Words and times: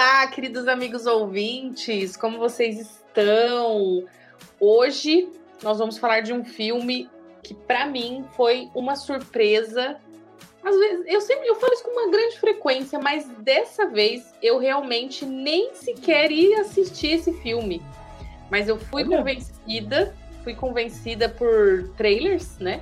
Olá, 0.00 0.28
queridos 0.28 0.68
amigos 0.68 1.06
ouvintes, 1.06 2.16
como 2.16 2.38
vocês 2.38 2.78
estão? 2.78 4.04
Hoje 4.60 5.28
nós 5.60 5.80
vamos 5.80 5.98
falar 5.98 6.20
de 6.20 6.32
um 6.32 6.44
filme 6.44 7.10
que 7.42 7.52
para 7.52 7.84
mim 7.84 8.24
foi 8.36 8.70
uma 8.76 8.94
surpresa. 8.94 9.96
Às 10.64 10.78
vezes, 10.78 11.04
eu 11.08 11.20
sempre 11.20 11.48
eu 11.48 11.56
falo 11.56 11.72
isso 11.72 11.82
com 11.82 11.90
uma 11.90 12.12
grande 12.12 12.38
frequência, 12.38 12.96
mas 13.00 13.26
dessa 13.40 13.86
vez 13.86 14.32
eu 14.40 14.60
realmente 14.60 15.26
nem 15.26 15.74
sequer 15.74 16.30
ia 16.30 16.60
assistir 16.60 17.14
esse 17.14 17.32
filme. 17.42 17.82
Mas 18.48 18.68
eu 18.68 18.78
fui 18.78 19.02
Olha. 19.02 19.18
convencida, 19.18 20.14
fui 20.44 20.54
convencida 20.54 21.28
por 21.28 21.90
trailers, 21.96 22.56
né? 22.60 22.80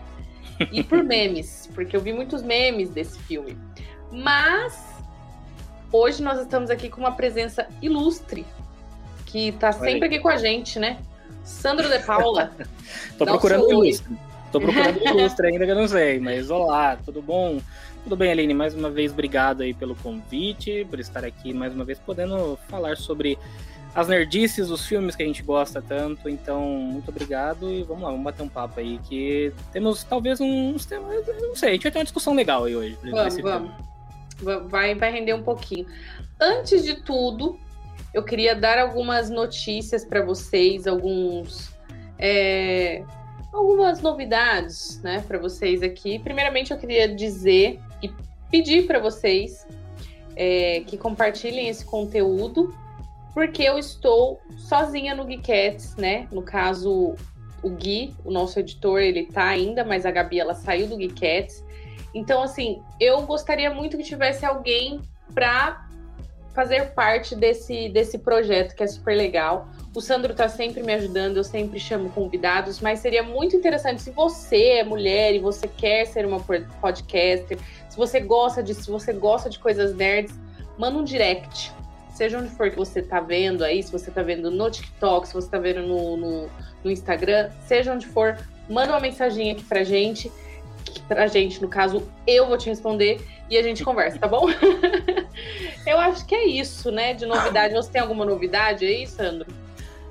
E 0.71 0.85
por 0.85 1.01
memes, 1.03 1.67
porque 1.75 1.97
eu 1.97 2.01
vi 2.03 2.13
muitos 2.13 2.43
memes 2.43 2.91
desse 2.91 3.19
filme. 3.21 3.57
Mas 4.13 4.96
Hoje 5.93 6.23
nós 6.23 6.41
estamos 6.41 6.69
aqui 6.69 6.89
com 6.89 7.01
uma 7.01 7.13
presença 7.13 7.67
ilustre, 7.81 8.45
que 9.25 9.49
está 9.49 9.73
sempre 9.73 10.07
aqui 10.07 10.19
com 10.19 10.29
a 10.29 10.37
gente, 10.37 10.79
né? 10.79 10.99
Sandro 11.45 11.89
de 11.89 11.99
Paula. 12.01 12.53
Tô 13.17 13.25
procurando 13.25 13.71
ilustre. 13.71 14.17
Tô 14.51 14.61
procurando 14.61 14.99
ilustre 15.07 15.47
ainda 15.47 15.65
que 15.65 15.71
eu 15.71 15.77
não 15.77 15.89
sei, 15.89 16.19
mas 16.19 16.51
olá, 16.51 16.97
tudo 16.97 17.23
bom? 17.23 17.61
Tudo 18.03 18.17
bem, 18.17 18.31
Aline? 18.31 18.55
Mais 18.55 18.75
uma 18.75 18.91
vez, 18.91 19.13
obrigado 19.13 19.63
aí 19.63 19.73
pelo 19.73 19.95
convite, 19.97 20.87
por 20.91 20.99
estar 20.99 21.25
aqui 21.25 21.53
mais 21.53 21.73
uma 21.73 21.85
vez 21.85 21.99
podendo 21.99 22.59
falar 22.69 22.97
sobre 22.97 23.39
as 23.95 24.09
nerdices, 24.09 24.71
os 24.71 24.87
filmes 24.87 25.17
que 25.17 25.23
a 25.23 25.27
gente 25.27 25.43
gosta 25.43 25.81
tanto. 25.81 26.29
Então, 26.29 26.63
muito 26.63 27.09
obrigado 27.11 27.71
e 27.71 27.83
vamos 27.85 28.03
lá, 28.03 28.11
vamos 28.11 28.25
bater 28.25 28.43
um 28.43 28.49
papo 28.49 28.81
aí 28.81 28.99
que 29.09 29.53
temos 29.73 30.03
talvez 30.05 30.41
uns 30.41 30.85
temas, 30.85 31.25
não 31.41 31.55
sei, 31.55 31.71
a 31.71 31.73
gente 31.73 31.85
vai 31.85 31.93
ter 31.93 31.99
uma 31.99 32.05
discussão 32.05 32.35
legal 32.35 32.65
aí 32.65 32.77
hoje. 32.77 32.99
Vamos, 33.03 33.41
vamos. 33.41 33.71
Filme 33.71 33.96
vai, 34.43 34.95
vai 34.95 35.13
render 35.13 35.35
um 35.35 35.43
pouquinho. 35.43 35.87
Antes 36.41 36.85
de 36.85 36.95
tudo, 37.03 37.59
eu 38.13 38.23
queria 38.23 38.55
dar 38.55 38.79
algumas 38.79 39.31
notícias 39.31 40.05
para 40.05 40.25
vocês, 40.25 40.87
alguns. 40.87 41.75
É, 42.19 43.03
algumas 43.53 44.01
novidades, 44.01 45.01
né, 45.03 45.25
para 45.27 45.39
vocês 45.39 45.83
aqui. 45.83 46.19
Primeiramente, 46.19 46.73
eu 46.73 46.79
queria 46.79 47.15
dizer 47.15 47.81
e 48.03 48.11
pedir 48.51 48.87
para 48.87 48.99
vocês 48.99 49.67
é, 50.35 50.81
que 50.87 50.97
compartilhem 50.97 51.69
esse 51.69 51.85
conteúdo, 51.85 52.75
porque 53.33 53.63
eu 53.63 53.79
estou 53.79 54.41
sozinha 54.57 55.15
no 55.15 55.27
Geekettes, 55.27 55.97
né? 55.97 56.27
No 56.31 56.43
caso, 56.43 57.15
o 57.63 57.71
Gui, 57.71 58.15
o 58.25 58.31
nosso 58.31 58.59
editor, 58.61 59.01
ele 59.01 59.25
tá 59.27 59.45
ainda, 59.45 59.85
mas 59.85 60.07
a 60.07 60.11
Gabi 60.11 60.39
ela 60.39 60.55
saiu 60.55 60.87
do 60.87 60.97
Geekettes. 60.97 61.65
Então, 62.17 62.43
assim, 62.43 62.83
eu 62.99 63.21
gostaria 63.27 63.69
muito 63.69 63.95
que 63.95 64.03
tivesse 64.03 64.43
alguém 64.47 65.03
para 65.35 65.87
fazer 66.55 66.95
parte 66.95 67.37
desse, 67.37 67.91
desse 67.91 68.17
projeto 68.17 68.75
que 68.75 68.83
é 68.83 68.87
super 68.87 69.15
legal. 69.15 69.69
O 69.95 70.01
Sandro 70.01 70.33
tá 70.33 70.49
sempre 70.49 70.83
me 70.83 70.95
ajudando, 70.95 71.37
eu 71.37 71.45
sempre 71.45 71.79
chamo 71.79 72.09
convidados, 72.09 72.81
mas 72.81 73.01
seria 73.01 73.23
muito 73.23 73.55
interessante 73.55 74.01
se 74.01 74.11
você 74.13 74.79
é 74.79 74.83
mulher 74.83 75.35
e 75.35 75.39
você 75.39 75.69
quer 75.69 76.07
ser 76.07 76.25
uma 76.25 76.41
podcaster, 76.41 77.59
se 77.87 77.97
você 77.99 78.19
gosta 78.19 78.63
de, 78.63 78.73
se 78.73 78.91
você 78.91 79.13
gosta 79.13 79.51
de 79.51 79.59
coisas 79.59 79.95
nerds, 79.95 80.35
manda 80.79 80.97
um 80.97 81.05
direct. 81.05 81.71
Seja 82.15 82.39
onde 82.39 82.49
for 82.49 82.71
que 82.71 82.77
você 82.77 83.03
tá 83.03 83.21
vendo 83.21 83.63
aí, 83.63 83.83
se 83.83 83.93
você 83.93 84.11
tá 84.11 84.23
vendo 84.23 84.51
no 84.51 84.71
TikTok, 84.71 85.29
se 85.29 85.35
você 85.35 85.51
tá 85.51 85.59
vendo 85.59 85.83
no, 85.83 86.17
no, 86.17 86.51
no 86.83 86.91
Instagram, 86.91 87.51
seja 87.67 87.93
onde 87.93 88.07
for, 88.07 88.39
manda 88.71 88.95
uma 88.95 89.01
mensagem 89.01 89.51
aqui 89.51 89.65
pra 89.65 89.85
gente 89.85 90.33
pra 91.01 91.27
gente, 91.27 91.61
no 91.63 91.69
caso, 91.69 92.03
eu 92.27 92.47
vou 92.47 92.57
te 92.57 92.69
responder 92.69 93.21
e 93.49 93.57
a 93.57 93.63
gente 93.63 93.85
conversa, 93.85 94.19
tá 94.19 94.27
bom? 94.27 94.49
eu 95.87 95.99
acho 95.99 96.27
que 96.27 96.35
é 96.35 96.47
isso, 96.47 96.91
né? 96.91 97.15
De 97.15 97.27
novidade. 97.27 97.75
Você 97.75 97.91
tem 97.91 98.01
alguma 98.01 98.25
novidade 98.25 98.85
aí, 98.85 99.07
Sandro? 99.07 99.47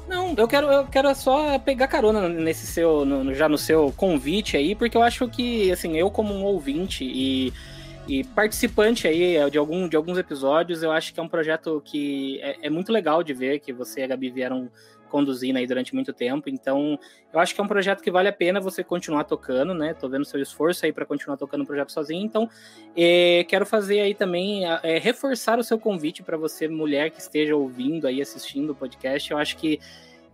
Não, 0.07 0.33
eu 0.37 0.47
quero, 0.47 0.67
eu 0.67 0.85
quero 0.85 1.13
só 1.15 1.57
pegar 1.57 1.87
carona 1.87 2.29
nesse 2.29 2.67
seu, 2.67 3.03
no, 3.03 3.33
já 3.33 3.49
no 3.49 3.57
seu 3.57 3.91
convite 3.95 4.55
aí, 4.55 4.75
porque 4.75 4.95
eu 4.95 5.01
acho 5.01 5.27
que, 5.27 5.71
assim, 5.71 5.97
eu 5.97 6.11
como 6.11 6.33
um 6.33 6.43
ouvinte 6.43 7.03
e, 7.03 7.51
e 8.07 8.23
participante 8.23 9.07
aí 9.07 9.37
de, 9.49 9.57
algum, 9.57 9.87
de 9.89 9.95
alguns 9.95 10.17
episódios, 10.17 10.83
eu 10.83 10.91
acho 10.91 11.11
que 11.11 11.19
é 11.19 11.23
um 11.23 11.27
projeto 11.27 11.81
que 11.83 12.39
é, 12.41 12.67
é 12.67 12.69
muito 12.69 12.91
legal 12.91 13.23
de 13.23 13.33
ver 13.33 13.59
que 13.59 13.73
você 13.73 14.01
e 14.01 14.03
a 14.03 14.07
Gabi 14.07 14.29
vieram 14.29 14.69
conduzindo 15.09 15.57
aí 15.57 15.67
durante 15.67 15.93
muito 15.93 16.13
tempo. 16.13 16.49
Então, 16.49 16.99
eu 17.33 17.39
acho 17.39 17.53
que 17.53 17.61
é 17.61 17.63
um 17.63 17.67
projeto 17.67 18.01
que 18.01 18.11
vale 18.11 18.27
a 18.27 18.33
pena 18.33 18.59
você 18.59 18.83
continuar 18.83 19.23
tocando, 19.23 19.73
né? 19.73 19.93
Tô 19.93 20.09
vendo 20.09 20.25
seu 20.25 20.41
esforço 20.41 20.85
aí 20.85 20.91
para 20.91 21.05
continuar 21.05 21.37
tocando 21.37 21.61
o 21.61 21.65
projeto 21.65 21.91
sozinho. 21.91 22.25
Então, 22.25 22.49
é, 22.95 23.45
quero 23.47 23.65
fazer 23.65 24.01
aí 24.01 24.13
também, 24.13 24.63
é, 24.83 24.97
reforçar 24.97 25.59
o 25.59 25.63
seu 25.63 25.79
convite 25.79 26.23
para 26.23 26.37
você, 26.37 26.67
mulher 26.67 27.11
que 27.11 27.19
esteja 27.19 27.55
ouvindo 27.55 28.07
aí, 28.07 28.21
assistindo 28.21 28.71
o 28.71 28.75
podcast. 28.75 29.31
Eu 29.31 29.37
acho 29.37 29.57
que 29.57 29.79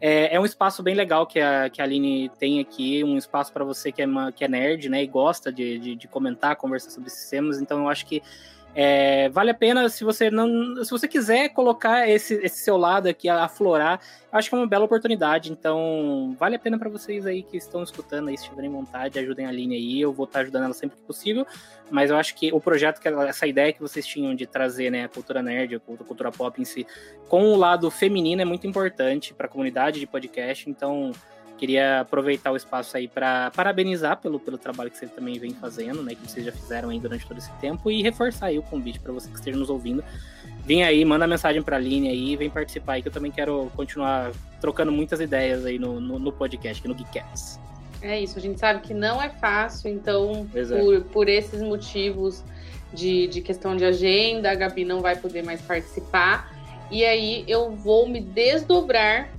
é, 0.01 0.35
é, 0.35 0.39
um 0.39 0.45
espaço 0.45 0.81
bem 0.81 0.95
legal 0.95 1.27
que 1.27 1.39
a, 1.39 1.69
que 1.69 1.79
a 1.79 1.85
Aline 1.85 2.27
tem 2.39 2.59
aqui, 2.59 3.03
um 3.03 3.17
espaço 3.17 3.53
para 3.53 3.63
você 3.63 3.91
que 3.91 4.01
é, 4.01 4.05
uma, 4.07 4.31
que 4.31 4.43
é 4.43 4.47
nerd, 4.47 4.89
né, 4.89 5.03
e 5.03 5.07
gosta 5.07 5.53
de, 5.53 5.77
de, 5.77 5.95
de 5.95 6.07
comentar, 6.07 6.55
conversar 6.55 6.89
sobre 6.89 7.09
esses 7.09 7.29
temas. 7.29 7.61
Então, 7.61 7.81
eu 7.81 7.87
acho 7.87 8.07
que 8.07 8.23
é, 8.73 9.27
vale 9.29 9.51
a 9.51 9.53
pena 9.53 9.89
se 9.89 10.03
você 10.03 10.31
não, 10.31 10.83
se 10.83 10.89
você 10.89 11.07
quiser 11.07 11.49
colocar 11.49 12.07
esse, 12.07 12.35
esse 12.35 12.63
seu 12.63 12.77
lado 12.77 13.07
aqui 13.07 13.27
aflorar, 13.27 13.99
acho 14.31 14.49
que 14.49 14.55
é 14.55 14.57
uma 14.57 14.67
bela 14.67 14.85
oportunidade. 14.85 15.51
Então 15.51 16.35
vale 16.39 16.55
a 16.55 16.59
pena 16.59 16.79
para 16.79 16.89
vocês 16.89 17.25
aí 17.25 17.43
que 17.43 17.57
estão 17.57 17.83
escutando 17.83 18.29
aí, 18.29 18.37
se 18.37 18.45
tiverem 18.45 18.69
vontade, 18.69 19.19
ajudem 19.19 19.45
a 19.45 19.51
linha 19.51 19.75
aí. 19.75 19.99
Eu 19.99 20.13
vou 20.13 20.25
estar 20.25 20.39
ajudando 20.39 20.65
ela 20.65 20.73
sempre 20.73 20.97
que 20.97 21.03
possível. 21.03 21.45
Mas 21.89 22.09
eu 22.09 22.15
acho 22.15 22.33
que 22.35 22.53
o 22.53 22.61
projeto, 22.61 23.01
que 23.01 23.07
essa 23.09 23.45
ideia 23.45 23.73
que 23.73 23.81
vocês 23.81 24.07
tinham 24.07 24.33
de 24.33 24.45
trazer, 24.45 24.89
né, 24.89 25.03
a 25.03 25.09
cultura 25.09 25.43
nerd, 25.43 25.75
a 25.75 25.79
cultura 25.79 26.31
pop 26.31 26.61
em 26.61 26.63
si, 26.63 26.87
com 27.27 27.51
o 27.51 27.57
lado 27.57 27.91
feminino 27.91 28.41
é 28.41 28.45
muito 28.45 28.65
importante 28.65 29.33
para 29.33 29.47
a 29.47 29.49
comunidade 29.49 29.99
de 29.99 30.07
podcast. 30.07 30.69
Então 30.69 31.11
Queria 31.61 31.99
aproveitar 31.99 32.51
o 32.51 32.57
espaço 32.57 32.97
aí 32.97 33.07
para 33.07 33.51
parabenizar 33.51 34.17
pelo, 34.17 34.39
pelo 34.39 34.57
trabalho 34.57 34.89
que 34.89 34.97
vocês 34.97 35.11
também 35.11 35.37
vem 35.37 35.53
fazendo, 35.53 36.01
né? 36.01 36.15
Que 36.15 36.27
vocês 36.27 36.43
já 36.43 36.51
fizeram 36.51 36.89
aí 36.89 36.99
durante 36.99 37.23
todo 37.27 37.37
esse 37.37 37.51
tempo 37.61 37.91
e 37.91 38.01
reforçar 38.01 38.47
aí 38.47 38.57
o 38.57 38.63
convite 38.63 38.99
para 38.99 39.13
você 39.13 39.29
que 39.29 39.35
esteja 39.35 39.59
nos 39.59 39.69
ouvindo. 39.69 40.03
Vem 40.65 40.83
aí, 40.83 41.05
manda 41.05 41.27
mensagem 41.27 41.61
para 41.61 41.75
a 41.75 41.79
Aline 41.79 42.09
aí, 42.09 42.35
vem 42.35 42.49
participar 42.49 42.93
aí 42.93 43.03
que 43.03 43.09
eu 43.09 43.11
também 43.11 43.31
quero 43.31 43.71
continuar 43.75 44.31
trocando 44.59 44.91
muitas 44.91 45.21
ideias 45.21 45.63
aí 45.63 45.77
no, 45.77 46.01
no, 46.01 46.17
no 46.17 46.31
podcast, 46.31 46.79
aqui 46.79 46.87
no 46.87 46.95
Geekcats. 46.95 47.59
É 48.01 48.19
isso, 48.19 48.39
a 48.39 48.41
gente 48.41 48.59
sabe 48.59 48.81
que 48.81 48.95
não 48.95 49.21
é 49.21 49.29
fácil, 49.29 49.91
então 49.91 50.47
por, 50.51 51.01
por 51.11 51.29
esses 51.29 51.61
motivos 51.61 52.43
de, 52.91 53.27
de 53.27 53.39
questão 53.39 53.75
de 53.75 53.85
agenda, 53.85 54.49
a 54.49 54.55
Gabi 54.55 54.83
não 54.83 54.99
vai 54.99 55.15
poder 55.15 55.43
mais 55.43 55.61
participar. 55.61 56.59
E 56.89 57.05
aí 57.05 57.45
eu 57.47 57.69
vou 57.75 58.09
me 58.09 58.19
desdobrar 58.19 59.29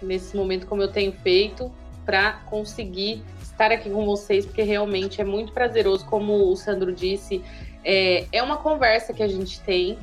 nesse 0.00 0.36
momento 0.36 0.66
como 0.66 0.82
eu 0.82 0.88
tenho 0.88 1.12
feito 1.12 1.70
para 2.04 2.32
conseguir 2.46 3.22
estar 3.42 3.72
aqui 3.72 3.90
com 3.90 4.06
vocês, 4.06 4.46
porque 4.46 4.62
realmente 4.62 5.20
é 5.20 5.24
muito 5.24 5.52
prazeroso, 5.52 6.06
como 6.06 6.50
o 6.50 6.56
Sandro 6.56 6.92
disse, 6.92 7.42
é, 7.84 8.26
é 8.32 8.42
uma 8.42 8.56
conversa 8.56 9.12
que 9.12 9.22
a 9.22 9.28
gente 9.28 9.60
tem. 9.60 9.98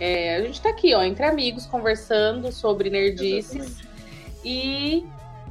É, 0.00 0.36
a 0.36 0.40
gente 0.42 0.54
está 0.54 0.70
aqui, 0.70 0.94
ó, 0.94 1.02
entre 1.02 1.24
amigos, 1.24 1.66
conversando 1.66 2.50
sobre 2.50 2.90
nerdices. 2.90 3.54
Exatamente. 3.54 3.88
E 4.44 5.06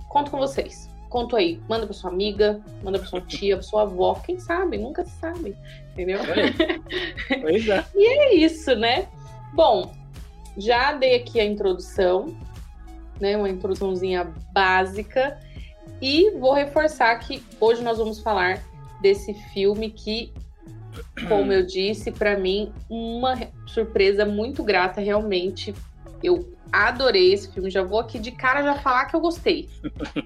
conto 0.09 0.31
com 0.31 0.37
vocês. 0.37 0.89
Conto 1.09 1.35
aí. 1.35 1.61
Manda 1.69 1.85
para 1.85 1.93
sua 1.93 2.09
amiga, 2.09 2.59
manda 2.83 2.99
para 2.99 3.07
sua 3.07 3.21
tia, 3.27 3.55
para 3.55 3.63
sua 3.63 3.83
avó, 3.83 4.15
quem 4.15 4.39
sabe, 4.39 4.77
nunca 4.77 5.05
se 5.05 5.11
sabe. 5.19 5.55
Entendeu? 5.91 6.19
Pois 7.41 7.67
é. 7.67 7.85
e 7.95 8.07
é 8.07 8.35
isso, 8.35 8.75
né? 8.75 9.07
Bom, 9.53 9.93
já 10.57 10.93
dei 10.93 11.15
aqui 11.15 11.39
a 11.39 11.45
introdução 11.45 12.35
né, 13.23 13.37
uma 13.37 13.49
introduçãozinha 13.49 14.25
básica. 14.51 15.39
E 16.01 16.31
vou 16.31 16.53
reforçar 16.53 17.15
que 17.19 17.41
hoje 17.57 17.81
nós 17.81 17.97
vamos 17.97 18.19
falar 18.19 18.61
desse 19.01 19.33
filme 19.33 19.89
que, 19.89 20.33
como 21.29 21.53
eu 21.53 21.65
disse, 21.65 22.11
para 22.11 22.37
mim, 22.37 22.73
uma 22.89 23.39
surpresa 23.65 24.25
muito 24.25 24.61
grata, 24.61 24.99
realmente. 24.99 25.73
Eu 26.21 26.53
adorei 26.69 27.31
esse 27.31 27.49
filme, 27.49 27.69
já 27.69 27.81
vou 27.81 27.99
aqui 27.99 28.19
de 28.19 28.31
cara 28.31 28.61
já 28.61 28.75
falar 28.75 29.05
que 29.05 29.15
eu 29.15 29.21
gostei. 29.21 29.69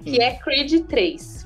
que 0.04 0.20
é 0.20 0.34
Creed 0.40 0.88
3. 0.88 1.46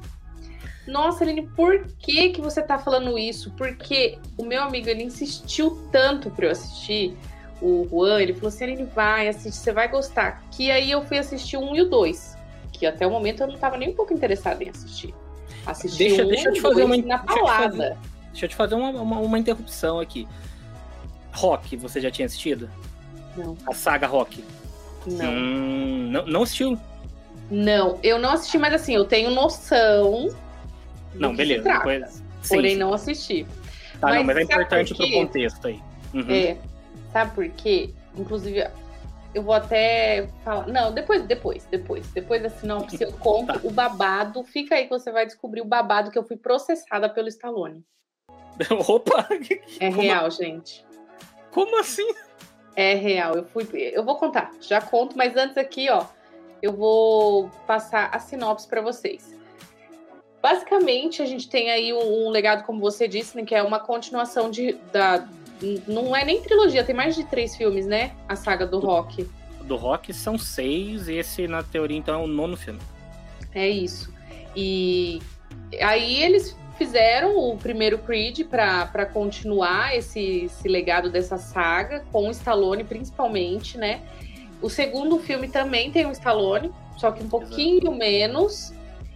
Nossa, 0.87 1.25
Aline, 1.25 1.47
por 1.47 1.85
que 1.99 2.29
que 2.29 2.41
você 2.41 2.61
tá 2.61 2.79
falando 2.79 3.17
isso? 3.17 3.51
Porque 3.51 4.17
o 4.37 4.45
meu 4.45 4.63
amigo, 4.63 4.87
ele 4.87 5.03
insistiu 5.03 5.77
tanto 5.91 6.29
para 6.29 6.45
eu 6.45 6.51
assistir 6.51 7.17
o 7.61 7.87
Juan, 7.89 8.21
ele 8.21 8.33
falou 8.33 8.49
assim: 8.49 8.63
ele 8.65 8.83
vai 8.85 9.27
assistir, 9.27 9.59
você 9.59 9.71
vai 9.71 9.87
gostar. 9.87 10.43
Que 10.51 10.71
aí 10.71 10.91
eu 10.91 11.03
fui 11.03 11.17
assistir 11.17 11.57
1 11.57 11.75
e 11.75 11.81
o 11.81 11.89
2, 11.89 12.37
que 12.71 12.85
até 12.85 13.05
o 13.05 13.11
momento 13.11 13.41
eu 13.41 13.47
não 13.47 13.55
estava 13.55 13.77
nem 13.77 13.89
um 13.89 13.93
pouco 13.93 14.13
interessada 14.13 14.63
em 14.63 14.69
assistir. 14.69 15.13
Assisti 15.65 15.97
deixa, 15.97 16.23
um 16.23 16.27
deixa 16.27 16.49
eu 16.49 16.53
te 16.53 16.61
fazer 16.61 16.83
uma 16.83 16.97
na 16.97 17.19
palavra. 17.19 17.97
Deixa 18.31 18.45
eu 18.45 18.49
te 18.49 18.55
fazer 18.55 18.75
uma, 18.75 18.89
uma, 18.89 19.19
uma, 19.19 19.39
interrupção 19.39 19.99
aqui. 19.99 20.27
Rock, 21.33 21.77
você 21.77 22.01
já 22.01 22.09
tinha 22.09 22.25
assistido? 22.25 22.69
Não. 23.37 23.55
A 23.67 23.73
saga 23.73 24.07
Rock? 24.07 24.43
Não. 25.05 25.31
Hum, 25.31 26.09
não, 26.11 26.25
não 26.25 26.43
assistiu? 26.43 26.77
Não, 27.49 27.99
eu 28.01 28.17
não 28.17 28.31
assisti, 28.31 28.57
mas 28.57 28.73
assim, 28.73 28.95
eu 28.95 29.05
tenho 29.05 29.29
noção. 29.31 30.29
Não, 31.13 31.35
beleza. 31.35 31.63
Depois... 31.63 32.23
Porém, 32.47 32.71
sim. 32.71 32.77
não 32.77 32.93
assisti. 32.93 33.45
Tá, 33.99 34.07
mas, 34.07 34.15
não, 34.15 34.23
mas 34.23 34.37
é 34.37 34.41
importante 34.41 34.95
pro 34.95 35.11
contexto 35.11 35.67
aí. 35.67 35.79
Uhum. 36.13 36.25
É, 36.29 36.57
Sabe 37.11 37.33
por 37.35 37.49
quê? 37.49 37.93
Inclusive, 38.15 38.67
eu 39.33 39.43
vou 39.43 39.53
até 39.53 40.27
falar. 40.43 40.67
Não, 40.67 40.93
depois, 40.93 41.23
depois, 41.23 41.65
depois. 41.65 42.07
Depois 42.11 42.41
da 42.41 42.49
sinopse, 42.49 43.01
eu 43.01 43.11
conto 43.13 43.53
tá. 43.53 43.59
o 43.63 43.71
babado. 43.71 44.43
Fica 44.43 44.75
aí 44.75 44.83
que 44.83 44.89
você 44.89 45.11
vai 45.11 45.25
descobrir 45.25 45.61
o 45.61 45.65
babado 45.65 46.11
que 46.11 46.17
eu 46.17 46.23
fui 46.23 46.37
processada 46.37 47.09
pelo 47.09 47.27
Stallone. 47.27 47.83
Opa! 48.87 49.27
É 49.79 49.89
Como... 49.89 50.01
real, 50.01 50.29
gente. 50.29 50.85
Como 51.51 51.79
assim? 51.79 52.07
É 52.75 52.93
real. 52.93 53.35
Eu 53.35 53.45
fui. 53.45 53.67
Eu 53.73 54.03
vou 54.03 54.15
contar, 54.15 54.51
já 54.59 54.81
conto, 54.81 55.17
mas 55.17 55.35
antes 55.35 55.57
aqui, 55.57 55.89
ó, 55.89 56.05
eu 56.61 56.73
vou 56.73 57.49
passar 57.65 58.09
a 58.13 58.19
sinopse 58.19 58.67
para 58.67 58.81
vocês. 58.81 59.37
Basicamente, 60.41 61.21
a 61.21 61.25
gente 61.25 61.47
tem 61.47 61.69
aí 61.69 61.93
um, 61.93 62.25
um, 62.25 62.29
legado, 62.29 62.65
como 62.65 62.79
você 62.79 63.07
disse, 63.07 63.37
né, 63.37 63.45
que 63.45 63.53
é 63.53 63.61
uma 63.61 63.79
continuação 63.79 64.49
de, 64.49 64.73
da, 64.91 65.27
não 65.87 66.15
é 66.15 66.25
nem 66.25 66.41
trilogia, 66.41 66.83
tem 66.83 66.95
mais 66.95 67.15
de 67.15 67.23
três 67.23 67.55
filmes, 67.55 67.85
né? 67.85 68.11
A 68.27 68.35
saga 68.35 68.65
do, 68.65 68.79
do 68.79 68.87
Rock. 68.87 69.29
Do 69.63 69.75
Rock 69.75 70.13
são 70.13 70.37
seis, 70.37 71.07
e 71.07 71.15
esse, 71.15 71.47
na 71.47 71.63
teoria, 71.63 71.97
então, 71.97 72.21
é 72.21 72.23
o 72.23 72.27
nono 72.27 72.57
filme. 72.57 72.79
É 73.53 73.69
isso. 73.69 74.11
E 74.55 75.21
aí 75.79 76.23
eles 76.23 76.57
fizeram 76.77 77.37
o 77.37 77.57
primeiro 77.57 77.99
Creed 77.99 78.45
para 78.45 79.05
continuar 79.05 79.95
esse, 79.95 80.45
esse 80.45 80.67
legado 80.67 81.11
dessa 81.11 81.37
saga, 81.37 82.03
com 82.11 82.27
o 82.27 82.31
Stallone 82.31 82.83
principalmente, 82.83 83.77
né? 83.77 84.01
O 84.61 84.69
segundo 84.69 85.19
filme 85.19 85.47
também 85.47 85.91
tem 85.91 86.05
o 86.05 86.11
Stallone, 86.11 86.71
só 86.97 87.11
que 87.11 87.23
um 87.23 87.29
pouquinho 87.29 87.81
Exato. 87.81 87.95
menos. 87.95 88.73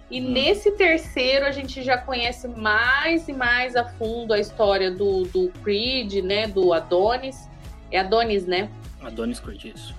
E 0.10 0.22
hum. 0.22 0.31
nesse 0.31 0.72
terceiro 0.72 1.46
a 1.46 1.52
gente 1.52 1.84
já 1.84 1.98
conhece 1.98 2.48
mais 2.48 3.28
e 3.28 3.34
mais 3.34 3.75
a 3.75 3.86
fundo 3.86 4.34
a 4.34 4.40
história 4.40 4.92
do, 4.92 5.24
do 5.25 5.50
Creed, 5.63 6.24
né? 6.24 6.48
Do 6.48 6.74
Adonis. 6.74 7.50
É 7.92 8.00
Adonis, 8.00 8.46
né? 8.46 8.69
Adonis 9.02 9.40
Creed, 9.40 9.66
isso. 9.66 9.96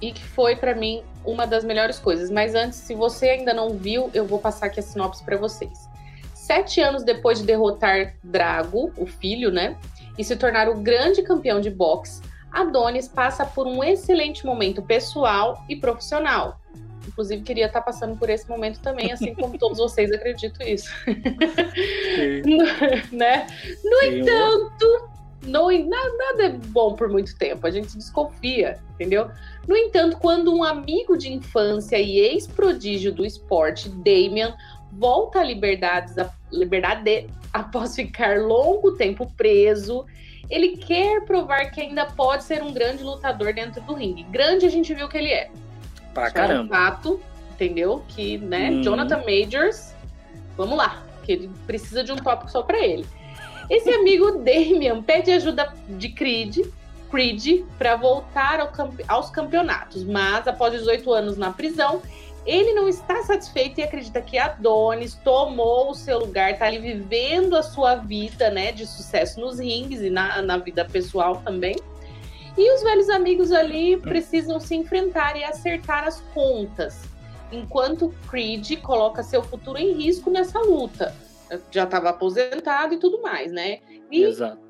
E 0.00 0.12
que 0.12 0.22
foi 0.22 0.56
para 0.56 0.74
mim 0.74 1.02
uma 1.24 1.46
das 1.46 1.64
melhores 1.64 1.98
coisas. 1.98 2.30
Mas 2.30 2.54
antes, 2.54 2.78
se 2.78 2.94
você 2.94 3.30
ainda 3.30 3.52
não 3.52 3.70
viu, 3.70 4.10
eu 4.14 4.26
vou 4.26 4.38
passar 4.38 4.66
aqui 4.66 4.80
a 4.80 4.82
sinopse 4.82 5.24
para 5.24 5.36
vocês. 5.36 5.88
Sete 6.34 6.80
anos 6.80 7.02
depois 7.02 7.38
de 7.38 7.46
derrotar 7.46 8.16
Drago, 8.22 8.92
o 8.96 9.06
filho, 9.06 9.50
né? 9.50 9.78
E 10.18 10.24
se 10.24 10.36
tornar 10.36 10.68
o 10.68 10.80
grande 10.80 11.22
campeão 11.22 11.60
de 11.60 11.70
boxe, 11.70 12.22
Adonis 12.52 13.08
passa 13.08 13.44
por 13.44 13.66
um 13.66 13.82
excelente 13.82 14.44
momento 14.44 14.82
pessoal 14.82 15.64
e 15.68 15.76
profissional 15.76 16.60
Inclusive, 17.06 17.42
queria 17.42 17.66
estar 17.66 17.82
passando 17.82 18.16
por 18.16 18.30
esse 18.30 18.48
momento 18.48 18.80
também, 18.80 19.12
assim 19.12 19.34
como 19.34 19.58
todos 19.58 19.78
vocês, 19.78 20.10
acredito 20.12 20.62
isso. 20.62 20.90
né? 23.12 23.46
No 23.84 24.00
Sim. 24.00 24.20
entanto, 24.20 25.08
no, 25.46 25.70
nada 25.70 26.44
é 26.44 26.48
bom 26.48 26.94
por 26.94 27.08
muito 27.08 27.36
tempo, 27.36 27.66
a 27.66 27.70
gente 27.70 27.96
desconfia, 27.96 28.78
entendeu? 28.94 29.30
No 29.68 29.76
entanto, 29.76 30.16
quando 30.18 30.54
um 30.54 30.64
amigo 30.64 31.16
de 31.16 31.32
infância 31.32 31.98
e 31.98 32.18
ex-prodígio 32.18 33.12
do 33.12 33.24
esporte, 33.24 33.88
Damian, 33.88 34.56
volta 34.92 35.40
à 35.40 35.44
liberdade, 35.44 36.18
à 36.20 36.30
liberdade 36.52 37.26
após 37.52 37.94
ficar 37.94 38.40
longo 38.40 38.92
tempo 38.92 39.30
preso, 39.36 40.04
ele 40.50 40.76
quer 40.76 41.24
provar 41.24 41.70
que 41.70 41.80
ainda 41.80 42.06
pode 42.06 42.44
ser 42.44 42.62
um 42.62 42.72
grande 42.72 43.02
lutador 43.02 43.54
dentro 43.54 43.80
do 43.82 43.94
ringue. 43.94 44.24
Grande 44.24 44.66
a 44.66 44.68
gente 44.68 44.92
viu 44.94 45.08
que 45.08 45.16
ele 45.16 45.30
é. 45.30 45.50
Pra 46.14 46.30
caramba. 46.30 46.60
É 46.60 46.64
um 46.64 46.68
fato, 46.68 47.20
entendeu? 47.52 48.04
Que, 48.08 48.38
né, 48.38 48.70
hum. 48.70 48.82
Jonathan 48.82 49.22
Majors, 49.26 49.94
vamos 50.56 50.78
lá, 50.78 51.02
que 51.24 51.32
ele 51.32 51.50
precisa 51.66 52.02
de 52.02 52.12
um 52.12 52.16
tópico 52.16 52.50
só 52.50 52.62
para 52.62 52.78
ele. 52.78 53.04
Esse 53.68 53.90
amigo 53.90 54.38
Damian 54.42 55.02
pede 55.02 55.32
ajuda 55.32 55.74
de 55.88 56.08
Creed, 56.10 56.58
Creed 57.10 57.64
para 57.78 57.96
voltar 57.96 58.60
ao 58.60 58.68
campe 58.68 59.04
aos 59.06 59.30
campeonatos, 59.30 60.04
mas 60.04 60.46
após 60.46 60.72
18 60.72 61.12
anos 61.12 61.36
na 61.36 61.50
prisão, 61.50 62.00
ele 62.46 62.74
não 62.74 62.88
está 62.88 63.22
satisfeito 63.22 63.80
e 63.80 63.82
acredita 63.82 64.20
que 64.20 64.36
Adonis 64.36 65.14
tomou 65.14 65.90
o 65.90 65.94
seu 65.94 66.18
lugar, 66.18 66.52
está 66.52 66.66
ali 66.66 66.78
vivendo 66.78 67.56
a 67.56 67.62
sua 67.62 67.96
vida, 67.96 68.50
né, 68.50 68.70
de 68.70 68.86
sucesso 68.86 69.40
nos 69.40 69.58
rings 69.58 70.00
e 70.00 70.10
na, 70.10 70.42
na 70.42 70.58
vida 70.58 70.84
pessoal 70.84 71.36
também. 71.44 71.76
E 72.56 72.72
os 72.72 72.82
velhos 72.82 73.08
amigos 73.10 73.50
ali 73.50 73.96
precisam 73.96 74.60
se 74.60 74.74
enfrentar 74.76 75.36
e 75.36 75.44
acertar 75.44 76.06
as 76.06 76.20
contas, 76.32 77.02
enquanto 77.50 78.14
Creed 78.30 78.80
coloca 78.80 79.22
seu 79.22 79.42
futuro 79.42 79.78
em 79.78 79.92
risco 79.92 80.30
nessa 80.30 80.60
luta. 80.60 81.14
Já 81.70 81.84
estava 81.84 82.10
aposentado 82.10 82.94
e 82.94 82.98
tudo 82.98 83.20
mais, 83.20 83.50
né? 83.50 83.80
E, 84.10 84.22
Exato. 84.22 84.62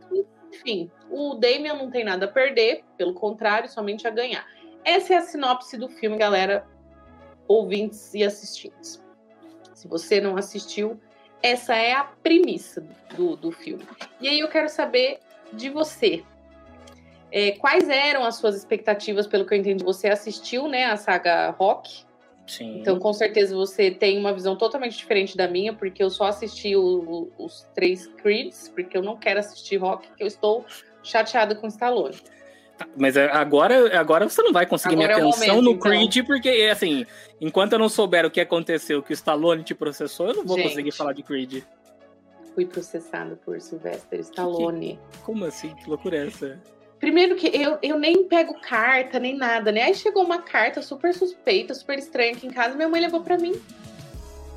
Enfim, 0.52 0.90
o 1.10 1.34
Damian 1.34 1.74
não 1.74 1.90
tem 1.90 2.04
nada 2.04 2.26
a 2.26 2.28
perder, 2.28 2.84
pelo 2.96 3.12
contrário, 3.12 3.68
somente 3.68 4.06
a 4.06 4.10
ganhar. 4.10 4.46
Essa 4.84 5.14
é 5.14 5.16
a 5.16 5.22
sinopse 5.22 5.76
do 5.76 5.88
filme, 5.88 6.16
galera, 6.16 6.66
ouvintes 7.48 8.14
e 8.14 8.22
assistentes. 8.22 9.02
Se 9.74 9.88
você 9.88 10.20
não 10.20 10.36
assistiu, 10.36 10.98
essa 11.42 11.74
é 11.74 11.92
a 11.92 12.04
premissa 12.04 12.86
do, 13.16 13.36
do 13.36 13.50
filme. 13.50 13.86
E 14.20 14.28
aí 14.28 14.40
eu 14.40 14.48
quero 14.48 14.68
saber 14.68 15.18
de 15.52 15.68
você. 15.68 16.24
É, 17.36 17.50
quais 17.50 17.88
eram 17.88 18.24
as 18.24 18.36
suas 18.36 18.54
expectativas, 18.54 19.26
pelo 19.26 19.44
que 19.44 19.52
eu 19.52 19.58
entendi? 19.58 19.82
Você 19.82 20.06
assistiu, 20.06 20.68
né, 20.68 20.84
a 20.84 20.96
saga 20.96 21.50
Rock? 21.50 22.04
Sim. 22.46 22.78
Então, 22.78 22.96
com 22.96 23.12
certeza, 23.12 23.56
você 23.56 23.90
tem 23.90 24.16
uma 24.16 24.32
visão 24.32 24.54
totalmente 24.54 24.96
diferente 24.96 25.36
da 25.36 25.48
minha, 25.48 25.72
porque 25.72 26.00
eu 26.00 26.10
só 26.10 26.26
assisti 26.26 26.76
o, 26.76 26.80
o, 27.36 27.44
os 27.44 27.66
três 27.74 28.06
Creeds, 28.06 28.68
porque 28.68 28.96
eu 28.96 29.02
não 29.02 29.16
quero 29.16 29.40
assistir 29.40 29.78
Rock, 29.78 30.06
porque 30.06 30.22
eu 30.22 30.28
estou 30.28 30.64
chateada 31.02 31.56
com 31.56 31.66
Stallone. 31.66 32.14
Tá, 32.78 32.86
mas 32.96 33.16
é, 33.16 33.28
agora, 33.28 33.98
agora 33.98 34.28
você 34.28 34.40
não 34.40 34.52
vai 34.52 34.64
conseguir 34.64 34.94
agora 34.94 35.16
minha 35.16 35.28
atenção 35.28 35.44
é 35.44 35.48
momento, 35.48 35.64
no 35.64 35.70
então. 35.72 35.90
Creed, 35.90 36.16
então. 36.16 36.26
porque, 36.26 36.48
assim, 36.70 37.04
enquanto 37.40 37.72
eu 37.72 37.80
não 37.80 37.88
souber 37.88 38.24
o 38.24 38.30
que 38.30 38.40
aconteceu, 38.40 39.02
que 39.02 39.10
o 39.10 39.12
Stallone 39.12 39.64
te 39.64 39.74
processou, 39.74 40.28
eu 40.28 40.34
não 40.34 40.44
vou 40.44 40.56
Gente, 40.56 40.68
conseguir 40.68 40.92
falar 40.92 41.14
de 41.14 41.24
Creed. 41.24 41.64
Fui 42.54 42.64
processado 42.64 43.36
por 43.44 43.60
Sylvester 43.60 44.20
Stallone. 44.20 45.00
Que, 45.10 45.18
que, 45.18 45.24
como 45.24 45.44
assim? 45.44 45.74
Que 45.74 45.90
loucura 45.90 46.18
é 46.18 46.26
essa? 46.28 46.62
Primeiro 47.04 47.36
que 47.36 47.48
eu, 47.48 47.76
eu 47.82 47.98
nem 47.98 48.24
pego 48.24 48.58
carta, 48.58 49.18
nem 49.18 49.36
nada, 49.36 49.70
né? 49.70 49.82
Aí 49.82 49.94
chegou 49.94 50.24
uma 50.24 50.40
carta 50.40 50.80
super 50.80 51.12
suspeita, 51.12 51.74
super 51.74 51.98
estranha 51.98 52.32
aqui 52.32 52.46
em 52.46 52.50
casa, 52.50 52.74
minha 52.76 52.88
mãe 52.88 52.98
levou 52.98 53.20
para 53.20 53.36
mim. 53.36 53.60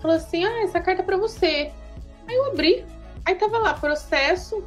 Falou 0.01 0.15
assim: 0.15 0.45
ah, 0.45 0.63
essa 0.63 0.79
carta 0.79 1.01
é 1.01 1.05
pra 1.05 1.17
você. 1.17 1.73
Aí 2.25 2.33
eu 2.33 2.45
abri. 2.45 2.85
Aí 3.25 3.35
tava 3.35 3.57
lá, 3.57 3.73
processo 3.73 4.65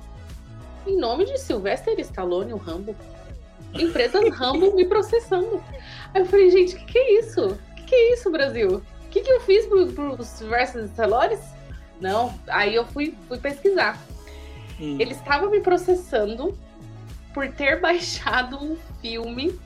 em 0.87 0.95
nome 0.99 1.25
de 1.25 1.39
Sylvester 1.41 1.99
Stallone, 2.01 2.53
o 2.53 2.59
Rambo. 2.59 2.95
Empresas 3.73 4.29
Rambo 4.37 4.77
me 4.77 4.85
processando. 4.85 5.65
Aí 6.13 6.21
eu 6.21 6.27
falei, 6.27 6.51
gente, 6.51 6.77
o 6.77 6.79
que, 6.81 6.85
que 6.85 6.99
é 6.99 7.19
isso? 7.19 7.47
O 7.47 7.75
que, 7.77 7.83
que 7.85 7.95
é 7.95 8.13
isso, 8.13 8.31
Brasil? 8.31 8.83
O 9.07 9.09
que, 9.09 9.23
que 9.23 9.33
eu 9.33 9.41
fiz 9.41 9.65
pro, 9.65 9.87
pro 9.87 10.23
Sylvester 10.23 10.85
Stallone? 10.85 11.39
Não, 11.99 12.39
aí 12.47 12.75
eu 12.75 12.85
fui, 12.85 13.17
fui 13.27 13.39
pesquisar. 13.39 13.99
Hum. 14.79 14.99
Ele 15.01 15.13
estava 15.13 15.49
me 15.49 15.61
processando 15.61 16.55
por 17.33 17.49
ter 17.49 17.81
baixado 17.83 18.57
um 18.57 18.77
filme 19.01 19.59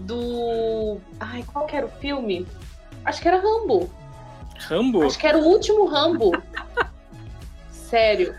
do. 0.00 0.98
Ai, 1.20 1.44
qual 1.52 1.66
que 1.66 1.76
era 1.76 1.86
o 1.86 1.90
filme? 1.90 2.46
Acho 3.04 3.20
que 3.20 3.28
era 3.28 3.38
Rambo. 3.38 3.90
Rambo? 4.58 5.04
Acho 5.04 5.18
que 5.18 5.26
era 5.26 5.38
o 5.38 5.44
último 5.44 5.86
Rambo. 5.86 6.32
Sério. 7.70 8.34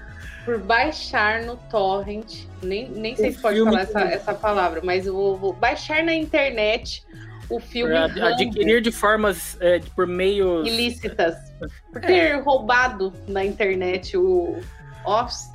Por 0.46 0.60
baixar 0.60 1.44
no 1.44 1.56
torrent. 1.70 2.46
Nem, 2.62 2.90
nem 2.90 3.16
sei 3.16 3.30
o 3.30 3.34
se 3.34 3.42
pode 3.42 3.64
falar 3.64 3.82
essa, 3.82 4.02
essa 4.02 4.34
palavra, 4.34 4.82
mas 4.84 5.06
eu 5.06 5.14
vou, 5.14 5.38
vou 5.38 5.54
baixar 5.54 6.04
na 6.04 6.14
internet 6.14 7.06
o 7.50 7.60
filme. 7.60 7.96
Ad, 7.96 8.22
adquirir 8.22 8.82
de 8.82 8.92
formas 8.92 9.58
é, 9.62 9.80
por 9.96 10.08
meios 10.08 10.68
ilícitas. 10.68 11.36
Por 11.92 12.02
ter 12.02 12.14
é. 12.14 12.36
roubado 12.36 13.14
na 13.28 13.44
internet 13.46 14.18
o 14.18 14.60
Office. 15.06 15.50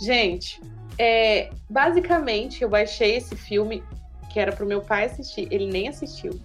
Gente, 0.00 0.60
é, 0.98 1.50
basicamente, 1.68 2.62
eu 2.62 2.68
baixei 2.68 3.16
esse 3.16 3.36
filme 3.36 3.82
que 4.30 4.40
era 4.40 4.52
pro 4.52 4.66
meu 4.66 4.80
pai 4.80 5.04
assistir. 5.04 5.46
Ele 5.50 5.66
nem 5.66 5.88
assistiu. 5.88 6.38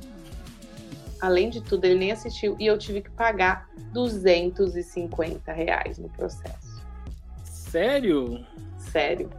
Além 1.22 1.50
de 1.50 1.62
tudo, 1.62 1.86
ele 1.86 1.98
nem 1.98 2.12
assistiu. 2.12 2.56
E 2.60 2.66
eu 2.66 2.78
tive 2.78 3.02
que 3.02 3.10
pagar 3.10 3.68
250 3.94 5.52
reais 5.52 5.98
no 5.98 6.10
processo. 6.10 6.84
Sério? 7.44 8.46
Sério. 8.78 9.30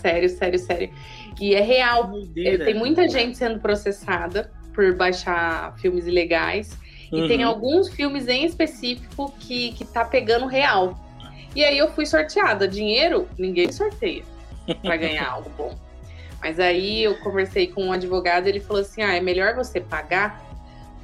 Sério, 0.00 0.28
sério, 0.28 0.58
sério. 0.58 0.92
E 1.40 1.54
é 1.54 1.60
real. 1.60 2.12
É, 2.36 2.58
tem 2.58 2.74
muita 2.74 3.08
gente 3.08 3.36
sendo 3.36 3.60
processada 3.60 4.50
por 4.74 4.94
baixar 4.94 5.76
filmes 5.78 6.06
ilegais. 6.06 6.76
Uhum. 7.12 7.24
E 7.24 7.28
tem 7.28 7.44
uhum. 7.44 7.50
alguns 7.50 7.88
filmes 7.88 8.28
em 8.28 8.44
específico 8.44 9.32
que, 9.38 9.72
que 9.72 9.84
tá 9.84 10.04
pegando 10.04 10.46
real. 10.46 10.98
E 11.54 11.64
aí 11.64 11.76
eu 11.78 11.90
fui 11.92 12.06
sorteada. 12.06 12.66
Dinheiro, 12.66 13.28
ninguém 13.38 13.70
sorteia 13.70 14.22
para 14.82 14.96
ganhar 14.96 15.28
algo 15.30 15.50
bom. 15.50 15.76
Mas 16.40 16.58
aí 16.58 17.04
eu 17.04 17.16
conversei 17.18 17.68
com 17.68 17.84
um 17.84 17.92
advogado, 17.92 18.46
ele 18.46 18.60
falou 18.60 18.82
assim: 18.82 19.02
"Ah, 19.02 19.14
é 19.14 19.20
melhor 19.20 19.54
você 19.54 19.80
pagar, 19.80 20.42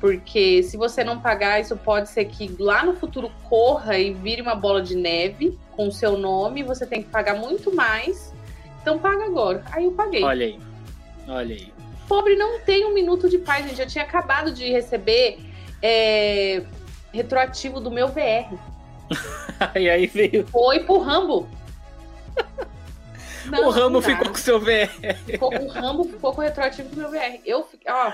porque 0.00 0.62
se 0.62 0.76
você 0.76 1.04
não 1.04 1.20
pagar, 1.20 1.60
isso 1.60 1.76
pode 1.76 2.08
ser 2.08 2.24
que 2.24 2.54
lá 2.58 2.84
no 2.84 2.94
futuro 2.94 3.30
corra 3.48 3.98
e 3.98 4.12
vire 4.12 4.42
uma 4.42 4.54
bola 4.54 4.82
de 4.82 4.96
neve 4.96 5.58
com 5.72 5.88
o 5.88 5.92
seu 5.92 6.18
nome, 6.18 6.62
você 6.62 6.86
tem 6.86 7.02
que 7.02 7.08
pagar 7.08 7.36
muito 7.36 7.74
mais. 7.74 8.34
Então 8.82 8.98
paga 8.98 9.24
agora". 9.24 9.64
Aí 9.70 9.84
eu 9.84 9.92
paguei. 9.92 10.24
Olha 10.24 10.46
aí. 10.46 10.58
Olha 11.28 11.54
aí. 11.54 11.72
Pobre 12.08 12.34
não 12.36 12.58
tem 12.60 12.86
um 12.86 12.94
minuto 12.94 13.28
de 13.28 13.38
paz, 13.38 13.66
gente. 13.66 13.80
Eu 13.80 13.86
tinha 13.86 14.02
acabado 14.02 14.50
de 14.50 14.70
receber 14.70 15.38
é, 15.82 16.64
retroativo 17.12 17.80
do 17.80 17.90
meu 17.90 18.08
VR. 18.08 18.58
e 19.78 19.88
aí 19.88 20.06
veio. 20.06 20.46
Foi 20.48 20.80
pro 20.80 20.98
Rambo. 20.98 21.48
Não, 23.50 23.66
o 23.66 23.70
Rambo 23.70 24.02
ficou 24.02 24.26
com 24.26 24.34
o 24.34 24.38
seu 24.38 24.60
VR. 24.60 25.16
Ficou, 25.24 25.52
o 25.54 25.68
Rambo 25.68 26.04
ficou 26.04 26.34
com 26.34 26.40
o 26.40 26.44
retroativo 26.44 26.88
do 26.90 26.96
meu 26.96 27.10
VR. 27.10 27.40
Eu 27.46 27.64
fiquei, 27.64 27.90
ó. 27.90 28.12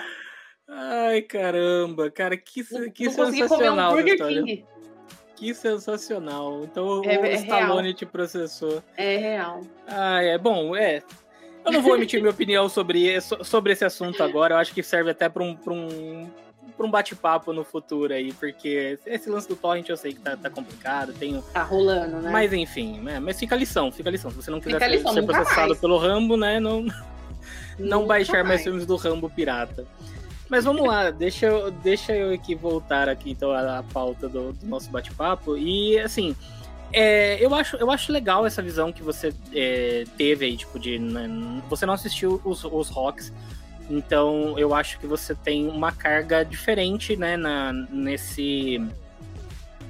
Ai, 0.68 1.22
caramba, 1.22 2.10
cara, 2.10 2.36
que, 2.36 2.64
que 2.90 3.10
sensacional. 3.10 3.92
Um 3.92 3.94
Burger 3.96 4.26
King. 4.26 4.64
Que 5.36 5.52
sensacional. 5.52 6.62
Então 6.64 7.02
é, 7.04 7.18
o 7.18 7.24
é 7.24 7.34
Stallone 7.34 7.88
real. 7.88 7.94
te 7.94 8.06
processou. 8.06 8.82
É 8.96 9.16
real. 9.16 9.60
Ah, 9.86 10.22
é 10.22 10.38
bom, 10.38 10.76
é. 10.76 11.02
Eu 11.64 11.72
não 11.72 11.82
vou 11.82 11.96
emitir 11.96 12.20
minha 12.20 12.30
opinião 12.30 12.68
sobre, 12.68 13.20
sobre 13.20 13.72
esse 13.72 13.84
assunto 13.84 14.22
agora. 14.22 14.54
Eu 14.54 14.58
acho 14.58 14.72
que 14.72 14.82
serve 14.82 15.10
até 15.10 15.28
para 15.28 15.42
um, 15.42 15.58
um, 15.66 16.30
um 16.78 16.90
bate-papo 16.90 17.52
no 17.52 17.64
futuro 17.64 18.12
aí, 18.12 18.33
porque 18.33 18.99
esse 19.07 19.31
lance 19.31 19.49
do 19.49 19.57
torrent 19.57 19.88
eu 19.88 19.97
sei 19.97 20.12
que 20.12 20.21
tá, 20.21 20.37
tá 20.37 20.50
complicado. 20.50 21.12
Tenho... 21.12 21.43
Tá 21.43 21.62
rolando, 21.62 22.21
né? 22.21 22.31
Mas 22.31 22.52
enfim, 22.52 23.00
né? 23.00 23.21
mas 23.21 23.38
fica 23.38 23.54
a 23.54 23.59
lição, 23.59 23.93
fica 23.93 24.09
a 24.09 24.12
lição. 24.12 24.31
Se 24.31 24.37
você 24.37 24.50
não 24.50 24.61
quiser 24.61 24.81
ser, 24.81 24.99
ser 24.99 25.23
processado 25.23 25.69
mais. 25.69 25.81
pelo 25.81 25.99
Rambo, 25.99 26.37
né? 26.37 26.59
Não, 26.59 26.87
não 27.78 28.07
baixar 28.07 28.38
mais. 28.38 28.49
mais 28.49 28.62
filmes 28.62 28.87
do 28.87 28.97
Rambo 28.97 29.31
pirata. 29.31 29.87
Mas 30.49 30.64
vamos 30.64 30.87
lá, 30.87 31.11
deixa 31.11 31.47
eu, 31.47 31.71
deixa 31.71 32.12
eu 32.12 32.35
aqui 32.35 32.54
voltar 32.54 33.09
aqui 33.09 33.31
então 33.31 33.50
à, 33.52 33.83
pauta 33.93 34.28
do, 34.28 34.52
do 34.52 34.66
nosso 34.66 34.90
bate-papo. 34.90 35.57
E 35.57 35.99
assim, 35.99 36.37
é, 36.93 37.45
eu, 37.45 37.52
acho, 37.54 37.76
eu 37.76 37.90
acho 37.90 38.12
legal 38.12 38.47
essa 38.47 38.62
visão 38.62 38.93
que 38.93 39.02
você 39.02 39.35
é, 39.52 40.04
teve 40.16 40.45
aí, 40.45 40.57
tipo, 40.57 40.78
de. 40.78 40.99
Né, 40.99 41.28
você 41.69 41.85
não 41.85 41.95
assistiu 41.95 42.40
os, 42.45 42.62
os 42.64 42.88
rocks. 42.88 43.33
Então 43.88 44.59
eu 44.59 44.75
acho 44.75 44.99
que 44.99 45.07
você 45.07 45.35
tem 45.35 45.69
uma 45.69 45.93
carga 45.93 46.45
diferente, 46.45 47.17
né, 47.17 47.37
na, 47.37 47.73
nesse, 47.73 48.81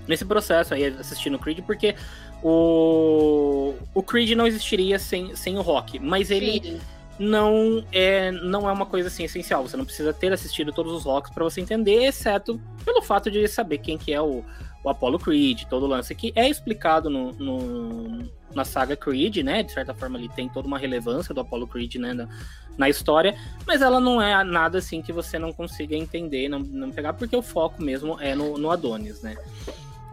nesse 0.07 0.25
processo 0.25 0.75
aí 0.75 0.87
assistindo 0.87 1.35
o 1.35 1.39
Creed, 1.39 1.61
porque 1.65 1.95
o, 2.43 3.75
o 3.95 4.03
Creed 4.03 4.33
não 4.33 4.47
existiria 4.47 4.99
sem, 4.99 5.35
sem 5.37 5.59
o 5.59 5.63
rock, 5.63 5.99
mas 5.99 6.31
ele. 6.31 6.61
Sim 6.63 6.81
não 7.19 7.85
é, 7.93 8.31
não 8.33 8.69
é 8.69 8.73
uma 8.73 8.87
coisa 8.87 9.09
assim 9.09 9.25
essencial. 9.25 9.63
Você 9.63 9.77
não 9.77 9.85
precisa 9.85 10.13
ter 10.13 10.33
assistido 10.33 10.73
todos 10.73 10.93
os 10.93 11.05
rocks 11.05 11.33
para 11.33 11.45
você 11.45 11.61
entender, 11.61 12.05
exceto 12.05 12.61
pelo 12.85 13.03
fato 13.03 13.31
de 13.31 13.47
saber 13.47 13.79
quem 13.79 13.97
que 13.97 14.13
é 14.13 14.21
o, 14.21 14.45
o 14.83 14.89
Apollo 14.89 15.19
Creed, 15.19 15.65
todo 15.65 15.85
o 15.85 15.89
lance 15.89 16.15
que 16.15 16.33
é 16.35 16.49
explicado 16.49 17.09
no, 17.09 17.33
no, 17.33 18.31
na 18.55 18.65
saga 18.65 18.97
Creed, 18.97 19.39
né? 19.39 19.63
De 19.63 19.73
certa 19.73 19.95
forma, 19.95 20.19
ali 20.19 20.29
tem 20.29 20.49
toda 20.49 20.67
uma 20.67 20.79
relevância 20.79 21.35
do 21.35 21.41
Apollo 21.41 21.67
Creed, 21.67 21.97
né? 21.97 22.13
Na, 22.13 22.29
na, 22.77 22.89
história, 22.89 23.37
mas 23.67 23.83
ela 23.83 24.01
não 24.01 24.21
é 24.21 24.43
nada 24.45 24.79
assim 24.79 25.01
que 25.01 25.13
você 25.13 25.39
não 25.39 25.53
consiga 25.53 25.95
entender, 25.95 26.49
não, 26.49 26.59
não 26.59 26.91
pegar, 26.91 27.13
porque 27.13 27.37
o 27.37 27.43
foco 27.43 27.83
mesmo 27.83 28.21
é 28.21 28.35
no, 28.35 28.59
no 28.59 28.71
Adonis, 28.71 29.23
né? 29.23 29.37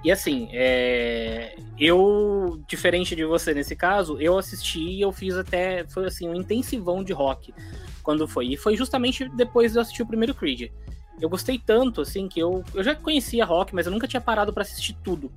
E 0.03 0.11
assim, 0.11 0.49
é... 0.51 1.55
eu, 1.77 2.59
diferente 2.67 3.15
de 3.15 3.23
você 3.23 3.53
nesse 3.53 3.75
caso, 3.75 4.19
eu 4.19 4.37
assisti 4.37 4.79
e 4.79 5.01
eu 5.01 5.11
fiz 5.11 5.35
até, 5.35 5.85
foi 5.87 6.07
assim, 6.07 6.27
um 6.27 6.35
intensivão 6.35 7.03
de 7.03 7.13
rock 7.13 7.53
quando 8.01 8.27
foi. 8.27 8.47
E 8.47 8.57
foi 8.57 8.75
justamente 8.75 9.29
depois 9.29 9.71
de 9.71 9.77
eu 9.77 9.81
assistir 9.81 10.01
o 10.01 10.07
primeiro 10.07 10.33
Creed. 10.33 10.71
Eu 11.19 11.29
gostei 11.29 11.59
tanto, 11.59 12.01
assim, 12.01 12.27
que 12.27 12.39
eu, 12.39 12.63
eu 12.73 12.83
já 12.83 12.95
conhecia 12.95 13.45
rock, 13.45 13.75
mas 13.75 13.85
eu 13.85 13.91
nunca 13.91 14.07
tinha 14.07 14.19
parado 14.19 14.51
para 14.51 14.63
assistir 14.63 14.95
tudo. 15.03 15.31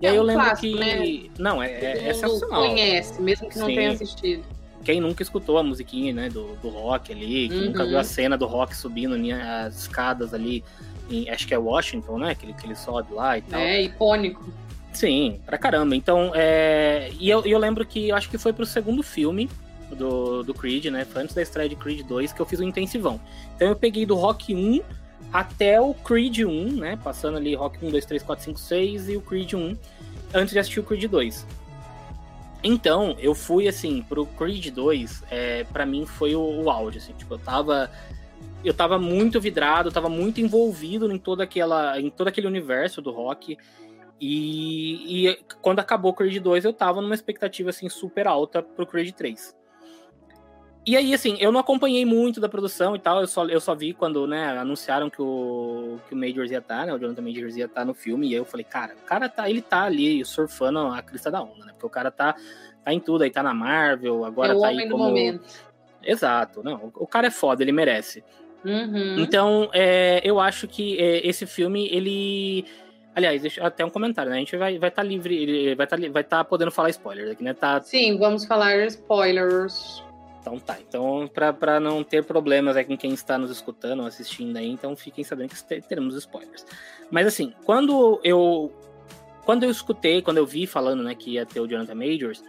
E 0.00 0.06
é 0.06 0.10
aí 0.10 0.16
eu 0.16 0.22
um 0.22 0.26
lembro 0.26 0.44
clássico, 0.44 0.76
que. 0.76 0.80
Né? 0.80 1.30
Não, 1.38 1.62
é, 1.62 1.70
é, 1.70 2.08
é 2.08 2.14
sensacional. 2.14 2.68
conhece, 2.68 3.22
mesmo 3.22 3.48
que 3.48 3.58
não 3.58 3.66
Sim. 3.66 3.74
tenha 3.74 3.92
assistido. 3.92 4.44
Quem 4.84 5.00
nunca 5.00 5.22
escutou 5.22 5.56
a 5.56 5.62
musiquinha, 5.62 6.12
né, 6.12 6.28
do, 6.28 6.56
do 6.56 6.68
rock 6.68 7.10
ali, 7.10 7.48
que 7.48 7.54
uhum. 7.54 7.64
nunca 7.66 7.86
viu 7.86 7.98
a 7.98 8.04
cena 8.04 8.36
do 8.36 8.44
rock 8.44 8.76
subindo 8.76 9.14
as 9.32 9.80
escadas 9.80 10.34
ali 10.34 10.62
em, 11.10 11.28
acho 11.30 11.46
que 11.46 11.54
é 11.54 11.58
Washington, 11.58 12.18
né? 12.18 12.34
Que 12.34 12.46
ele, 12.46 12.52
que 12.52 12.66
ele 12.66 12.74
sobe 12.74 13.12
lá 13.14 13.38
e 13.38 13.42
tal. 13.42 13.60
É, 13.60 13.82
icônico. 13.82 14.52
Sim, 14.92 15.40
pra 15.44 15.58
caramba. 15.58 15.96
Então, 15.96 16.32
é... 16.34 17.10
e 17.18 17.28
eu, 17.28 17.44
eu 17.44 17.58
lembro 17.58 17.84
que 17.84 18.10
eu 18.10 18.16
acho 18.16 18.28
que 18.28 18.38
foi 18.38 18.52
pro 18.52 18.64
segundo 18.64 19.02
filme 19.02 19.50
do, 19.90 20.42
do 20.42 20.54
Creed, 20.54 20.86
né? 20.86 21.04
Foi 21.04 21.22
antes 21.22 21.34
da 21.34 21.42
estreia 21.42 21.68
de 21.68 21.76
Creed 21.76 22.06
2 22.06 22.32
que 22.32 22.40
eu 22.40 22.46
fiz 22.46 22.60
o 22.60 22.64
intensivão. 22.64 23.20
Então 23.56 23.68
eu 23.68 23.76
peguei 23.76 24.06
do 24.06 24.14
Rock 24.14 24.54
1 24.54 24.80
até 25.32 25.80
o 25.80 25.94
Creed 25.94 26.40
1, 26.40 26.76
né? 26.76 26.98
Passando 27.02 27.36
ali 27.36 27.54
Rock 27.54 27.84
1, 27.84 27.90
2, 27.90 28.06
3, 28.06 28.22
4, 28.22 28.44
5, 28.44 28.60
6 28.60 29.08
e 29.08 29.16
o 29.16 29.20
Creed 29.20 29.54
1, 29.54 29.76
antes 30.32 30.52
de 30.52 30.58
assistir 30.58 30.80
o 30.80 30.84
Creed 30.84 31.04
2. 31.04 31.46
Então, 32.62 33.14
eu 33.18 33.34
fui 33.34 33.68
assim, 33.68 34.02
pro 34.02 34.24
Creed 34.24 34.70
2, 34.70 35.24
é, 35.30 35.64
para 35.64 35.84
mim 35.84 36.06
foi 36.06 36.34
o, 36.34 36.40
o 36.40 36.70
auge, 36.70 36.98
assim, 36.98 37.12
tipo, 37.12 37.34
eu 37.34 37.38
tava 37.38 37.90
eu 38.64 38.72
tava 38.72 38.98
muito 38.98 39.40
vidrado, 39.40 39.92
tava 39.92 40.08
muito 40.08 40.40
envolvido 40.40 41.12
em 41.12 41.18
toda 41.18 41.44
aquela, 41.44 42.00
em 42.00 42.08
todo 42.08 42.28
aquele 42.28 42.46
universo 42.46 43.02
do 43.02 43.10
rock. 43.10 43.58
E, 44.18 45.28
e 45.28 45.38
quando 45.60 45.80
acabou 45.80 46.12
o 46.12 46.14
Creed 46.14 46.42
2, 46.42 46.64
eu 46.64 46.72
tava 46.72 47.02
numa 47.02 47.14
expectativa 47.14 47.68
assim 47.68 47.88
super 47.90 48.26
alta 48.26 48.62
pro 48.62 48.86
Creed 48.86 49.12
3. 49.12 49.54
E 50.86 50.96
aí, 50.96 51.14
assim, 51.14 51.36
eu 51.40 51.50
não 51.50 51.60
acompanhei 51.60 52.04
muito 52.04 52.40
da 52.40 52.48
produção 52.48 52.94
e 52.94 52.98
tal, 52.98 53.20
eu 53.20 53.26
só, 53.26 53.46
eu 53.46 53.60
só 53.60 53.74
vi 53.74 53.94
quando, 53.94 54.26
né, 54.26 54.58
anunciaram 54.58 55.08
que 55.08 55.22
o, 55.22 55.98
que 56.06 56.14
o 56.14 56.16
Majors 56.16 56.50
ia 56.50 56.58
estar, 56.58 56.80
tá, 56.80 56.86
né, 56.86 56.94
o 56.94 56.98
Jonathan 56.98 57.22
Majors 57.22 57.56
ia 57.56 57.64
estar 57.64 57.80
tá 57.80 57.84
no 57.86 57.94
filme, 57.94 58.28
e 58.28 58.30
aí 58.30 58.36
eu 58.36 58.44
falei, 58.44 58.64
cara, 58.64 58.94
o 58.94 59.06
cara 59.06 59.26
tá, 59.28 59.48
ele 59.48 59.62
tá 59.62 59.84
ali 59.84 60.22
surfando 60.26 60.80
a 60.80 61.00
crista 61.00 61.30
da 61.30 61.42
onda, 61.42 61.64
né, 61.64 61.72
porque 61.72 61.86
o 61.86 61.90
cara 61.90 62.10
tá, 62.10 62.36
tá 62.84 62.92
em 62.92 63.00
tudo, 63.00 63.24
aí 63.24 63.30
tá 63.30 63.42
na 63.42 63.54
Marvel, 63.54 64.26
agora 64.26 64.54
é 64.54 64.60
tá 64.60 64.66
aí 64.68 64.88
como... 64.90 65.04
Momento. 65.04 65.42
Exato, 66.02 66.62
não, 66.62 66.92
o 66.94 67.06
cara 67.06 67.28
é 67.28 67.30
foda, 67.30 67.62
ele 67.62 67.72
merece. 67.72 68.22
Uhum. 68.62 69.18
Então, 69.18 69.70
é, 69.72 70.20
eu 70.22 70.38
acho 70.38 70.68
que 70.68 70.98
é, 70.98 71.26
esse 71.26 71.46
filme, 71.46 71.88
ele. 71.90 72.66
Aliás, 73.14 73.40
deixa, 73.40 73.64
até 73.64 73.84
um 73.84 73.90
comentário, 73.90 74.30
né? 74.30 74.36
A 74.36 74.40
gente 74.40 74.56
vai 74.56 74.72
estar 74.72 74.80
vai 74.80 74.90
tá 74.90 75.02
livre, 75.02 75.74
vai 75.76 75.86
estar 75.86 75.98
tá, 75.98 76.08
vai 76.10 76.24
tá 76.24 76.44
podendo 76.44 76.70
falar 76.70 76.90
spoilers 76.90 77.30
aqui, 77.30 77.42
né? 77.42 77.54
Tá... 77.54 77.80
Sim, 77.80 78.18
vamos 78.18 78.44
falar 78.44 78.84
spoilers. 78.86 80.03
Então 80.44 80.58
tá. 80.58 80.76
Então, 80.86 81.28
para 81.32 81.80
não 81.80 82.04
ter 82.04 82.22
problemas 82.22 82.76
aí 82.76 82.84
com 82.84 82.98
quem 82.98 83.14
está 83.14 83.38
nos 83.38 83.50
escutando 83.50 84.00
ou 84.00 84.06
assistindo 84.06 84.58
aí, 84.58 84.68
então 84.68 84.94
fiquem 84.94 85.24
sabendo 85.24 85.48
que 85.48 85.80
teremos 85.80 86.14
spoilers. 86.16 86.66
Mas 87.10 87.26
assim, 87.26 87.54
quando 87.64 88.20
eu. 88.22 88.70
Quando 89.46 89.64
eu 89.64 89.70
escutei, 89.70 90.22
quando 90.22 90.38
eu 90.38 90.46
vi 90.46 90.66
falando 90.66 91.02
né, 91.02 91.14
que 91.14 91.32
ia 91.32 91.44
ter 91.44 91.60
o 91.60 91.66
Jonathan 91.66 91.94
Majors, 91.94 92.42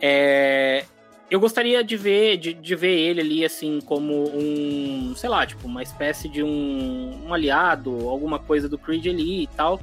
é, 0.00 0.84
eu 1.30 1.38
gostaria 1.38 1.82
de 1.82 1.96
ver, 1.96 2.36
de, 2.36 2.52
de, 2.52 2.74
ver 2.74 2.96
ele 2.96 3.20
ali, 3.20 3.44
assim, 3.44 3.80
como 3.80 4.24
um, 4.36 5.14
sei 5.16 5.28
lá, 5.28 5.46
tipo, 5.46 5.66
uma 5.66 5.82
espécie 5.82 6.28
de 6.28 6.42
um, 6.42 7.26
um 7.26 7.32
aliado, 7.32 8.08
alguma 8.08 8.40
coisa 8.40 8.68
do 8.68 8.76
Creed 8.76 9.06
ali 9.06 9.44
e 9.44 9.46
tal. 9.46 9.80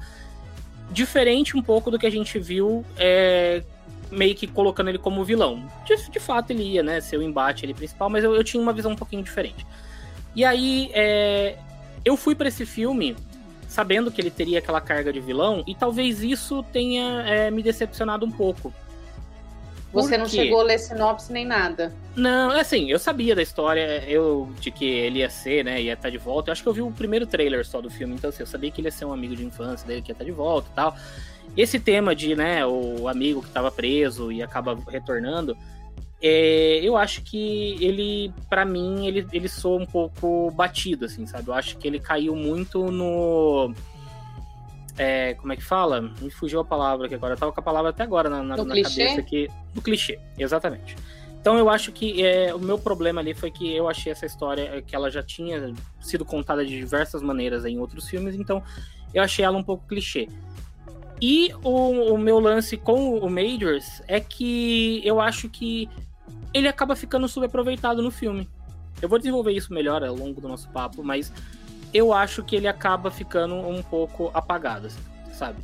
Diferente 0.91 1.55
um 1.55 1.62
pouco 1.62 1.89
do 1.89 1.98
que 1.98 2.05
a 2.05 2.12
gente 2.12 2.38
viu, 2.38 2.86
é, 2.98 3.63
meio 4.12 4.36
que 4.36 4.46
colocando 4.46 4.89
ele 4.89 4.98
como 4.98 5.24
vilão. 5.24 5.65
De, 5.86 6.10
de 6.10 6.20
fato, 6.20 6.51
ele 6.51 6.63
ia, 6.63 6.84
né, 6.84 7.00
ser 7.01 7.18
o 7.18 7.24
embate 7.24 7.72
principal, 7.74 8.10
mas 8.10 8.24
eu, 8.24 8.36
eu 8.36 8.44
tinha 8.44 8.62
uma 8.62 8.74
visão 8.74 8.91
um 8.91 8.96
pouquinho 8.96 9.24
diferente. 9.24 9.65
E 10.36 10.46
aí, 10.46 10.91
é, 10.94 11.58
eu 12.03 12.18
fui 12.18 12.36
para 12.36 12.48
esse 12.48 12.65
filme 12.65 13.15
sabendo 13.68 14.12
que 14.12 14.20
ele 14.20 14.30
teria 14.30 14.60
aquela 14.60 14.82
carga 14.82 15.13
de 15.13 15.22
vilão, 15.22 15.63
e 15.65 15.74
talvez 15.74 16.22
isso 16.22 16.62
tenha 16.74 17.24
é, 17.25 17.50
me 17.50 17.63
decepcionado 17.63 18.25
um 18.25 18.32
pouco 18.32 18.74
você 19.92 20.18
não 20.18 20.28
chegou 20.28 20.62
a 20.62 20.64
ler 20.64 20.80
sinopse 20.80 21.32
nem 21.32 21.46
nada? 21.46 21.94
Não, 22.16 22.52
é 22.52 22.62
assim, 22.62 22.90
eu 22.90 22.98
sabia 22.98 23.36
da 23.36 23.42
história, 23.42 24.04
eu 24.08 24.50
de 24.60 24.72
que 24.72 24.86
ele 24.86 25.20
ia 25.20 25.30
ser, 25.30 25.66
né, 25.66 25.82
ia 25.82 25.94
estar 25.94 26.10
de 26.10 26.18
volta. 26.18 26.50
Eu 26.50 26.54
acho 26.54 26.64
que 26.64 26.70
eu 26.70 26.74
vi 26.74 26.82
o 26.82 26.92
primeiro 26.92 27.26
trailer 27.26 27.66
só 27.66 27.82
do 27.82 27.90
filme, 27.90 28.16
então 28.16 28.30
assim, 28.30 28.44
eu 28.44 28.48
sabia 28.48 28.72
que 28.72 28.80
ele 28.82 28.88
ia 28.88 28.92
ser 28.92 29.06
um 29.06 29.14
amigo 29.14 29.36
de 29.36 29.46
infância 29.46 29.88
dele 29.88 30.02
que 30.02 30.12
ia 30.12 30.14
estar 30.14 30.26
de 30.26 30.32
volta 30.32 30.70
e 30.72 30.76
tal. 30.76 30.96
Esse 31.56 31.80
tema 31.80 32.16
de, 32.16 32.36
né, 32.36 32.66
o 32.66 33.08
amigo 33.08 33.42
que 33.42 33.48
estava 33.48 33.70
preso 33.72 34.32
e 34.32 34.42
acaba 34.42 34.78
retornando, 34.88 35.58
é, 36.22 36.80
eu 36.84 36.96
acho 36.96 37.24
que 37.24 37.78
ele, 37.84 38.32
para 38.50 38.64
mim, 38.64 39.08
ele, 39.08 39.28
ele 39.34 39.50
soa 39.50 39.82
um 39.82 39.86
pouco 39.86 40.52
batido, 40.52 41.06
assim, 41.06 41.26
sabe? 41.26 41.50
Eu 41.50 41.54
acho 41.54 41.78
que 41.78 41.88
ele 41.88 42.00
caiu 42.00 42.36
muito 42.36 42.92
no 42.92 43.74
é, 44.98 45.34
como 45.36 45.54
é 45.54 45.56
que 45.56 45.64
fala? 45.64 46.02
Me 46.02 46.30
fugiu 46.30 46.60
a 46.60 46.66
palavra 46.66 47.06
aqui 47.06 47.16
agora. 47.16 47.34
Eu 47.34 47.38
tava 47.38 47.52
com 47.52 47.60
a 47.60 47.64
palavra 47.64 47.90
até 47.90 48.04
agora 48.04 48.30
na, 48.30 48.44
na, 48.44 48.58
na 48.58 48.82
cabeça 48.82 49.20
aqui. 49.20 49.48
Do 49.74 49.82
clichê, 49.82 50.20
exatamente. 50.38 50.96
Então 51.42 51.58
eu 51.58 51.70
acho 51.70 51.92
que 51.92 52.24
é, 52.24 52.54
o 52.54 52.60
meu 52.60 52.78
problema 52.78 53.20
ali 53.20 53.34
foi 53.34 53.50
que 53.50 53.76
eu 53.76 53.90
achei 53.90 54.12
essa 54.12 54.28
história 54.28 54.78
é, 54.78 54.82
que 54.82 54.96
ela 54.96 55.10
já 55.10 55.24
tinha 55.24 55.74
sido 56.00 56.24
contada 56.24 56.64
de 56.64 56.78
diversas 56.78 57.22
maneiras 57.24 57.66
em 57.66 57.80
outros 57.80 58.08
filmes, 58.08 58.36
então 58.36 58.62
eu 59.12 59.24
achei 59.24 59.44
ela 59.44 59.58
um 59.58 59.64
pouco 59.64 59.88
clichê. 59.88 60.28
E 61.20 61.52
o, 61.64 62.14
o 62.14 62.18
meu 62.18 62.40
lance 62.40 62.78
com 62.78 63.18
o 63.18 63.30
Majors 63.30 64.04
é 64.08 64.20
que 64.20 65.02
eu 65.04 65.20
acho 65.20 65.50
que 65.50 65.90
ele 66.54 66.68
acaba 66.68 66.96
ficando 66.96 67.28
subaproveitado 67.28 68.04
no 68.04 68.12
filme. 68.12 68.48
Eu 69.02 69.10
vou 69.10 69.18
desenvolver 69.18 69.52
isso 69.52 69.74
melhor 69.74 70.04
ao 70.04 70.16
longo 70.16 70.40
do 70.40 70.48
nosso 70.48 70.70
papo, 70.70 71.04
mas 71.04 71.34
eu 71.94 72.14
acho 72.14 72.44
que 72.44 72.56
ele 72.56 72.68
acaba 72.68 73.12
ficando 73.12 73.56
um 73.56 73.82
pouco 73.82 74.32
apagado, 74.34 74.88
assim, 74.88 75.00
sabe? 75.34 75.58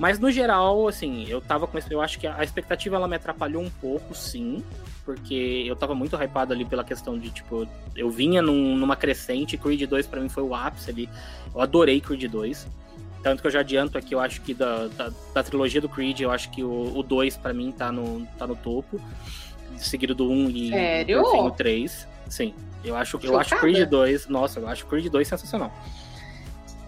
Mas 0.00 0.18
no 0.18 0.30
geral, 0.30 0.88
assim, 0.88 1.26
eu 1.28 1.42
tava 1.42 1.66
com. 1.66 1.78
Eu 1.90 2.00
acho 2.00 2.18
que 2.18 2.26
a 2.26 2.42
expectativa 2.42 2.96
ela 2.96 3.06
me 3.06 3.16
atrapalhou 3.16 3.62
um 3.62 3.68
pouco, 3.68 4.14
sim. 4.14 4.64
porque 5.04 5.64
eu 5.66 5.76
tava 5.76 5.94
muito 5.94 6.16
hypado 6.16 6.54
ali 6.54 6.64
pela 6.64 6.82
questão 6.82 7.18
de, 7.18 7.30
tipo, 7.30 7.68
eu 7.94 8.10
vinha 8.10 8.40
num, 8.40 8.76
numa 8.76 8.96
crescente, 8.96 9.58
Creed 9.58 9.82
2 9.82 10.06
para 10.06 10.20
mim 10.22 10.30
foi 10.30 10.42
o 10.42 10.54
ápice 10.54 10.90
ali. 10.90 11.08
Eu 11.54 11.60
adorei 11.60 12.00
Creed 12.00 12.30
2. 12.30 12.66
Tanto 13.22 13.42
que 13.42 13.46
eu 13.46 13.50
já 13.50 13.60
adianto 13.60 13.98
aqui, 13.98 14.14
eu 14.14 14.20
acho 14.20 14.40
que 14.40 14.54
da, 14.54 14.88
da, 14.88 15.12
da 15.34 15.42
trilogia 15.42 15.82
do 15.82 15.88
Creed, 15.90 16.20
eu 16.20 16.30
acho 16.30 16.50
que 16.50 16.64
o 16.64 17.02
2 17.02 17.36
para 17.36 17.52
mim 17.52 17.70
tá 17.70 17.92
no, 17.92 18.26
tá 18.38 18.46
no 18.46 18.56
topo. 18.56 18.98
Seguido 19.76 20.14
do 20.14 20.30
1 20.30 20.32
um 20.32 20.48
e 20.48 20.68
Sério? 20.70 21.22
o 21.22 21.50
3. 21.50 22.08
Sim. 22.26 22.54
Eu 22.84 22.96
acho, 22.96 23.18
eu 23.22 23.38
acho 23.38 23.56
Creed 23.56 23.88
2. 23.88 24.28
Nossa, 24.28 24.60
eu 24.60 24.68
acho 24.68 24.86
Creed 24.86 25.06
2 25.10 25.28
sensacional. 25.28 25.72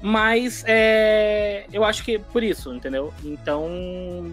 Mas 0.03 0.65
é, 0.67 1.65
eu 1.73 1.85
acho 1.85 2.05
que 2.05 2.19
por 2.19 2.43
isso, 2.43 2.75
entendeu? 2.75 3.15
Então. 3.23 3.69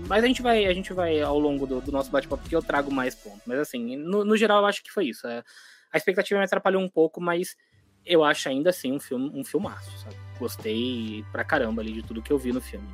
Mas 0.08 0.24
a 0.24 0.28
gente 0.28 0.42
vai, 0.42 0.66
a 0.66 0.74
gente 0.74 0.92
vai 0.94 1.22
ao 1.22 1.38
longo 1.38 1.68
do, 1.68 1.80
do 1.80 1.92
nosso 1.92 2.10
bate-papo 2.10 2.50
que 2.50 2.56
eu 2.56 2.63
trago 2.63 2.92
mais 2.92 3.13
pontos. 3.13 3.42
Mas 3.46 3.60
assim, 3.60 3.96
no, 3.96 4.25
no, 4.25 4.36
geral, 4.36 4.62
eu 4.62 4.66
acho 4.66 4.84
que 4.84 4.92
foi 4.92 5.06
isso. 5.06 5.28
É, 5.28 5.44
a 5.94 5.98
expectativa 5.98 6.39
me 6.39 6.46
atrapalhou 6.46 6.82
um 6.82 6.89
pouco, 6.89 7.22
mas 7.22 7.56
eu 8.04 8.24
acho 8.24 8.50
ainda 8.50 8.72
assim 8.72 8.92
um 8.92 9.00
filme, 9.00 9.30
um 9.32 9.44
filmaço, 9.44 9.96
sabe? 10.00 10.16
Gostei 10.39 11.24
pra 11.32 11.44
caramba 11.44 11.84
ali 11.84 11.94
de 11.94 12.01
tudo 12.01 12.22
que 12.22 12.34
eu 12.34 12.39
vi 12.39 12.51
no 12.51 12.62
filme. 12.62 12.88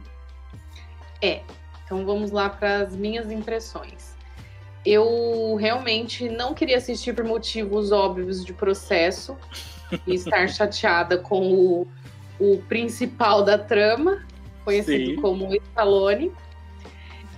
É. 1.21 1.41
Então 1.85 2.05
vamos 2.05 2.31
lá 2.31 2.49
para 2.49 2.79
as 2.79 2.95
minhas 2.95 3.31
impressões. 3.31 4.14
Eu 4.85 5.55
realmente 5.59 6.29
não 6.29 6.53
queria 6.53 6.77
assistir 6.77 7.13
por 7.13 7.25
motivos 7.25 7.91
óbvios 7.91 8.45
de 8.45 8.53
processo 8.53 9.35
e 10.05 10.13
estar 10.13 10.47
chateada 10.49 11.17
com 11.17 11.51
o 11.51 11.87
o 12.39 12.57
principal 12.67 13.43
da 13.43 13.57
trama, 13.57 14.23
conhecido 14.63 15.11
Sim. 15.11 15.21
como 15.21 15.53
Stallone. 15.55 16.31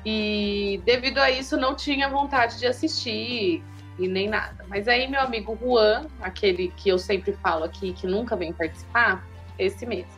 E 0.05 0.81
devido 0.85 1.17
a 1.17 1.29
isso 1.29 1.57
não 1.57 1.75
tinha 1.75 2.09
vontade 2.09 2.59
de 2.59 2.65
assistir 2.65 3.63
e 3.99 4.07
nem 4.07 4.29
nada. 4.29 4.65
Mas 4.69 4.87
aí 4.87 5.07
meu 5.07 5.19
amigo 5.19 5.57
Juan, 5.61 6.07
aquele 6.21 6.69
que 6.77 6.89
eu 6.89 6.97
sempre 6.97 7.33
falo 7.33 7.65
aqui, 7.65 7.93
que 7.93 8.07
nunca 8.07 8.35
vem 8.35 8.53
participar, 8.53 9.27
esse 9.59 9.85
mesmo. 9.85 10.11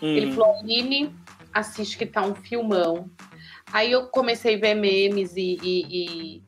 Hum. 0.00 0.14
Ele 0.14 0.32
falou, 0.32 0.58
Aline, 0.60 1.14
assiste 1.52 1.98
que 1.98 2.06
tá 2.06 2.22
um 2.22 2.34
filmão. 2.34 3.10
Aí 3.72 3.90
eu 3.90 4.06
comecei 4.06 4.54
a 4.54 4.58
ver 4.58 4.74
memes 4.74 5.36
e, 5.36 5.58
e, 5.62 5.86
e, 5.90 6.42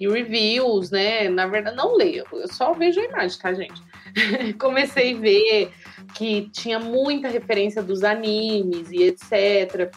e 0.00 0.08
reviews, 0.08 0.90
né? 0.90 1.28
Na 1.28 1.46
verdade, 1.46 1.76
não 1.76 1.94
leio, 1.94 2.24
eu 2.32 2.48
só 2.48 2.72
vejo 2.72 2.98
a 2.98 3.04
imagem, 3.04 3.38
tá, 3.38 3.52
gente? 3.52 3.82
comecei 4.58 5.14
a 5.14 5.18
ver 5.18 5.72
que 6.16 6.48
tinha 6.50 6.78
muita 6.78 7.28
referência 7.28 7.82
dos 7.82 8.02
animes 8.02 8.90
e 8.90 9.02
etc. 9.02 9.92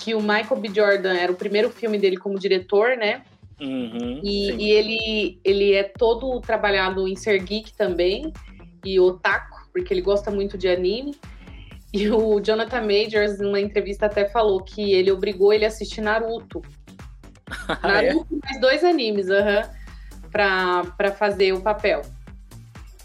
Que 0.00 0.14
o 0.14 0.20
Michael 0.20 0.60
B. 0.60 0.68
Jordan 0.74 1.14
era 1.14 1.30
o 1.30 1.36
primeiro 1.36 1.70
filme 1.70 1.96
dele 1.96 2.16
como 2.16 2.38
diretor, 2.38 2.96
né? 2.96 3.22
Uhum, 3.60 4.20
e, 4.22 4.50
e, 4.50 4.70
ele, 4.72 5.40
ele 5.44 5.72
é 5.74 5.84
todo 5.84 6.40
trabalhado 6.40 7.06
em 7.06 7.14
ser 7.14 7.38
geek 7.38 7.72
também, 7.74 8.32
e 8.84 8.98
otaku, 8.98 9.68
porque 9.72 9.94
ele 9.94 10.00
gosta 10.00 10.30
muito 10.30 10.58
de 10.58 10.68
anime. 10.68 11.14
E 11.92 12.10
o 12.10 12.40
Jonathan 12.40 12.80
Majors, 12.80 13.38
numa 13.38 13.60
entrevista, 13.60 14.06
até 14.06 14.28
falou 14.28 14.60
que 14.64 14.92
ele 14.92 15.12
obrigou 15.12 15.52
ele 15.52 15.64
a 15.64 15.68
assistir 15.68 16.00
Naruto. 16.00 16.60
Ah, 17.82 18.02
é? 18.02 18.12
Naruto 18.12 18.40
mais 18.42 18.60
dois 18.60 18.84
animes, 18.84 19.30
aham, 19.30 19.60
uhum, 19.60 20.30
pra, 20.30 20.84
pra 20.96 21.12
fazer 21.12 21.52
o 21.52 21.60
papel. 21.60 22.02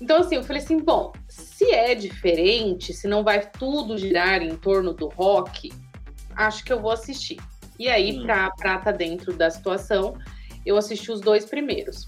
Então, 0.01 0.17
assim, 0.17 0.36
eu 0.36 0.43
falei 0.43 0.62
assim: 0.62 0.79
bom, 0.79 1.12
se 1.27 1.72
é 1.72 1.93
diferente, 1.93 2.93
se 2.93 3.08
não 3.08 3.24
vai 3.24 3.50
tudo 3.50 3.98
girar 3.98 4.41
em 4.41 4.55
torno 4.55 4.93
do 4.93 5.08
rock, 5.08 5.72
acho 6.36 6.63
que 6.63 6.72
eu 6.72 6.79
vou 6.81 6.91
assistir. 6.91 7.38
E 7.77 7.88
aí, 7.89 8.17
hum. 8.17 8.24
pra 8.24 8.51
prata 8.51 8.91
dentro 8.91 9.34
da 9.34 9.50
situação, 9.50 10.13
eu 10.65 10.77
assisti 10.77 11.12
os 11.12 11.22
dois 11.22 11.46
primeiros. 11.46 12.08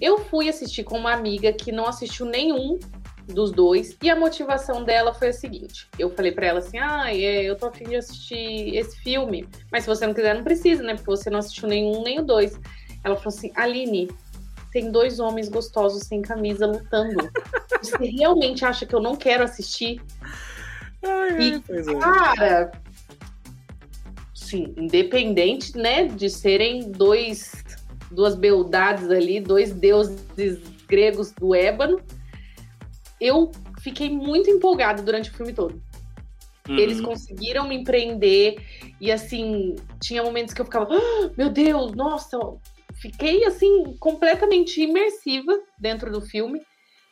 Eu 0.00 0.18
fui 0.18 0.48
assistir 0.48 0.84
com 0.84 0.98
uma 0.98 1.12
amiga 1.12 1.52
que 1.52 1.70
não 1.70 1.86
assistiu 1.86 2.26
nenhum 2.26 2.78
dos 3.26 3.52
dois, 3.52 3.96
e 4.02 4.10
a 4.10 4.16
motivação 4.16 4.84
dela 4.84 5.14
foi 5.14 5.28
a 5.28 5.32
seguinte: 5.32 5.88
eu 5.98 6.10
falei 6.10 6.32
para 6.32 6.46
ela 6.46 6.58
assim, 6.58 6.78
ah, 6.78 7.14
eu 7.14 7.56
tô 7.56 7.66
afim 7.66 7.84
de 7.84 7.96
assistir 7.96 8.76
esse 8.76 8.98
filme, 8.98 9.48
mas 9.70 9.84
se 9.84 9.88
você 9.88 10.06
não 10.06 10.14
quiser, 10.14 10.34
não 10.34 10.44
precisa, 10.44 10.82
né? 10.82 10.94
Porque 10.94 11.10
você 11.10 11.30
não 11.30 11.38
assistiu 11.38 11.68
nenhum 11.68 12.02
nem 12.02 12.20
o 12.20 12.24
dois. 12.24 12.58
Ela 13.04 13.16
falou 13.16 13.36
assim, 13.36 13.50
Aline, 13.54 14.08
tem 14.72 14.90
dois 14.90 15.20
homens 15.20 15.48
gostosos 15.48 16.04
sem 16.04 16.22
camisa 16.22 16.66
lutando. 16.66 17.30
Você 17.82 17.96
realmente 18.04 18.64
acha 18.64 18.86
que 18.86 18.94
eu 18.94 19.00
não 19.00 19.16
quero 19.16 19.44
assistir? 19.44 20.00
Ai, 21.02 21.38
e, 21.40 21.54
é. 21.68 21.98
cara, 21.98 22.72
sim, 24.34 24.72
independente, 24.76 25.76
né, 25.76 26.06
de 26.06 26.30
serem 26.30 26.90
dois 26.90 27.64
duas 28.12 28.34
beldades 28.34 29.10
ali, 29.10 29.40
dois 29.40 29.72
deuses 29.72 30.60
gregos 30.86 31.32
do 31.32 31.54
ébano, 31.54 32.00
eu 33.22 33.52
fiquei 33.80 34.10
muito 34.10 34.50
empolgada 34.50 35.00
durante 35.00 35.30
o 35.30 35.32
filme 35.32 35.52
todo. 35.52 35.80
Uhum. 36.68 36.76
Eles 36.76 37.00
conseguiram 37.00 37.68
me 37.68 37.76
empreender 37.76 38.56
e 39.00 39.10
assim, 39.10 39.76
tinha 40.00 40.22
momentos 40.22 40.52
que 40.52 40.60
eu 40.60 40.64
ficava, 40.64 40.88
ah, 40.92 41.30
meu 41.36 41.48
Deus, 41.48 41.92
nossa, 41.92 42.38
fiquei 42.94 43.44
assim 43.44 43.96
completamente 44.00 44.80
imersiva 44.80 45.56
dentro 45.78 46.10
do 46.10 46.20
filme. 46.20 46.60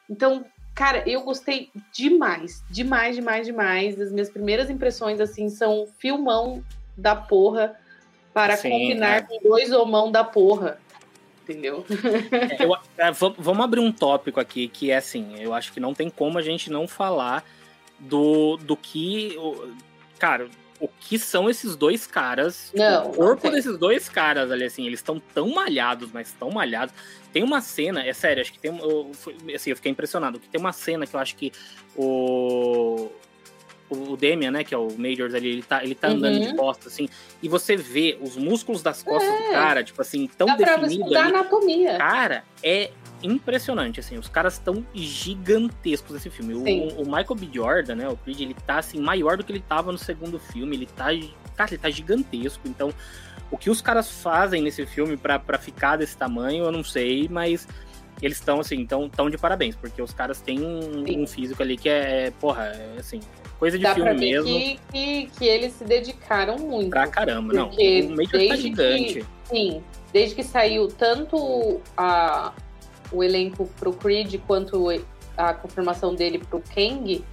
Então, 0.09 0.45
cara, 0.75 1.09
eu 1.09 1.23
gostei 1.23 1.71
demais, 1.93 2.65
demais, 2.69 3.15
demais, 3.15 3.47
demais. 3.47 4.01
As 4.01 4.11
minhas 4.11 4.31
primeiras 4.31 4.69
impressões 4.69 5.21
assim 5.21 5.49
são 5.49 5.87
filmão 5.99 6.65
da 6.97 7.15
porra 7.15 7.77
para 8.35 8.57
Sim, 8.57 8.71
combinar 8.71 9.19
é. 9.19 9.23
com 9.23 9.49
dois 9.49 9.71
homão 9.73 10.11
da 10.11 10.25
porra. 10.25 10.79
Entendeu? 11.51 11.85
É, 12.31 12.65
eu, 12.65 12.75
é, 12.97 13.11
vamos 13.11 13.65
abrir 13.65 13.81
um 13.81 13.93
tópico 13.93 14.39
aqui 14.39 14.69
que 14.69 14.91
é 14.91 14.97
assim, 14.97 15.35
eu 15.39 15.53
acho 15.53 15.73
que 15.73 15.81
não 15.81 15.95
tem 15.95 16.09
como 16.09 16.39
a 16.39 16.43
gente 16.43 16.71
não 16.71 16.87
falar 16.87 17.45
do, 17.99 18.57
do 18.57 18.77
que. 18.77 19.37
Cara, 20.19 20.49
o 20.81 20.89
que 20.89 21.19
são 21.19 21.49
esses 21.49 21.77
dois 21.77 22.07
caras. 22.07 22.73
Não, 22.75 23.11
o 23.11 23.15
corpo 23.15 23.47
não 23.47 23.55
desses 23.55 23.77
dois 23.77 24.09
caras 24.09 24.51
ali, 24.51 24.65
assim, 24.65 24.87
eles 24.87 25.01
estão 25.01 25.21
tão 25.35 25.51
malhados, 25.51 26.11
mas 26.13 26.33
tão 26.33 26.51
malhados. 26.51 26.95
Tem 27.33 27.43
uma 27.43 27.61
cena, 27.61 28.05
é 28.05 28.13
sério, 28.13 28.41
acho 28.41 28.53
que 28.53 28.59
tem. 28.59 28.77
Eu, 28.79 29.13
assim, 29.55 29.71
eu 29.71 29.77
fiquei 29.77 29.93
impressionado, 29.93 30.41
que 30.41 30.49
tem 30.49 30.61
uma 30.61 30.73
cena 30.73 31.07
que 31.07 31.15
eu 31.15 31.21
acho 31.21 31.37
que 31.37 31.53
o. 31.95 33.11
O 33.91 34.17
Demian, 34.17 34.53
né, 34.53 34.63
que 34.63 34.73
é 34.73 34.79
o 34.79 34.89
Majors 34.97 35.35
ali, 35.35 35.49
ele 35.49 35.63
tá, 35.63 35.83
ele 35.83 35.95
tá 35.95 36.09
andando 36.09 36.41
de 36.41 36.49
uhum. 36.49 36.57
costas, 36.57 36.93
assim, 36.93 37.09
e 37.43 37.49
você 37.49 37.77
vê 37.77 38.17
os 38.21 38.37
músculos 38.37 38.83
das 38.83 39.03
costas 39.03 39.29
é. 39.29 39.47
do 39.49 39.53
cara, 39.53 39.83
tipo 39.83 40.01
assim, 40.01 40.29
tão 40.39 40.47
Dá 40.47 40.55
definido. 40.55 41.11
Pra 41.11 41.25
ali. 41.25 41.35
anatomia. 41.35 41.99
Cara, 41.99 42.45
é 42.63 42.91
impressionante, 43.23 44.01
assim, 44.01 44.17
os 44.17 44.29
caras 44.29 44.55
estão 44.55 44.87
gigantescos 44.95 46.13
nesse 46.15 46.31
filme. 46.31 46.55
O, 46.55 47.03
o, 47.03 47.05
Michael 47.05 47.35
B. 47.35 47.49
Jordan, 47.53 47.97
né, 47.97 48.09
o 48.09 48.17
Creed, 48.17 48.41
ele 48.41 48.57
tá, 48.67 48.79
assim, 48.79 49.01
maior 49.01 49.37
do 49.37 49.45
que 49.45 49.53
ele 49.53 49.65
tava 49.67 49.91
no 49.91 49.99
segundo 49.99 50.39
filme, 50.39 50.77
ele 50.77 50.87
tá, 50.87 51.07
cara, 51.57 51.71
ele 51.71 51.79
tá 51.79 51.91
gigantesco, 51.91 52.63
então, 52.67 52.95
o 53.51 53.59
que 53.59 53.69
os 53.69 53.83
caras 53.83 54.09
fazem 54.09 54.63
nesse 54.63 54.87
filme 54.87 55.17
para 55.17 55.59
ficar 55.59 55.97
desse 55.97 56.17
tamanho, 56.17 56.65
eu 56.65 56.73
não 56.73 56.85
sei, 56.85 57.29
mas 57.29 57.67
eles 58.27 58.39
estão, 58.39 58.61
assim, 58.61 58.85
tão, 58.87 59.09
tão 59.09 59.31
de 59.31 59.39
parabéns, 59.39 59.75
porque 59.77 60.01
os 60.01 60.13
caras 60.13 60.41
têm 60.41 60.61
um, 60.61 61.23
um 61.23 61.27
físico 61.27 61.63
ali 61.63 61.77
que 61.77 61.89
é, 61.89 62.33
porra, 62.41 62.65
é, 62.67 62.99
assim, 62.99 63.21
coisa 63.59 63.79
de 63.79 63.85
Dá 63.85 63.95
filme 63.95 64.11
pra 64.11 64.19
ver 64.19 64.27
mesmo. 64.27 64.47
Que, 64.47 64.81
que, 64.93 65.31
que, 65.39 65.45
eles 65.47 65.73
se 65.73 65.85
dedicaram 65.85 66.59
muito. 66.59 66.91
Pra 66.91 67.07
caramba, 67.07 67.53
não. 67.53 67.71
O 67.71 68.17
Major 68.17 68.49
tá 68.49 68.57
gigante. 68.57 69.15
Que, 69.15 69.27
sim, 69.45 69.83
desde 70.13 70.35
que 70.35 70.43
saiu 70.43 70.89
tanto 70.89 71.81
a 71.97 72.53
o 73.13 73.25
elenco 73.25 73.67
pro 73.79 73.93
Creed 73.93 74.37
quanto 74.47 74.87
a 75.37 75.53
confirmação 75.53 76.15
dele 76.15 76.39
pro 76.39 76.63
Kang, 76.75 77.25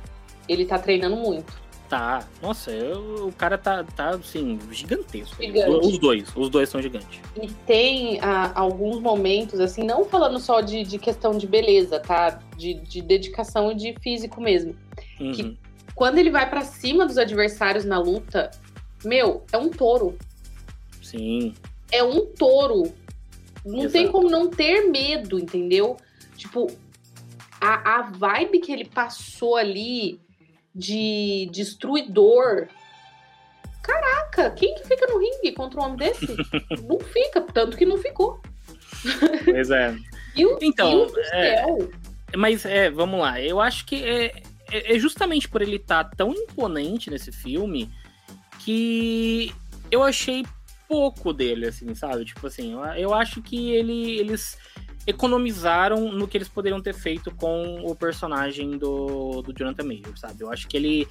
ele 0.47 0.65
tá 0.65 0.79
treinando 0.79 1.15
muito. 1.15 1.53
Tá, 1.89 2.27
nossa, 2.41 2.69
eu, 2.69 3.27
o 3.27 3.31
cara 3.31 3.57
tá, 3.57 3.81
tá 3.83 4.09
assim, 4.09 4.59
gigantesco. 4.71 5.41
Gigante. 5.41 5.87
Os 5.87 5.97
dois, 5.97 6.35
os 6.35 6.49
dois 6.49 6.67
são 6.67 6.81
gigantes. 6.81 7.21
E 7.41 7.47
tem 7.65 8.19
ah, 8.19 8.51
alguns 8.55 8.99
momentos, 8.99 9.57
assim, 9.61 9.83
não 9.83 10.03
falando 10.03 10.37
só 10.37 10.59
de, 10.59 10.83
de 10.83 10.99
questão 10.99 11.37
de 11.37 11.47
beleza, 11.47 11.97
tá? 11.99 12.41
De, 12.57 12.73
de 12.73 13.01
dedicação 13.01 13.71
e 13.71 13.75
de 13.75 13.95
físico 14.01 14.41
mesmo. 14.41 14.75
Uhum. 15.17 15.31
Que 15.31 15.57
quando 15.95 16.17
ele 16.17 16.29
vai 16.29 16.49
para 16.49 16.63
cima 16.63 17.05
dos 17.05 17.17
adversários 17.17 17.85
na 17.85 17.97
luta, 17.97 18.51
meu, 19.03 19.45
é 19.51 19.57
um 19.57 19.69
touro. 19.69 20.17
Sim. 21.01 21.55
É 21.91 22.03
um 22.03 22.25
touro. 22.25 22.93
Não 23.65 23.79
Exato. 23.79 23.93
tem 23.93 24.11
como 24.11 24.29
não 24.29 24.49
ter 24.49 24.89
medo, 24.91 25.39
entendeu? 25.39 25.95
Tipo, 26.35 26.67
a, 27.61 27.99
a 27.99 28.01
vibe 28.11 28.59
que 28.59 28.71
ele 28.71 28.85
passou 28.85 29.55
ali 29.55 30.19
de 30.77 31.49
destruidor. 31.51 32.67
Caraca, 33.81 34.51
quem 34.51 34.75
que 34.75 34.87
fica 34.87 35.07
no 35.07 35.17
ringue 35.17 35.51
contra 35.53 35.79
um 35.79 35.83
homem 35.83 35.97
desse? 35.97 36.27
não 36.87 36.99
fica, 36.99 37.41
tanto 37.41 37.75
que 37.75 37.85
não 37.85 37.97
ficou. 37.97 38.39
Pois 39.43 39.71
é. 39.71 39.95
e 40.35 40.45
o, 40.45 40.59
então, 40.61 41.07
é, 41.33 41.65
mas 42.35 42.65
é, 42.65 42.91
vamos 42.91 43.19
lá. 43.19 43.41
Eu 43.41 43.59
acho 43.59 43.85
que 43.85 44.03
é, 44.03 44.25
é, 44.71 44.95
é 44.95 44.99
justamente 44.99 45.49
por 45.49 45.61
ele 45.61 45.77
estar 45.77 46.03
tá 46.03 46.11
tão 46.15 46.31
imponente 46.33 47.09
nesse 47.09 47.31
filme 47.31 47.89
que 48.59 49.53
eu 49.89 50.03
achei 50.03 50.45
pouco 50.87 51.33
dele, 51.33 51.67
assim, 51.67 51.95
sabe? 51.95 52.25
Tipo 52.25 52.47
assim, 52.47 52.73
eu, 52.73 52.83
eu 52.95 53.13
acho 53.13 53.41
que 53.41 53.71
ele, 53.71 54.19
eles 54.19 54.57
economizaram 55.07 56.11
no 56.11 56.27
que 56.27 56.37
eles 56.37 56.49
poderiam 56.49 56.81
ter 56.81 56.93
feito 56.93 57.33
com 57.33 57.81
o 57.85 57.95
personagem 57.95 58.77
do, 58.77 59.41
do 59.41 59.53
Jonathan 59.57 59.85
Major, 59.85 60.17
sabe? 60.17 60.43
Eu 60.43 60.51
acho 60.51 60.67
que 60.67 60.75
ele 60.75 61.07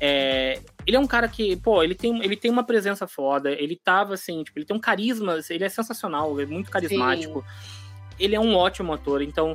é, 0.00 0.60
ele 0.86 0.96
é 0.96 1.00
um 1.00 1.06
cara 1.06 1.26
que, 1.26 1.56
pô, 1.56 1.82
ele 1.82 1.96
tem, 1.96 2.22
ele 2.24 2.36
tem 2.36 2.50
uma 2.50 2.62
presença 2.62 3.06
foda, 3.06 3.50
ele 3.50 3.76
tava 3.76 4.14
assim, 4.14 4.44
tipo, 4.44 4.58
ele 4.58 4.64
tem 4.64 4.76
um 4.76 4.80
carisma, 4.80 5.40
ele 5.50 5.64
é 5.64 5.68
sensacional, 5.68 6.40
é 6.40 6.46
muito 6.46 6.70
carismático. 6.70 7.40
Sim. 7.40 8.14
Ele 8.18 8.36
é 8.36 8.40
um 8.40 8.54
ótimo 8.54 8.92
ator, 8.92 9.20
então 9.22 9.54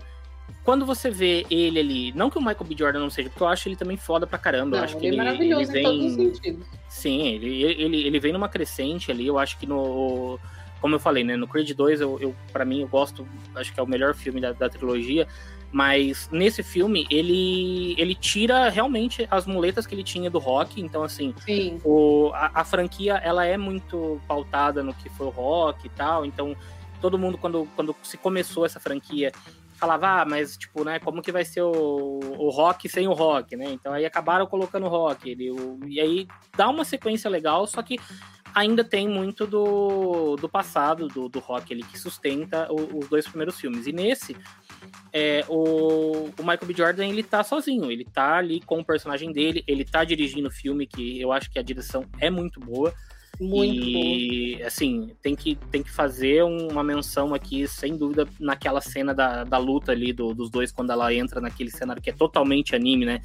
quando 0.63 0.85
você 0.85 1.09
vê 1.09 1.45
ele 1.49 1.79
ali, 1.79 2.11
não 2.11 2.29
que 2.29 2.37
o 2.37 2.41
Michael 2.41 2.65
B. 2.65 2.75
Jordan 2.77 2.99
não 2.99 3.09
seja, 3.09 3.29
porque 3.29 3.41
eu 3.41 3.47
acho 3.47 3.69
ele 3.69 3.77
também 3.77 3.95
foda 3.95 4.27
pra 4.27 4.37
caramba. 4.37 4.71
Não, 4.71 4.77
eu 4.79 4.83
acho 4.83 4.97
que 4.97 5.07
ele, 5.07 5.15
é 5.15 5.17
maravilhoso 5.17 5.71
ele 5.71 5.71
vem, 5.71 5.81
em 5.81 5.83
todos 5.83 6.05
os 6.05 6.15
sentidos. 6.15 6.67
Sim, 6.89 7.27
ele, 7.27 7.63
ele, 7.63 8.05
ele 8.05 8.19
vem 8.19 8.33
numa 8.33 8.49
crescente 8.49 9.09
ali, 9.09 9.25
eu 9.25 9.39
acho 9.39 9.57
que 9.57 9.65
no 9.65 10.37
como 10.81 10.95
eu 10.95 10.99
falei, 10.99 11.23
né, 11.23 11.35
no 11.35 11.47
Creed 11.47 11.71
2, 11.71 12.01
eu, 12.01 12.17
eu 12.19 12.35
para 12.51 12.65
mim, 12.65 12.81
eu 12.81 12.87
gosto, 12.87 13.27
acho 13.55 13.73
que 13.73 13.79
é 13.79 13.83
o 13.83 13.87
melhor 13.87 14.13
filme 14.13 14.39
da, 14.39 14.51
da 14.51 14.69
trilogia, 14.69 15.27
mas 15.71 16.29
nesse 16.31 16.63
filme, 16.63 17.05
ele, 17.09 17.93
ele 17.97 18.15
tira 18.15 18.69
realmente 18.69 19.27
as 19.29 19.45
muletas 19.45 19.85
que 19.85 19.93
ele 19.93 20.03
tinha 20.03 20.29
do 20.29 20.39
rock. 20.39 20.79
Então, 20.81 21.03
assim, 21.03 21.35
o, 21.83 22.31
a, 22.33 22.61
a, 22.61 22.63
franquia 22.63 23.15
ela 23.15 23.45
é 23.45 23.57
muito 23.57 24.19
pautada 24.27 24.81
no 24.81 24.93
que 24.93 25.09
foi 25.09 25.27
o 25.27 25.29
rock 25.29 25.85
e 25.85 25.89
tal. 25.89 26.25
Então, 26.25 26.55
todo 27.01 27.19
mundo, 27.19 27.37
quando, 27.37 27.67
quando 27.75 27.95
se 28.01 28.17
começou 28.17 28.65
essa 28.65 28.79
franquia, 28.79 29.31
falava, 29.77 30.21
ah, 30.21 30.25
mas 30.25 30.57
tipo, 30.57 30.83
né, 30.83 30.99
como 30.99 31.21
que 31.21 31.31
vai 31.31 31.45
ser 31.45 31.61
o, 31.61 32.19
o 32.37 32.49
rock 32.49 32.89
sem 32.89 33.07
o 33.07 33.13
rock, 33.13 33.55
né? 33.55 33.69
Então 33.69 33.93
aí 33.93 34.05
acabaram 34.05 34.47
colocando 34.47 34.87
o 34.87 34.89
rock. 34.89 35.29
Ele, 35.29 35.51
o, 35.51 35.79
e 35.85 35.99
aí 35.99 36.27
dá 36.55 36.67
uma 36.67 36.83
sequência 36.83 37.29
legal, 37.29 37.67
só 37.67 37.83
que 37.83 37.99
ainda 38.57 38.83
tem 38.83 39.07
muito 39.07 39.45
do, 39.45 40.35
do 40.35 40.49
passado 40.49 41.07
do, 41.07 41.29
do 41.29 41.37
rock 41.37 41.71
ali 41.71 41.83
que 41.83 41.99
sustenta 41.99 42.67
o, 42.71 42.97
os 42.97 43.07
dois 43.07 43.27
primeiros 43.27 43.59
filmes. 43.59 43.85
E 43.85 43.91
nesse, 43.91 44.35
é, 45.13 45.45
o, 45.47 46.29
o, 46.35 46.39
Michael 46.39 46.65
B. 46.65 46.73
Jordan 46.75 47.07
ele 47.07 47.21
tá 47.21 47.43
sozinho, 47.43 47.91
ele 47.91 48.03
tá 48.03 48.37
ali 48.37 48.59
com 48.61 48.79
o 48.79 48.85
personagem 48.85 49.31
dele, 49.31 49.63
ele 49.67 49.85
tá 49.85 50.03
dirigindo 50.03 50.47
o 50.47 50.51
filme, 50.51 50.87
que 50.87 51.21
eu 51.21 51.31
acho 51.31 51.51
que 51.51 51.59
a 51.59 51.61
direção 51.61 52.03
é 52.19 52.31
muito 52.31 52.59
boa. 52.59 52.91
Muito 53.39 53.75
e, 53.75 54.63
assim, 54.63 55.11
tem 55.21 55.35
que, 55.35 55.53
tem 55.71 55.83
que 55.83 55.91
fazer 55.91 56.41
uma 56.41 56.83
menção 56.83 57.35
aqui, 57.35 57.67
sem 57.67 57.95
dúvida, 57.95 58.27
naquela 58.39 58.81
cena 58.81 59.13
da, 59.13 59.43
da 59.43 59.59
luta 59.59 59.91
ali 59.91 60.11
do, 60.11 60.33
dos 60.33 60.49
dois, 60.49 60.71
quando 60.71 60.91
ela 60.91 61.13
entra 61.13 61.39
naquele 61.39 61.69
cenário 61.69 62.01
que 62.01 62.09
é 62.09 62.13
totalmente 62.13 62.75
anime, 62.75 63.05
né? 63.05 63.21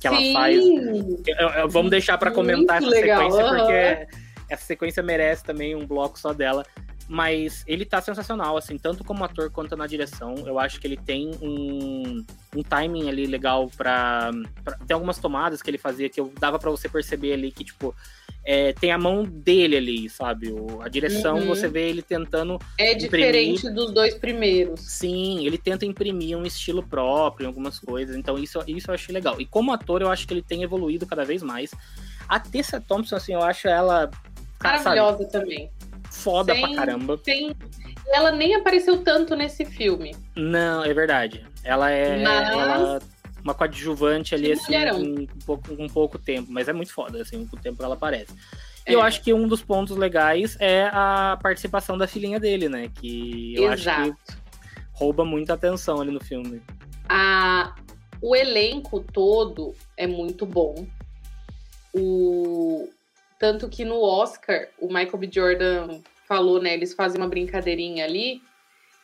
Que 0.00 0.06
ela 0.06 0.16
Sim. 0.16 0.32
faz. 0.32 0.56
Eu, 0.56 1.48
eu, 1.60 1.68
vamos 1.68 1.90
deixar 1.90 2.16
para 2.16 2.30
comentar 2.30 2.78
essa 2.78 2.88
legal. 2.88 3.30
sequência, 3.30 3.44
uhum. 3.44 3.58
porque 3.58 4.31
essa 4.52 4.64
sequência 4.64 5.02
merece 5.02 5.42
também 5.42 5.74
um 5.74 5.86
bloco 5.86 6.18
só 6.18 6.32
dela. 6.32 6.64
Mas 7.08 7.64
ele 7.66 7.84
tá 7.84 8.00
sensacional, 8.00 8.56
assim, 8.56 8.78
tanto 8.78 9.04
como 9.04 9.24
ator 9.24 9.50
quanto 9.50 9.76
na 9.76 9.86
direção. 9.86 10.34
Eu 10.46 10.58
acho 10.58 10.80
que 10.80 10.86
ele 10.86 10.96
tem 10.96 11.32
um, 11.42 12.24
um 12.56 12.62
timing 12.62 13.08
ali 13.08 13.26
legal 13.26 13.68
pra, 13.76 14.30
pra. 14.64 14.78
Tem 14.86 14.94
algumas 14.94 15.18
tomadas 15.18 15.60
que 15.60 15.68
ele 15.68 15.78
fazia 15.78 16.08
que 16.08 16.20
eu 16.20 16.32
dava 16.38 16.58
para 16.58 16.70
você 16.70 16.88
perceber 16.88 17.32
ali 17.32 17.50
que, 17.50 17.64
tipo, 17.64 17.94
é, 18.44 18.72
tem 18.72 18.92
a 18.92 18.98
mão 18.98 19.24
dele 19.24 19.76
ali, 19.76 20.08
sabe? 20.08 20.52
O, 20.52 20.80
a 20.80 20.88
direção, 20.88 21.38
uhum. 21.38 21.46
você 21.46 21.68
vê 21.68 21.88
ele 21.88 22.02
tentando. 22.02 22.58
É 22.78 22.94
diferente 22.94 23.66
imprimir. 23.66 23.74
dos 23.74 23.92
dois 23.92 24.14
primeiros. 24.14 24.80
Sim, 24.80 25.44
ele 25.44 25.58
tenta 25.58 25.84
imprimir 25.84 26.38
um 26.38 26.44
estilo 26.44 26.82
próprio 26.82 27.44
em 27.44 27.48
algumas 27.48 27.78
coisas. 27.78 28.16
Então, 28.16 28.38
isso, 28.38 28.58
isso 28.66 28.90
eu 28.90 28.94
achei 28.94 29.12
legal. 29.12 29.40
E 29.40 29.44
como 29.44 29.72
ator, 29.72 30.02
eu 30.02 30.10
acho 30.10 30.26
que 30.26 30.32
ele 30.32 30.42
tem 30.42 30.62
evoluído 30.62 31.06
cada 31.06 31.24
vez 31.24 31.42
mais. 31.42 31.72
A 32.28 32.40
Tessa 32.40 32.80
Thompson, 32.80 33.16
assim, 33.16 33.34
eu 33.34 33.42
acho 33.42 33.68
ela 33.68 34.10
Maravilhosa 34.62 35.18
sabe? 35.18 35.32
também. 35.32 35.70
Foda 36.10 36.54
pra 36.54 36.74
caramba. 36.74 37.18
Tem... 37.18 37.56
Ela 38.08 38.32
nem 38.32 38.54
apareceu 38.54 39.02
tanto 39.02 39.34
nesse 39.34 39.64
filme. 39.64 40.14
Não, 40.36 40.84
é 40.84 40.92
verdade. 40.92 41.44
Ela 41.64 41.90
é. 41.90 42.22
Mas... 42.22 42.48
Ela 42.50 43.00
uma 43.42 43.54
coadjuvante 43.54 44.34
ali, 44.34 44.52
assim, 44.52 44.72
com 44.72 45.00
um, 45.00 45.26
pouco, 45.44 45.72
um 45.78 45.88
pouco 45.88 46.18
tempo. 46.18 46.50
Mas 46.50 46.68
é 46.68 46.72
muito 46.72 46.92
foda, 46.92 47.20
assim, 47.20 47.46
com 47.46 47.56
o 47.56 47.60
tempo 47.60 47.82
ela 47.82 47.94
aparece. 47.94 48.32
E 48.86 48.92
é. 48.92 48.94
eu 48.94 49.02
acho 49.02 49.22
que 49.22 49.34
um 49.34 49.46
dos 49.46 49.62
pontos 49.62 49.96
legais 49.96 50.56
é 50.60 50.88
a 50.92 51.38
participação 51.42 51.98
da 51.98 52.06
filhinha 52.06 52.38
dele, 52.38 52.68
né? 52.68 52.90
Que 52.94 53.54
eu 53.56 53.72
Exato. 53.72 54.00
acho 54.00 54.12
que 54.12 54.34
rouba 54.92 55.24
muita 55.24 55.54
atenção 55.54 56.00
ali 56.00 56.10
no 56.10 56.22
filme. 56.22 56.62
A... 57.08 57.74
O 58.20 58.36
elenco 58.36 59.00
todo 59.00 59.74
é 59.96 60.06
muito 60.06 60.46
bom. 60.46 60.86
O... 61.92 62.88
Tanto 63.42 63.68
que 63.68 63.84
no 63.84 64.00
Oscar, 64.00 64.68
o 64.78 64.86
Michael 64.86 65.18
B. 65.18 65.28
Jordan 65.28 66.00
falou, 66.28 66.62
né? 66.62 66.74
Eles 66.74 66.94
fazem 66.94 67.20
uma 67.20 67.26
brincadeirinha 67.26 68.04
ali. 68.04 68.40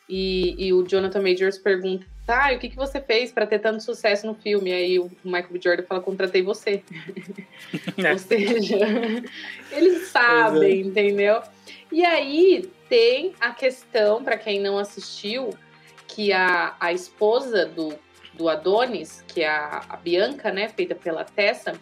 E, 0.07 0.55
e 0.57 0.71
o 0.71 0.81
Jonathan 0.87 1.21
Majors 1.21 1.57
pergunta: 1.57 2.05
ah, 2.25 2.53
o 2.53 2.57
que, 2.57 2.69
que 2.69 2.75
você 2.77 3.01
fez 3.01 3.33
para 3.33 3.45
ter 3.45 3.59
tanto 3.59 3.83
sucesso 3.83 4.25
no 4.25 4.33
filme? 4.33 4.71
Aí 4.71 4.97
o 4.97 5.11
Michael 5.25 5.49
B. 5.51 5.59
Jordan 5.61 5.83
fala: 5.83 5.99
contratei 5.99 6.41
você. 6.41 6.81
É. 7.97 8.13
Ou 8.13 8.17
seja, 8.17 8.77
eles 9.73 10.07
sabem, 10.07 10.71
é. 10.71 10.85
entendeu? 10.85 11.41
E 11.91 12.05
aí 12.05 12.71
tem 12.87 13.33
a 13.41 13.51
questão, 13.51 14.23
para 14.23 14.37
quem 14.37 14.61
não 14.61 14.79
assistiu, 14.79 15.49
que 16.07 16.31
a, 16.31 16.77
a 16.79 16.93
esposa 16.93 17.65
do, 17.65 17.93
do 18.33 18.47
Adonis, 18.47 19.21
que 19.27 19.41
é 19.41 19.49
a, 19.49 19.83
a 19.89 19.97
Bianca, 19.97 20.49
né, 20.49 20.69
feita 20.69 20.95
pela 20.95 21.25
Tessa, 21.25 21.73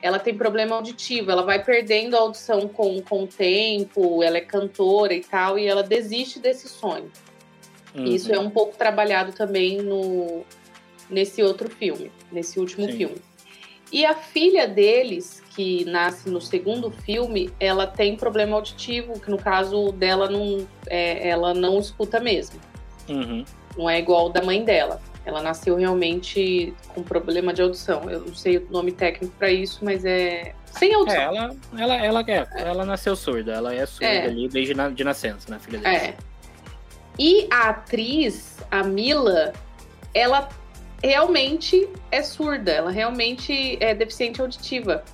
ela 0.00 0.18
tem 0.18 0.34
problema 0.34 0.76
auditivo, 0.76 1.30
ela 1.30 1.42
vai 1.42 1.62
perdendo 1.62 2.16
a 2.16 2.20
audição 2.20 2.68
com, 2.68 3.00
com 3.02 3.24
o 3.24 3.26
tempo, 3.26 4.22
ela 4.22 4.38
é 4.38 4.40
cantora 4.40 5.12
e 5.12 5.20
tal, 5.20 5.58
e 5.58 5.66
ela 5.66 5.82
desiste 5.82 6.38
desse 6.38 6.68
sonho. 6.68 7.10
Uhum. 7.94 8.04
Isso 8.04 8.32
é 8.32 8.38
um 8.38 8.50
pouco 8.50 8.76
trabalhado 8.76 9.32
também 9.32 9.78
no, 9.78 10.44
nesse 11.10 11.42
outro 11.42 11.68
filme, 11.68 12.12
nesse 12.30 12.60
último 12.60 12.86
Sim. 12.86 12.96
filme. 12.96 13.16
E 13.90 14.04
a 14.04 14.14
filha 14.14 14.68
deles, 14.68 15.42
que 15.56 15.84
nasce 15.86 16.28
no 16.28 16.40
segundo 16.40 16.90
filme, 16.90 17.50
ela 17.58 17.86
tem 17.86 18.16
problema 18.16 18.56
auditivo, 18.56 19.18
que 19.18 19.30
no 19.30 19.38
caso 19.38 19.90
dela 19.92 20.28
não, 20.28 20.66
é, 20.86 21.28
ela 21.28 21.54
não 21.54 21.78
escuta 21.78 22.20
mesmo. 22.20 22.60
Uhum. 23.08 23.44
Não 23.76 23.88
é 23.88 23.98
igual 23.98 24.28
da 24.28 24.42
mãe 24.42 24.62
dela. 24.62 25.00
Ela 25.28 25.42
nasceu 25.42 25.76
realmente 25.76 26.72
com 26.94 27.02
problema 27.02 27.52
de 27.52 27.60
audição. 27.60 28.08
Eu 28.08 28.20
não 28.20 28.34
sei 28.34 28.56
o 28.56 28.66
nome 28.70 28.92
técnico 28.92 29.34
para 29.38 29.50
isso, 29.50 29.84
mas 29.84 30.02
é 30.06 30.54
sem 30.64 30.94
audição. 30.94 31.20
É, 31.20 31.24
ela, 31.24 31.56
ela, 31.76 31.94
ela, 31.96 32.24
é, 32.26 32.46
ela 32.54 32.86
nasceu 32.86 33.14
surda. 33.14 33.52
Ela 33.52 33.74
é 33.74 33.84
surda 33.84 34.06
é. 34.06 34.24
ali 34.24 34.48
desde 34.48 34.72
na, 34.72 34.88
de 34.88 35.04
nascença, 35.04 35.50
né, 35.50 35.58
filha 35.60 35.80
dele. 35.80 35.96
É. 35.96 36.16
E 37.18 37.46
a 37.50 37.68
atriz, 37.68 38.56
a 38.70 38.82
Mila, 38.82 39.52
ela 40.14 40.48
realmente 41.04 41.86
é 42.10 42.22
surda. 42.22 42.72
Ela 42.72 42.90
realmente 42.90 43.76
é 43.82 43.94
deficiente 43.94 44.40
auditiva. 44.40 45.04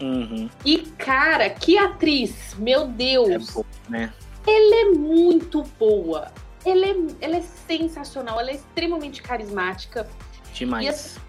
Uhum. 0.00 0.50
E, 0.64 0.78
cara, 0.98 1.48
que 1.50 1.78
atriz! 1.78 2.56
Meu 2.58 2.88
Deus! 2.88 3.28
É 3.28 3.52
boa, 3.52 3.66
né? 3.88 4.12
Ela 4.44 4.74
é 4.80 4.84
muito 4.86 5.62
boa 5.78 6.32
ela 6.64 6.86
é, 6.86 6.94
ela 7.20 7.36
é 7.36 7.42
sensacional, 7.42 8.38
ela 8.38 8.50
é 8.50 8.54
extremamente 8.54 9.22
carismática. 9.22 10.08
Demais. 10.54 10.84
E 10.84 10.88
assim, 10.88 11.20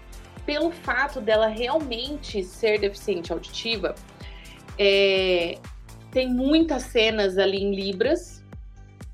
pelo 0.46 0.70
fato 0.70 1.20
dela 1.20 1.46
realmente 1.46 2.42
ser 2.44 2.78
deficiente 2.78 3.32
auditiva, 3.32 3.94
é, 4.78 5.58
tem 6.10 6.32
muitas 6.32 6.84
cenas 6.84 7.38
ali 7.38 7.58
em 7.58 7.74
Libras. 7.74 8.42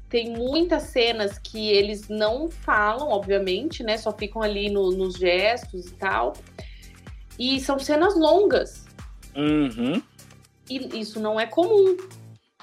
Tem 0.09 0.37
muitas 0.37 0.85
cenas 0.85 1.39
que 1.39 1.69
eles 1.71 2.09
não 2.09 2.51
falam, 2.51 3.09
obviamente, 3.11 3.83
né? 3.83 3.97
Só 3.97 4.13
ficam 4.13 4.43
ali 4.43 4.69
no, 4.69 4.91
nos 4.91 5.15
gestos 5.15 5.87
e 5.87 5.93
tal. 5.93 6.35
E 7.39 7.61
são 7.61 7.79
cenas 7.79 8.17
longas. 8.17 8.87
Uhum. 9.37 10.03
E 10.69 11.01
isso 11.01 11.21
não 11.21 11.39
é 11.39 11.47
comum. 11.47 11.97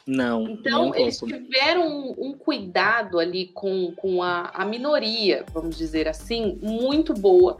Não. 0.07 0.47
Então, 0.47 0.95
eles 0.95 1.19
tiveram 1.19 1.85
um, 1.85 2.29
um, 2.29 2.33
cuidado 2.33 3.19
ali 3.19 3.47
com, 3.47 3.93
com 3.97 4.23
a, 4.23 4.49
a 4.53 4.63
minoria, 4.63 5.43
vamos 5.53 5.77
dizer 5.77 6.07
assim, 6.07 6.57
muito 6.61 7.13
boa. 7.13 7.57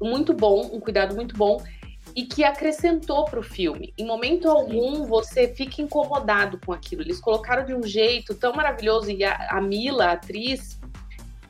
Muito 0.00 0.34
bom, 0.34 0.68
um 0.72 0.80
cuidado 0.80 1.14
muito 1.14 1.36
bom 1.36 1.62
e 2.16 2.24
que 2.24 2.42
acrescentou 2.42 3.24
para 3.24 3.38
o 3.38 3.42
filme. 3.42 3.94
Em 3.96 4.04
momento 4.04 4.48
algum 4.48 5.04
você 5.04 5.48
fica 5.48 5.80
incomodado 5.80 6.58
com 6.64 6.72
aquilo. 6.72 7.02
Eles 7.02 7.20
colocaram 7.20 7.64
de 7.64 7.74
um 7.74 7.82
jeito 7.84 8.34
tão 8.34 8.52
maravilhoso 8.52 9.10
e 9.10 9.24
a, 9.24 9.48
a 9.50 9.60
Mila, 9.60 10.06
a 10.06 10.12
atriz, 10.12 10.80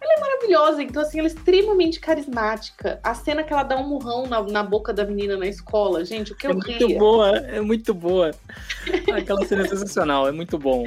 ela 0.03 0.15
é 0.15 0.21
maravilhosa, 0.21 0.83
então 0.83 1.03
assim, 1.03 1.19
ela 1.19 1.29
é 1.29 1.31
extremamente 1.31 2.01
carismática. 2.01 2.99
A 3.03 3.15
cena 3.15 3.43
que 3.43 3.53
ela 3.53 3.63
dá 3.63 3.77
um 3.77 3.89
murrão 3.89 4.27
na, 4.27 4.43
na 4.43 4.63
boca 4.63 4.93
da 4.93 5.05
menina 5.05 5.37
na 5.37 5.47
escola, 5.47 6.05
gente, 6.05 6.33
o 6.33 6.37
que 6.37 6.47
é 6.47 6.51
eu 6.51 6.59
ria. 6.59 6.77
É 6.77 6.81
muito 6.81 6.99
boa, 6.99 7.29
é 7.39 7.61
muito 7.61 7.95
boa. 7.95 8.31
Aquela 9.17 9.45
cena 9.47 9.63
é 9.63 9.69
sensacional, 9.69 10.27
é 10.27 10.33
muito 10.33 10.59
bom. 10.59 10.85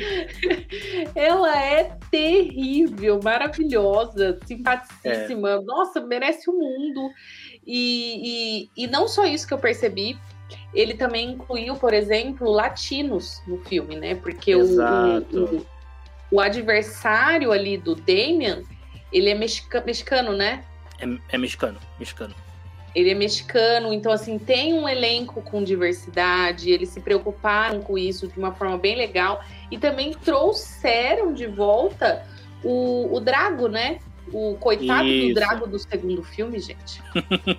Ela 1.15 1.63
é 1.63 1.97
terrível, 2.11 3.19
maravilhosa, 3.23 4.37
simpaticíssima. 4.45 5.49
É. 5.51 5.61
Nossa, 5.61 6.01
merece 6.01 6.49
o 6.49 6.53
mundo. 6.53 7.09
E, 7.65 8.67
e, 8.75 8.83
e 8.83 8.87
não 8.87 9.07
só 9.07 9.25
isso 9.25 9.47
que 9.47 9.53
eu 9.53 9.57
percebi, 9.57 10.17
ele 10.73 10.93
também 10.93 11.31
incluiu, 11.31 11.75
por 11.75 11.93
exemplo, 11.93 12.51
latinos 12.51 13.41
no 13.47 13.57
filme, 13.63 13.95
né? 13.95 14.15
Porque 14.15 14.55
o, 14.55 14.61
o, 14.61 15.17
o, 15.19 15.65
o 16.31 16.39
adversário 16.39 17.51
ali 17.51 17.77
do 17.77 17.95
Damien 17.95 18.63
ele 19.15 19.29
é 19.29 19.33
mexica, 19.33 19.81
mexicano, 19.85 20.33
né? 20.33 20.65
É, 20.99 21.35
é 21.35 21.37
mexicano, 21.37 21.79
mexicano. 21.97 22.35
Ele 22.93 23.11
é 23.11 23.13
mexicano, 23.13 23.93
então 23.93 24.11
assim, 24.11 24.37
tem 24.37 24.73
um 24.73 24.87
elenco 24.87 25.41
com 25.41 25.63
diversidade, 25.63 26.69
eles 26.69 26.89
se 26.89 26.99
preocuparam 26.99 27.81
com 27.81 27.97
isso 27.97 28.27
de 28.27 28.37
uma 28.37 28.53
forma 28.53 28.77
bem 28.77 28.95
legal 28.95 29.41
e 29.71 29.77
também 29.77 30.13
trouxeram 30.13 31.33
de 31.33 31.47
volta 31.47 32.25
o, 32.61 33.15
o 33.15 33.19
Drago, 33.21 33.69
né? 33.69 33.99
O 34.33 34.55
coitado 34.55 35.07
Isso. 35.07 35.27
do 35.27 35.33
Drago 35.35 35.67
do 35.67 35.77
segundo 35.77 36.23
filme, 36.23 36.59
gente. 36.59 37.01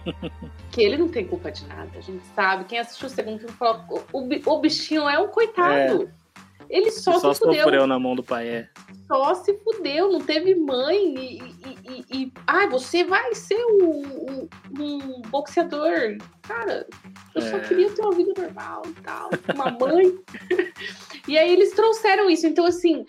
que 0.72 0.82
ele 0.82 0.96
não 0.96 1.08
tem 1.08 1.24
culpa 1.24 1.50
de 1.50 1.64
nada. 1.66 1.90
A 1.96 2.00
gente 2.00 2.24
sabe. 2.34 2.64
Quem 2.64 2.80
assistiu 2.80 3.06
o 3.06 3.10
segundo 3.10 3.38
filme 3.38 3.54
falou: 3.54 4.04
o, 4.12 4.52
o 4.52 4.60
bichinho 4.60 5.08
é 5.08 5.16
um 5.18 5.28
coitado. 5.28 6.10
É. 6.12 6.25
Ele 6.68 6.90
só, 6.90 7.18
só 7.18 7.32
se 7.32 7.40
fudeu. 7.40 7.62
sofreu 7.62 7.86
na 7.86 7.98
mão 7.98 8.14
do 8.14 8.22
pai, 8.22 8.48
é. 8.48 8.68
Só 9.06 9.34
se 9.34 9.56
fudeu, 9.58 10.12
não 10.12 10.20
teve 10.20 10.54
mãe. 10.54 11.14
E, 11.14 11.38
e, 11.38 12.04
e, 12.12 12.22
e 12.22 12.32
ah, 12.46 12.66
você 12.66 13.04
vai 13.04 13.34
ser 13.34 13.62
um, 13.64 14.48
um 14.78 15.22
boxeador. 15.22 16.16
Cara, 16.42 16.86
eu 17.34 17.42
é. 17.42 17.50
só 17.50 17.58
queria 17.60 17.90
ter 17.90 18.02
uma 18.02 18.14
vida 18.14 18.32
normal 18.36 18.82
e 18.86 19.02
tal, 19.02 19.30
uma 19.54 19.70
mãe. 19.70 20.18
e 21.28 21.38
aí 21.38 21.52
eles 21.52 21.72
trouxeram 21.72 22.28
isso. 22.28 22.46
Então, 22.46 22.66
assim, 22.66 23.04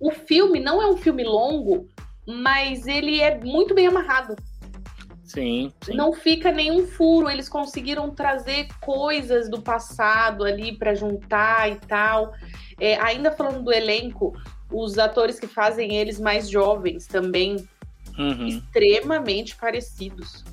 o 0.00 0.10
filme 0.10 0.60
não 0.60 0.82
é 0.82 0.86
um 0.86 0.96
filme 0.96 1.24
longo, 1.24 1.88
mas 2.26 2.86
ele 2.86 3.20
é 3.20 3.38
muito 3.38 3.74
bem 3.74 3.86
amarrado. 3.86 4.36
Sim, 5.28 5.70
sim. 5.82 5.94
Não 5.94 6.12
fica 6.14 6.50
nenhum 6.50 6.86
furo. 6.86 7.28
Eles 7.28 7.48
conseguiram 7.48 8.10
trazer 8.10 8.66
coisas 8.80 9.48
do 9.48 9.60
passado 9.60 10.42
ali 10.42 10.72
para 10.76 10.94
juntar 10.94 11.70
e 11.70 11.76
tal. 11.76 12.32
É, 12.80 12.96
ainda 12.96 13.30
falando 13.30 13.62
do 13.62 13.70
elenco, 13.70 14.34
os 14.72 14.98
atores 14.98 15.38
que 15.38 15.46
fazem 15.46 15.96
eles 15.96 16.18
mais 16.18 16.48
jovens 16.48 17.06
também 17.06 17.68
uhum. 18.18 18.46
extremamente 18.46 19.54
parecidos. 19.54 20.44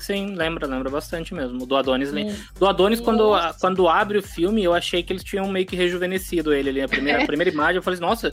Sim, 0.00 0.34
lembra, 0.34 0.66
lembra 0.66 0.90
bastante 0.90 1.32
mesmo. 1.32 1.64
Do 1.64 1.76
Adonis. 1.76 2.12
Hum. 2.12 2.34
Do 2.58 2.66
Adonis, 2.66 3.00
quando, 3.00 3.30
quando 3.60 3.88
abre 3.88 4.18
o 4.18 4.22
filme, 4.22 4.64
eu 4.64 4.74
achei 4.74 5.00
que 5.00 5.12
eles 5.12 5.22
tinham 5.22 5.46
meio 5.46 5.64
que 5.64 5.76
rejuvenescido 5.76 6.52
ele 6.52 6.70
ali. 6.70 6.82
A 6.82 6.88
primeira, 6.88 7.22
a 7.22 7.26
primeira 7.26 7.50
imagem, 7.54 7.76
eu 7.76 7.82
falei 7.84 7.94
assim, 7.94 8.04
nossa, 8.04 8.32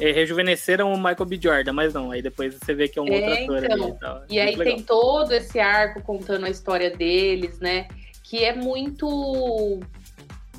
é, 0.00 0.12
rejuvenesceram 0.12 0.92
o 0.92 0.96
Michael 0.96 1.26
B. 1.26 1.38
Jordan, 1.40 1.72
mas 1.72 1.94
não, 1.94 2.10
aí 2.10 2.22
depois 2.22 2.54
você 2.54 2.74
vê 2.74 2.88
que 2.88 2.98
é 2.98 3.02
um 3.02 3.08
é, 3.08 3.12
outro 3.12 3.32
ator 3.32 3.64
então, 3.64 3.84
ali 3.84 3.90
e 3.90 3.98
tal. 3.98 4.24
E 4.30 4.40
aí 4.40 4.56
legal. 4.56 4.74
tem 4.74 4.82
todo 4.82 5.32
esse 5.32 5.58
arco 5.58 6.02
contando 6.02 6.46
a 6.46 6.50
história 6.50 6.90
deles, 6.90 7.58
né? 7.58 7.86
Que 8.22 8.44
é 8.44 8.54
muito 8.54 9.80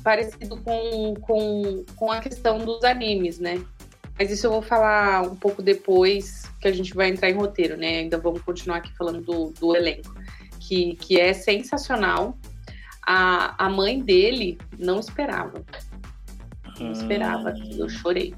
parecido 0.02 0.56
com, 0.58 1.14
com, 1.20 1.84
com 1.96 2.12
a 2.12 2.20
questão 2.20 2.58
dos 2.58 2.84
animes, 2.84 3.38
né? 3.38 3.62
Mas 4.18 4.30
isso 4.30 4.46
eu 4.46 4.50
vou 4.50 4.62
falar 4.62 5.22
um 5.22 5.36
pouco 5.36 5.62
depois 5.62 6.44
que 6.60 6.68
a 6.68 6.72
gente 6.72 6.94
vai 6.94 7.08
entrar 7.08 7.30
em 7.30 7.34
roteiro, 7.34 7.76
né? 7.76 7.98
Ainda 7.98 8.18
vamos 8.18 8.42
continuar 8.42 8.78
aqui 8.78 8.92
falando 8.96 9.20
do, 9.20 9.50
do 9.58 9.74
elenco 9.74 10.14
que, 10.60 10.96
que 10.96 11.20
é 11.20 11.32
sensacional. 11.32 12.36
A, 13.04 13.66
a 13.66 13.68
mãe 13.68 14.00
dele 14.00 14.58
não 14.78 15.00
esperava. 15.00 15.64
Não 16.78 16.92
esperava. 16.92 17.50
Hum. 17.50 17.70
Eu 17.76 17.88
chorei. 17.88 18.34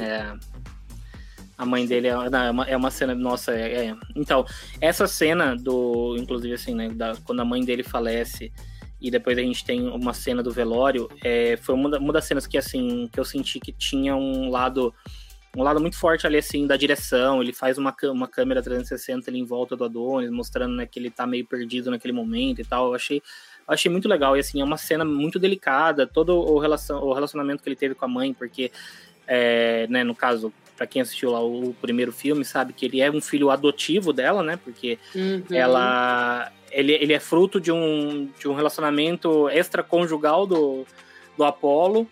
É. 0.00 0.34
A 1.56 1.66
mãe 1.66 1.86
dele 1.86 2.08
é, 2.08 2.12
é, 2.12 2.50
uma, 2.50 2.64
é 2.64 2.76
uma 2.76 2.90
cena, 2.90 3.14
nossa, 3.14 3.52
é, 3.52 3.88
é, 3.88 3.96
Então, 4.16 4.46
essa 4.80 5.06
cena 5.06 5.54
do, 5.54 6.16
inclusive 6.18 6.54
assim, 6.54 6.74
né, 6.74 6.88
da, 6.88 7.14
quando 7.24 7.40
a 7.40 7.44
mãe 7.44 7.62
dele 7.62 7.82
falece 7.82 8.50
e 9.00 9.10
depois 9.10 9.36
a 9.36 9.42
gente 9.42 9.64
tem 9.64 9.88
uma 9.88 10.14
cena 10.14 10.42
do 10.42 10.50
velório, 10.50 11.08
é, 11.22 11.58
foi 11.58 11.74
uma, 11.74 11.98
uma 11.98 12.12
das 12.12 12.24
cenas 12.24 12.46
que, 12.46 12.56
assim, 12.56 13.08
que 13.12 13.20
eu 13.20 13.24
senti 13.24 13.60
que 13.60 13.72
tinha 13.72 14.16
um 14.16 14.50
lado 14.50 14.94
um 15.56 15.62
lado 15.64 15.80
muito 15.80 15.96
forte 15.96 16.26
ali, 16.26 16.36
assim, 16.36 16.66
da 16.66 16.76
direção. 16.76 17.42
Ele 17.42 17.52
faz 17.52 17.76
uma, 17.76 17.94
uma 18.04 18.28
câmera 18.28 18.62
360 18.62 19.30
ali 19.30 19.40
em 19.40 19.44
volta 19.44 19.76
do 19.76 19.84
Adonis, 19.84 20.30
mostrando 20.30 20.76
né, 20.76 20.86
que 20.86 20.98
ele 20.98 21.10
tá 21.10 21.26
meio 21.26 21.44
perdido 21.44 21.90
naquele 21.90 22.12
momento 22.12 22.60
e 22.60 22.64
tal. 22.64 22.88
Eu 22.88 22.94
achei, 22.94 23.20
achei 23.66 23.90
muito 23.90 24.08
legal. 24.08 24.36
E, 24.36 24.40
assim, 24.40 24.60
é 24.60 24.64
uma 24.64 24.76
cena 24.76 25.04
muito 25.04 25.38
delicada, 25.38 26.06
todo 26.06 26.36
o, 26.36 26.58
relação, 26.58 27.02
o 27.02 27.12
relacionamento 27.12 27.62
que 27.62 27.68
ele 27.68 27.76
teve 27.76 27.96
com 27.96 28.04
a 28.04 28.08
mãe, 28.08 28.32
porque, 28.32 28.70
é, 29.32 29.86
né, 29.88 30.02
no 30.02 30.12
caso, 30.12 30.52
para 30.76 30.88
quem 30.88 31.00
assistiu 31.00 31.30
lá 31.30 31.40
o, 31.40 31.72
primeiro 31.80 32.10
filme, 32.10 32.44
sabe 32.44 32.72
que 32.72 32.84
ele 32.84 33.00
é 33.00 33.08
um 33.08 33.20
filho 33.20 33.48
adotivo 33.48 34.12
dela, 34.12 34.42
né? 34.42 34.58
Porque 34.62 34.98
uhum. 35.14 35.44
ela... 35.52 36.50
Ele, 36.72 36.92
ele 36.92 37.12
é 37.12 37.20
fruto 37.20 37.60
de 37.60 37.72
um, 37.72 38.28
de 38.38 38.48
um 38.48 38.54
relacionamento 38.54 39.48
extraconjugal 39.50 40.46
do, 40.46 40.84
do 41.36 41.44
Apollo. 41.44 42.06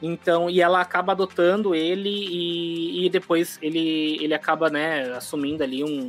Então, 0.00 0.48
e 0.50 0.60
ela 0.60 0.80
acaba 0.80 1.12
adotando 1.12 1.74
ele 1.74 2.10
e, 2.10 3.06
e 3.06 3.10
depois 3.10 3.58
ele, 3.62 4.18
ele 4.22 4.34
acaba, 4.34 4.68
né, 4.68 5.12
assumindo 5.12 5.62
ali 5.62 5.82
um. 5.84 6.08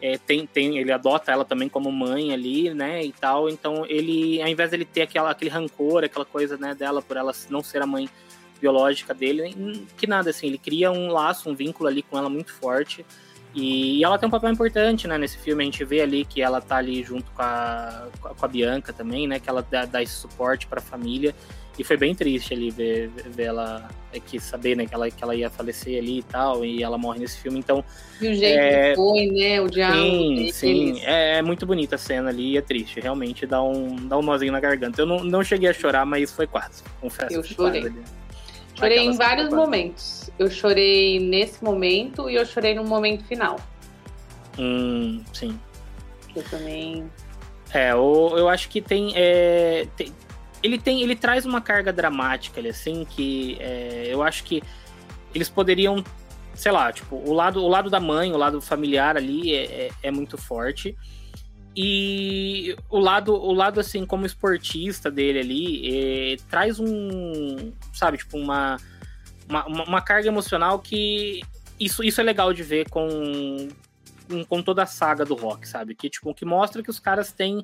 É, 0.00 0.18
tem, 0.18 0.46
tem, 0.46 0.78
ele 0.78 0.92
adota 0.92 1.32
ela 1.32 1.44
também 1.44 1.68
como 1.68 1.90
mãe 1.90 2.32
ali, 2.32 2.72
né, 2.74 3.04
e 3.04 3.12
tal. 3.12 3.48
Então, 3.48 3.84
ele, 3.88 4.42
ao 4.42 4.48
invés 4.48 4.70
dele 4.70 4.84
ter 4.84 5.02
aquela, 5.02 5.30
aquele 5.30 5.50
rancor, 5.50 6.04
aquela 6.04 6.24
coisa, 6.24 6.56
né, 6.56 6.74
dela 6.74 7.00
por 7.00 7.16
ela 7.16 7.32
não 7.48 7.62
ser 7.62 7.80
a 7.82 7.86
mãe 7.86 8.08
biológica 8.60 9.14
dele, 9.14 9.86
que 9.96 10.06
nada, 10.06 10.30
assim, 10.30 10.46
ele 10.46 10.58
cria 10.58 10.90
um 10.90 11.08
laço, 11.08 11.48
um 11.48 11.54
vínculo 11.54 11.88
ali 11.88 12.02
com 12.02 12.16
ela 12.16 12.28
muito 12.28 12.52
forte. 12.52 13.04
E, 13.54 14.04
ela 14.04 14.18
tem 14.18 14.26
um 14.26 14.30
papel 14.30 14.50
importante, 14.50 15.08
né, 15.08 15.16
nesse 15.16 15.38
filme. 15.38 15.62
A 15.62 15.64
gente 15.64 15.82
vê 15.82 16.02
ali 16.02 16.26
que 16.26 16.42
ela 16.42 16.60
tá 16.60 16.76
ali 16.76 17.02
junto 17.02 17.30
com 17.32 17.40
a, 17.40 18.08
com 18.20 18.44
a 18.44 18.48
Bianca 18.48 18.92
também, 18.92 19.26
né, 19.26 19.40
que 19.40 19.48
ela 19.48 19.66
dá, 19.68 19.86
dá 19.86 20.02
esse 20.02 20.12
suporte 20.12 20.66
para 20.66 20.78
a 20.78 20.82
família. 20.82 21.34
E 21.78 21.84
foi 21.84 21.96
bem 21.96 22.14
triste 22.14 22.54
ali 22.54 22.70
ver, 22.70 23.08
ver 23.08 23.44
ela 23.44 23.88
aqui, 24.14 24.40
saber 24.40 24.76
né, 24.76 24.86
que, 24.86 24.94
ela, 24.94 25.10
que 25.10 25.22
ela 25.22 25.34
ia 25.34 25.50
falecer 25.50 25.98
ali 25.98 26.20
e 26.20 26.22
tal, 26.22 26.64
e 26.64 26.82
ela 26.82 26.96
morre 26.96 27.18
nesse 27.18 27.38
filme, 27.38 27.58
então. 27.58 27.84
E 28.20 28.28
o 28.28 28.34
jeito 28.34 28.58
é... 28.58 28.90
que 28.90 28.96
foi, 28.96 29.26
né? 29.26 29.60
O 29.60 29.68
diálogo. 29.68 30.00
Sim, 30.00 30.52
sim. 30.52 31.00
É, 31.02 31.38
é, 31.38 31.42
muito 31.42 31.66
bonita 31.66 31.96
a 31.96 31.98
cena 31.98 32.30
ali 32.30 32.52
e 32.52 32.56
é 32.58 32.62
triste. 32.62 32.98
Realmente 33.00 33.46
dá 33.46 33.62
um, 33.62 33.94
dá 34.06 34.16
um 34.16 34.22
nozinho 34.22 34.52
na 34.52 34.60
garganta. 34.60 35.02
Eu 35.02 35.06
não, 35.06 35.22
não 35.22 35.44
cheguei 35.44 35.68
a 35.68 35.72
chorar, 35.72 36.06
mas 36.06 36.32
foi 36.32 36.46
quase. 36.46 36.82
Confesso. 37.00 37.34
Eu 37.34 37.42
chorei. 37.42 37.92
Chorei 38.78 38.98
em 38.98 39.16
vários 39.16 39.50
momentos. 39.50 40.30
Eu 40.38 40.50
chorei 40.50 41.18
nesse 41.18 41.64
momento 41.64 42.28
e 42.28 42.34
eu 42.34 42.44
chorei 42.44 42.74
no 42.74 42.84
momento 42.84 43.24
final. 43.24 43.58
Hum, 44.58 45.22
sim. 45.32 45.58
Eu 46.34 46.42
também. 46.44 47.10
É, 47.72 47.92
eu, 47.92 48.34
eu 48.36 48.48
acho 48.48 48.68
que 48.68 48.80
tem, 48.80 49.12
é, 49.16 49.88
tem, 49.96 50.12
ele 50.62 50.78
tem, 50.78 51.02
ele 51.02 51.16
traz 51.16 51.46
uma 51.46 51.60
carga 51.60 51.92
dramática, 51.92 52.60
ele, 52.60 52.68
assim, 52.68 53.04
que 53.04 53.56
é, 53.60 54.04
eu 54.08 54.22
acho 54.22 54.44
que 54.44 54.62
eles 55.34 55.48
poderiam, 55.48 56.04
sei 56.54 56.72
lá, 56.72 56.92
tipo, 56.92 57.16
o 57.16 57.32
lado, 57.32 57.62
o 57.62 57.68
lado 57.68 57.90
da 57.90 57.98
mãe, 57.98 58.32
o 58.32 58.36
lado 58.36 58.60
familiar 58.60 59.16
ali 59.16 59.54
é, 59.54 59.64
é, 59.64 59.90
é 60.04 60.10
muito 60.10 60.36
forte. 60.36 60.96
E 61.76 62.74
o 62.88 62.98
lado, 62.98 63.34
o 63.34 63.52
lado 63.52 63.78
assim, 63.78 64.06
como 64.06 64.24
esportista 64.24 65.10
dele 65.10 65.40
ali, 65.40 66.32
é, 66.32 66.36
traz 66.48 66.80
um, 66.80 67.70
sabe, 67.92 68.16
tipo, 68.16 68.38
uma, 68.38 68.78
uma, 69.46 69.66
uma, 69.66 70.00
carga 70.00 70.28
emocional 70.28 70.78
que 70.78 71.42
isso, 71.78 72.02
isso 72.02 72.18
é 72.18 72.24
legal 72.24 72.54
de 72.54 72.62
ver 72.62 72.88
com, 72.88 73.68
com 74.48 74.62
toda 74.62 74.84
a 74.84 74.86
saga 74.86 75.22
do 75.26 75.34
rock, 75.34 75.68
sabe? 75.68 75.94
Que, 75.94 76.08
tipo, 76.08 76.34
que 76.34 76.46
mostra 76.46 76.82
que 76.82 76.88
os 76.88 76.98
caras 76.98 77.30
têm 77.30 77.62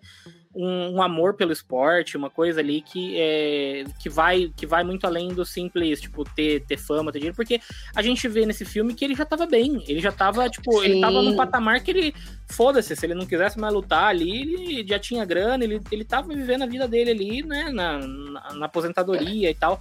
um, 0.54 0.96
um, 0.96 1.02
amor 1.02 1.34
pelo 1.34 1.52
esporte, 1.52 2.16
uma 2.16 2.30
coisa 2.30 2.60
ali 2.60 2.80
que, 2.80 3.18
é, 3.18 3.84
que, 3.98 4.08
vai, 4.08 4.52
que 4.56 4.66
vai 4.66 4.84
muito 4.84 5.06
além 5.06 5.28
do 5.28 5.44
simples, 5.44 6.00
tipo, 6.00 6.24
ter, 6.24 6.60
ter 6.66 6.76
fama, 6.76 7.10
ter 7.10 7.18
dinheiro, 7.18 7.36
porque 7.36 7.60
a 7.94 8.02
gente 8.02 8.26
vê 8.28 8.44
nesse 8.44 8.64
filme 8.64 8.94
que 8.94 9.04
ele 9.04 9.14
já 9.14 9.24
tava 9.24 9.46
bem, 9.46 9.82
ele 9.86 10.00
já 10.00 10.12
tava, 10.12 10.48
tipo, 10.48 10.80
Sim. 10.80 10.84
ele 10.84 11.00
tava 11.00 11.22
num 11.22 11.36
patamar 11.36 11.80
que 11.80 11.90
ele, 11.90 12.14
foda-se, 12.46 12.94
se 12.94 13.06
ele 13.06 13.14
não 13.14 13.26
quisesse 13.26 13.58
mais 13.58 13.72
lutar 13.72 14.08
ali, 14.08 14.78
ele 14.78 14.88
já 14.88 14.98
tinha 14.98 15.24
grana, 15.24 15.64
ele, 15.64 15.80
ele 15.90 16.04
tava 16.04 16.28
vivendo 16.28 16.62
a 16.62 16.66
vida 16.66 16.86
dele 16.86 17.10
ali, 17.10 17.42
né, 17.42 17.70
na, 17.72 17.98
na, 17.98 18.54
na 18.54 18.66
aposentadoria 18.66 19.50
e 19.50 19.54
tal, 19.54 19.80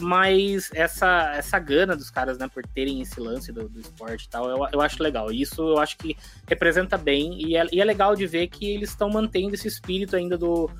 mas 0.00 0.70
essa, 0.74 1.32
essa 1.34 1.58
gana 1.58 1.94
dos 1.94 2.10
caras, 2.10 2.38
né, 2.38 2.48
por 2.48 2.64
terem 2.66 3.00
esse 3.00 3.20
lance 3.20 3.52
do, 3.52 3.68
do 3.68 3.80
esporte 3.80 4.24
e 4.24 4.28
tal, 4.28 4.48
eu, 4.48 4.66
eu 4.72 4.80
acho 4.80 5.02
legal. 5.02 5.30
Isso 5.30 5.60
eu 5.60 5.78
acho 5.78 5.96
que 5.98 6.16
representa 6.46 6.96
bem 6.96 7.40
e 7.40 7.56
é, 7.56 7.64
e 7.70 7.80
é 7.80 7.84
legal 7.84 8.16
de 8.16 8.26
ver 8.26 8.48
que 8.48 8.68
eles 8.68 8.90
estão 8.90 9.08
mantendo 9.10 9.54
esse 9.54 9.68
espírito 9.68 10.16
ainda 10.16 10.36
do, 10.36 10.70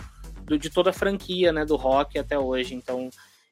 do, 0.45 0.59
de 0.59 0.71
toda 0.71 0.91
a 0.91 0.93
franquia, 0.93 1.53
né, 1.53 1.65
do 1.65 1.77
rock 1.77 2.19
até 2.19 2.39
hoje. 2.39 2.75
Então, 2.75 3.11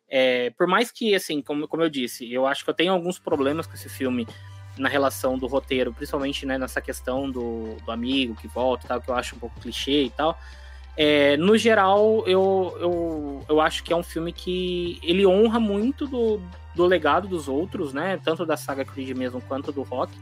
é, 0.09 0.51
por 0.51 0.67
mais 0.67 0.91
que, 0.91 1.15
assim, 1.15 1.43
como, 1.43 1.69
como 1.69 1.83
eu 1.83 1.91
disse, 1.91 2.33
eu 2.33 2.47
acho 2.47 2.65
que 2.65 2.71
eu 2.71 2.75
tenho 2.75 2.93
alguns 2.93 3.19
problemas 3.19 3.67
com 3.67 3.75
esse 3.75 3.89
filme 3.89 4.27
na 4.79 4.89
relação 4.89 5.37
do 5.37 5.47
roteiro, 5.47 5.93
principalmente, 5.93 6.47
né, 6.47 6.57
nessa 6.57 6.81
questão 6.81 7.31
do, 7.31 7.77
do 7.85 7.91
amigo 7.91 8.35
que 8.35 8.49
volta 8.49 8.87
e 8.87 8.89
tal, 8.89 9.01
que 9.01 9.11
eu 9.11 9.15
acho 9.15 9.37
um 9.37 9.39
pouco 9.39 9.61
clichê 9.61 10.05
e 10.05 10.11
tal. 10.11 10.39
É, 11.01 11.37
no 11.37 11.57
geral, 11.57 12.25
eu, 12.27 12.77
eu, 12.81 13.45
eu 13.49 13.61
acho 13.61 13.85
que 13.85 13.93
é 13.93 13.97
um 13.97 14.03
filme 14.03 14.33
que 14.33 14.99
ele 15.01 15.25
honra 15.25 15.61
muito 15.61 16.09
do, 16.09 16.41
do 16.75 16.85
legado 16.87 17.29
dos 17.29 17.47
outros, 17.47 17.93
né? 17.93 18.19
Tanto 18.25 18.45
da 18.45 18.57
saga 18.57 18.85
Creed 18.85 19.17
mesmo 19.17 19.41
quanto 19.41 19.71
do 19.71 19.83
rock. 19.83 20.13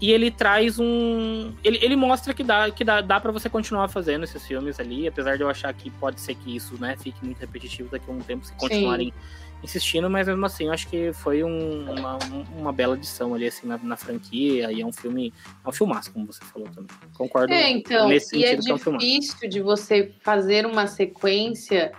E 0.00 0.10
ele 0.10 0.32
traz 0.32 0.80
um. 0.80 1.54
Ele, 1.62 1.78
ele 1.80 1.94
mostra 1.94 2.34
que 2.34 2.42
dá, 2.42 2.72
que 2.72 2.82
dá, 2.82 3.00
dá 3.00 3.20
para 3.20 3.30
você 3.30 3.48
continuar 3.48 3.86
fazendo 3.86 4.24
esses 4.24 4.44
filmes 4.44 4.80
ali, 4.80 5.06
apesar 5.06 5.36
de 5.36 5.44
eu 5.44 5.48
achar 5.48 5.72
que 5.72 5.88
pode 5.90 6.20
ser 6.20 6.34
que 6.34 6.56
isso 6.56 6.74
né, 6.80 6.96
fique 6.98 7.24
muito 7.24 7.38
repetitivo 7.38 7.88
daqui 7.88 8.10
a 8.10 8.12
um 8.12 8.18
tempo 8.18 8.44
se 8.44 8.52
continuarem 8.54 9.12
Sim. 9.12 9.43
Insistindo, 9.64 10.10
mas 10.10 10.28
mesmo 10.28 10.44
assim, 10.44 10.66
eu 10.66 10.72
acho 10.72 10.86
que 10.88 11.12
foi 11.14 11.42
um, 11.42 11.90
uma, 11.90 12.18
uma 12.56 12.72
bela 12.72 12.94
adição 12.94 13.34
ali, 13.34 13.46
assim, 13.46 13.66
na, 13.66 13.78
na, 13.78 13.96
franquia, 13.96 14.70
e 14.70 14.82
é 14.82 14.86
um 14.86 14.92
filme, 14.92 15.32
é 15.64 15.68
um 15.68 15.72
filmaço, 15.72 16.12
como 16.12 16.26
você 16.26 16.44
falou 16.44 16.68
também. 16.68 16.94
Concordo 17.14 17.52
é, 17.52 17.70
então, 17.70 18.08
nesse 18.08 18.36
e 18.36 18.44
é 18.44 18.50
sentido 18.50 18.74
é 18.74 18.78
que 18.78 18.88
é 18.88 18.92
um 18.92 18.98
difícil 18.98 19.48
de 19.48 19.60
você 19.60 20.12
fazer 20.20 20.66
uma 20.66 20.86
sequência 20.86 21.92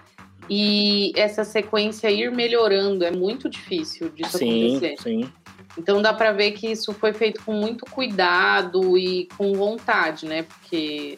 e 0.48 1.12
essa 1.16 1.44
sequência 1.44 2.12
ir 2.12 2.32
melhorando, 2.32 3.04
é 3.04 3.10
muito 3.10 3.50
difícil 3.50 4.10
disso 4.10 4.38
sim, 4.38 4.78
acontecer. 4.78 5.02
Sim, 5.02 5.32
Então 5.76 6.02
dá 6.04 6.14
para 6.14 6.32
ver 6.32 6.52
que 6.52 6.68
isso 6.68 6.94
foi 6.94 7.14
feito 7.14 7.44
com 7.44 7.54
muito 7.54 7.84
cuidado 7.86 8.96
e 8.96 9.28
com 9.36 9.54
vontade, 9.54 10.28
né? 10.28 10.44
Porque 10.44 11.18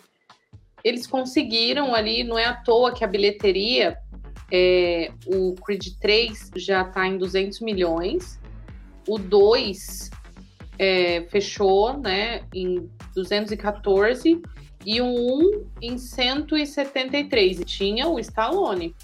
eles 0.82 1.06
conseguiram 1.06 1.94
ali, 1.94 2.24
não 2.24 2.40
é 2.40 2.46
à 2.46 2.54
toa 2.54 2.94
que 2.94 3.04
a 3.04 3.08
bilheteria 3.08 3.98
é, 4.52 5.12
o 5.26 5.54
Creed 5.56 5.88
3 6.00 6.52
já 6.56 6.82
está 6.82 7.06
em 7.08 7.18
200 7.18 7.60
milhões. 7.62 8.40
O 9.08 9.18
2 9.18 10.10
é, 10.80 11.22
fechou 11.30 11.98
né, 11.98 12.44
em 12.54 12.90
214 13.14 14.42
e 14.86 15.02
o 15.02 15.06
1 15.06 15.66
em 15.82 15.98
173. 15.98 17.60
E 17.60 17.66
tinha 17.66 18.08
o 18.08 18.20
Stallone. 18.20 18.96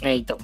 É, 0.00 0.16
então. 0.16 0.38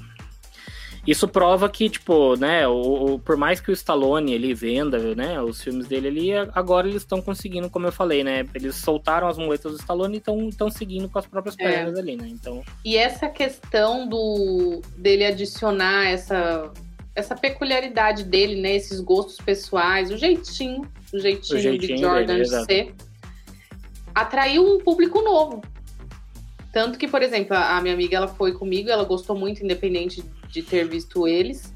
Isso 1.09 1.27
prova 1.27 1.71
que, 1.71 1.89
tipo, 1.89 2.37
né, 2.37 2.69
o, 2.69 3.15
o, 3.15 3.19
por 3.19 3.35
mais 3.35 3.63
que 3.63 3.71
o 3.71 3.73
Stallone 3.73 4.35
ele 4.35 4.53
venda, 4.53 5.15
né, 5.15 5.41
os 5.41 5.63
filmes 5.63 5.89
dele 5.89 6.09
ali, 6.09 6.33
agora 6.53 6.87
eles 6.87 7.01
estão 7.01 7.23
conseguindo, 7.23 7.71
como 7.71 7.87
eu 7.87 7.93
falei, 7.93 8.23
né, 8.23 8.45
eles 8.55 8.75
soltaram 8.75 9.27
as 9.27 9.39
muletas 9.39 9.73
do 9.73 9.79
Stallone 9.79 10.17
e 10.19 10.49
estão 10.51 10.71
seguindo 10.71 11.09
com 11.09 11.19
as 11.19 11.25
próprias 11.25 11.57
é. 11.59 11.65
pernas 11.65 11.97
é. 11.97 11.99
ali, 12.03 12.15
né, 12.15 12.29
então... 12.29 12.63
E 12.85 12.95
essa 12.95 13.27
questão 13.27 14.07
do 14.07 14.83
dele 14.99 15.25
adicionar 15.25 16.09
essa, 16.09 16.71
essa 17.15 17.35
peculiaridade 17.35 18.25
dele, 18.25 18.61
né, 18.61 18.77
esses 18.77 19.01
gostos 19.01 19.39
pessoais, 19.39 20.11
o 20.11 20.19
jeitinho, 20.19 20.83
o 21.11 21.19
jeitinho, 21.19 21.59
o 21.59 21.63
jeitinho 21.63 21.97
de 21.97 22.03
Jordan 22.03 22.27
dele, 22.27 22.43
de 22.43 22.65
ser, 22.67 22.95
atraiu 24.15 24.75
um 24.75 24.79
público 24.79 25.23
novo. 25.23 25.63
Tanto 26.71 26.99
que, 26.99 27.09
por 27.09 27.23
exemplo, 27.23 27.57
a 27.57 27.81
minha 27.81 27.95
amiga 27.95 28.15
ela 28.15 28.29
foi 28.29 28.53
comigo, 28.53 28.91
ela 28.91 29.05
gostou 29.05 29.35
muito, 29.35 29.65
independente 29.65 30.23
de 30.49 30.63
ter 30.63 30.89
visto 30.89 31.27
eles, 31.27 31.73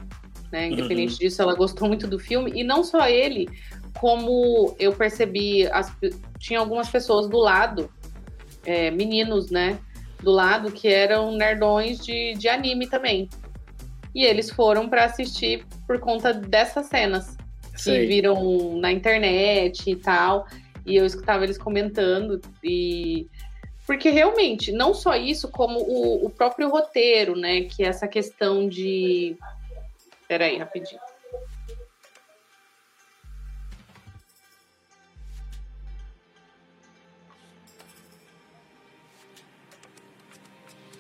né? 0.51 0.69
Independente 0.69 1.13
uhum. 1.13 1.19
disso, 1.19 1.43
ela 1.43 1.55
gostou 1.55 1.89
muito 1.89 2.07
do 2.07 2.19
filme. 2.19 2.53
E 2.55 2.63
não 2.63 2.85
só 2.85 3.09
ele, 3.09 3.49
como 3.99 4.75
eu 4.79 4.93
percebi, 4.93 5.67
as, 5.67 5.93
tinha 6.39 6.61
algumas 6.61 6.89
pessoas 6.89 7.29
do 7.29 7.39
lado, 7.39 7.91
é, 8.65 8.91
meninos, 8.91 9.51
né? 9.51 9.79
Do 10.23 10.31
lado 10.31 10.71
que 10.71 10.89
eram 10.89 11.33
nerdões 11.33 12.05
de, 12.05 12.35
de 12.35 12.49
anime 12.49 12.87
também. 12.87 13.29
E 14.15 14.25
eles 14.25 14.51
foram 14.51 14.89
para 14.89 15.05
assistir 15.05 15.65
por 15.87 15.99
conta 15.99 16.35
dessas 16.35 16.87
cenas 16.87 17.37
Sei. 17.75 18.01
que 18.01 18.07
viram 18.07 18.79
na 18.79 18.93
internet 18.93 19.91
e 19.91 19.97
tal. 19.97 20.47
E 20.85 20.97
eu 20.97 21.07
escutava 21.07 21.45
eles 21.45 21.57
comentando 21.57 22.41
e 22.63 23.27
porque 23.93 24.09
realmente, 24.09 24.73
não 24.73 24.95
só 24.95 25.15
isso, 25.15 25.51
como 25.51 25.79
o, 25.79 26.25
o 26.25 26.31
próprio 26.31 26.71
roteiro, 26.71 27.37
né? 27.37 27.65
Que 27.65 27.85
é 27.85 27.89
essa 27.89 28.09
questão 28.09 28.67
de. 28.67 29.37
Peraí, 30.27 30.57
rapidinho. 30.57 30.99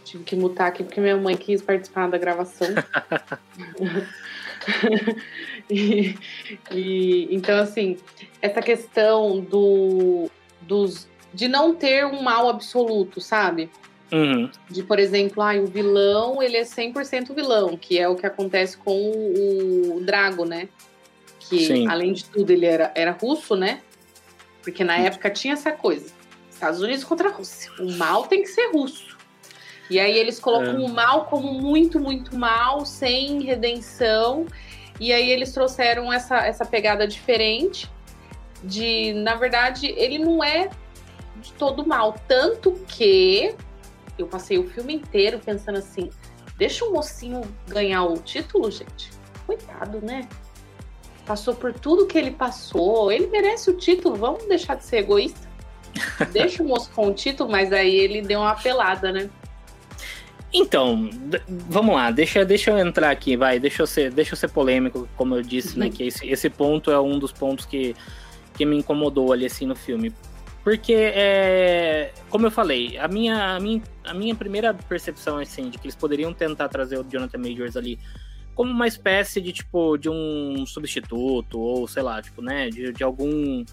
Tive 0.05 0.24
que 0.24 0.37
mutar 0.37 0.68
aqui 0.68 0.85
porque 0.85 1.00
minha 1.00 1.16
mãe 1.16 1.35
quis 1.35 1.62
participar 1.62 2.11
da 2.11 2.18
gravação. 2.18 2.68
e, 5.70 6.14
e, 6.70 7.35
então, 7.35 7.59
assim, 7.59 7.96
essa 8.42 8.61
questão 8.61 9.40
do, 9.40 10.31
dos, 10.61 11.09
de 11.32 11.48
não 11.48 11.74
ter 11.74 12.04
um 12.04 12.22
mal 12.22 12.48
absoluto, 12.48 13.20
sabe? 13.20 13.70
Uhum. 14.12 14.50
De, 14.68 14.82
por 14.82 14.98
exemplo, 14.98 15.42
ah, 15.42 15.54
o 15.54 15.66
vilão, 15.66 16.42
ele 16.42 16.56
é 16.56 16.62
100% 16.62 17.34
vilão, 17.34 17.76
que 17.76 17.98
é 17.98 18.06
o 18.06 18.14
que 18.14 18.26
acontece 18.26 18.76
com 18.76 18.92
o, 18.92 19.96
o 19.96 20.00
Drago, 20.00 20.44
né? 20.44 20.68
Que, 21.40 21.66
Sim. 21.66 21.88
além 21.88 22.12
de 22.12 22.24
tudo, 22.26 22.50
ele 22.50 22.66
era, 22.66 22.92
era 22.94 23.12
russo, 23.12 23.56
né? 23.56 23.80
Porque 24.62 24.84
na 24.84 24.98
época 24.98 25.30
tinha 25.30 25.54
essa 25.54 25.72
coisa. 25.72 26.12
Estados 26.50 26.80
Unidos 26.80 27.04
contra 27.04 27.30
a 27.30 27.32
Rússia. 27.32 27.72
O 27.80 27.90
mal 27.92 28.26
tem 28.26 28.42
que 28.42 28.48
ser 28.48 28.70
russo. 28.70 29.16
E 29.90 29.98
aí 29.98 30.16
eles 30.16 30.38
colocam 30.38 30.74
é. 30.74 30.78
o 30.78 30.88
mal 30.88 31.24
como 31.24 31.52
muito, 31.52 31.98
muito 31.98 32.36
mal, 32.36 32.86
sem 32.86 33.42
redenção. 33.42 34.46
E 35.00 35.12
aí 35.12 35.30
eles 35.30 35.52
trouxeram 35.52 36.12
essa, 36.12 36.46
essa 36.46 36.64
pegada 36.64 37.06
diferente 37.06 37.90
de, 38.62 39.12
na 39.14 39.34
verdade, 39.34 39.86
ele 39.96 40.18
não 40.18 40.42
é 40.44 40.70
de 41.42 41.52
todo 41.52 41.87
mal. 41.87 42.16
Tanto 42.26 42.72
que 42.88 43.55
eu 44.18 44.26
passei 44.26 44.59
o 44.59 44.68
filme 44.70 44.94
inteiro 44.94 45.38
pensando 45.38 45.78
assim: 45.78 46.11
deixa 46.57 46.85
o 46.85 46.92
mocinho 46.92 47.42
ganhar 47.68 48.05
o 48.05 48.16
título, 48.18 48.70
gente. 48.70 49.11
Coitado, 49.46 50.00
né? 50.00 50.28
Passou 51.26 51.55
por 51.55 51.72
tudo 51.72 52.07
que 52.07 52.18
ele 52.18 52.31
passou. 52.31 53.12
Ele 53.12 53.26
merece 53.26 53.70
o 53.70 53.76
título. 53.76 54.16
Vamos 54.16 54.46
deixar 54.46 54.76
de 54.76 54.85
ser 54.85 54.98
egoísta. 54.98 55.50
Deixa 56.33 56.62
o 56.62 56.66
moço 56.66 56.90
com 56.92 57.09
o 57.09 57.12
título, 57.12 57.50
mas 57.50 57.70
aí 57.70 57.94
ele 57.94 58.22
deu 58.22 58.40
uma 58.40 58.55
pelada, 58.55 59.12
né? 59.12 59.28
Então, 60.50 61.09
vamos 61.48 61.94
lá, 61.94 62.11
deixa, 62.11 62.44
deixa 62.44 62.70
eu 62.70 62.78
entrar 62.78 63.11
aqui, 63.11 63.37
vai, 63.37 63.59
deixa 63.59 63.83
eu 63.83 63.87
ser, 63.87 64.11
deixa 64.11 64.35
eu 64.35 64.37
ser 64.37 64.48
polêmico, 64.48 65.09
como 65.16 65.35
eu 65.35 65.42
disse, 65.42 65.78
né, 65.78 65.87
uhum. 65.87 65.90
né? 65.90 65.96
Que 65.96 66.05
esse, 66.05 66.26
esse 66.26 66.50
ponto 66.50 66.90
é 66.90 67.00
um 67.00 67.18
dos 67.18 67.33
pontos 67.33 67.64
que, 67.64 67.96
que 68.55 68.66
me 68.66 68.76
incomodou 68.76 69.33
ali 69.33 69.46
assim 69.46 69.64
no 69.64 69.74
filme. 69.74 70.12
Porque, 70.62 70.94
é, 70.94 72.12
como 72.31 72.46
eu 72.46 72.51
falei, 72.51 72.96
a 72.96 73.09
minha, 73.09 73.57
a, 73.57 73.61
minha, 73.61 73.83
a 74.05 74.14
minha 74.14 74.35
primeira 74.35 74.72
percepção, 74.72 75.38
assim, 75.38 75.68
de 75.68 75.79
que 75.79 75.87
eles 75.87 75.96
poderiam 75.96 76.33
tentar 76.33 76.68
trazer 76.68 76.98
o 76.98 77.05
Jonathan 77.05 77.38
Majors 77.38 77.77
ali 77.77 77.98
como 78.55 78.70
uma 78.70 78.87
espécie 78.87 79.40
de, 79.40 79.53
tipo, 79.53 79.96
de 79.96 80.09
um 80.09 80.64
substituto, 80.66 81.59
ou 81.59 81.88
sei 81.88 82.03
lá, 82.03 82.22
tipo, 82.22 82.42
né, 82.42 82.68
de, 82.68 82.92
de 82.92 83.03
algum 83.03 83.64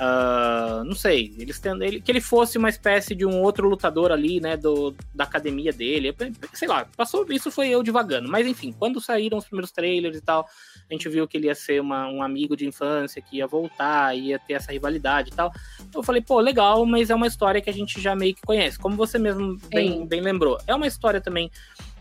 Uh, 0.00 0.82
não 0.84 0.94
sei, 0.94 1.34
eles 1.38 1.60
tendo, 1.60 1.84
ele, 1.84 2.00
que 2.00 2.10
ele 2.10 2.20
fosse 2.20 2.56
uma 2.56 2.70
espécie 2.70 3.14
de 3.14 3.26
um 3.26 3.42
outro 3.42 3.68
lutador 3.68 4.10
ali, 4.10 4.40
né, 4.40 4.56
do, 4.56 4.94
da 5.14 5.24
academia 5.24 5.70
dele, 5.70 6.16
sei 6.54 6.66
lá, 6.66 6.86
passou, 6.96 7.26
isso 7.30 7.50
foi 7.50 7.68
eu 7.68 7.82
divagando, 7.82 8.26
mas 8.28 8.46
enfim, 8.46 8.72
quando 8.72 9.02
saíram 9.02 9.36
os 9.36 9.44
primeiros 9.44 9.70
trailers 9.70 10.16
e 10.16 10.22
tal, 10.22 10.48
a 10.92 10.96
gente 10.96 11.08
viu 11.08 11.26
que 11.26 11.36
ele 11.36 11.46
ia 11.46 11.54
ser 11.54 11.80
uma, 11.80 12.08
um 12.08 12.22
amigo 12.22 12.56
de 12.56 12.66
infância, 12.66 13.22
que 13.22 13.38
ia 13.38 13.46
voltar, 13.46 14.16
ia 14.16 14.38
ter 14.38 14.54
essa 14.54 14.72
rivalidade 14.72 15.30
e 15.30 15.34
tal, 15.34 15.52
então 15.80 16.00
eu 16.00 16.04
falei, 16.04 16.22
pô, 16.22 16.40
legal, 16.40 16.84
mas 16.86 17.10
é 17.10 17.14
uma 17.14 17.26
história 17.26 17.60
que 17.60 17.70
a 17.70 17.72
gente 17.72 18.00
já 18.00 18.14
meio 18.14 18.34
que 18.34 18.42
conhece, 18.42 18.78
como 18.78 18.96
você 18.96 19.18
mesmo 19.18 19.58
bem, 19.68 20.06
bem 20.06 20.20
lembrou, 20.20 20.58
é 20.66 20.74
uma 20.74 20.86
história 20.86 21.20
também 21.20 21.50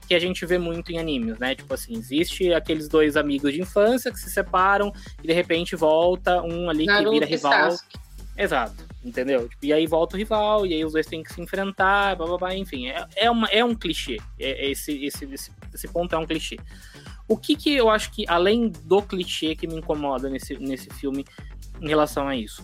que 0.07 0.15
a 0.15 0.19
gente 0.19 0.45
vê 0.45 0.57
muito 0.57 0.91
em 0.91 0.99
animes, 0.99 1.39
né? 1.39 1.55
Tipo 1.55 1.73
assim, 1.73 1.93
existe 1.93 2.53
aqueles 2.53 2.89
dois 2.89 3.15
amigos 3.15 3.53
de 3.53 3.61
infância 3.61 4.11
que 4.11 4.19
se 4.19 4.29
separam 4.29 4.91
e 5.23 5.27
de 5.27 5.31
repente 5.31 5.73
volta 5.73 6.41
um 6.41 6.69
ali 6.69 6.85
Naruto 6.85 7.11
que 7.11 7.13
vira 7.13 7.25
rival. 7.25 7.77
Exato, 8.37 8.85
entendeu? 9.05 9.47
Tipo, 9.47 9.65
e 9.65 9.71
aí 9.71 9.87
volta 9.87 10.15
o 10.15 10.19
rival, 10.19 10.65
e 10.65 10.73
aí 10.73 10.83
os 10.83 10.91
dois 10.91 11.05
têm 11.05 11.23
que 11.23 11.33
se 11.33 11.39
enfrentar, 11.39 12.15
blá, 12.15 12.27
blá, 12.27 12.37
blá 12.37 12.55
enfim, 12.55 12.87
é, 12.87 13.05
é, 13.15 13.31
uma, 13.31 13.47
é 13.47 13.63
um 13.63 13.73
clichê. 13.73 14.17
É, 14.37 14.65
é 14.65 14.71
esse, 14.71 15.05
esse, 15.05 15.25
esse, 15.25 15.51
esse 15.73 15.87
ponto 15.87 16.13
é 16.13 16.17
um 16.17 16.25
clichê. 16.25 16.57
O 17.31 17.37
que 17.37 17.55
que 17.55 17.73
eu 17.73 17.89
acho 17.89 18.11
que, 18.11 18.25
além 18.27 18.67
do 18.67 19.01
clichê 19.01 19.55
que 19.55 19.65
me 19.65 19.75
incomoda 19.75 20.29
nesse, 20.29 20.57
nesse 20.57 20.89
filme 20.89 21.25
em 21.79 21.87
relação 21.87 22.27
a 22.27 22.35
isso? 22.35 22.61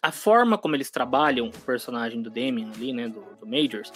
A 0.00 0.10
forma 0.10 0.56
como 0.56 0.74
eles 0.74 0.90
trabalham 0.90 1.48
o 1.48 1.60
personagem 1.66 2.22
do 2.22 2.30
Damien 2.30 2.70
ali, 2.74 2.94
né, 2.94 3.08
do, 3.08 3.22
do 3.38 3.46
Majors, 3.46 3.92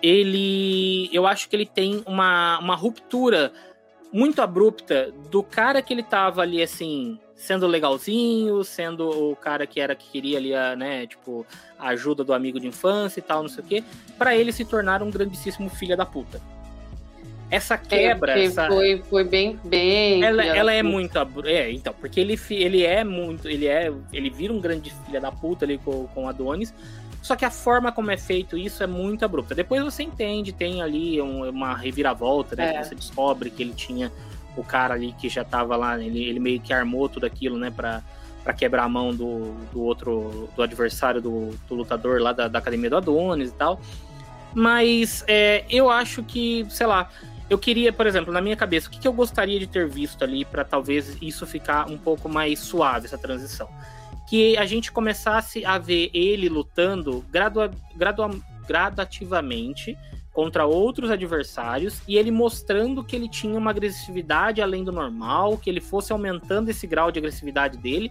ele. 0.00 1.10
Eu 1.12 1.26
acho 1.26 1.48
que 1.48 1.56
ele 1.56 1.66
tem 1.66 2.04
uma, 2.06 2.60
uma 2.60 2.76
ruptura 2.76 3.52
muito 4.12 4.40
abrupta 4.40 5.12
do 5.28 5.42
cara 5.42 5.82
que 5.82 5.92
ele 5.92 6.04
tava 6.04 6.42
ali, 6.42 6.62
assim, 6.62 7.18
sendo 7.34 7.66
legalzinho, 7.66 8.62
sendo 8.62 9.32
o 9.32 9.34
cara 9.34 9.66
que 9.66 9.80
era 9.80 9.96
que 9.96 10.08
queria 10.08 10.38
ali, 10.38 10.54
a, 10.54 10.76
né, 10.76 11.04
tipo, 11.04 11.44
a 11.76 11.88
ajuda 11.88 12.22
do 12.22 12.32
amigo 12.32 12.60
de 12.60 12.68
infância 12.68 13.18
e 13.18 13.24
tal, 13.24 13.42
não 13.42 13.48
sei 13.48 13.64
o 13.64 13.66
quê, 13.66 13.84
para 14.16 14.36
ele 14.36 14.52
se 14.52 14.64
tornar 14.64 15.02
um 15.02 15.10
grandíssimo 15.10 15.68
filho 15.68 15.96
da 15.96 16.06
puta. 16.06 16.40
Essa 17.50 17.74
é, 17.74 17.78
quebra, 17.78 18.38
essa... 18.40 18.66
foi, 18.66 19.02
foi 19.08 19.24
bem, 19.24 19.58
bem. 19.62 20.22
Ela, 20.22 20.44
ela 20.44 20.72
é 20.72 20.82
muito, 20.82 21.16
é, 21.44 21.70
então, 21.70 21.94
porque 22.00 22.18
ele, 22.18 22.38
ele 22.50 22.84
é 22.84 23.04
muito, 23.04 23.48
ele 23.48 23.66
é, 23.66 23.92
ele 24.12 24.30
vira 24.30 24.52
um 24.52 24.60
grande 24.60 24.92
filho 24.92 25.20
da 25.20 25.30
puta 25.30 25.64
ali 25.64 25.78
com, 25.78 26.08
com 26.08 26.28
Adonis, 26.28 26.74
só 27.22 27.36
que 27.36 27.44
a 27.44 27.50
forma 27.50 27.92
como 27.92 28.10
é 28.10 28.16
feito 28.16 28.56
isso 28.56 28.82
é 28.82 28.86
muito 28.86 29.24
abrupta. 29.24 29.54
Depois 29.54 29.82
você 29.82 30.02
entende, 30.02 30.52
tem 30.52 30.82
ali 30.82 31.20
um, 31.20 31.48
uma 31.48 31.74
reviravolta, 31.74 32.56
né? 32.56 32.76
É. 32.76 32.82
Você 32.82 32.94
descobre 32.94 33.50
que 33.50 33.62
ele 33.62 33.72
tinha 33.74 34.12
o 34.56 34.64
cara 34.64 34.94
ali 34.94 35.12
que 35.12 35.28
já 35.28 35.44
tava 35.44 35.76
lá, 35.76 36.00
ele, 36.00 36.24
ele 36.24 36.40
meio 36.40 36.60
que 36.60 36.72
armou 36.72 37.08
tudo 37.08 37.26
aquilo, 37.26 37.58
né? 37.58 37.72
Pra, 37.74 38.02
pra 38.42 38.52
quebrar 38.52 38.84
a 38.84 38.88
mão 38.88 39.14
do, 39.14 39.54
do 39.72 39.82
outro, 39.82 40.48
do 40.54 40.62
adversário 40.62 41.20
do, 41.20 41.50
do 41.68 41.74
lutador 41.74 42.20
lá 42.20 42.32
da, 42.32 42.46
da 42.48 42.58
academia 42.60 42.90
do 42.90 42.96
Adonis 42.96 43.50
e 43.50 43.54
tal. 43.54 43.80
Mas 44.54 45.24
é, 45.26 45.64
eu 45.68 45.90
acho 45.90 46.22
que, 46.22 46.64
sei 46.70 46.86
lá, 46.86 47.10
eu 47.48 47.58
queria, 47.58 47.92
por 47.92 48.06
exemplo, 48.06 48.32
na 48.32 48.40
minha 48.40 48.56
cabeça, 48.56 48.88
o 48.88 48.90
que, 48.90 48.98
que 48.98 49.06
eu 49.06 49.12
gostaria 49.12 49.58
de 49.58 49.66
ter 49.66 49.88
visto 49.88 50.22
ali 50.24 50.44
para 50.44 50.64
talvez 50.64 51.16
isso 51.22 51.46
ficar 51.46 51.88
um 51.88 51.96
pouco 51.96 52.28
mais 52.28 52.58
suave, 52.58 53.06
essa 53.06 53.18
transição? 53.18 53.68
Que 54.28 54.56
a 54.56 54.66
gente 54.66 54.90
começasse 54.90 55.64
a 55.64 55.78
ver 55.78 56.10
ele 56.12 56.48
lutando 56.48 57.24
gradua, 57.30 57.70
gradua, 57.94 58.30
gradativamente 58.66 59.96
contra 60.32 60.66
outros 60.66 61.10
adversários 61.10 62.02
e 62.06 62.16
ele 62.16 62.32
mostrando 62.32 63.04
que 63.04 63.14
ele 63.14 63.28
tinha 63.28 63.56
uma 63.56 63.70
agressividade 63.70 64.60
além 64.60 64.82
do 64.82 64.90
normal, 64.90 65.56
que 65.56 65.70
ele 65.70 65.80
fosse 65.80 66.12
aumentando 66.12 66.68
esse 66.68 66.86
grau 66.86 67.12
de 67.12 67.18
agressividade 67.18 67.78
dele 67.78 68.10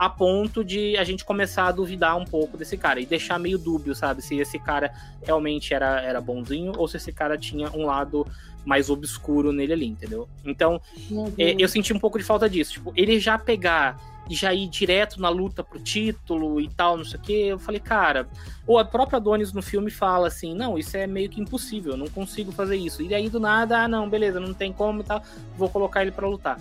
a 0.00 0.08
ponto 0.08 0.64
de 0.64 0.96
a 0.96 1.04
gente 1.04 1.26
começar 1.26 1.66
a 1.66 1.72
duvidar 1.72 2.16
um 2.16 2.24
pouco 2.24 2.56
desse 2.56 2.78
cara 2.78 3.00
e 3.00 3.04
deixar 3.04 3.38
meio 3.38 3.58
dúbio, 3.58 3.94
sabe? 3.94 4.22
Se 4.22 4.34
esse 4.38 4.58
cara 4.58 4.90
realmente 5.22 5.74
era, 5.74 6.00
era 6.00 6.22
bonzinho 6.22 6.72
ou 6.78 6.88
se 6.88 6.96
esse 6.96 7.12
cara 7.12 7.36
tinha 7.36 7.70
um 7.72 7.84
lado 7.84 8.26
mais 8.64 8.90
obscuro 8.90 9.52
nele 9.52 9.72
ali, 9.72 9.86
entendeu? 9.86 10.28
Então, 10.44 10.80
uhum. 11.10 11.32
é, 11.38 11.54
eu 11.58 11.68
senti 11.68 11.92
um 11.92 11.98
pouco 11.98 12.18
de 12.18 12.24
falta 12.24 12.48
disso. 12.48 12.72
Tipo, 12.72 12.92
ele 12.96 13.18
já 13.18 13.38
pegar 13.38 13.98
e 14.28 14.34
já 14.34 14.54
ir 14.54 14.68
direto 14.68 15.20
na 15.20 15.28
luta 15.28 15.64
pro 15.64 15.80
título 15.80 16.60
e 16.60 16.68
tal, 16.68 16.96
não 16.96 17.04
sei 17.04 17.18
o 17.18 17.22
quê. 17.22 17.46
Eu 17.48 17.58
falei, 17.58 17.80
cara, 17.80 18.28
ou 18.64 18.78
a 18.78 18.84
própria 18.84 19.16
Adonis 19.16 19.52
no 19.52 19.60
filme 19.60 19.90
fala 19.90 20.28
assim: 20.28 20.54
não, 20.54 20.78
isso 20.78 20.96
é 20.96 21.06
meio 21.06 21.28
que 21.28 21.40
impossível, 21.40 21.92
eu 21.92 21.98
não 21.98 22.08
consigo 22.08 22.52
fazer 22.52 22.76
isso. 22.76 23.02
E 23.02 23.12
aí 23.12 23.28
do 23.28 23.40
nada, 23.40 23.82
ah, 23.82 23.88
não, 23.88 24.08
beleza, 24.08 24.38
não 24.38 24.54
tem 24.54 24.72
como 24.72 25.00
e 25.00 25.04
tal, 25.04 25.20
vou 25.56 25.68
colocar 25.68 26.02
ele 26.02 26.12
para 26.12 26.28
lutar. 26.28 26.60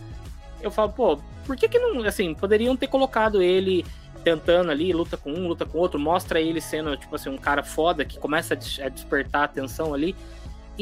Eu 0.62 0.72
falo, 0.72 0.92
pô, 0.92 1.20
por 1.46 1.56
que 1.56 1.70
que 1.70 1.80
não, 1.80 2.04
assim, 2.04 2.34
poderiam 2.34 2.76
ter 2.76 2.88
colocado 2.88 3.42
ele 3.42 3.86
tentando 4.24 4.72
ali, 4.72 4.92
luta 4.92 5.16
com 5.16 5.32
um, 5.32 5.48
luta 5.48 5.66
com 5.66 5.78
outro, 5.78 6.00
mostra 6.00 6.42
ele 6.42 6.60
sendo, 6.60 6.98
tipo 6.98 7.16
assim, 7.16 7.30
um 7.30 7.38
cara 7.38 7.64
foda 7.64 8.04
que 8.04 8.20
começa 8.20 8.54
a 8.56 8.90
despertar 8.90 9.42
a 9.42 9.46
atenção 9.46 9.94
ali. 9.94 10.16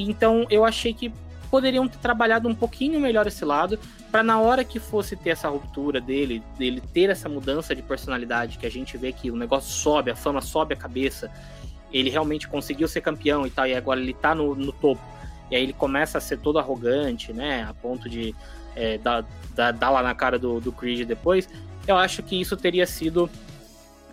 Então 0.01 0.45
eu 0.49 0.63
achei 0.65 0.93
que 0.93 1.11
poderiam 1.49 1.87
ter 1.87 1.97
trabalhado 1.99 2.47
um 2.47 2.55
pouquinho 2.55 2.99
melhor 2.99 3.25
esse 3.25 3.43
lado, 3.45 3.79
para 4.11 4.21
na 4.21 4.39
hora 4.39 4.63
que 4.63 4.79
fosse 4.79 5.15
ter 5.15 5.31
essa 5.31 5.47
ruptura 5.47 5.99
dele, 6.01 6.43
dele 6.57 6.81
ter 6.93 7.09
essa 7.09 7.29
mudança 7.29 7.75
de 7.75 7.81
personalidade, 7.81 8.57
que 8.57 8.65
a 8.65 8.71
gente 8.71 8.97
vê 8.97 9.11
que 9.11 9.31
o 9.31 9.35
negócio 9.35 9.71
sobe, 9.71 10.11
a 10.11 10.15
fama 10.15 10.41
sobe 10.41 10.73
a 10.73 10.77
cabeça, 10.77 11.31
ele 11.91 12.09
realmente 12.09 12.47
conseguiu 12.47 12.87
ser 12.87 13.01
campeão 13.01 13.45
e 13.47 13.49
tal, 13.49 13.65
e 13.65 13.73
agora 13.73 13.99
ele 13.99 14.13
tá 14.13 14.35
no, 14.35 14.55
no 14.55 14.71
topo. 14.71 15.01
E 15.49 15.55
aí 15.55 15.63
ele 15.63 15.73
começa 15.73 16.17
a 16.17 16.21
ser 16.21 16.39
todo 16.39 16.59
arrogante, 16.59 17.31
né? 17.31 17.63
A 17.63 17.73
ponto 17.73 18.09
de 18.09 18.35
é, 18.75 18.97
dar, 18.97 19.25
dar, 19.55 19.71
dar, 19.71 19.89
lá 19.89 20.03
na 20.03 20.13
cara 20.13 20.37
do, 20.37 20.59
do 20.59 20.71
Creed 20.71 21.07
depois. 21.07 21.47
Eu 21.87 21.95
acho 21.95 22.21
que 22.21 22.39
isso 22.39 22.57
teria 22.57 22.85
sido, 22.85 23.29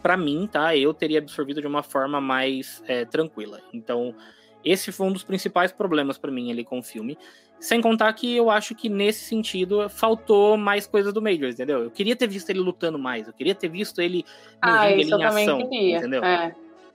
para 0.01 0.17
mim, 0.17 0.49
tá? 0.51 0.77
Eu 0.77 0.95
teria 0.95 1.19
absorvido 1.19 1.61
de 1.61 1.67
uma 1.67 1.83
forma 1.83 2.21
mais 2.21 2.81
é, 2.87 3.05
tranquila. 3.05 3.61
Então, 3.73 4.15
esse 4.65 4.91
foi 4.91 5.07
um 5.07 5.13
dos 5.13 5.23
principais 5.23 5.73
problemas 5.73 6.17
para 6.17 6.31
mim 6.31 6.51
ali 6.51 6.65
com 6.65 6.79
o 6.79 6.83
filme. 6.83 7.19
Sem 7.61 7.81
contar 7.81 8.13
que 8.13 8.37
eu 8.37 8.51
acho 8.51 8.75
que 8.75 8.89
nesse 8.89 9.25
sentido 9.25 9.89
faltou 9.89 10.57
mais 10.57 10.87
coisas 10.87 11.13
do 11.13 11.23
Major, 11.23 11.49
entendeu? 11.49 11.85
Eu 11.85 11.91
queria 11.91 12.17
ter 12.17 12.27
visto 12.27 12.51
ele 12.51 12.61
lutando 12.61 12.99
mais, 12.99 13.27
eu 13.27 13.33
queria 13.33 13.55
ter 13.55 13.69
visto 13.69 14.01
ele 14.01 14.25
no 14.63 14.71
ah, 14.71 14.87
ringue, 14.87 15.03
isso 15.03 15.15
em 15.15 15.23
eu 15.23 15.29
ação, 15.29 15.69
queria. 15.69 15.99
entendeu? 15.99 16.25
É. 16.25 16.55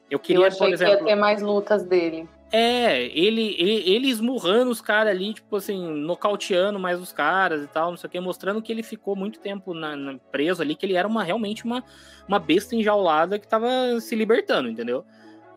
Eu 0.10 0.20
queria, 0.20 0.44
eu 0.44 0.48
achei 0.48 0.60
por 0.60 0.74
exemplo, 0.74 0.98
que 0.98 1.02
ia 1.02 1.08
ter 1.08 1.16
mais 1.16 1.42
lutas 1.42 1.84
dele. 1.84 2.28
É, 2.52 3.06
ele, 3.16 3.56
ele, 3.60 3.90
ele 3.92 4.10
esmurrando 4.10 4.72
os 4.72 4.82
caras 4.82 5.12
ali, 5.14 5.36
tipo 5.36 5.56
assim, 5.56 5.80
nocauteando 5.80 6.80
mais 6.80 7.00
os 7.00 7.12
caras 7.12 7.64
e 7.64 7.68
tal, 7.68 7.92
não 7.92 7.98
sei 7.98 8.08
o 8.08 8.12
que, 8.12 8.20
mostrando 8.20 8.60
que 8.60 8.72
ele 8.72 8.82
ficou 8.82 9.16
muito 9.16 9.40
tempo 9.40 9.72
na, 9.72 9.96
na, 9.96 10.18
preso 10.32 10.62
ali, 10.62 10.76
que 10.76 10.84
ele 10.84 10.96
era 10.96 11.08
uma, 11.08 11.24
realmente 11.24 11.64
uma, 11.64 11.84
uma 12.28 12.40
besta 12.40 12.76
enjaulada 12.76 13.38
que 13.38 13.48
tava 13.48 13.68
se 14.00 14.16
libertando, 14.16 14.68
entendeu? 14.68 15.06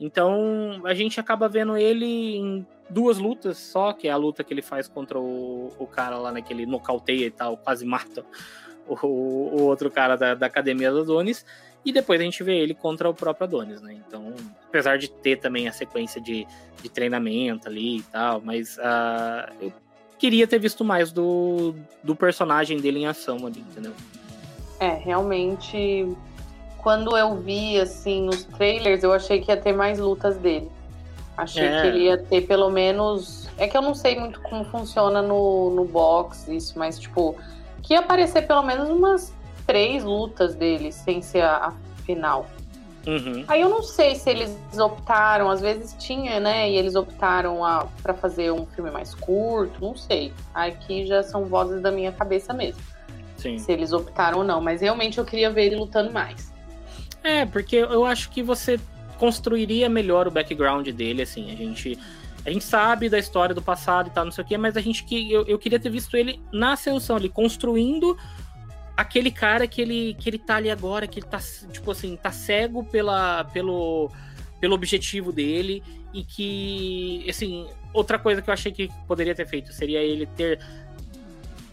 Então 0.05 0.81
a 0.85 0.95
gente 0.95 1.21
acaba 1.21 1.49
vendo 1.49 1.77
ele 1.77 2.37
em 2.37 2.67
duas 2.91 3.19
lutas 3.19 3.57
só, 3.59 3.93
que 3.93 4.09
é 4.09 4.11
a 4.11 4.17
luta 4.17 4.43
que 4.43 4.53
ele 4.53 4.63
faz 4.63 4.89
contra 4.89 5.19
o, 5.19 5.73
o 5.79 5.87
cara 5.87 6.19
lá 6.19 6.33
naquele 6.33 6.67
nocauteia 6.67 7.27
e 7.27 7.31
tal, 7.31 7.57
quase 7.57 7.87
mata 7.87 8.25
o, 8.87 8.97
o 9.07 9.63
outro 9.63 9.91
cara 9.91 10.17
da, 10.17 10.35
da 10.35 10.47
academia 10.47 10.91
do 10.91 11.01
Adonis. 11.01 11.47
E 11.85 11.93
depois 11.93 12.21
a 12.21 12.25
gente 12.25 12.43
vê 12.43 12.59
ele 12.59 12.75
contra 12.75 13.09
o 13.09 13.15
próprio 13.15 13.45
Adonis, 13.45 13.81
né? 13.81 13.97
Então, 14.07 14.33
apesar 14.69 14.99
de 14.99 15.11
ter 15.11 15.39
também 15.39 15.67
a 15.67 15.73
sequência 15.73 16.21
de, 16.21 16.47
de 16.81 16.89
treinamento 16.89 17.69
ali 17.69 17.99
e 17.99 18.03
tal, 18.03 18.41
mas 18.41 18.77
uh, 18.79 19.53
eu 19.61 19.73
queria 20.17 20.47
ter 20.47 20.61
visto 20.61 20.85
mais 20.85 21.11
do, 21.11 21.75
do 22.03 22.15
personagem 22.15 22.81
dele 22.81 23.01
em 23.01 23.07
ação 23.07 23.45
ali, 23.47 23.61
entendeu? 23.61 23.93
É, 24.79 24.95
realmente, 24.95 26.09
quando 26.83 27.17
eu 27.17 27.37
vi, 27.37 27.81
assim, 27.81 28.29
os 28.29 28.45
trailers, 28.45 29.03
eu 29.03 29.13
achei 29.13 29.41
que 29.41 29.51
ia 29.51 29.57
ter 29.57 29.73
mais 29.73 29.99
lutas 29.99 30.37
dele. 30.37 30.71
Achei 31.37 31.65
é. 31.65 31.81
que 31.81 31.87
ele 31.87 31.99
ia 32.05 32.19
ter 32.19 32.43
pelo 32.43 32.69
menos. 32.71 33.49
É 33.57 33.69
que 33.69 33.77
eu 33.77 33.83
não 33.83 33.95
sei 33.95 34.19
muito 34.19 34.41
como 34.41 34.65
funciona 34.65 35.23
no, 35.23 35.71
no 35.71 35.85
box 35.85 36.49
isso, 36.49 36.79
mas, 36.79 36.99
tipo, 36.99 37.37
que 37.83 37.95
ia 37.95 38.01
aparecer 38.01 38.47
pelo 38.47 38.63
menos 38.63 38.91
umas 38.91 39.33
três 39.67 40.05
lutas 40.05 40.55
dele, 40.55 40.93
sem 40.93 41.23
ser 41.23 41.43
a, 41.43 41.69
a 41.69 41.73
final. 42.05 42.47
Uhum. 43.07 43.45
Aí 43.49 43.61
eu 43.61 43.69
não 43.69 43.83
sei 43.83 44.15
se 44.15 44.31
eles 44.31 44.57
optaram, 44.79 45.51
às 45.51 45.61
vezes 45.61 45.95
tinha, 45.99 46.39
né? 46.39 46.71
E 46.71 46.77
eles 46.77 46.95
optaram 46.95 47.61
para 48.03 48.15
fazer 48.15 48.53
um 48.53 48.67
filme 48.67 48.91
mais 48.91 49.15
curto, 49.15 49.81
não 49.81 49.97
sei. 49.97 50.33
Aqui 50.55 51.07
já 51.07 51.23
são 51.23 51.45
vozes 51.45 51.81
da 51.81 51.91
minha 51.91 52.13
cabeça 52.13 52.53
mesmo. 52.53 52.83
Sim. 53.37 53.59
Se 53.59 53.73
eles 53.73 53.93
optaram 53.93 54.39
ou 54.39 54.45
não, 54.45 54.61
mas 54.61 54.81
realmente 54.81 55.19
eu 55.19 55.25
queria 55.25 55.51
ver 55.51 55.67
ele 55.67 55.77
lutando 55.77 56.13
mais. 56.13 56.52
É, 57.23 57.47
porque 57.47 57.77
eu 57.77 58.05
acho 58.05 58.31
que 58.31 58.43
você 58.43 58.79
construiria 59.19 59.89
melhor 59.89 60.27
o 60.27 60.31
background 60.31 60.89
dele, 60.89 61.23
assim. 61.23 61.53
A 61.53 61.57
gente, 61.57 61.99
a 62.45 62.51
gente 62.51 62.65
sabe 62.65 63.09
da 63.09 63.19
história 63.19 63.55
do 63.55 63.63
passado 63.63 64.09
e 64.09 64.11
tal, 64.11 64.25
não 64.25 64.33
sei 64.33 64.43
o 64.43 64.47
quê, 64.47 64.59
mas 64.59 64.77
a 64.77 64.81
gente 64.81 65.05
que 65.05 65.31
eu, 65.31 65.45
eu 65.47 65.59
queria 65.59 65.79
ter 65.79 65.91
visto 65.91 66.17
ele 66.17 66.41
na 66.53 66.73
ascensão, 66.73 67.17
ali, 67.17 67.29
construindo 67.29 68.17
aquele 68.97 69.31
cara 69.31 69.67
que 69.67 69.81
ele, 69.81 70.15
que 70.15 70.29
ele 70.29 70.39
tá 70.39 70.57
ali 70.57 70.71
agora, 70.71 71.07
que 71.07 71.21
ele 71.21 71.27
tá, 71.27 71.39
tipo 71.71 71.91
assim, 71.91 72.17
tá 72.17 72.31
cego 72.31 72.85
pela, 72.85 73.45
pelo, 73.45 74.11
pelo 74.61 74.75
objetivo 74.75 75.33
dele 75.33 75.83
e 76.13 76.23
que, 76.23 77.25
assim, 77.29 77.67
outra 77.93 78.19
coisa 78.19 78.43
que 78.43 78.51
eu 78.51 78.55
achei 78.55 78.73
que 78.73 78.89
poderia 79.07 79.35
ter 79.35 79.47
feito 79.47 79.73
seria 79.73 80.01
ele 80.01 80.27
ter. 80.27 80.59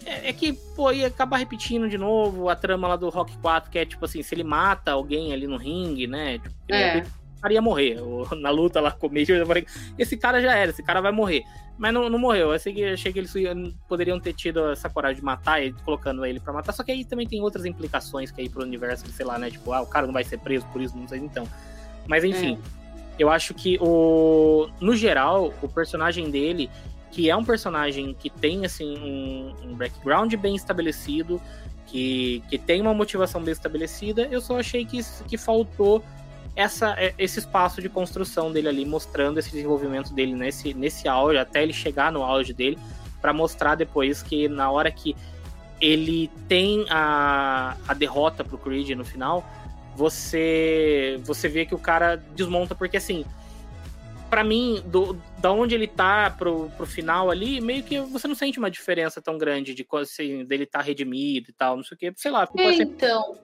É, 0.10 0.30
é 0.30 0.34
que, 0.34 0.54
pô, 0.54 0.92
ia 0.92 1.08
acabar 1.08 1.38
repetindo 1.38 1.88
de 1.88 1.98
novo 1.98 2.50
a 2.50 2.56
trama 2.56 2.88
lá 2.88 2.96
do 2.96 3.10
Rock 3.10 3.38
4, 3.38 3.70
que 3.70 3.78
é 3.78 3.86
tipo 3.86 4.04
assim, 4.04 4.24
se 4.24 4.34
ele 4.34 4.44
mata 4.44 4.92
alguém 4.92 5.32
ali 5.32 5.46
no 5.46 5.58
ringue, 5.58 6.08
né? 6.08 6.40
Tipo, 6.40 6.56
é 6.70 7.06
cara 7.40 7.54
ia 7.54 7.62
morrer. 7.62 7.98
Na 8.40 8.50
luta 8.50 8.80
lá 8.80 8.92
com 8.92 9.08
o 9.08 9.14
Major, 9.14 9.38
eu 9.38 9.46
falei, 9.46 9.66
esse 9.98 10.18
cara 10.18 10.42
já 10.42 10.56
era, 10.56 10.72
esse 10.72 10.84
cara 10.84 11.02
vai 11.02 11.12
morrer. 11.12 11.44
Mas 11.78 11.94
não, 11.94 12.10
não 12.10 12.20
morreu. 12.20 12.48
Eu 12.48 12.52
achei 12.52 12.74
que, 12.74 12.84
achei 12.84 13.14
que 13.14 13.20
eles 13.20 13.34
poderiam 13.88 14.20
ter 14.20 14.34
tido 14.34 14.70
essa 14.70 14.90
coragem 14.90 15.18
de 15.18 15.24
matar 15.24 15.62
ele, 15.62 15.76
colocando 15.86 16.26
ele 16.26 16.40
para 16.40 16.52
matar. 16.52 16.74
Só 16.74 16.84
que 16.84 16.92
aí 16.92 17.06
também 17.06 17.26
tem 17.26 17.42
outras 17.42 17.66
implicações 17.66 18.32
que 18.32 18.42
aí 18.42 18.50
pro 18.50 18.64
universo, 18.64 19.10
sei 19.12 19.26
lá, 19.26 19.40
né? 19.40 19.50
Tipo, 19.50 19.72
ah, 19.72 19.82
o 19.82 19.88
cara 19.88 20.06
não 20.06 20.14
vai 20.14 20.26
ser 20.26 20.40
preso 20.40 20.66
por 20.74 20.82
isso, 20.82 20.98
não 20.98 21.08
sei 21.08 21.20
então. 21.20 21.48
Mas 22.06 22.26
enfim, 22.26 22.60
é. 22.62 23.16
eu 23.18 23.30
acho 23.30 23.54
que 23.54 23.78
o. 23.80 24.68
No 24.82 24.94
geral, 24.94 25.54
o 25.62 25.70
personagem 25.70 26.30
dele, 26.30 26.70
que 27.12 27.30
é 27.30 27.36
um 27.36 27.44
personagem 27.44 28.16
que 28.18 28.30
tem 28.30 28.66
assim 28.66 28.98
um, 28.98 29.70
um 29.70 29.76
background 29.76 30.34
bem 30.36 30.56
estabelecido, 30.56 31.42
que, 31.86 32.44
que 32.50 32.58
tem 32.58 32.82
uma 32.82 32.94
motivação 32.94 33.42
bem 33.42 33.52
estabelecida, 33.52 34.28
eu 34.32 34.42
só 34.42 34.60
achei 34.60 34.86
que, 34.86 35.04
que 35.28 35.38
faltou 35.38 36.04
essa, 36.56 36.94
é, 37.00 37.14
esse 37.18 37.40
espaço 37.40 37.82
de 37.82 37.90
construção 37.90 38.52
dele 38.52 38.68
ali, 38.68 38.86
mostrando 38.86 39.40
esse 39.40 39.52
desenvolvimento 39.52 40.14
dele 40.14 40.34
nesse, 40.34 40.74
nesse 40.74 41.08
auge, 41.08 41.38
até 41.38 41.64
ele 41.64 41.74
chegar 41.74 42.12
no 42.12 42.24
auge 42.24 42.54
dele, 42.54 42.78
para 43.22 43.34
mostrar 43.34 43.76
depois 43.76 44.22
que 44.22 44.48
na 44.48 44.70
hora 44.70 44.92
que 44.92 45.16
ele 45.82 46.30
tem 46.48 46.86
a, 46.90 47.76
a 47.88 47.94
derrota 47.94 48.44
pro 48.44 48.58
Creed 48.58 48.90
no 48.92 49.06
final, 49.06 49.44
você 49.96 51.20
você 51.24 51.48
vê 51.48 51.66
que 51.66 51.74
o 51.74 51.80
cara 51.80 52.18
desmonta, 52.36 52.76
porque 52.76 52.98
assim, 52.98 53.26
para 54.30 54.44
mim, 54.44 54.82
do, 54.86 55.14
da 55.40 55.52
onde 55.52 55.74
ele 55.74 55.88
tá 55.88 56.30
pro, 56.30 56.70
pro 56.78 56.86
final 56.86 57.32
ali, 57.32 57.60
meio 57.60 57.84
que 57.84 58.00
você 58.00 58.28
não 58.28 58.36
sente 58.36 58.60
uma 58.60 58.70
diferença 58.70 59.22
tão 59.22 59.38
grande 59.38 59.74
de 59.74 59.86
assim, 59.94 60.46
dele 60.46 60.66
tá 60.66 60.82
redimido 60.82 61.50
e 61.50 61.54
tal, 61.54 61.76
não 61.76 61.84
sei 61.84 61.96
o 61.96 61.98
que, 61.98 62.14
sei 62.16 62.32
lá. 62.32 62.48
É, 62.58 62.74
então, 62.76 63.38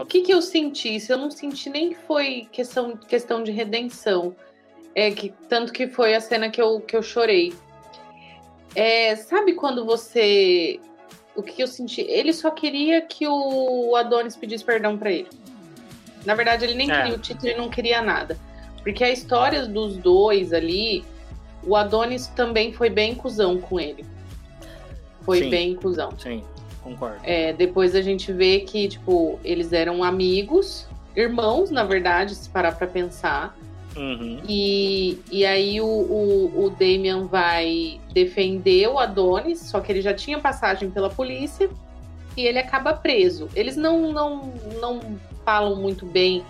o 0.00 0.06
que, 0.06 0.22
que 0.22 0.32
eu 0.32 0.40
senti? 0.40 0.96
Isso 0.96 1.12
eu 1.12 1.18
não 1.18 1.30
senti 1.30 1.68
nem 1.68 1.94
foi 1.94 2.48
questão, 2.52 2.96
questão 2.96 3.42
de 3.42 3.50
redenção. 3.50 4.34
É 4.94 5.10
que 5.10 5.32
tanto 5.48 5.72
que 5.72 5.86
foi 5.86 6.14
a 6.14 6.20
cena 6.20 6.50
que 6.50 6.60
eu, 6.60 6.80
que 6.80 6.96
eu 6.96 7.02
chorei. 7.02 7.52
É, 8.74 9.16
sabe 9.16 9.54
quando 9.54 9.84
você 9.84 10.80
o 11.36 11.42
que 11.42 11.62
eu 11.62 11.68
senti? 11.68 12.00
Ele 12.00 12.32
só 12.32 12.50
queria 12.50 13.00
que 13.00 13.26
o 13.26 13.94
Adonis 13.94 14.36
pedisse 14.36 14.64
perdão 14.64 14.98
para 14.98 15.12
ele. 15.12 15.28
Na 16.24 16.34
verdade, 16.34 16.64
ele 16.64 16.74
nem 16.74 16.90
é. 16.90 16.96
queria 16.96 17.14
o 17.14 17.18
título, 17.18 17.48
ele 17.48 17.58
não 17.58 17.70
queria 17.70 18.02
nada. 18.02 18.36
Porque 18.82 19.04
a 19.04 19.10
história 19.10 19.66
dos 19.66 19.96
dois 19.96 20.52
ali, 20.52 21.04
o 21.62 21.76
Adonis 21.76 22.26
também 22.28 22.72
foi 22.72 22.88
bem 22.90 23.14
cuzão 23.14 23.58
com 23.58 23.78
ele. 23.78 24.04
Foi 25.22 25.42
Sim. 25.42 25.50
bem 25.50 25.74
cuzão. 25.74 26.10
Sim 26.18 26.42
concordo. 26.88 27.18
É, 27.22 27.52
depois 27.52 27.94
a 27.94 28.00
gente 28.02 28.32
vê 28.32 28.60
que, 28.60 28.88
tipo, 28.88 29.38
eles 29.44 29.72
eram 29.72 30.02
amigos, 30.02 30.86
irmãos, 31.14 31.70
na 31.70 31.84
verdade, 31.84 32.34
se 32.34 32.48
parar 32.48 32.72
pra 32.72 32.86
pensar. 32.86 33.56
Uhum. 33.96 34.40
E, 34.48 35.18
e 35.30 35.44
aí 35.44 35.80
o, 35.80 35.86
o, 35.86 36.64
o 36.64 36.70
Damian 36.70 37.26
vai 37.26 38.00
defender 38.12 38.88
o 38.88 38.98
Adonis, 38.98 39.60
só 39.60 39.80
que 39.80 39.90
ele 39.90 40.00
já 40.00 40.14
tinha 40.14 40.38
passagem 40.38 40.90
pela 40.90 41.10
polícia 41.10 41.68
e 42.36 42.46
ele 42.46 42.58
acaba 42.58 42.94
preso. 42.94 43.48
Eles 43.54 43.76
não, 43.76 44.12
não, 44.12 44.52
não 44.80 45.00
falam 45.44 45.76
muito 45.76 46.06
bem, 46.06 46.44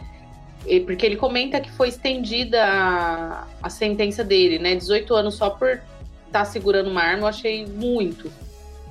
porque 0.86 1.06
ele 1.06 1.16
comenta 1.16 1.60
que 1.60 1.70
foi 1.70 1.88
estendida 1.88 2.64
a, 2.64 3.46
a 3.62 3.70
sentença 3.70 4.22
dele, 4.22 4.58
né? 4.58 4.74
18 4.74 5.14
anos 5.14 5.34
só 5.34 5.50
por 5.50 5.68
estar 5.68 5.82
tá 6.30 6.44
segurando 6.44 6.90
uma 6.90 7.02
arma, 7.02 7.22
eu 7.22 7.28
achei 7.28 7.66
muito. 7.66 8.30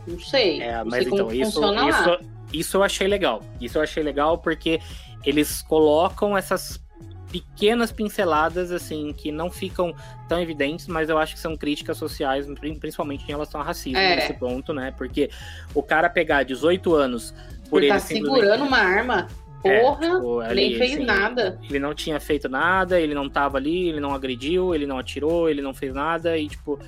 Não 0.08 0.20
sei. 0.20 0.62
É, 0.62 0.84
mas 0.84 1.04
sei 1.04 1.14
então, 1.14 1.32
isso, 1.32 1.62
isso, 1.62 2.20
isso 2.54 2.78
eu 2.78 2.84
achei 2.84 3.08
legal. 3.08 3.44
Isso 3.60 3.78
eu 3.78 3.82
achei 3.82 4.02
legal 4.02 4.38
porque 4.38 4.80
eles 5.24 5.62
colocam 5.62 6.38
essas 6.38 6.80
pequenas 7.32 7.92
pinceladas, 7.92 8.72
assim, 8.72 9.14
que 9.14 9.32
não 9.32 9.52
ficam 9.52 9.94
tão 10.28 10.40
evidentes, 10.40 10.88
mas 10.88 11.10
eu 11.10 11.18
acho 11.18 11.36
que 11.36 11.40
são 11.40 11.58
críticas 11.58 11.98
sociais, 11.98 12.48
principalmente 12.80 13.24
em 13.24 13.28
relação 13.28 13.60
ao 13.60 13.68
racismo 13.68 13.98
é. 13.98 14.16
nesse 14.16 14.34
ponto, 14.34 14.74
né? 14.74 14.94
Porque 14.98 15.30
o 15.74 15.84
cara 15.84 16.10
pegar 16.10 16.44
18 16.44 16.96
anos 16.96 17.34
por, 17.64 17.70
por 17.72 17.84
ele 17.84 17.92
tá 17.92 18.00
segurando 18.00 18.64
uma 18.64 18.78
arma. 18.78 19.28
É, 19.64 19.80
porra, 19.80 20.06
é, 20.06 20.12
tipo, 20.12 20.40
ali, 20.40 20.56
nem 20.56 20.78
fez 20.78 20.94
assim, 20.94 21.06
nada. 21.06 21.60
Ele 21.64 21.80
não 21.80 21.94
tinha 21.94 22.20
feito 22.20 22.48
nada, 22.48 23.00
ele 23.00 23.14
não 23.14 23.30
tava 23.30 23.58
ali, 23.58 23.90
ele 23.90 24.00
não 24.00 24.14
agrediu, 24.14 24.74
ele 24.74 24.86
não 24.86 24.98
atirou, 24.98 25.50
ele 25.50 25.62
não 25.62 25.74
fez 25.74 25.94
nada, 25.94 26.38
e 26.38 26.48
tipo. 26.48 26.80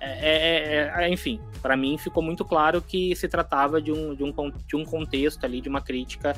É, 0.00 0.10
é, 0.10 0.74
é, 0.98 1.04
é 1.04 1.08
enfim, 1.08 1.40
para 1.60 1.76
mim 1.76 1.96
ficou 1.96 2.22
muito 2.22 2.44
claro 2.44 2.82
que 2.82 3.14
se 3.14 3.28
tratava 3.28 3.80
de 3.80 3.92
um, 3.92 4.16
de, 4.16 4.24
um, 4.24 4.32
de 4.66 4.74
um 4.74 4.84
contexto 4.84 5.44
ali, 5.44 5.60
de 5.60 5.68
uma 5.68 5.80
crítica 5.80 6.34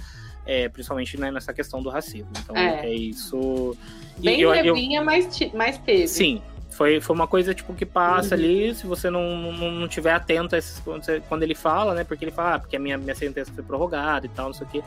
é, 0.47 0.69
principalmente 0.69 1.19
né, 1.19 1.31
nessa 1.31 1.53
questão 1.53 1.83
do 1.83 1.89
racismo. 1.89 2.31
Então 2.39 2.57
é, 2.57 2.87
é 2.87 2.95
isso. 2.95 3.77
Bem 4.19 4.41
eu, 4.41 4.51
levinha, 4.51 5.01
eu, 5.01 5.05
mas, 5.05 5.41
mais 5.53 5.79
teve. 5.79 6.09
Sim. 6.09 6.43
Foi, 6.71 7.01
foi 7.01 7.15
uma 7.15 7.29
coisa 7.29 7.55
tipo 7.55 7.73
que 7.73 7.87
passa 7.87 8.35
uhum. 8.35 8.41
ali, 8.41 8.75
se 8.75 8.85
você 8.85 9.09
não, 9.09 9.53
não, 9.53 9.71
não 9.71 9.89
tiver 9.89 10.13
atento 10.13 10.57
a 10.57 10.59
esses, 10.59 10.83
quando 11.29 11.43
ele 11.45 11.55
fala, 11.55 11.95
né? 11.95 12.03
Porque 12.03 12.25
ele 12.25 12.33
fala, 12.33 12.57
ah, 12.57 12.59
porque 12.59 12.75
a 12.75 12.81
minha, 12.81 12.99
minha 12.99 13.15
sentença 13.15 13.53
foi 13.53 13.63
prorrogada 13.63 14.27
e 14.27 14.29
tal, 14.29 14.47
não 14.47 14.55
sei 14.55 14.67
o 14.67 14.71
quê. 14.71 14.83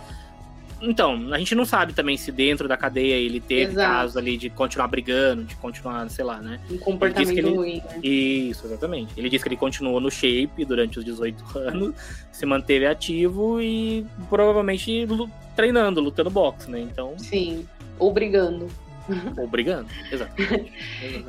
Então, 0.82 1.34
a 1.34 1.40
gente 1.40 1.56
não 1.56 1.66
sabe 1.66 1.94
também 1.94 2.18
se 2.18 2.32
dentro 2.32 2.68
da 2.68 2.78
cadeia 2.78 3.16
ele 3.16 3.40
teve 3.40 3.72
Exato. 3.72 3.94
casos 3.94 4.18
ali 4.18 4.38
de 4.38 4.50
continuar 4.50 4.88
brigando, 4.88 5.44
de 5.44 5.56
continuar, 5.56 6.08
sei 6.10 6.24
lá, 6.24 6.40
né? 6.40 6.60
Um 6.70 6.78
comportamento 6.78 7.38
ele... 7.38 7.50
ruim. 7.50 7.78
Né? 7.78 8.00
Isso, 8.04 8.66
exatamente. 8.66 9.14
Ele 9.18 9.30
disse 9.30 9.44
que 9.44 9.50
ele 9.50 9.58
continuou 9.58 10.00
no 10.00 10.12
shape 10.12 10.64
durante 10.66 11.00
os 11.00 11.06
18 11.06 11.44
anos, 11.58 11.96
se 12.32 12.46
manteve 12.46 12.86
ativo 12.86 13.60
e 13.60 14.06
provavelmente 14.30 15.08
treinando, 15.56 16.00
lutando 16.00 16.30
boxe, 16.30 16.70
né? 16.70 16.80
Então. 16.80 17.18
Sim, 17.18 17.68
ou 17.98 18.14
brigando. 18.14 18.68
Ou 19.38 19.48
brigando, 19.48 19.88
exatamente. 20.12 20.74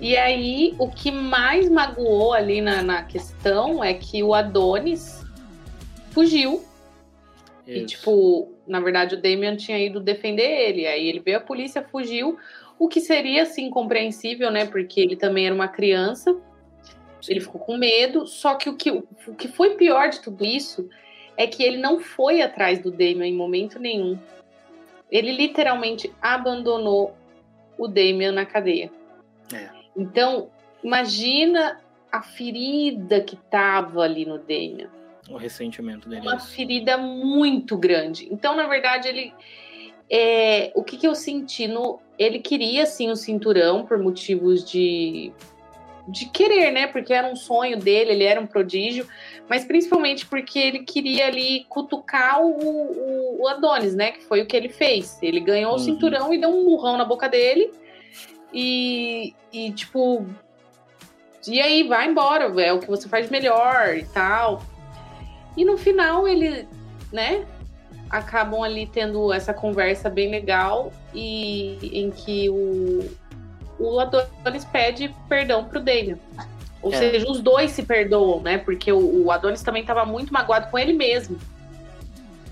e 0.01 0.17
aí, 0.17 0.75
o 0.79 0.91
que 0.91 1.13
mais 1.13 1.71
magoou 1.71 2.33
ali 2.33 2.61
na, 2.61 2.83
na 2.83 3.03
questão 3.05 3.83
é 3.83 3.95
que 3.95 4.21
o 4.23 4.35
Adonis 4.35 5.25
fugiu. 6.11 6.65
Isso. 7.65 7.79
E, 7.79 7.87
tipo, 7.87 8.58
na 8.69 8.81
verdade, 8.81 9.15
o 9.15 9.21
Damian 9.21 9.57
tinha 9.57 9.79
ido 9.79 9.99
defender 9.99 10.69
ele. 10.69 10.87
Aí 10.87 11.09
ele 11.09 11.21
veio 11.21 11.39
a 11.39 11.41
polícia, 11.41 11.83
fugiu. 11.83 12.39
O 12.79 12.87
que 12.87 13.01
seria, 13.01 13.43
assim, 13.43 13.71
compreensível, 13.71 14.51
né? 14.51 14.67
Porque 14.67 15.01
ele 15.01 15.17
também 15.17 15.47
era 15.47 15.55
uma 15.55 15.69
criança. 15.69 16.37
Ele 17.27 17.41
ficou 17.41 17.61
com 17.61 17.77
medo. 17.77 18.27
Só 18.27 18.55
que 18.55 18.69
o, 18.69 18.77
que 18.77 18.91
o 18.91 19.35
que 19.37 19.49
foi 19.49 19.75
pior 19.75 20.11
de 20.11 20.21
tudo 20.21 20.45
isso 20.45 20.89
é 21.37 21.47
que 21.47 21.63
ele 21.63 21.79
não 21.79 21.99
foi 21.99 22.43
atrás 22.43 22.79
do 22.81 22.91
Damian 22.91 23.27
em 23.27 23.35
momento 23.35 23.79
nenhum. 23.79 24.19
Ele 25.11 25.33
literalmente 25.33 26.13
abandonou 26.21 27.17
o 27.79 27.89
Damian 27.89 28.33
na 28.33 28.45
cadeia. 28.45 28.91
É. 29.53 29.71
Então, 29.97 30.51
imagina 30.85 31.81
a 32.13 32.23
ferida 32.23 33.21
que 33.21 33.37
tava 33.37 34.03
ali 34.03 34.27
no 34.27 34.39
Damian. 34.39 34.91
O 35.31 35.37
ressentimento 35.37 36.09
dele. 36.09 36.23
Uma 36.23 36.39
ferida 36.39 36.97
muito 36.97 37.77
grande. 37.77 38.29
Então, 38.31 38.57
na 38.57 38.67
verdade, 38.67 39.09
ele. 39.09 39.33
É, 40.11 40.73
o 40.75 40.83
que, 40.83 40.97
que 40.97 41.07
eu 41.07 41.15
senti? 41.15 41.69
No, 41.69 42.01
ele 42.19 42.39
queria, 42.39 42.87
sim, 42.87 43.11
o 43.11 43.17
cinturão 43.17 43.85
por 43.85 43.99
motivos 43.99 44.65
de 44.65 45.33
de 46.09 46.25
querer, 46.25 46.71
né? 46.71 46.87
Porque 46.87 47.13
era 47.13 47.29
um 47.29 47.37
sonho 47.37 47.79
dele, 47.79 48.13
ele 48.13 48.25
era 48.25 48.41
um 48.41 48.47
prodígio, 48.47 49.07
mas 49.49 49.65
principalmente 49.65 50.25
porque 50.27 50.59
ele 50.59 50.79
queria 50.81 51.27
ali 51.27 51.67
cutucar 51.69 52.41
o, 52.41 52.49
o, 52.49 53.43
o 53.43 53.49
Adonis, 53.49 53.95
né? 53.95 54.13
Que 54.13 54.25
foi 54.25 54.41
o 54.41 54.47
que 54.47 54.57
ele 54.57 54.71
fez. 54.71 55.19
Ele 55.23 55.41
ganhou 55.41 55.73
uhum. 55.73 55.77
o 55.77 55.81
cinturão 55.81 56.33
e 56.33 56.39
deu 56.39 56.49
um 56.49 56.65
murrão 56.65 56.97
na 56.97 57.05
boca 57.05 57.29
dele. 57.29 57.71
E, 58.53 59.35
e 59.53 59.71
tipo, 59.73 60.27
e 61.47 61.61
aí, 61.61 61.83
vai 61.83 62.09
embora, 62.09 62.45
é 62.63 62.73
o 62.73 62.79
que 62.79 62.89
você 62.89 63.09
faz 63.09 63.31
melhor 63.31 63.95
e 63.97 64.05
tal. 64.05 64.63
E 65.59 65.65
no 65.65 65.77
final 65.77 66.29
ele, 66.29 66.69
né, 67.13 67.45
acabam 68.09 68.63
ali 68.63 68.87
tendo 68.87 69.33
essa 69.33 69.53
conversa 69.53 70.09
bem 70.09 70.31
legal 70.31 70.93
e 71.13 71.77
em 71.93 72.13
que 72.13 72.49
o, 72.49 73.11
o 73.77 73.99
Adonis 73.99 74.65
pede 74.65 75.13
perdão 75.29 75.65
pro 75.65 75.81
Damian. 75.81 76.17
Ou 76.81 76.93
é. 76.93 76.97
seja, 76.97 77.29
os 77.29 77.41
dois 77.41 77.73
se 77.73 77.83
perdoam, 77.83 78.41
né? 78.41 78.57
Porque 78.59 78.93
o, 78.93 79.25
o 79.25 79.33
Adonis 79.33 79.61
também 79.61 79.83
estava 79.83 80.05
muito 80.05 80.33
magoado 80.33 80.71
com 80.71 80.79
ele 80.79 80.93
mesmo. 80.93 81.37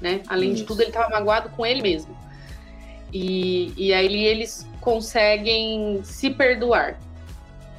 Né? 0.00 0.22
Além 0.26 0.50
Isso. 0.50 0.62
de 0.62 0.66
tudo, 0.66 0.80
ele 0.80 0.90
estava 0.90 1.08
magoado 1.08 1.48
com 1.50 1.64
ele 1.64 1.82
mesmo. 1.82 2.12
E, 3.12 3.72
e 3.76 3.94
aí 3.94 4.24
eles 4.24 4.66
conseguem 4.80 6.00
se 6.02 6.28
perdoar. 6.28 6.98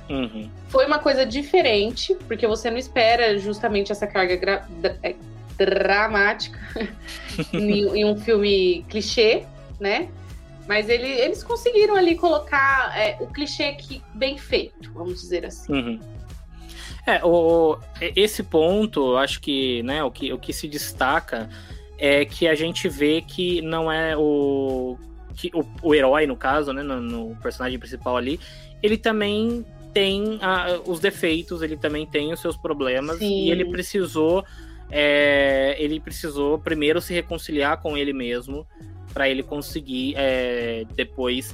Uhum. 0.10 0.50
Foi 0.70 0.86
uma 0.86 1.00
coisa 1.00 1.26
diferente, 1.26 2.16
porque 2.28 2.48
você 2.48 2.70
não 2.70 2.78
espera 2.78 3.38
justamente 3.38 3.92
essa 3.92 4.08
carga 4.08 4.66
é, 5.04 5.16
dramática 5.58 6.60
em, 7.54 8.00
em 8.00 8.06
um 8.06 8.18
filme 8.18 8.86
clichê, 8.90 9.44
né? 9.80 10.10
Mas 10.68 10.90
ele, 10.90 11.08
eles 11.08 11.44
conseguiram 11.44 11.96
ali 11.96 12.16
colocar 12.16 12.94
é, 12.98 13.18
o 13.22 13.28
clichê 13.28 13.74
que 13.74 14.02
bem 14.14 14.38
feito, 14.38 14.92
vamos 14.94 15.22
dizer 15.22 15.46
assim. 15.46 15.74
Uhum. 15.74 16.00
É, 17.06 17.24
o, 17.24 17.78
esse 18.02 18.44
ponto, 18.44 19.16
acho 19.16 19.40
que, 19.40 19.82
né, 19.84 20.04
o 20.04 20.12
que, 20.12 20.34
o 20.34 20.38
que 20.38 20.52
se 20.52 20.68
destaca 20.68 21.50
é 21.98 22.26
que 22.26 22.50
a 22.50 22.54
gente 22.54 22.90
vê 22.90 23.22
que 23.22 23.62
não 23.62 23.90
é 23.90 24.16
o. 24.18 24.98
Que 25.34 25.50
o, 25.54 25.66
o 25.82 25.96
herói, 25.96 26.28
no 26.28 26.36
caso, 26.36 26.74
né, 26.74 26.84
no, 26.84 27.00
no, 27.00 27.36
personagem 27.38 27.80
principal 27.80 28.18
ali, 28.18 28.38
ele 28.84 28.98
também 28.98 29.66
tem 29.98 30.38
a, 30.44 30.80
os 30.86 31.00
defeitos, 31.00 31.64
ele 31.64 31.76
também 31.76 32.06
tem 32.06 32.32
os 32.32 32.40
seus 32.40 32.56
problemas, 32.56 33.18
Sim. 33.18 33.46
e 33.46 33.50
ele 33.50 33.66
precisou. 33.66 34.46
É, 34.92 35.76
ele 35.80 36.00
precisou 36.00 36.60
primeiro 36.60 37.02
se 37.02 37.14
reconciliar 37.14 37.82
com 37.82 37.98
ele 37.98 38.14
mesmo 38.14 38.66
para 39.12 39.28
ele 39.28 39.44
conseguir 39.44 40.14
é, 40.16 40.86
depois 40.96 41.54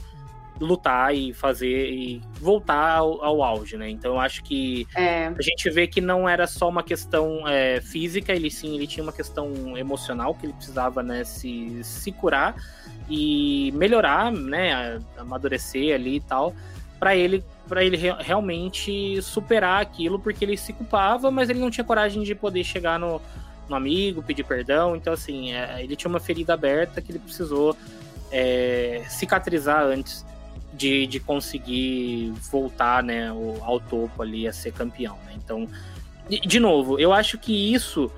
lutar 0.60 1.16
e 1.16 1.34
fazer 1.34 1.90
e 1.90 2.22
voltar 2.40 2.98
ao, 2.98 3.24
ao, 3.24 3.42
auge, 3.42 3.76
né? 3.76 3.90
Então 3.90 4.16
eu 4.16 4.20
acho 4.20 4.44
que 4.44 4.86
é. 4.96 5.28
a 5.28 5.42
gente 5.42 5.68
vê 5.70 5.88
que 5.88 6.00
não 6.02 6.28
era 6.28 6.46
só 6.46 6.70
uma 6.70 6.84
questão 6.84 7.48
é, 7.48 7.82
física, 7.82 8.34
ele 8.34 8.52
sim, 8.52 8.76
ele 8.76 8.86
tinha 8.86 9.04
uma 9.04 9.14
questão 9.14 9.76
emocional 9.76 10.36
que 10.36 10.46
ele 10.46 10.54
precisava, 10.54 11.02
né, 11.02 11.24
se, 11.24 11.84
se 11.84 12.12
curar 12.12 12.56
e 13.10 13.72
melhorar, 13.74 14.32
né, 14.32 15.02
amadurecer 15.18 15.96
ali 15.96 16.18
e 16.18 16.22
tal, 16.22 16.54
para 17.00 17.16
ele 17.16 17.44
para 17.68 17.84
ele 17.84 17.98
re 17.98 18.12
realmente 18.20 19.22
superar 19.22 19.82
aquilo, 19.82 20.20
porque 20.20 20.44
ele 20.44 20.58
se 20.58 20.74
culpava, 20.74 21.32
mas 21.32 21.50
ele 21.50 21.60
não 21.60 21.72
tinha 21.72 21.84
coragem 21.84 22.24
de 22.24 22.36
poder 22.36 22.64
chegar 22.64 23.00
no, 23.00 23.22
no 23.70 23.76
amigo, 23.76 24.22
pedir 24.22 24.44
perdão. 24.44 24.96
Então, 24.96 25.14
assim, 25.14 25.54
é, 25.54 25.84
ele 25.84 25.96
tinha 25.96 26.10
uma 26.10 26.20
ferida 26.20 26.54
aberta 26.54 27.02
que 27.02 27.12
ele 27.12 27.20
precisou 27.20 27.76
é, 28.32 29.04
cicatrizar 29.08 29.84
antes 29.84 30.26
de, 30.74 31.06
de 31.06 31.20
conseguir 31.20 32.34
voltar 32.52 33.04
né, 33.04 33.30
ao, 33.30 33.80
topo 33.80 34.22
ali 34.22 34.48
a 34.48 34.54
ser 34.54 34.74
campeão. 34.74 35.18
Né? 35.26 35.34
Então, 35.36 35.68
de, 36.28 36.40
de, 36.40 36.60
novo, 36.60 37.00
eu 37.00 37.14
acho 37.14 37.38
que 37.38 37.74
isso 37.74 38.12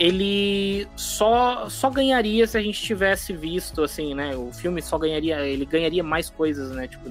ele 0.00 0.88
só 0.96 1.68
só 1.68 1.90
ganharia 1.90 2.46
se 2.46 2.56
a 2.56 2.62
gente 2.62 2.82
tivesse 2.82 3.34
visto 3.34 3.82
assim, 3.82 4.14
né? 4.14 4.34
O 4.34 4.50
filme 4.50 4.80
só 4.80 4.96
ganharia, 4.96 5.46
ele 5.46 5.66
ganharia 5.66 6.02
mais 6.02 6.30
coisas, 6.30 6.70
né? 6.70 6.88
Tipo, 6.88 7.10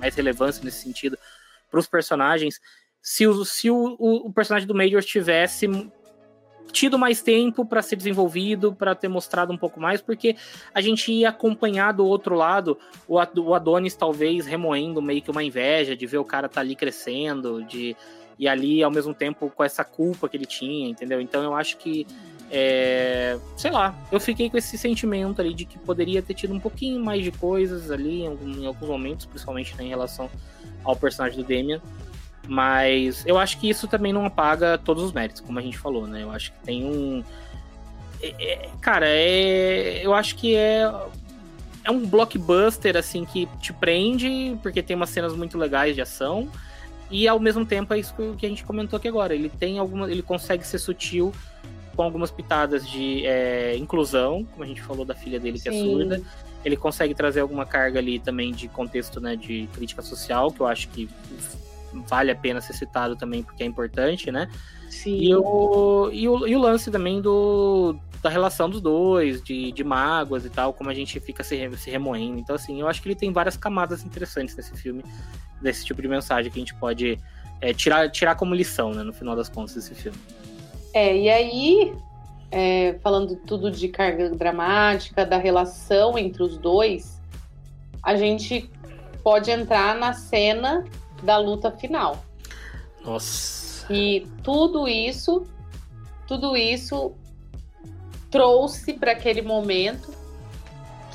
mais 0.00 0.14
relevância 0.14 0.64
nesse 0.64 0.82
sentido 0.82 1.18
para 1.70 1.78
os 1.78 1.86
personagens 1.86 2.58
se, 3.02 3.26
o, 3.26 3.44
se 3.44 3.70
o, 3.70 3.96
o, 3.98 4.28
o 4.28 4.32
personagem 4.32 4.66
do 4.66 4.74
Major 4.74 5.02
tivesse 5.02 5.68
tido 6.72 6.98
mais 6.98 7.20
tempo 7.20 7.66
para 7.66 7.82
ser 7.82 7.96
desenvolvido, 7.96 8.74
para 8.74 8.94
ter 8.94 9.08
mostrado 9.08 9.52
um 9.52 9.58
pouco 9.58 9.78
mais, 9.78 10.00
porque 10.00 10.34
a 10.74 10.80
gente 10.80 11.12
ia 11.12 11.28
acompanhar 11.28 11.92
do 11.92 12.06
outro 12.06 12.34
lado 12.34 12.78
o 13.06 13.54
Adonis 13.54 13.94
talvez 13.94 14.46
remoendo 14.46 15.02
meio 15.02 15.20
que 15.20 15.30
uma 15.30 15.44
inveja 15.44 15.94
de 15.94 16.06
ver 16.06 16.18
o 16.18 16.24
cara 16.24 16.48
tá 16.48 16.60
ali 16.60 16.74
crescendo, 16.74 17.62
de 17.64 17.94
e 18.38 18.48
ali 18.48 18.82
ao 18.82 18.90
mesmo 18.90 19.14
tempo 19.14 19.50
com 19.50 19.62
essa 19.62 19.84
culpa 19.84 20.28
que 20.28 20.36
ele 20.36 20.46
tinha, 20.46 20.88
entendeu? 20.88 21.20
Então 21.20 21.42
eu 21.42 21.54
acho 21.54 21.76
que 21.76 22.06
é, 22.50 23.38
sei 23.56 23.70
lá, 23.70 23.94
eu 24.12 24.20
fiquei 24.20 24.48
com 24.48 24.56
esse 24.56 24.76
sentimento 24.76 25.40
ali 25.40 25.54
de 25.54 25.64
que 25.64 25.78
poderia 25.78 26.22
ter 26.22 26.34
tido 26.34 26.54
um 26.54 26.60
pouquinho 26.60 27.02
mais 27.02 27.24
de 27.24 27.32
coisas 27.32 27.90
ali 27.90 28.22
em, 28.22 28.66
alguns 28.66 28.88
momentos, 28.88 29.26
principalmente 29.26 29.74
né, 29.76 29.84
em 29.84 29.88
relação 29.88 30.30
ao 30.84 30.94
personagem 30.94 31.42
do 31.42 31.44
Damian. 31.44 31.80
Mas 32.46 33.24
eu 33.26 33.38
acho 33.38 33.58
que 33.58 33.68
isso 33.68 33.88
também 33.88 34.12
não 34.12 34.26
apaga 34.26 34.76
todos 34.76 35.02
os 35.02 35.12
méritos, 35.12 35.40
como 35.40 35.58
a 35.58 35.62
gente 35.62 35.78
falou, 35.78 36.06
né? 36.06 36.22
Eu 36.22 36.30
acho 36.30 36.52
que 36.52 36.58
tem 36.60 36.84
um. 36.84 37.24
É, 38.22 38.28
é, 38.38 38.68
cara, 38.80 39.06
é, 39.08 40.04
eu 40.04 40.12
acho 40.12 40.36
que 40.36 40.54
é. 40.54 40.92
É 41.82 41.90
um 41.90 42.06
blockbuster, 42.06 42.96
assim, 42.96 43.24
que 43.24 43.46
te 43.60 43.72
prende, 43.72 44.58
porque 44.62 44.82
tem 44.82 44.96
umas 44.96 45.10
cenas 45.10 45.34
muito 45.34 45.58
legais 45.58 45.94
de 45.94 46.00
ação. 46.00 46.48
E 47.10 47.28
ao 47.28 47.38
mesmo 47.38 47.64
tempo 47.64 47.92
é 47.94 47.98
isso 47.98 48.14
que 48.36 48.46
a 48.46 48.48
gente 48.48 48.64
comentou 48.64 48.96
aqui 48.96 49.08
agora. 49.08 49.34
Ele 49.34 49.48
tem 49.48 49.78
alguma. 49.78 50.10
Ele 50.10 50.22
consegue 50.22 50.66
ser 50.66 50.78
sutil 50.78 51.32
com 51.94 52.02
algumas 52.02 52.30
pitadas 52.30 52.88
de 52.88 53.24
é, 53.24 53.76
inclusão, 53.76 54.44
como 54.44 54.64
a 54.64 54.66
gente 54.66 54.82
falou 54.82 55.04
da 55.04 55.14
filha 55.14 55.38
dele 55.38 55.58
que 55.58 55.68
é 55.68 55.72
Sim. 55.72 55.80
é 55.80 55.84
surda. 55.84 56.22
Ele 56.64 56.76
consegue 56.76 57.14
trazer 57.14 57.40
alguma 57.40 57.66
carga 57.66 57.98
ali 57.98 58.18
também 58.18 58.52
de 58.52 58.68
contexto 58.68 59.20
né, 59.20 59.36
de 59.36 59.68
crítica 59.74 60.02
social, 60.02 60.50
que 60.50 60.60
eu 60.60 60.66
acho 60.66 60.88
que 60.88 61.08
vale 62.06 62.30
a 62.30 62.36
pena 62.36 62.60
ser 62.60 62.72
citado 62.72 63.16
também 63.16 63.42
porque 63.42 63.62
é 63.62 63.66
importante, 63.66 64.30
né? 64.30 64.48
Sim. 64.88 65.16
E 65.16 65.34
o, 65.34 66.10
e 66.12 66.28
o, 66.28 66.46
e 66.46 66.56
o 66.56 66.58
lance 66.58 66.90
também 66.90 67.20
do, 67.20 67.96
da 68.22 68.30
relação 68.30 68.70
dos 68.70 68.80
dois, 68.80 69.42
de, 69.42 69.70
de 69.72 69.84
mágoas 69.84 70.46
e 70.46 70.50
tal, 70.50 70.72
como 70.72 70.88
a 70.88 70.94
gente 70.94 71.20
fica 71.20 71.44
se, 71.44 71.70
se 71.76 71.90
remoendo. 71.90 72.38
Então, 72.38 72.56
assim, 72.56 72.80
eu 72.80 72.88
acho 72.88 73.02
que 73.02 73.08
ele 73.08 73.14
tem 73.14 73.32
várias 73.32 73.56
camadas 73.56 74.02
interessantes 74.02 74.56
nesse 74.56 74.74
filme, 74.76 75.04
desse 75.60 75.84
tipo 75.84 76.00
de 76.00 76.08
mensagem 76.08 76.50
que 76.50 76.58
a 76.58 76.60
gente 76.60 76.74
pode 76.74 77.18
é, 77.60 77.74
tirar, 77.74 78.10
tirar 78.10 78.34
como 78.36 78.54
lição, 78.54 78.92
né, 78.92 79.02
no 79.02 79.12
final 79.12 79.36
das 79.36 79.48
contas, 79.48 79.74
desse 79.74 79.94
filme. 79.94 80.18
É, 80.94 81.16
e 81.16 81.28
aí, 81.28 81.94
é, 82.50 82.98
falando 83.02 83.36
tudo 83.36 83.70
de 83.70 83.88
carga 83.88 84.30
dramática, 84.30 85.26
da 85.26 85.36
relação 85.36 86.16
entre 86.16 86.42
os 86.42 86.56
dois, 86.56 87.20
a 88.02 88.16
gente 88.16 88.70
pode 89.22 89.50
entrar 89.50 89.96
na 89.96 90.12
cena 90.12 90.84
da 91.24 91.36
luta 91.38 91.70
final. 91.70 92.24
Nossa. 93.04 93.92
E 93.92 94.26
tudo 94.42 94.88
isso, 94.88 95.46
tudo 96.26 96.56
isso 96.56 97.12
trouxe 98.30 98.94
para 98.94 99.12
aquele 99.12 99.42
momento 99.42 100.12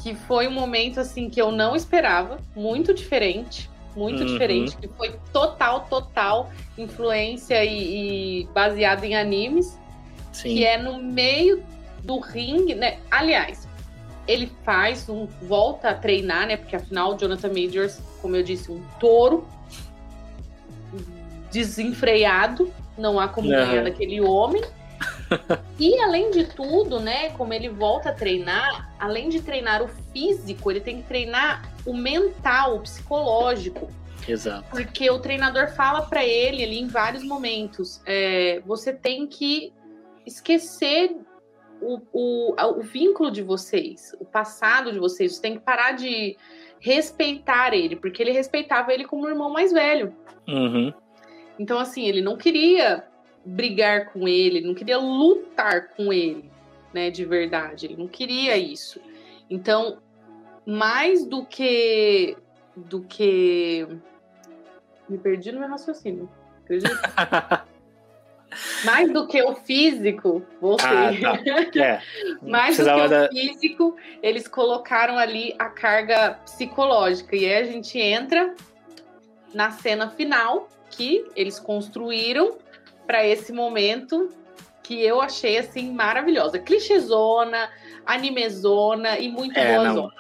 que 0.01 0.15
foi 0.15 0.47
um 0.47 0.51
momento 0.51 0.99
assim 0.99 1.29
que 1.29 1.41
eu 1.41 1.51
não 1.51 1.75
esperava, 1.75 2.39
muito 2.55 2.93
diferente, 2.93 3.69
muito 3.95 4.21
uhum. 4.21 4.27
diferente, 4.27 4.77
que 4.77 4.87
foi 4.87 5.19
total, 5.33 5.81
total 5.89 6.49
influência 6.77 7.63
e, 7.65 8.43
e 8.43 8.47
baseado 8.53 9.03
em 9.03 9.15
animes, 9.15 9.77
Sim. 10.31 10.55
que 10.55 10.63
é 10.63 10.77
no 10.77 11.01
meio 11.01 11.63
do 12.03 12.19
ringue, 12.19 12.75
né? 12.75 12.99
Aliás, 13.11 13.67
ele 14.27 14.49
faz 14.63 15.09
um 15.09 15.25
volta 15.41 15.89
a 15.89 15.93
treinar, 15.93 16.47
né? 16.47 16.55
Porque 16.55 16.75
afinal, 16.75 17.17
Jonathan 17.17 17.49
Majors, 17.49 18.01
como 18.21 18.35
eu 18.35 18.43
disse, 18.43 18.71
um 18.71 18.81
touro 18.99 19.45
desenfreado, 21.51 22.71
não 22.97 23.19
há 23.19 23.27
como 23.27 23.49
ganhar 23.49 23.83
daquele 23.83 24.21
homem. 24.21 24.63
e 25.79 25.99
além 25.99 26.31
de 26.31 26.45
tudo, 26.45 26.99
né, 26.99 27.29
como 27.31 27.53
ele 27.53 27.69
volta 27.69 28.09
a 28.09 28.13
treinar, 28.13 28.93
além 28.99 29.29
de 29.29 29.41
treinar 29.41 29.81
o 29.81 29.87
físico, 29.87 30.69
ele 30.69 30.81
tem 30.81 31.01
que 31.01 31.07
treinar 31.07 31.71
o 31.85 31.93
mental, 31.93 32.75
o 32.75 32.81
psicológico. 32.81 33.89
Exato. 34.27 34.69
Porque 34.69 35.09
o 35.09 35.19
treinador 35.19 35.69
fala 35.69 36.01
para 36.01 36.25
ele 36.25 36.63
ali 36.63 36.79
em 36.79 36.87
vários 36.87 37.23
momentos: 37.23 38.01
é, 38.05 38.61
você 38.65 38.93
tem 38.93 39.25
que 39.25 39.73
esquecer 40.25 41.15
o, 41.81 42.01
o, 42.11 42.55
o 42.77 42.81
vínculo 42.81 43.31
de 43.31 43.41
vocês, 43.41 44.15
o 44.19 44.25
passado 44.25 44.91
de 44.91 44.99
vocês. 44.99 45.35
Você 45.35 45.41
tem 45.41 45.53
que 45.53 45.61
parar 45.61 45.93
de 45.93 46.37
respeitar 46.79 47.73
ele, 47.73 47.95
porque 47.95 48.21
ele 48.21 48.31
respeitava 48.31 48.93
ele 48.93 49.05
como 49.05 49.25
o 49.25 49.29
irmão 49.29 49.49
mais 49.49 49.71
velho. 49.71 50.15
Uhum. 50.47 50.93
Então, 51.59 51.77
assim, 51.77 52.07
ele 52.07 52.21
não 52.21 52.37
queria 52.37 53.03
brigar 53.45 54.13
com 54.13 54.27
ele, 54.27 54.61
não 54.61 54.73
queria 54.73 54.97
lutar 54.97 55.89
com 55.89 56.11
ele, 56.13 56.49
né, 56.93 57.11
de 57.11 57.25
verdade. 57.25 57.85
Ele 57.85 57.97
não 57.97 58.07
queria 58.07 58.57
isso. 58.57 59.01
Então, 59.49 59.99
mais 60.65 61.25
do 61.25 61.45
que 61.45 62.37
do 62.75 63.01
que 63.01 63.85
me 65.09 65.17
perdi 65.17 65.51
no 65.51 65.59
meu 65.59 65.69
raciocínio. 65.69 66.29
Acredita? 66.63 67.65
mais 68.85 69.11
do 69.11 69.27
que 69.27 69.41
o 69.41 69.55
físico, 69.55 70.45
você. 70.61 70.85
Ah, 70.85 71.11
tá. 71.19 71.79
é. 71.79 72.01
mais 72.41 72.77
do 72.77 72.85
que 72.85 72.91
o 72.91 73.07
da... 73.07 73.27
físico, 73.29 73.97
eles 74.21 74.47
colocaram 74.47 75.17
ali 75.17 75.55
a 75.59 75.65
carga 75.65 76.39
psicológica. 76.45 77.35
E 77.35 77.45
aí 77.45 77.61
a 77.61 77.65
gente 77.65 77.99
entra 77.99 78.55
na 79.53 79.71
cena 79.71 80.09
final, 80.09 80.69
que 80.89 81.25
eles 81.35 81.59
construíram 81.59 82.57
para 83.05 83.25
esse 83.25 83.51
momento 83.51 84.29
que 84.83 85.03
eu 85.03 85.21
achei 85.21 85.57
assim 85.57 85.91
maravilhosa. 85.91 86.57
Clichêzona, 86.57 87.69
animezona 88.05 89.19
e 89.19 89.29
muito 89.29 89.57
é, 89.57 89.75
boa 89.75 89.83
não. 89.83 89.95
Zona. 89.95 90.13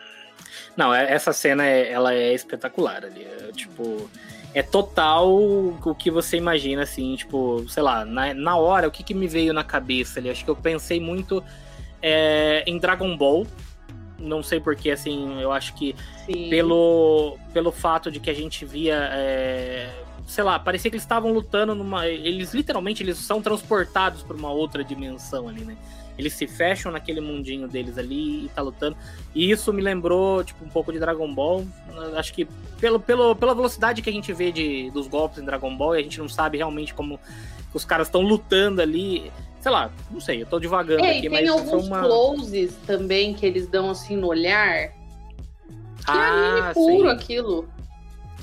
Não, 0.77 0.93
é, 0.93 1.11
essa 1.11 1.33
cena 1.33 1.65
é, 1.65 1.91
ela 1.91 2.13
é 2.13 2.33
espetacular 2.33 3.03
ali. 3.03 3.23
É, 3.23 3.51
tipo, 3.51 4.09
é 4.53 4.63
total 4.63 5.29
o 5.29 5.95
que 5.97 6.09
você 6.09 6.37
imagina, 6.37 6.83
assim, 6.83 7.15
tipo, 7.15 7.65
sei 7.67 7.83
lá, 7.83 8.05
na, 8.05 8.33
na 8.33 8.57
hora, 8.57 8.87
o 8.87 8.91
que, 8.91 9.03
que 9.03 9.13
me 9.13 9.27
veio 9.27 9.53
na 9.53 9.63
cabeça 9.63 10.19
ali? 10.19 10.29
Acho 10.29 10.43
que 10.43 10.51
eu 10.51 10.55
pensei 10.55 10.99
muito 10.99 11.43
é, 12.01 12.63
em 12.65 12.77
Dragon 12.77 13.15
Ball. 13.17 13.45
Não 14.17 14.43
sei 14.43 14.59
porque, 14.59 14.91
assim, 14.91 15.41
eu 15.41 15.51
acho 15.51 15.73
que 15.75 15.95
pelo, 16.49 17.37
pelo 17.53 17.71
fato 17.71 18.11
de 18.11 18.19
que 18.19 18.29
a 18.29 18.33
gente 18.33 18.65
via 18.65 19.09
é, 19.13 19.89
sei 20.29 20.43
lá, 20.43 20.59
parecia 20.59 20.91
que 20.91 20.95
eles 20.95 21.03
estavam 21.03 21.33
lutando 21.33 21.73
numa. 21.73 22.07
Eles 22.07 22.53
literalmente 22.53 23.01
eles 23.01 23.17
são 23.17 23.41
transportados 23.41 24.21
para 24.21 24.37
uma 24.37 24.51
outra 24.51 24.83
dimensão 24.83 25.49
ali, 25.49 25.65
né? 25.65 25.75
Eles 26.19 26.33
se 26.33 26.45
fecham 26.45 26.91
naquele 26.91 27.19
mundinho 27.19 27.67
deles 27.67 27.97
ali 27.97 28.45
e 28.45 28.49
tá 28.49 28.61
lutando. 28.61 28.95
E 29.33 29.49
isso 29.49 29.73
me 29.73 29.81
lembrou, 29.81 30.43
tipo, 30.43 30.63
um 30.63 30.69
pouco 30.69 30.91
de 30.91 30.99
Dragon 30.99 31.33
Ball. 31.33 31.65
Acho 32.15 32.33
que 32.33 32.47
pelo, 32.79 32.99
pelo, 32.99 33.35
pela 33.35 33.55
velocidade 33.55 34.01
que 34.01 34.09
a 34.09 34.13
gente 34.13 34.31
vê 34.31 34.51
de, 34.51 34.91
dos 34.91 35.07
golpes 35.07 35.39
em 35.39 35.45
Dragon 35.45 35.75
Ball, 35.75 35.95
e 35.95 35.99
a 35.99 36.03
gente 36.03 36.19
não 36.19 36.29
sabe 36.29 36.57
realmente 36.57 36.93
como 36.93 37.19
os 37.73 37.83
caras 37.83 38.07
estão 38.07 38.21
lutando 38.21 38.81
ali. 38.81 39.31
Sei 39.61 39.71
lá, 39.71 39.91
não 40.11 40.21
sei, 40.21 40.41
eu 40.41 40.45
tô 40.45 40.59
devagando 40.59 41.03
é, 41.03 41.11
aqui, 41.11 41.21
tem 41.21 41.29
mas 41.29 41.49
alguns 41.49 41.87
uma... 41.87 42.01
closes 42.01 42.75
também 42.85 43.33
que 43.33 43.45
eles 43.45 43.67
dão 43.67 43.89
assim 43.89 44.15
no 44.15 44.27
olhar. 44.27 44.89
Que 46.05 46.11
é 46.11 46.13
ah, 46.13 46.17
é 46.17 46.59
anime 46.59 46.73
puro 46.73 47.09
sim. 47.09 47.15
aquilo. 47.15 47.78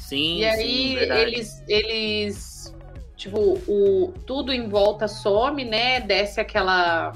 Sim, 0.08 0.38
E 0.38 0.44
aí 0.44 0.56
sim, 0.58 0.96
eles, 0.98 1.64
eles, 1.66 2.74
tipo, 3.16 3.38
o, 3.66 4.14
tudo 4.24 4.52
em 4.52 4.68
volta 4.68 5.08
some, 5.08 5.64
né? 5.64 5.98
Desce 5.98 6.40
aquela 6.40 7.12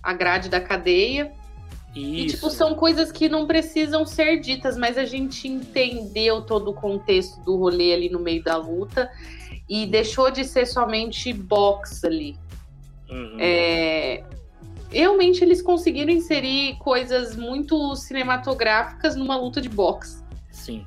a 0.00 0.12
grade 0.12 0.48
da 0.48 0.60
cadeia. 0.60 1.32
Isso. 1.94 1.98
E, 1.98 2.26
tipo, 2.28 2.48
são 2.50 2.76
coisas 2.76 3.10
que 3.10 3.28
não 3.28 3.44
precisam 3.46 4.06
ser 4.06 4.38
ditas, 4.38 4.78
mas 4.78 4.96
a 4.96 5.04
gente 5.04 5.48
entendeu 5.48 6.42
todo 6.42 6.70
o 6.70 6.74
contexto 6.74 7.40
do 7.40 7.56
rolê 7.56 7.92
ali 7.92 8.08
no 8.08 8.20
meio 8.20 8.42
da 8.42 8.56
luta 8.56 9.10
e 9.68 9.84
deixou 9.84 10.30
de 10.30 10.44
ser 10.44 10.66
somente 10.66 11.32
box 11.32 12.04
ali. 12.04 12.36
Uhum. 13.10 13.36
É, 13.40 14.22
realmente 14.90 15.42
eles 15.42 15.60
conseguiram 15.60 16.12
inserir 16.12 16.76
coisas 16.78 17.34
muito 17.34 17.96
cinematográficas 17.96 19.16
numa 19.16 19.36
luta 19.36 19.60
de 19.60 19.68
boxe. 19.68 20.22
Sim. 20.52 20.86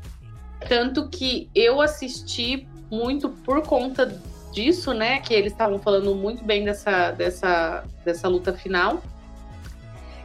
Tanto 0.67 1.07
que 1.09 1.49
eu 1.53 1.81
assisti 1.81 2.67
muito 2.89 3.29
por 3.29 3.61
conta 3.61 4.19
disso, 4.51 4.93
né? 4.93 5.19
Que 5.19 5.33
eles 5.33 5.51
estavam 5.51 5.77
falando 5.79 6.15
muito 6.15 6.43
bem 6.43 6.63
dessa, 6.63 7.11
dessa, 7.11 7.83
dessa 8.03 8.27
luta 8.27 8.53
final. 8.53 9.03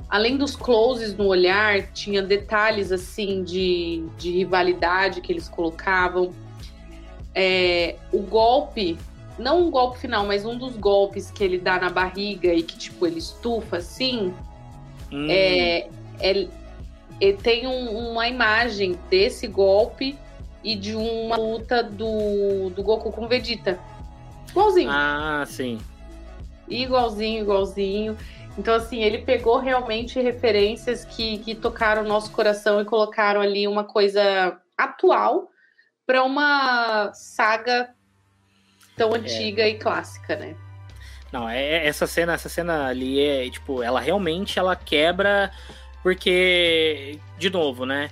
Além 0.08 0.36
dos 0.36 0.56
closes 0.56 1.14
no 1.16 1.26
olhar, 1.26 1.82
tinha 1.92 2.22
detalhes 2.22 2.90
assim 2.90 3.44
de, 3.44 4.04
de 4.18 4.30
rivalidade 4.32 5.20
que 5.20 5.32
eles 5.32 5.48
colocavam. 5.48 6.32
É, 7.34 7.96
o 8.12 8.20
golpe, 8.20 8.98
não 9.38 9.66
um 9.66 9.70
golpe 9.70 9.98
final, 9.98 10.26
mas 10.26 10.44
um 10.44 10.58
dos 10.58 10.76
golpes 10.76 11.30
que 11.30 11.44
ele 11.44 11.58
dá 11.58 11.78
na 11.78 11.90
barriga 11.90 12.52
e 12.52 12.62
que 12.62 12.76
tipo 12.76 13.06
ele 13.06 13.18
estufa 13.18 13.76
assim, 13.76 14.34
hum. 15.12 15.26
é, 15.30 15.88
é, 16.18 16.48
é, 17.20 17.32
tem 17.32 17.68
um, 17.68 18.10
uma 18.10 18.28
imagem 18.28 18.98
desse 19.08 19.46
golpe 19.46 20.18
e 20.62 20.76
de 20.76 20.94
uma 20.94 21.36
luta 21.36 21.82
do, 21.82 22.70
do 22.70 22.82
Goku 22.82 23.10
com 23.10 23.26
Vegeta. 23.26 23.78
Igualzinho. 24.50 24.90
Ah, 24.90 25.44
sim. 25.46 25.78
Igualzinho, 26.68 27.42
igualzinho. 27.42 28.16
Então, 28.58 28.74
assim, 28.74 29.02
ele 29.02 29.18
pegou 29.18 29.58
realmente 29.58 30.20
referências 30.20 31.04
que, 31.04 31.38
que 31.38 31.54
tocaram 31.54 32.02
o 32.02 32.08
nosso 32.08 32.30
coração 32.32 32.80
e 32.80 32.84
colocaram 32.84 33.40
ali 33.40 33.66
uma 33.66 33.84
coisa 33.84 34.60
atual 34.76 35.48
para 36.06 36.22
uma 36.24 37.12
saga 37.14 37.90
tão 38.96 39.14
é. 39.14 39.18
antiga 39.18 39.62
é. 39.62 39.70
e 39.70 39.74
clássica, 39.78 40.36
né? 40.36 40.56
Não, 41.32 41.48
é, 41.48 41.62
é 41.62 41.86
essa 41.86 42.06
cena, 42.06 42.34
essa 42.34 42.48
cena 42.48 42.86
ali 42.88 43.20
é 43.20 43.48
tipo, 43.48 43.82
ela 43.82 44.00
realmente 44.00 44.58
ela 44.58 44.74
quebra 44.74 45.50
porque 46.02 47.18
de 47.38 47.50
novo, 47.50 47.86
né? 47.86 48.10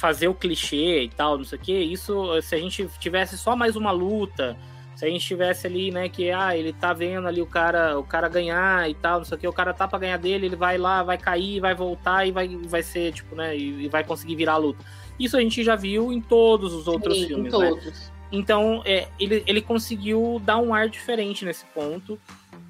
Fazer 0.00 0.28
o 0.28 0.34
clichê 0.34 1.02
e 1.04 1.08
tal, 1.10 1.36
não 1.36 1.44
sei 1.44 1.58
o 1.58 1.60
que, 1.60 1.78
isso 1.78 2.40
se 2.40 2.54
a 2.54 2.58
gente 2.58 2.88
tivesse 2.98 3.36
só 3.36 3.54
mais 3.54 3.76
uma 3.76 3.90
luta, 3.90 4.56
se 4.96 5.04
a 5.04 5.08
gente 5.08 5.26
tivesse 5.26 5.66
ali, 5.66 5.90
né, 5.90 6.08
que 6.08 6.30
ah, 6.30 6.56
ele 6.56 6.72
tá 6.72 6.92
vendo 6.92 7.28
ali 7.28 7.40
o 7.40 7.46
cara, 7.46 7.98
o 7.98 8.04
cara 8.04 8.28
ganhar 8.28 8.88
e 8.88 8.94
tal, 8.94 9.18
não 9.18 9.24
sei 9.24 9.36
o 9.36 9.40
que, 9.40 9.48
o 9.48 9.52
cara 9.52 9.74
tá 9.74 9.86
para 9.86 9.98
ganhar 9.98 10.16
dele, 10.16 10.46
ele 10.46 10.56
vai 10.56 10.78
lá, 10.78 11.02
vai 11.02 11.18
cair, 11.18 11.60
vai 11.60 11.74
voltar 11.74 12.26
e 12.26 12.32
vai, 12.32 12.48
vai 12.48 12.82
ser 12.82 13.12
tipo, 13.12 13.34
né, 13.34 13.56
e, 13.56 13.84
e 13.84 13.88
vai 13.88 14.02
conseguir 14.02 14.36
virar 14.36 14.54
a 14.54 14.58
luta. 14.58 14.82
Isso 15.18 15.36
a 15.36 15.40
gente 15.40 15.62
já 15.62 15.76
viu 15.76 16.10
em 16.12 16.20
todos 16.20 16.72
os 16.72 16.88
outros 16.88 17.16
Sim, 17.16 17.26
filmes, 17.26 17.52
né? 17.52 17.92
Então, 18.32 18.82
é, 18.84 19.08
ele, 19.18 19.42
ele 19.46 19.60
conseguiu 19.60 20.40
dar 20.44 20.58
um 20.58 20.72
ar 20.72 20.88
diferente 20.88 21.44
nesse 21.44 21.66
ponto, 21.66 22.18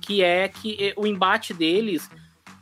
que 0.01 0.23
é 0.23 0.49
que 0.49 0.77
é, 0.81 0.95
o 0.97 1.07
embate 1.07 1.53
deles 1.53 2.11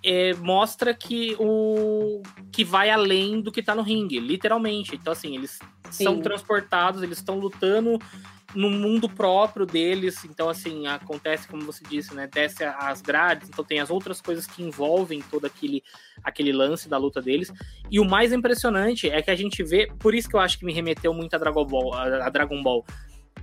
é, 0.05 0.35
mostra 0.35 0.95
que 0.95 1.37
o 1.39 2.23
que 2.53 2.65
vai 2.65 2.91
além 2.91 3.41
do 3.41 3.51
que 3.51 3.63
tá 3.63 3.75
no 3.75 3.83
ringue, 3.83 4.21
literalmente. 4.21 4.95
Então, 4.95 5.13
assim, 5.13 5.35
eles 5.35 5.59
Sim. 5.91 6.05
são 6.05 6.21
transportados, 6.21 7.03
eles 7.03 7.19
estão 7.19 7.39
lutando 7.39 7.99
no 8.55 8.71
mundo 8.71 9.09
próprio 9.09 9.67
deles. 9.67 10.25
Então, 10.25 10.49
assim, 10.49 10.87
acontece, 10.87 11.47
como 11.49 11.63
você 11.63 11.85
disse, 11.89 12.15
né? 12.15 12.27
Desce 12.27 12.65
as 12.65 13.03
grades, 13.03 13.49
então 13.49 13.65
tem 13.65 13.81
as 13.81 13.91
outras 13.91 14.21
coisas 14.21 14.47
que 14.47 14.63
envolvem 14.63 15.23
todo 15.31 15.45
aquele, 15.45 15.83
aquele 16.23 16.53
lance 16.53 16.89
da 16.89 16.97
luta 16.97 17.21
deles. 17.21 17.53
E 17.91 18.01
o 18.01 18.05
mais 18.05 18.33
impressionante 18.33 19.11
é 19.11 19.21
que 19.21 19.31
a 19.31 19.37
gente 19.37 19.63
vê, 19.63 19.91
por 19.99 20.15
isso 20.15 20.29
que 20.29 20.37
eu 20.37 20.41
acho 20.41 20.59
que 20.59 20.65
me 20.65 20.73
remeteu 20.73 21.13
muito 21.13 21.35
a 21.35 21.39
Dragon 21.39 21.65
Ball, 21.65 21.95
a 21.95 22.29
Dragon 22.31 22.63
Ball. 22.63 22.85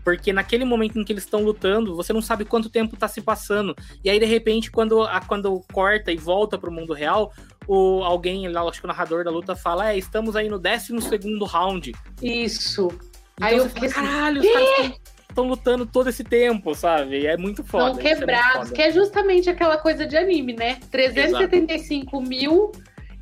Porque 0.04 0.32
naquele 0.32 0.66
momento 0.66 1.00
em 1.00 1.04
que 1.04 1.14
eles 1.14 1.24
estão 1.24 1.44
lutando, 1.44 1.96
você 1.96 2.14
não 2.14 2.22
sabe 2.22 2.46
quanto 2.46 2.70
tempo 2.70 2.98
tá 2.98 3.08
se 3.08 3.22
passando. 3.22 3.76
E 4.04 4.10
aí, 4.10 4.20
de 4.20 4.26
repente, 4.26 4.70
quando, 4.70 5.04
a, 5.04 5.20
quando 5.22 5.62
corta 5.74 6.12
e 6.12 6.18
volta 6.18 6.58
pro 6.58 6.72
mundo 6.72 6.94
real, 6.94 7.34
o, 7.68 8.04
alguém 8.04 8.48
lá, 8.48 8.62
acho 8.62 8.80
que 8.80 8.86
o 8.86 8.88
narrador 8.88 9.24
da 9.24 9.32
luta 9.32 9.56
fala: 9.56 9.92
É, 9.92 9.98
estamos 9.98 10.36
aí 10.36 10.50
no 10.50 10.60
12 10.60 11.02
segundo 11.02 11.46
round. 11.46 11.94
Isso. 12.22 12.88
Então 13.36 13.48
aí 13.48 13.58
eu 13.58 13.70
fiquei 13.70 13.90
assim, 13.90 13.96
caralho, 13.96 14.42
os 14.42 14.48
caras 14.48 15.00
estão 15.30 15.48
lutando 15.48 15.86
todo 15.86 16.10
esse 16.10 16.24
tempo, 16.24 16.74
sabe? 16.74 17.26
É 17.26 17.36
muito 17.36 17.64
foda. 17.64 17.92
Estão 17.92 18.06
é 18.06 18.16
quebrados, 18.16 18.72
é 18.72 18.74
que 18.74 18.82
é 18.82 18.92
justamente 18.92 19.50
aquela 19.50 19.78
coisa 19.78 20.08
de 20.08 20.16
anime, 20.16 20.54
né? 20.54 20.80
375 20.90 22.18
Exato. 22.18 22.22
mil 22.22 22.72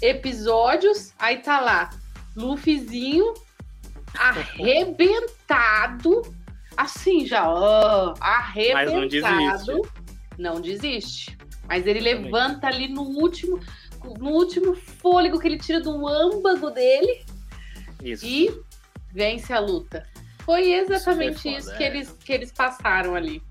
episódios, 0.01 1.13
aí 1.17 1.38
tá 1.38 1.59
lá, 1.59 1.89
Luffyzinho 2.36 3.34
arrebentado, 4.15 6.21
assim 6.78 7.26
já, 7.26 7.49
ó, 7.49 8.13
arrebentado. 8.19 8.91
Mas 8.91 8.93
não 8.93 9.07
desiste. 9.07 9.91
Não 10.38 10.61
desiste. 10.61 11.38
Mas 11.67 11.88
ele 11.88 11.99
levanta 11.99 12.67
ali 12.67 12.88
no 12.88 13.01
último, 13.01 13.59
no 14.19 14.30
último 14.32 14.76
fôlego 14.76 15.39
que 15.39 15.47
ele 15.47 15.57
tira 15.57 15.80
do 15.80 16.07
âmbago 16.07 16.69
dele. 16.71 17.24
Isso. 18.01 18.26
E 18.26 18.51
vence 19.11 19.53
a 19.53 19.59
luta. 19.59 20.05
Foi 20.39 20.74
exatamente 20.74 21.47
isso, 21.47 21.67
foda, 21.67 21.78
que, 21.78 21.84
é. 21.84 21.88
eles, 21.88 22.11
que 22.11 22.34
eles 22.34 22.51
passaram 22.51 23.15
ali. 23.15 23.41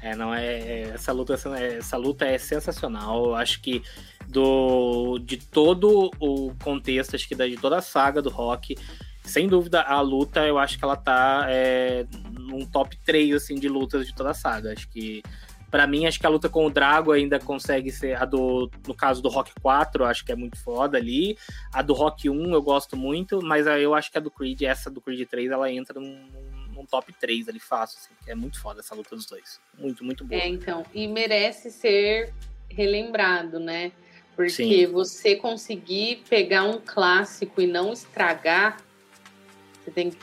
É, 0.00 0.14
não 0.14 0.32
é, 0.32 0.46
é 0.46 0.80
essa 0.94 1.12
luta, 1.12 1.34
essa 1.34 1.96
luta 1.96 2.24
é 2.24 2.38
sensacional. 2.38 3.26
Eu 3.26 3.34
acho 3.34 3.60
que 3.60 3.82
do 4.26 5.18
de 5.18 5.36
todo 5.36 6.10
o 6.20 6.54
contexto, 6.62 7.16
acho 7.16 7.28
que 7.28 7.34
de 7.34 7.56
toda 7.56 7.78
a 7.78 7.82
saga 7.82 8.22
do 8.22 8.30
rock, 8.30 8.76
sem 9.24 9.48
dúvida 9.48 9.82
a 9.82 10.00
luta, 10.00 10.46
eu 10.46 10.58
acho 10.58 10.78
que 10.78 10.84
ela 10.84 10.96
tá 10.96 11.46
é, 11.48 12.06
num 12.48 12.66
top 12.66 12.96
3 13.04 13.34
assim 13.34 13.54
de 13.56 13.68
lutas 13.68 14.06
de 14.06 14.14
toda 14.14 14.30
a 14.30 14.34
saga. 14.34 14.72
Acho 14.72 14.88
que 14.88 15.22
para 15.70 15.86
mim, 15.86 16.06
acho 16.06 16.18
que 16.18 16.26
a 16.26 16.30
luta 16.30 16.48
com 16.48 16.64
o 16.64 16.70
Drago 16.70 17.12
ainda 17.12 17.38
consegue 17.38 17.92
ser 17.92 18.20
a 18.20 18.24
do. 18.24 18.70
No 18.86 18.94
caso 18.94 19.20
do 19.20 19.28
Rock 19.28 19.52
4, 19.60 20.04
acho 20.04 20.24
que 20.24 20.32
é 20.32 20.36
muito 20.36 20.56
foda 20.58 20.96
ali. 20.96 21.36
A 21.72 21.82
do 21.82 21.92
Rock 21.92 22.28
1 22.30 22.52
eu 22.52 22.62
gosto 22.62 22.96
muito, 22.96 23.40
mas 23.42 23.66
eu 23.66 23.94
acho 23.94 24.10
que 24.10 24.16
a 24.16 24.20
do 24.20 24.30
Creed, 24.30 24.62
essa 24.62 24.90
do 24.90 25.00
Creed 25.00 25.28
3, 25.28 25.50
ela 25.50 25.70
entra 25.70 26.00
num, 26.00 26.26
num 26.72 26.86
top 26.86 27.12
3 27.12 27.48
ali 27.48 27.60
fácil, 27.60 27.98
assim, 28.00 28.14
é 28.26 28.34
muito 28.34 28.58
foda 28.60 28.80
essa 28.80 28.94
luta 28.94 29.14
dos 29.14 29.26
dois. 29.26 29.60
Muito, 29.78 30.02
muito 30.02 30.24
boa. 30.24 30.40
É, 30.40 30.48
então. 30.48 30.84
E 30.94 31.06
merece 31.06 31.70
ser 31.70 32.32
relembrado, 32.70 33.60
né? 33.60 33.92
Porque 34.34 34.50
Sim. 34.50 34.86
você 34.86 35.36
conseguir 35.36 36.22
pegar 36.28 36.62
um 36.62 36.80
clássico 36.80 37.60
e 37.60 37.66
não 37.66 37.92
estragar, 37.92 38.78
você 39.82 39.90
tem 39.90 40.10
que 40.10 40.16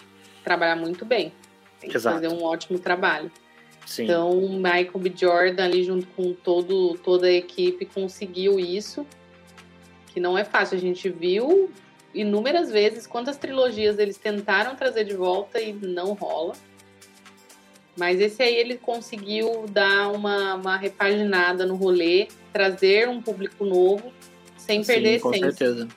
trabalhar 0.43 0.75
muito 0.75 1.05
bem. 1.05 1.31
Tem 1.85 1.91
que 1.91 1.97
Exato. 1.97 2.15
fazer 2.15 2.27
um 2.29 2.43
ótimo 2.43 2.79
trabalho. 2.79 3.31
Sim. 3.85 4.05
Então, 4.05 4.33
Michael 4.57 4.99
B. 4.99 5.13
Jordan 5.15 5.63
ali 5.63 5.83
junto 5.83 6.07
com 6.07 6.33
todo, 6.33 6.97
toda 7.03 7.27
a 7.27 7.31
equipe 7.31 7.85
conseguiu 7.85 8.59
isso, 8.59 9.05
que 10.07 10.19
não 10.19 10.35
é 10.35 10.43
fácil. 10.43 10.77
A 10.77 10.81
gente 10.81 11.07
viu 11.09 11.69
inúmeras 12.13 12.71
vezes 12.71 13.05
quantas 13.05 13.37
trilogias 13.37 13.99
eles 13.99 14.17
tentaram 14.17 14.75
trazer 14.75 15.03
de 15.03 15.13
volta 15.13 15.61
e 15.61 15.71
não 15.73 16.13
rola. 16.13 16.53
Mas 17.95 18.19
esse 18.19 18.41
aí 18.41 18.55
ele 18.55 18.77
conseguiu 18.77 19.67
dar 19.69 20.11
uma, 20.11 20.55
uma 20.55 20.77
repaginada 20.77 21.65
no 21.65 21.75
rolê, 21.75 22.27
trazer 22.51 23.07
um 23.07 23.21
público 23.21 23.63
novo, 23.63 24.11
sem 24.57 24.83
perder 24.83 25.19
Sim, 25.19 25.23
com 25.23 25.33
certeza. 25.33 25.87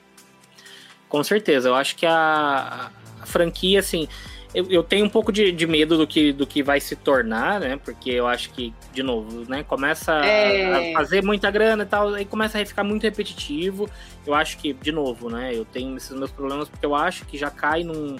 Com 1.09 1.23
certeza. 1.23 1.69
Eu 1.69 1.75
acho 1.75 1.95
que 1.95 2.05
a, 2.05 2.91
a 3.19 3.25
franquia, 3.25 3.79
assim, 3.79 4.07
eu, 4.53 4.65
eu, 4.69 4.83
tenho 4.83 5.05
um 5.05 5.09
pouco 5.09 5.31
de, 5.31 5.51
de, 5.51 5.67
medo 5.67 5.97
do 5.97 6.07
que, 6.07 6.33
do 6.33 6.47
que 6.47 6.63
vai 6.63 6.79
se 6.79 6.95
tornar, 6.95 7.59
né? 7.59 7.77
Porque 7.77 8.09
eu 8.09 8.27
acho 8.27 8.49
que, 8.51 8.73
de 8.91 9.03
novo, 9.03 9.47
né? 9.47 9.63
Começa 9.63 10.13
é... 10.25 10.91
a 10.91 10.93
fazer 10.93 11.23
muita 11.23 11.51
grana 11.51 11.83
e 11.83 11.85
tal, 11.85 12.13
aí 12.15 12.25
começa 12.25 12.59
a 12.59 12.65
ficar 12.65 12.83
muito 12.83 13.03
repetitivo. 13.03 13.87
Eu 14.25 14.33
acho 14.33 14.57
que, 14.57 14.73
de 14.73 14.91
novo, 14.91 15.29
né? 15.29 15.55
Eu 15.55 15.65
tenho 15.65 15.95
esses 15.95 16.17
meus 16.17 16.31
problemas 16.31 16.67
porque 16.67 16.85
eu 16.85 16.95
acho 16.95 17.25
que 17.25 17.37
já 17.37 17.51
cai 17.51 17.83
num, 17.83 18.17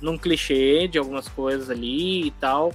num 0.00 0.16
clichê 0.16 0.86
de 0.86 0.98
algumas 0.98 1.28
coisas 1.28 1.68
ali 1.68 2.28
e 2.28 2.30
tal. 2.32 2.72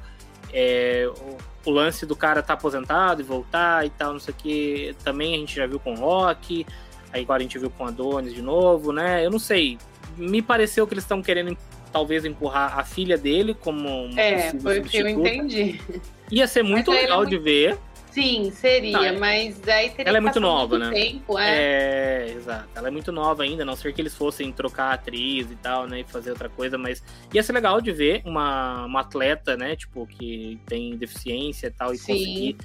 É, 0.54 1.10
o, 1.18 1.70
o, 1.70 1.72
lance 1.72 2.06
do 2.06 2.16
cara 2.16 2.44
tá 2.44 2.56
aposentado 2.56 3.22
e 3.22 3.24
voltar 3.24 3.86
e 3.86 3.90
tal, 3.90 4.12
não 4.12 4.20
sei 4.20 4.34
o 4.34 4.38
que. 4.38 4.96
Também 5.02 5.36
a 5.36 5.38
gente 5.38 5.56
já 5.56 5.66
viu 5.66 5.80
com 5.80 5.94
Rock. 5.94 6.66
Aí 7.14 7.24
agora 7.24 7.40
a 7.40 7.44
gente 7.44 7.58
viu 7.58 7.70
com 7.70 7.86
Adonis 7.86 8.34
de 8.34 8.42
novo, 8.42 8.92
né? 8.92 9.26
Eu 9.26 9.32
não 9.32 9.40
sei. 9.40 9.78
Me 10.18 10.42
pareceu 10.42 10.86
que 10.86 10.94
eles 10.94 11.06
estão 11.06 11.22
querendo 11.22 11.58
talvez 11.92 12.26
empurrar 12.26 12.80
a 12.80 12.84
filha 12.84 13.18
dele 13.18 13.54
como 13.54 14.06
uma 14.06 14.20
É, 14.20 14.52
foi 14.60 14.80
o 14.80 14.84
que 14.84 14.98
eu 14.98 15.08
entendi. 15.08 15.80
Ia 16.32 16.48
ser 16.48 16.64
muito 16.64 16.92
legal 16.92 17.24
é 17.24 17.26
de 17.26 17.38
ver. 17.38 17.78
Sim, 18.12 18.52
seria, 18.52 19.14
tá, 19.14 19.20
mas 19.20 19.66
aí 19.70 19.90
teria 19.90 20.10
Ela 20.10 20.18
é 20.18 20.22
muito 20.22 20.40
nova, 20.40 20.78
muito 20.78 20.94
né? 20.94 21.02
Tempo, 21.02 21.40
é. 21.40 21.56
é, 21.56 22.34
exato. 22.34 22.68
Ela 22.76 22.90
é 22.90 22.92
muito 22.92 23.10
nova 23.10 23.44
ainda, 23.44 23.64
a 23.64 23.66
não 23.66 23.76
ser 23.76 23.94
que 23.94 24.02
eles 24.02 24.14
fossem 24.14 24.52
trocar 24.52 24.88
a 24.88 24.94
atriz 24.94 25.50
e 25.50 25.56
tal, 25.56 25.88
né? 25.88 26.02
E 26.02 26.04
fazer 26.04 26.32
outra 26.32 26.50
coisa, 26.50 26.78
mas 26.78 27.02
ia 27.34 27.42
ser 27.42 27.54
legal 27.54 27.80
de 27.80 27.94
ver 27.94 28.22
uma, 28.26 28.86
uma 28.86 29.00
atleta, 29.00 29.56
né? 29.56 29.78
Tipo, 29.78 30.06
que 30.06 30.60
tem 30.66 30.98
deficiência 30.98 31.68
e 31.68 31.72
tal, 31.72 31.94
e 31.94 31.98
Sim. 31.98 32.14
conseguir 32.14 32.58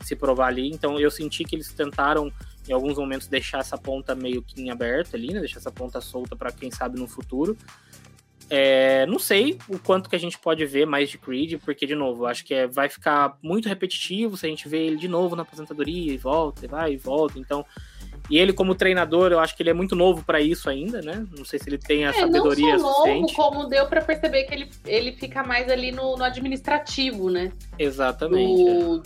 se 0.00 0.16
provar 0.16 0.46
ali. 0.46 0.70
Então 0.70 0.98
eu 0.98 1.10
senti 1.10 1.44
que 1.44 1.54
eles 1.54 1.70
tentaram 1.70 2.32
em 2.66 2.72
alguns 2.72 2.96
momentos 2.96 3.26
deixar 3.26 3.58
essa 3.58 3.76
ponta 3.76 4.14
meio 4.14 4.42
que 4.42 4.60
em 4.60 4.70
aberto 4.70 5.16
ali, 5.16 5.34
né? 5.34 5.40
Deixar 5.40 5.58
essa 5.58 5.70
ponta 5.70 6.00
solta 6.00 6.34
para 6.34 6.50
quem 6.50 6.70
sabe 6.70 6.98
no 6.98 7.06
futuro. 7.06 7.58
É, 8.50 9.06
não 9.06 9.18
sei 9.18 9.58
o 9.68 9.78
quanto 9.78 10.08
que 10.08 10.16
a 10.16 10.18
gente 10.18 10.38
pode 10.38 10.64
ver 10.66 10.86
mais 10.86 11.08
de 11.08 11.18
Creed, 11.18 11.60
porque, 11.64 11.86
de 11.86 11.94
novo, 11.94 12.26
acho 12.26 12.44
que 12.44 12.54
é, 12.54 12.66
vai 12.66 12.88
ficar 12.88 13.36
muito 13.42 13.68
repetitivo 13.68 14.36
se 14.36 14.46
a 14.46 14.48
gente 14.48 14.68
vê 14.68 14.86
ele 14.86 14.96
de 14.96 15.08
novo 15.08 15.34
na 15.34 15.42
aposentadoria 15.42 16.12
e 16.12 16.16
volta, 16.16 16.64
e 16.64 16.68
vai 16.68 16.92
e 16.92 16.96
volta. 16.96 17.38
Então, 17.38 17.64
e 18.28 18.38
ele, 18.38 18.52
como 18.52 18.74
treinador, 18.74 19.32
eu 19.32 19.40
acho 19.40 19.56
que 19.56 19.62
ele 19.62 19.70
é 19.70 19.74
muito 19.74 19.94
novo 19.94 20.24
para 20.24 20.40
isso 20.40 20.68
ainda, 20.70 21.00
né? 21.02 21.26
Não 21.36 21.44
sei 21.44 21.58
se 21.58 21.68
ele 21.68 21.78
tem 21.78 22.06
a 22.06 22.10
é, 22.10 22.12
sabedoria 22.12 22.76
não 22.76 22.92
só 22.92 23.06
novo, 23.06 23.34
como 23.34 23.68
deu 23.68 23.86
para 23.86 24.00
perceber 24.00 24.44
que 24.44 24.54
ele, 24.54 24.70
ele 24.86 25.12
fica 25.12 25.42
mais 25.42 25.68
ali 25.68 25.92
no, 25.92 26.16
no 26.16 26.24
administrativo, 26.24 27.30
né? 27.30 27.52
Exatamente. 27.78 29.02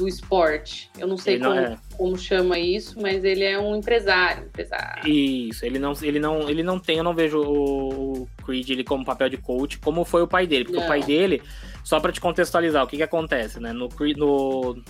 Do 0.00 0.08
esporte. 0.08 0.90
Eu 0.98 1.06
não 1.06 1.18
sei 1.18 1.38
como, 1.38 1.54
não 1.54 1.58
é. 1.58 1.78
como, 1.96 2.18
chama 2.18 2.58
isso, 2.58 2.98
mas 2.98 3.22
ele 3.22 3.44
é 3.44 3.58
um 3.58 3.76
empresário, 3.76 4.46
empresário. 4.46 5.06
Isso, 5.06 5.64
ele 5.64 5.78
não, 5.78 5.92
ele 6.00 6.18
não, 6.18 6.48
ele 6.48 6.62
não 6.62 6.78
tem, 6.78 6.96
eu 6.96 7.04
não 7.04 7.14
vejo 7.14 7.38
o, 7.38 8.26
Creed 8.42 8.70
ele 8.70 8.82
como 8.82 9.04
papel 9.04 9.28
de 9.28 9.36
coach, 9.36 9.78
como 9.78 10.02
foi 10.06 10.22
o 10.22 10.26
pai 10.26 10.46
dele, 10.46 10.64
porque 10.64 10.78
não. 10.78 10.86
o 10.86 10.88
pai 10.88 11.02
dele, 11.02 11.42
só 11.84 12.00
para 12.00 12.12
te 12.12 12.20
contextualizar, 12.20 12.82
o 12.82 12.86
que 12.86 12.96
que 12.96 13.02
acontece, 13.02 13.60
né? 13.60 13.74
No, 13.74 13.90
no, 14.16 14.82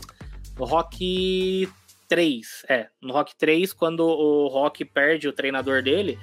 no 0.57 0.65
Rock 0.65 1.69
3, 2.09 2.67
é, 2.69 2.87
no 3.03 3.13
Rock 3.13 3.35
3, 3.37 3.73
quando 3.73 4.07
o 4.07 4.47
Rock 4.47 4.85
perde 4.85 5.27
o 5.27 5.33
treinador 5.33 5.83
dele, 5.83 6.21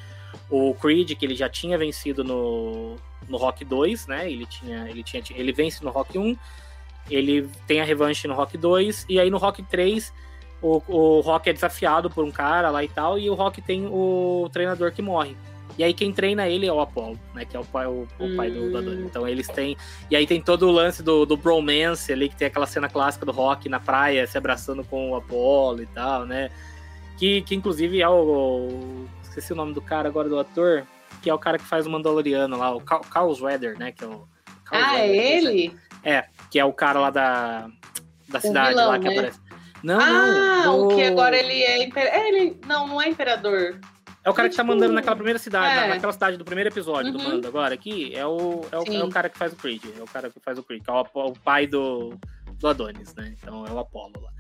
o 0.50 0.74
Creed, 0.76 1.12
que 1.12 1.26
ele 1.26 1.36
já 1.36 1.50
tinha 1.50 1.78
vencido 1.78 2.24
no, 2.24 2.96
no 3.28 3.36
Rock 3.36 3.66
2, 3.66 4.08
né? 4.08 4.32
Ele 4.32 4.46
tinha, 4.46 4.90
ele 4.90 5.04
tinha, 5.04 5.22
ele 5.36 5.52
vence 5.52 5.84
no 5.84 5.90
Rock 5.90 6.18
1 6.18 6.38
ele 7.10 7.50
tem 7.66 7.82
a 7.82 7.84
revanche 7.84 8.28
no 8.28 8.34
Rock 8.34 8.58
2, 8.58 9.06
e 9.10 9.20
aí 9.20 9.30
no 9.30 9.38
Rock 9.38 9.64
3 9.64 10.14
o, 10.62 10.82
o 10.88 11.22
Rock 11.22 11.50
é 11.50 11.54
desafiado 11.54 12.10
por 12.10 12.24
um 12.24 12.32
cara 12.32 12.70
lá 12.70 12.84
e 12.84 12.88
tal, 12.88 13.18
e 13.20 13.30
o 13.30 13.34
Rock 13.34 13.62
tem 13.62 13.86
o 13.86 14.50
treinador 14.52 14.92
que 14.92 15.02
morre. 15.02 15.36
E 15.78 15.84
aí 15.84 15.94
quem 15.94 16.12
treina 16.12 16.48
ele 16.48 16.66
é 16.66 16.74
o 16.74 16.80
Apollo, 16.80 17.20
né? 17.36 17.46
Que 17.46 17.56
é 17.56 17.60
o 17.60 17.66
pai, 17.66 17.86
o, 17.86 18.08
o 18.20 18.36
pai 18.36 18.50
do, 18.50 18.72
do 18.72 18.78
Adonis. 18.78 19.00
Hum. 19.00 19.06
Então 19.06 19.28
eles 19.28 19.48
têm. 19.48 19.78
E 20.10 20.16
aí 20.16 20.26
tem 20.26 20.42
todo 20.42 20.68
o 20.68 20.72
lance 20.72 21.04
do, 21.04 21.24
do 21.24 21.38
bromance 21.38 22.12
ali, 22.12 22.30
que 22.30 22.36
tem 22.36 22.48
aquela 22.48 22.66
cena 22.66 22.90
clássica 22.90 23.26
do 23.26 23.32
Rock 23.32 23.70
na 23.70 23.80
praia 23.80 24.26
se 24.26 24.38
abraçando 24.38 24.84
com 24.84 25.12
o 25.12 25.16
Apollo 25.16 25.84
e 25.84 25.86
tal, 25.88 26.26
né? 26.26 26.50
Que, 27.18 27.44
que 27.44 27.54
inclusive 27.54 28.02
é 28.02 28.10
o. 28.10 29.06
Esqueci 29.22 29.54
o 29.54 29.56
nome 29.56 29.74
do 29.74 29.82
cara 29.82 30.10
agora, 30.10 30.28
do 30.28 30.40
ator, 30.40 30.84
que 31.22 31.30
é 31.30 31.34
o 31.34 31.38
cara 31.38 31.60
que 31.60 31.66
faz 31.66 31.86
o 31.86 31.92
Mandaloriano 31.92 32.58
lá, 32.58 32.76
o 32.76 32.82
Carl 32.82 33.32
Weather, 33.40 33.78
né? 33.78 33.92
Que 33.92 34.04
é 34.04 34.08
o. 34.08 34.28
ah, 34.72 34.98
é 34.98 35.16
ele? 35.16 35.76
É, 36.08 36.26
que 36.50 36.58
é 36.58 36.64
o 36.64 36.72
cara 36.72 37.00
lá 37.00 37.10
da, 37.10 37.68
da 38.30 38.40
cidade 38.40 38.70
vilão, 38.70 38.88
lá 38.88 39.00
que 39.00 39.06
né? 39.06 39.12
aparece. 39.12 39.40
Não, 39.84 40.00
ah, 40.00 40.64
não, 40.66 40.88
o 40.88 40.96
que 40.96 41.04
agora 41.04 41.38
ele 41.38 41.62
é, 41.64 41.84
imper... 41.84 42.08
é, 42.08 42.30
ele 42.30 42.60
não, 42.66 42.88
não 42.88 43.02
é 43.02 43.10
imperador. 43.10 43.80
É 44.24 44.30
o 44.30 44.34
cara 44.34 44.50
que 44.50 44.56
tá 44.56 44.64
mandando 44.64 44.94
naquela 44.94 45.16
primeira 45.16 45.40
cidade, 45.40 45.86
é. 45.86 45.88
naquela 45.88 46.12
cidade 46.12 46.38
do 46.38 46.44
primeiro 46.44 46.70
episódio 46.70 47.12
uhum. 47.12 47.18
do 47.18 47.24
Mando 47.24 47.48
agora 47.48 47.74
aqui. 47.74 48.14
É 48.16 48.26
o, 48.26 48.66
é, 48.72 48.78
o, 48.78 48.94
é 48.94 49.04
o 49.04 49.10
cara 49.10 49.30
que 49.30 49.38
faz 49.38 49.54
o 49.54 49.56
Creed. 49.56 49.84
É 49.98 50.02
o 50.02 50.06
cara 50.06 50.30
que 50.30 50.40
faz 50.40 50.58
o 50.58 50.64
Creed, 50.64 50.84
que 50.84 50.90
é 50.90 50.94
o, 50.94 51.06
o 51.14 51.40
pai 51.40 51.68
do, 51.68 52.18
do 52.60 52.68
Adonis, 52.68 53.14
né? 53.16 53.36
Então 53.38 53.66
é 53.66 53.72
o 53.72 53.80
Apollo 53.80 54.22
lá. 54.22 54.32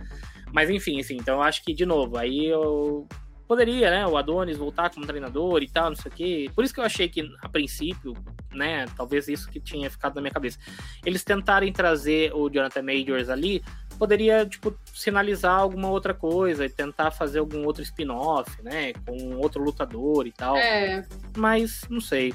Mas 0.51 0.69
enfim, 0.69 0.99
assim, 0.99 1.15
então 1.15 1.35
eu 1.35 1.43
acho 1.43 1.63
que, 1.63 1.73
de 1.73 1.85
novo, 1.85 2.17
aí 2.17 2.47
eu 2.47 3.07
poderia, 3.47 3.89
né, 3.89 4.05
o 4.05 4.17
Adonis 4.17 4.57
voltar 4.57 4.89
como 4.89 5.05
treinador 5.05 5.63
e 5.63 5.69
tal, 5.69 5.89
não 5.89 5.95
sei 5.95 6.11
o 6.11 6.15
quê. 6.15 6.51
Por 6.53 6.63
isso 6.63 6.73
que 6.73 6.79
eu 6.79 6.83
achei 6.83 7.07
que, 7.07 7.27
a 7.41 7.47
princípio, 7.47 8.13
né, 8.51 8.85
talvez 8.95 9.27
isso 9.27 9.49
que 9.49 9.59
tinha 9.59 9.89
ficado 9.89 10.15
na 10.15 10.21
minha 10.21 10.33
cabeça. 10.33 10.59
Eles 11.05 11.23
tentarem 11.23 11.71
trazer 11.71 12.33
o 12.35 12.49
Jonathan 12.49 12.81
Majors 12.81 13.29
ali, 13.29 13.63
poderia, 13.97 14.45
tipo, 14.45 14.77
sinalizar 14.93 15.57
alguma 15.57 15.89
outra 15.89 16.13
coisa 16.13 16.65
e 16.65 16.69
tentar 16.69 17.09
fazer 17.11 17.39
algum 17.39 17.65
outro 17.65 17.81
spin-off, 17.81 18.61
né, 18.61 18.93
com 19.05 19.37
outro 19.37 19.63
lutador 19.63 20.27
e 20.27 20.31
tal. 20.31 20.57
É. 20.57 21.05
Mas, 21.35 21.81
não 21.89 22.01
sei. 22.01 22.33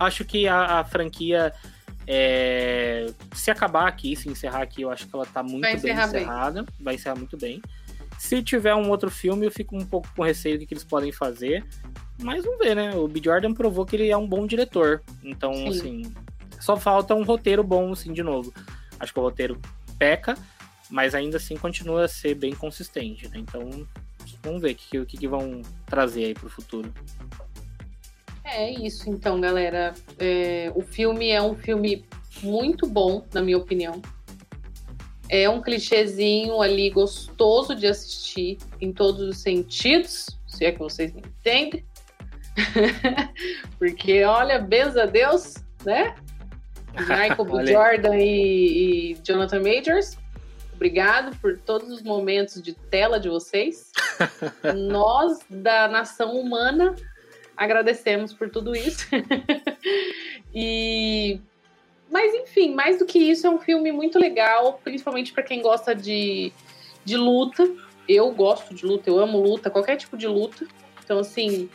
Acho 0.00 0.24
que 0.24 0.48
a, 0.48 0.80
a 0.80 0.84
franquia, 0.84 1.52
é, 2.06 3.06
se 3.34 3.50
acabar 3.50 3.86
aqui, 3.86 4.16
se 4.16 4.28
encerrar 4.28 4.62
aqui, 4.62 4.82
eu 4.82 4.90
acho 4.90 5.06
que 5.06 5.14
ela 5.14 5.26
tá 5.26 5.42
muito 5.42 5.62
bem 5.62 5.76
encerrada. 5.76 6.62
Bem. 6.62 6.74
Vai 6.80 6.94
encerrar 6.94 7.16
muito 7.16 7.36
bem. 7.36 7.60
Se 8.18 8.42
tiver 8.42 8.74
um 8.74 8.88
outro 8.90 9.10
filme, 9.10 9.46
eu 9.46 9.50
fico 9.50 9.76
um 9.76 9.84
pouco 9.84 10.08
com 10.14 10.22
receio 10.22 10.58
do 10.58 10.66
que 10.66 10.74
eles 10.74 10.84
podem 10.84 11.12
fazer. 11.12 11.64
Mas 12.22 12.44
vamos 12.44 12.58
ver, 12.58 12.74
né? 12.74 12.94
O 12.94 13.08
B. 13.08 13.20
Jordan 13.22 13.52
provou 13.52 13.84
que 13.84 13.96
ele 13.96 14.08
é 14.08 14.16
um 14.16 14.26
bom 14.26 14.46
diretor. 14.46 15.02
Então, 15.22 15.52
Sim. 15.52 15.68
assim, 15.68 16.14
só 16.60 16.76
falta 16.76 17.14
um 17.14 17.24
roteiro 17.24 17.62
bom, 17.62 17.92
assim, 17.92 18.12
de 18.12 18.22
novo. 18.22 18.52
Acho 18.98 19.12
que 19.12 19.18
o 19.18 19.22
roteiro 19.22 19.60
peca, 19.98 20.34
mas 20.90 21.14
ainda 21.14 21.36
assim 21.36 21.56
continua 21.56 22.04
a 22.04 22.08
ser 22.08 22.34
bem 22.34 22.54
consistente, 22.54 23.28
né? 23.28 23.38
Então, 23.38 23.86
vamos 24.42 24.62
ver 24.62 24.72
o 24.72 24.76
que, 24.76 25.04
que, 25.06 25.16
que 25.18 25.28
vão 25.28 25.62
trazer 25.86 26.26
aí 26.26 26.34
pro 26.34 26.48
futuro. 26.48 26.92
É 28.44 28.70
isso, 28.70 29.10
então, 29.10 29.40
galera. 29.40 29.94
É, 30.18 30.70
o 30.74 30.82
filme 30.82 31.30
é 31.30 31.42
um 31.42 31.54
filme 31.54 32.04
muito 32.42 32.86
bom, 32.86 33.26
na 33.32 33.42
minha 33.42 33.58
opinião. 33.58 34.00
É 35.28 35.48
um 35.48 35.62
clichêzinho 35.62 36.60
ali 36.60 36.90
gostoso 36.90 37.74
de 37.74 37.86
assistir 37.86 38.58
em 38.80 38.92
todos 38.92 39.20
os 39.28 39.38
sentidos, 39.38 40.26
se 40.46 40.64
é 40.64 40.72
que 40.72 40.78
vocês 40.78 41.12
me 41.12 41.20
entendem. 41.20 41.84
Porque, 43.78 44.22
olha, 44.24 44.58
benza 44.58 45.04
a 45.04 45.06
Deus, 45.06 45.54
né? 45.84 46.14
Michael 46.94 47.44
B. 47.44 47.66
Jordan 47.66 48.16
e, 48.16 49.12
e, 49.12 49.18
Jonathan 49.22 49.60
Majors. 49.60 50.16
Obrigado 50.74 51.36
por 51.38 51.58
todos 51.58 51.90
os 51.90 52.02
momentos 52.02 52.60
de 52.60 52.74
tela 52.74 53.18
de 53.18 53.28
vocês. 53.28 53.92
Nós, 54.88 55.40
da 55.48 55.88
nação 55.88 56.36
humana, 56.36 56.94
agradecemos 57.56 58.32
por 58.32 58.50
tudo 58.50 58.76
isso. 58.76 59.06
e 60.54 61.40
mas 62.14 62.32
enfim, 62.32 62.72
mais 62.72 63.00
do 63.00 63.04
que 63.04 63.18
isso, 63.18 63.44
é 63.44 63.50
um 63.50 63.58
filme 63.58 63.90
muito 63.90 64.20
legal, 64.20 64.78
principalmente 64.84 65.32
para 65.32 65.42
quem 65.42 65.60
gosta 65.60 65.96
de, 65.96 66.52
de 67.04 67.16
luta. 67.16 67.68
Eu 68.08 68.30
gosto 68.30 68.72
de 68.72 68.86
luta, 68.86 69.10
eu 69.10 69.18
amo 69.18 69.42
luta, 69.42 69.68
qualquer 69.68 69.96
tipo 69.96 70.16
de 70.16 70.28
luta. 70.28 70.64
Então, 71.04 71.18
assim, 71.18 71.68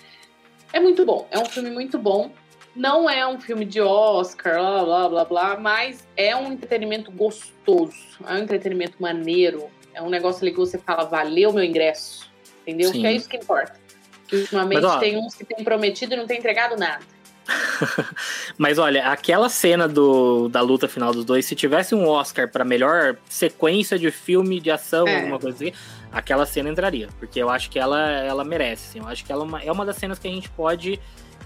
é 0.72 0.80
muito 0.80 1.04
bom. 1.04 1.28
É 1.30 1.38
um 1.38 1.44
filme 1.44 1.70
muito 1.70 2.00
bom. 2.00 2.32
Não 2.74 3.10
é 3.10 3.28
um 3.28 3.38
filme 3.38 3.66
de 3.66 3.82
Oscar, 3.82 4.56
blá 4.56 4.86
blá 4.86 5.10
blá 5.10 5.26
blá, 5.26 5.60
mas 5.60 6.08
é 6.16 6.34
um 6.34 6.54
entretenimento 6.54 7.12
gostoso. 7.12 7.98
É 8.26 8.32
um 8.32 8.38
entretenimento 8.38 8.96
maneiro. 8.98 9.70
É 9.94 10.02
um 10.02 10.10
negócio 10.10 10.42
ali 10.42 10.52
que 10.52 10.58
você 10.58 10.78
fala, 10.78 11.04
valeu 11.04 11.52
meu 11.52 11.66
ingresso. 11.66 12.32
Entendeu? 12.62 12.94
Sim. 12.94 13.02
Que 13.02 13.08
é 13.08 13.12
isso 13.12 13.28
que 13.28 13.36
importa. 13.36 13.78
Que 14.26 14.38
ultimamente 14.38 14.84
mas, 14.84 14.96
ó, 14.96 15.00
tem 15.00 15.18
uns 15.18 15.36
que 15.36 15.44
tem 15.44 15.66
prometido 15.66 16.14
e 16.14 16.18
não 16.18 16.26
tem 16.26 16.38
entregado 16.38 16.78
nada. 16.78 17.04
Mas 18.58 18.78
olha, 18.78 19.08
aquela 19.08 19.50
cena 19.50 19.88
do, 19.88 20.50
da 20.50 20.62
luta 20.62 20.88
final 20.88 21.14
dos 21.14 21.26
dois, 21.26 21.46
se 21.46 21.56
tivesse 21.56 21.96
um 21.96 22.08
Oscar 22.08 22.50
para 22.50 22.64
melhor 22.64 23.18
sequência 23.28 23.98
de 23.98 24.12
filme 24.12 24.60
de 24.60 24.72
ação, 24.72 25.08
é. 25.08 25.18
alguma 25.18 25.40
coisa 25.40 25.56
assim, 25.56 25.74
aquela 26.12 26.46
cena 26.46 26.70
entraria. 26.70 27.10
Porque 27.20 27.42
eu 27.42 27.50
acho 27.50 27.70
que 27.70 27.80
ela, 27.80 28.10
ela 28.10 28.44
merece. 28.44 28.90
Assim, 28.90 29.00
eu 29.00 29.08
acho 29.08 29.26
que 29.26 29.32
ela 29.32 29.44
é 29.44 29.48
uma, 29.48 29.64
é 29.64 29.72
uma 29.72 29.86
das 29.86 29.98
cenas 29.98 30.20
que 30.20 30.28
a 30.28 30.32
gente 30.32 30.50
pode. 30.50 31.00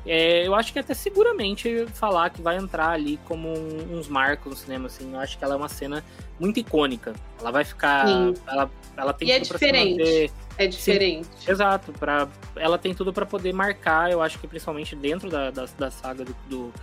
É, 0.06 0.46
eu 0.46 0.54
acho 0.54 0.74
que 0.74 0.80
até 0.80 0.94
seguramente 0.94 1.86
falar 1.94 2.30
que 2.30 2.42
vai 2.42 2.58
entrar 2.58 2.90
ali 2.90 3.18
como 3.26 3.48
um, 3.48 3.98
uns 3.98 4.08
marcos 4.08 4.52
no 4.52 4.58
cinema, 4.58 4.88
assim. 4.88 5.14
Eu 5.14 5.20
acho 5.20 5.38
que 5.38 5.44
ela 5.44 5.54
é 5.54 5.58
uma 5.58 5.70
cena 5.70 6.04
muito 6.40 6.60
icônica. 6.60 7.14
Ela 7.40 7.52
vai 7.52 7.64
ficar. 7.64 8.06
Ela, 8.46 8.70
ela 8.98 9.14
tem 9.14 9.30
e 9.30 9.32
é 9.32 9.40
diferente. 9.40 10.32
É 10.58 10.68
diferente. 10.68 11.28
Sim, 11.38 11.52
exato. 11.52 11.94
Pra, 11.94 12.28
ela 12.56 12.78
tem 12.78 12.94
tudo 12.94 13.14
para 13.14 13.26
poder 13.26 13.54
marcar, 13.54 14.12
eu 14.12 14.22
acho 14.22 14.38
que 14.40 14.48
principalmente 14.48 14.96
dentro 14.96 15.30
da, 15.30 15.50
da, 15.52 15.66
da 15.78 15.90
saga 15.90 16.26
do, 16.26 16.36
do, 16.50 16.74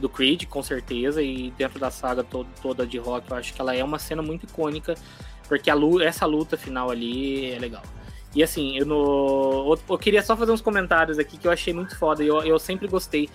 do, 0.00 0.08
Creed, 0.08 0.46
com 0.46 0.62
certeza, 0.62 1.22
e 1.22 1.50
dentro 1.52 1.78
da 1.78 1.90
saga 1.90 2.24
todo, 2.24 2.48
toda 2.60 2.86
de 2.86 2.98
rock, 2.98 3.30
eu 3.30 3.36
acho 3.36 3.52
que 3.52 3.60
ela 3.60 3.76
é 3.76 3.84
uma 3.84 3.98
cena 3.98 4.22
muito 4.22 4.44
icônica, 4.44 4.94
porque 5.46 5.70
essa 6.04 6.26
luta 6.26 6.56
final 6.56 6.90
ali 6.90 7.52
é 7.52 7.58
legal. 7.58 7.82
E 8.34 8.42
assim, 8.42 8.78
eu, 8.78 8.86
no, 8.86 9.78
eu 9.88 9.98
queria 9.98 10.22
só 10.22 10.36
fazer 10.36 10.52
uns 10.52 10.60
comentários 10.60 11.18
aqui 11.18 11.36
que 11.36 11.46
eu 11.46 11.52
achei 11.52 11.72
muito 11.72 11.96
foda, 11.98 12.22
eu, 12.22 12.42
eu 12.42 12.58
sempre 12.58 12.88
gostei 12.88 13.28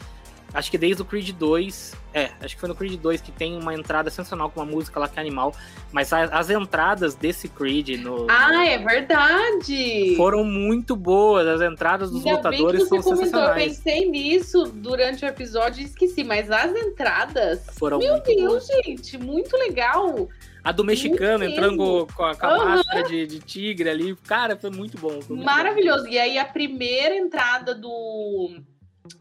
Acho 0.53 0.71
que 0.71 0.77
desde 0.77 1.01
o 1.01 1.05
Creed 1.05 1.31
2. 1.31 1.95
É, 2.13 2.31
acho 2.41 2.55
que 2.55 2.59
foi 2.59 2.69
no 2.69 2.75
Creed 2.75 2.99
2 2.99 3.21
que 3.21 3.31
tem 3.31 3.55
uma 3.55 3.75
entrada 3.75 4.09
sensacional 4.09 4.49
com 4.49 4.59
uma 4.59 4.65
música 4.65 4.99
lá 4.99 5.07
que 5.07 5.19
é 5.19 5.21
animal. 5.21 5.53
Mas 5.91 6.11
as, 6.13 6.31
as 6.31 6.49
entradas 6.49 7.15
desse 7.15 7.49
Creed 7.49 7.89
no. 8.01 8.25
Ah, 8.29 8.53
no, 8.53 8.61
é 8.61 8.77
verdade! 8.77 10.15
Foram 10.15 10.43
muito 10.43 10.95
boas. 10.95 11.45
As 11.47 11.61
entradas 11.61 12.09
dos 12.09 12.25
Ainda 12.25 12.37
lutadores 12.37 12.89
bem 12.89 12.89
que 12.89 13.03
você 13.03 13.03
são 13.03 13.17
comentou, 13.17 13.41
Eu 13.41 13.53
pensei 13.53 14.09
nisso 14.09 14.63
durante 14.73 15.25
o 15.25 15.27
episódio 15.27 15.81
e 15.81 15.85
esqueci, 15.85 16.23
mas 16.23 16.49
as 16.49 16.73
entradas. 16.75 17.61
Foram 17.77 17.99
Meu 17.99 18.21
Deus, 18.23 18.67
boas. 18.67 18.67
gente, 18.67 19.17
muito 19.17 19.55
legal! 19.57 20.29
A 20.67 20.71
do 20.73 20.83
mexicano 20.83 21.45
entrando 21.45 22.05
com 22.13 22.25
a, 22.25 22.35
com 22.35 22.45
a 22.45 22.57
uhum. 22.57 22.65
máscara 22.65 23.03
de, 23.03 23.25
de, 23.25 23.39
tigre 23.39 23.89
ali. 23.89 24.13
Cara, 24.17 24.57
foi 24.57 24.69
muito 24.69 24.97
bom. 24.97 25.21
Foi 25.21 25.37
muito 25.37 25.45
Maravilhoso. 25.45 26.03
Bom. 26.03 26.09
E 26.09 26.19
aí 26.19 26.37
a 26.37 26.43
primeira 26.43 27.15
entrada 27.15 27.73
do 27.73 28.59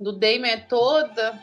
do 0.00 0.10
Damon 0.10 0.46
é 0.46 0.56
toda 0.56 1.38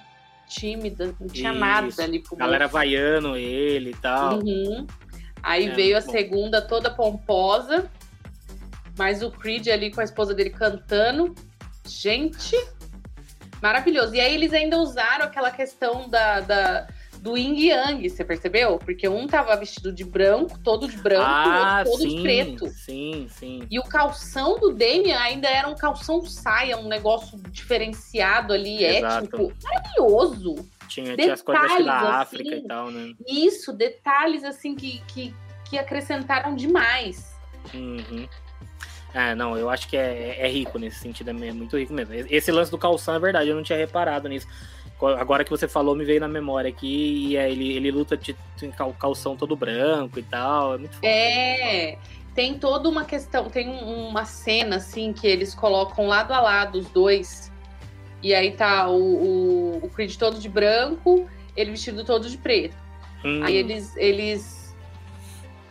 tímida, 0.46 1.16
não 1.18 1.30
tinha 1.30 1.52
Isso. 1.52 1.60
nada 1.62 2.04
ali 2.04 2.20
pro 2.20 2.36
Galera 2.36 2.68
vaiando 2.68 3.38
ele 3.38 3.92
e 3.92 3.96
tal. 3.96 4.40
Uhum. 4.40 4.86
Aí 5.42 5.68
é, 5.68 5.72
veio 5.74 5.98
a 5.98 6.02
bom. 6.02 6.12
segunda 6.12 6.62
toda 6.62 6.92
pomposa, 6.92 7.90
mas 8.98 9.24
o 9.24 9.32
Creed 9.32 9.70
ali 9.70 9.90
com 9.90 10.02
a 10.02 10.04
esposa 10.04 10.34
dele 10.34 10.50
cantando. 10.50 11.34
Gente, 11.88 12.58
maravilhoso. 13.62 14.14
E 14.14 14.20
aí 14.20 14.36
eles 14.36 14.52
ainda 14.52 14.78
usaram 14.80 15.24
aquela 15.24 15.50
questão 15.50 16.10
da, 16.10 16.42
da 16.42 16.88
do 17.24 17.38
Yin 17.38 17.70
Yang, 17.70 18.10
você 18.10 18.26
percebeu? 18.26 18.78
Porque 18.78 19.08
um 19.08 19.26
tava 19.28 19.56
vestido 19.56 19.94
de 19.94 20.04
branco, 20.04 20.60
todo 20.60 20.90
de 20.90 20.98
branco, 20.98 21.26
ah, 21.26 21.46
e 21.86 21.88
outro 21.88 21.92
todo 21.94 22.02
sim, 22.02 22.18
de 22.18 22.22
preto. 22.22 22.68
Sim, 22.68 23.28
sim. 23.30 23.64
E 23.72 23.80
o 23.80 23.84
calção 23.84 24.60
do 24.60 24.74
Damian 24.74 25.18
ainda 25.18 25.48
era 25.48 25.70
um 25.70 25.74
calção 25.74 26.26
saia, 26.26 26.78
um 26.78 26.90
negócio 26.90 27.42
diferenciado 27.50 28.52
ali, 28.52 28.84
Exato. 28.84 29.26
étnico. 29.26 29.54
Maravilhoso. 29.64 30.70
Tinha, 30.90 31.16
tinha 31.16 31.34
as 31.34 31.42
coisas 31.42 31.86
da 31.86 32.20
África 32.20 32.56
assim, 32.56 32.66
e 32.66 32.68
tal, 32.68 32.92
né? 32.92 33.14
Isso, 33.26 33.72
detalhes 33.72 34.44
assim 34.44 34.76
que, 34.76 35.02
que, 35.08 35.34
que 35.70 35.78
acrescentaram 35.78 36.54
demais. 36.54 37.34
Uhum. 37.74 38.28
É, 39.14 39.34
não, 39.34 39.58
eu 39.58 39.70
acho 39.70 39.88
que 39.88 39.96
é, 39.96 40.40
é 40.42 40.48
rico 40.50 40.78
nesse 40.78 41.00
sentido, 41.00 41.30
é 41.30 41.34
muito 41.34 41.78
rico 41.78 41.94
mesmo. 41.94 42.14
Esse 42.14 42.52
lance 42.52 42.70
do 42.70 42.78
calção 42.78 43.16
é 43.16 43.20
verdade, 43.20 43.50
eu 43.50 43.56
não 43.56 43.64
tinha 43.64 43.78
reparado 43.78 44.28
nisso 44.28 44.48
agora 45.02 45.44
que 45.44 45.50
você 45.50 45.68
falou, 45.68 45.96
me 45.96 46.06
veio 46.06 46.20
na 46.20 46.28
memória 46.28 46.70
aqui, 46.70 47.28
e 47.30 47.38
é, 47.38 47.52
ele, 47.52 47.74
ele 47.74 47.92
luta 47.92 48.16
de, 48.16 48.36
de 48.58 48.70
calção 49.00 49.36
todo 49.36 49.56
branco 49.56 50.20
e 50.20 50.24
tal. 50.24 50.76
É 50.76 50.78
muito 50.78 50.96
foda. 50.96 51.08
É, 51.08 51.98
tem 52.34 52.58
toda 52.58 52.90
uma 52.90 53.06
questão, 53.06 53.50
tem 53.50 53.70
um, 53.70 54.08
uma 54.08 54.26
cena 54.26 54.78
assim 54.78 55.14
que 55.14 55.28
eles 55.28 55.54
colocam 55.54 56.08
lado 56.08 56.34
a 56.34 56.40
lado 56.40 56.80
os 56.80 56.88
dois. 56.90 57.52
E 58.22 58.34
aí 58.34 58.52
tá 58.52 58.88
o, 58.88 58.96
o, 58.96 59.80
o 59.84 59.90
Creed 59.90 60.16
todo 60.16 60.40
de 60.40 60.48
branco, 60.48 61.28
ele 61.56 61.72
vestido 61.72 62.06
todo 62.06 62.30
de 62.30 62.38
preto. 62.38 62.78
Hum. 63.24 63.42
Aí 63.44 63.56
eles, 63.56 63.96
eles 63.98 64.76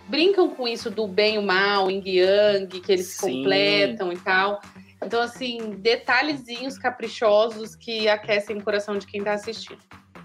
brincam 0.08 0.50
com 0.50 0.68
isso 0.68 0.90
do 0.90 1.06
bem 1.06 1.36
e 1.36 1.38
o 1.38 1.42
mal, 1.42 1.90
yin 1.90 2.02
yang, 2.04 2.80
que 2.80 2.92
eles 2.92 3.06
Sim. 3.06 3.38
completam 3.38 4.12
e 4.12 4.18
tal. 4.18 4.60
Então, 5.04 5.20
assim, 5.20 5.76
detalhezinhos 5.78 6.78
caprichosos 6.78 7.74
que 7.74 8.08
aquecem 8.08 8.56
o 8.56 8.62
coração 8.62 8.96
de 8.96 9.06
quem 9.06 9.22
tá 9.22 9.32
assistindo. 9.32 9.80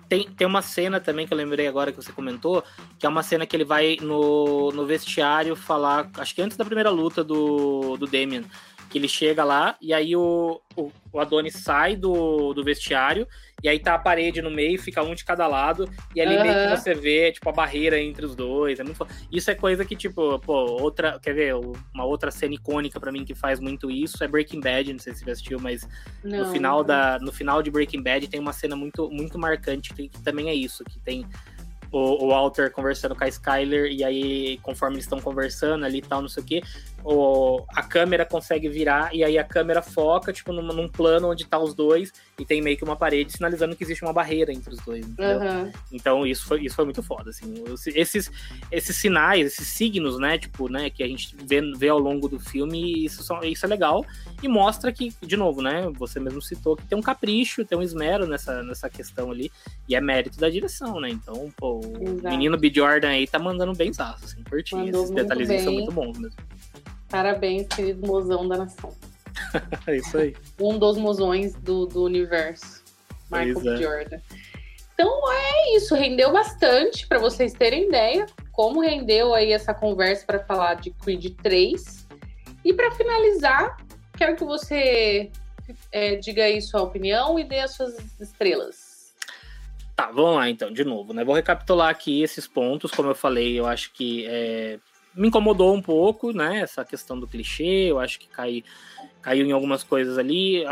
Tem, 0.07 0.29
tem 0.29 0.47
uma 0.47 0.61
cena 0.61 0.99
também 1.01 1.27
que 1.27 1.33
eu 1.33 1.37
lembrei 1.37 1.67
agora 1.67 1.91
que 1.91 2.01
você 2.01 2.13
comentou, 2.13 2.63
que 2.97 3.05
é 3.05 3.09
uma 3.09 3.23
cena 3.23 3.45
que 3.45 3.55
ele 3.55 3.65
vai 3.65 3.97
no, 4.01 4.71
no 4.71 4.85
vestiário 4.85 5.55
falar, 5.55 6.09
acho 6.17 6.33
que 6.33 6.41
antes 6.41 6.55
da 6.55 6.63
primeira 6.63 6.89
luta 6.89 7.23
do, 7.23 7.97
do 7.97 8.07
Damien, 8.07 8.45
que 8.89 8.97
ele 8.97 9.07
chega 9.09 9.43
lá 9.43 9.75
e 9.81 9.93
aí 9.93 10.15
o, 10.15 10.61
o, 10.77 10.91
o 11.11 11.19
Adonis 11.19 11.55
sai 11.55 11.97
do, 11.97 12.53
do 12.53 12.63
vestiário 12.63 13.27
e 13.63 13.67
aí 13.67 13.79
tá 13.79 13.95
a 13.95 13.99
parede 13.99 14.41
no 14.41 14.51
meio, 14.51 14.79
fica 14.79 15.01
um 15.01 15.15
de 15.15 15.25
cada 15.25 15.47
lado, 15.47 15.89
e 16.13 16.21
ali 16.21 16.35
uhum. 16.35 16.43
meio 16.43 16.53
que 16.53 16.77
você 16.77 16.93
vê, 16.93 17.31
tipo, 17.31 17.49
a 17.49 17.51
barreira 17.51 17.99
entre 17.99 18.25
os 18.25 18.35
dois. 18.35 18.79
É 18.79 18.83
muito 18.83 19.07
Isso 19.31 19.49
é 19.49 19.55
coisa 19.55 19.83
que, 19.83 19.95
tipo, 19.95 20.39
pô, 20.39 20.53
outra. 20.79 21.19
Quer 21.19 21.33
ver? 21.33 21.55
Uma 21.93 22.05
outra 22.05 22.29
cena 22.29 22.53
icônica 22.53 22.99
para 22.99 23.11
mim 23.11 23.25
que 23.25 23.33
faz 23.33 23.59
muito 23.59 23.89
isso 23.89 24.23
é 24.23 24.27
Breaking 24.27 24.59
Bad, 24.59 24.93
não 24.93 24.99
sei 24.99 25.13
se 25.13 25.23
você 25.23 25.31
assistiu, 25.31 25.59
mas 25.59 25.87
não, 26.23 26.39
no 26.39 26.51
final 26.51 26.83
da. 26.83 27.17
No 27.19 27.31
final 27.31 27.63
de 27.63 27.71
Breaking 27.71 28.03
Bad 28.03 28.27
tem 28.27 28.39
uma 28.39 28.53
cena 28.53 28.75
muito, 28.75 29.09
muito 29.09 29.39
marcante 29.39 29.93
que, 29.93 30.07
que 30.07 30.21
também 30.21 30.49
é 30.49 30.53
isso, 30.53 30.83
que 30.83 30.99
tem 30.99 31.25
o, 31.91 32.25
o 32.25 32.29
Walter 32.29 32.71
conversando 32.71 33.15
com 33.15 33.23
a 33.23 33.27
Skyler, 33.27 33.91
e 33.91 34.03
aí, 34.03 34.59
conforme 34.61 34.95
eles 34.95 35.05
estão 35.05 35.19
conversando 35.19 35.85
ali 35.85 35.99
e 35.99 36.01
tal, 36.01 36.21
não 36.21 36.29
sei 36.29 36.43
o 36.43 36.45
que, 36.45 36.61
o, 37.03 37.63
a 37.69 37.83
câmera 37.83 38.25
consegue 38.25 38.69
virar, 38.69 39.13
e 39.13 39.23
aí 39.23 39.37
a 39.37 39.43
câmera 39.43 39.81
foca, 39.81 40.33
tipo, 40.33 40.51
num, 40.53 40.61
num, 40.61 40.87
plano 40.87 41.29
onde 41.29 41.45
tá 41.45 41.59
os 41.59 41.73
dois, 41.73 42.11
e 42.39 42.45
tem 42.45 42.61
meio 42.61 42.77
que 42.77 42.83
uma 42.83 42.95
parede 42.95 43.31
sinalizando 43.31 43.75
que 43.75 43.83
existe 43.83 44.03
uma 44.03 44.13
barreira 44.13 44.51
entre 44.51 44.73
os 44.73 44.79
dois, 44.79 45.05
uhum. 45.05 45.71
Então, 45.91 46.25
isso 46.25 46.45
foi, 46.45 46.61
isso 46.61 46.75
foi 46.75 46.85
muito 46.85 47.03
foda, 47.03 47.29
assim. 47.29 47.53
Esses, 47.93 48.31
esses 48.71 48.95
sinais, 48.95 49.47
esses 49.47 49.67
signos, 49.67 50.17
né, 50.17 50.37
tipo, 50.37 50.69
né, 50.69 50.89
que 50.89 51.03
a 51.03 51.07
gente 51.07 51.35
vê, 51.43 51.61
vê 51.75 51.89
ao 51.89 51.99
longo 51.99 52.27
do 52.27 52.39
filme, 52.39 53.05
isso, 53.05 53.23
são, 53.23 53.43
isso 53.43 53.65
é 53.65 53.69
legal, 53.69 54.05
e 54.41 54.47
mostra 54.47 54.91
que, 54.91 55.13
de 55.21 55.37
novo, 55.37 55.61
né, 55.61 55.89
você 55.93 56.19
mesmo 56.19 56.41
citou 56.41 56.75
que 56.75 56.85
tem 56.85 56.97
um 56.97 57.01
capricho, 57.01 57.65
tem 57.65 57.77
um 57.77 57.83
esmero 57.83 58.25
nessa, 58.25 58.63
nessa 58.63 58.89
questão 58.89 59.31
ali, 59.31 59.51
e 59.87 59.95
é 59.95 60.01
mérito 60.01 60.39
da 60.39 60.49
direção, 60.49 60.99
né, 60.99 61.09
então, 61.09 61.51
pô, 61.57 61.79
o 61.79 62.03
Exato. 62.03 62.29
menino 62.29 62.57
B. 62.57 62.71
Jordan 62.73 63.09
aí 63.09 63.27
tá 63.27 63.39
mandando 63.39 63.73
bem 63.73 63.91
assim, 63.97 64.43
curtinho. 64.43 64.89
Esses 64.89 65.11
detalhezinhos 65.11 65.63
são 65.63 65.73
muito 65.73 65.91
bons 65.91 66.17
mesmo. 66.17 66.37
Parabéns, 67.09 67.67
querido 67.67 68.05
mozão 68.05 68.47
da 68.47 68.57
nação. 68.57 68.93
é 69.87 69.95
isso 69.97 70.17
aí. 70.17 70.35
Um 70.59 70.77
dos 70.77 70.97
mozões 70.97 71.53
do, 71.55 71.85
do 71.85 72.03
universo. 72.03 72.83
Michael. 73.31 73.73
É. 73.73 73.77
Jordan. 73.77 74.19
Então 74.93 75.31
é 75.31 75.75
isso, 75.75 75.93
rendeu 75.93 76.31
bastante 76.31 77.05
para 77.07 77.19
vocês 77.19 77.53
terem 77.53 77.87
ideia 77.87 78.25
como 78.57 78.81
rendeu 78.81 79.35
aí 79.35 79.51
essa 79.51 79.71
conversa 79.71 80.25
para 80.25 80.39
falar 80.39 80.73
de 80.73 80.89
Creed 80.89 81.35
3. 81.43 82.07
E 82.65 82.73
para 82.73 82.89
finalizar, 82.91 83.77
quero 84.17 84.35
que 84.35 84.43
você 84.43 85.31
é, 85.91 86.15
diga 86.15 86.43
aí 86.43 86.59
sua 86.59 86.81
opinião 86.81 87.37
e 87.37 87.43
dê 87.43 87.59
as 87.59 87.75
suas 87.75 87.95
estrelas. 88.19 89.13
Tá, 89.95 90.07
vamos 90.07 90.37
lá 90.37 90.49
então, 90.49 90.73
de 90.73 90.83
novo, 90.83 91.13
né? 91.13 91.23
Vou 91.23 91.35
recapitular 91.35 91.89
aqui 91.89 92.23
esses 92.23 92.47
pontos, 92.47 92.89
como 92.89 93.09
eu 93.09 93.15
falei, 93.15 93.59
eu 93.59 93.67
acho 93.67 93.93
que 93.93 94.25
é, 94.27 94.79
me 95.17 95.27
incomodou 95.27 95.75
um 95.75 95.81
pouco, 95.81 96.31
né? 96.31 96.61
Essa 96.61 96.85
questão 96.85 97.19
do 97.19 97.27
clichê, 97.27 97.89
eu 97.89 97.99
acho 97.99 98.19
que 98.19 98.27
cai, 98.27 98.63
caiu 99.21 99.45
em 99.45 99.51
algumas 99.51 99.83
coisas 99.83 100.17
ali. 100.17 100.63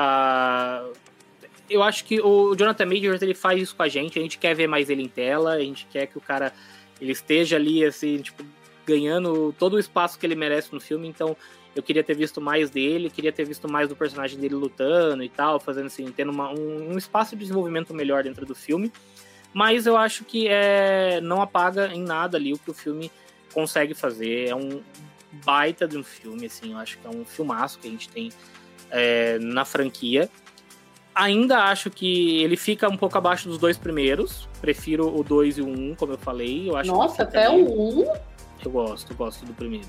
Eu 1.70 1.82
acho 1.82 2.06
que 2.06 2.22
o 2.22 2.56
Jonathan 2.56 2.86
Majors 2.86 3.22
ele 3.22 3.34
faz 3.34 3.62
isso 3.62 3.76
com 3.76 3.84
a 3.84 3.88
gente, 3.88 4.20
a 4.20 4.22
gente 4.22 4.38
quer 4.38 4.54
ver 4.54 4.68
mais 4.68 4.90
ele 4.90 5.02
em 5.02 5.10
tela, 5.10 5.54
a 5.54 5.60
gente 5.60 5.88
quer 5.92 6.06
que 6.06 6.18
o 6.18 6.22
cara 6.22 6.54
ele 7.02 7.12
esteja 7.12 7.56
ali, 7.56 7.84
assim, 7.84 8.20
tipo, 8.20 8.44
ganhando 8.86 9.54
todo 9.58 9.74
o 9.74 9.80
espaço 9.80 10.18
que 10.20 10.26
ele 10.26 10.36
merece 10.36 10.72
no 10.72 10.80
filme, 10.80 11.08
então 11.08 11.36
eu 11.76 11.84
queria 11.84 12.04
ter 12.04 12.16
visto 12.16 12.40
mais 12.40 12.70
dele, 12.70 13.10
queria 13.10 13.34
ter 13.34 13.44
visto 13.44 13.68
mais 13.68 13.90
do 13.90 13.96
personagem 13.96 14.40
dele 14.40 14.56
lutando 14.56 15.24
e 15.24 15.28
tal, 15.28 15.60
fazendo 15.60 15.88
assim, 15.88 16.06
tendo 16.12 16.32
uma, 16.32 16.52
um, 16.52 16.94
um 16.94 16.98
espaço 16.98 17.36
de 17.36 17.42
desenvolvimento 17.42 17.94
melhor 17.94 18.24
dentro 18.24 18.46
do 18.46 18.56
filme 18.56 18.92
mas 19.56 19.88
eu 19.88 19.96
acho 19.96 20.26
que 20.26 20.50
é, 20.50 21.22
não 21.22 21.42
apaga 21.42 21.88
em 21.94 22.02
nada 22.02 22.38
ali 22.38 22.52
o 22.52 22.60
que 22.60 22.70
o 22.70 22.74
filme 22.74 23.10
consegue 23.56 23.94
fazer. 23.94 24.50
É 24.50 24.56
um 24.56 24.82
baita 25.46 25.88
de 25.88 25.98
um 25.98 26.04
filme, 26.04 26.46
assim, 26.46 26.74
eu 26.74 26.78
acho 26.78 26.98
que 27.00 27.08
é 27.08 27.10
um 27.10 27.26
filmaço 27.26 27.80
que 27.80 27.88
a 27.88 27.92
gente 27.92 28.10
tem 28.10 28.30
é, 28.92 29.40
na 29.40 29.64
franquia. 29.64 30.30
Ainda 31.16 31.64
acho 31.64 31.90
que 31.90 32.44
ele 32.44 32.58
fica 32.58 32.90
um 32.90 32.98
pouco 32.98 33.18
abaixo 33.18 33.48
dos 33.48 33.58
dois 33.58 33.78
primeiros. 33.78 34.50
Prefiro 34.60 35.18
o 35.18 35.24
2 35.24 35.60
e 35.60 35.62
o 35.62 35.68
1, 35.68 35.72
um, 35.72 35.96
como 35.96 36.12
eu 36.12 36.18
falei. 36.18 36.70
Eu 36.70 36.76
acho 36.76 36.92
Nossa, 36.92 37.24
até 37.24 37.50
o 37.50 37.56
1? 37.56 38.02
Um? 38.02 38.14
Eu 38.66 38.72
gosto, 38.72 39.14
eu 39.14 39.16
gosto 39.16 39.46
do 39.46 39.54
primeiro. 39.54 39.88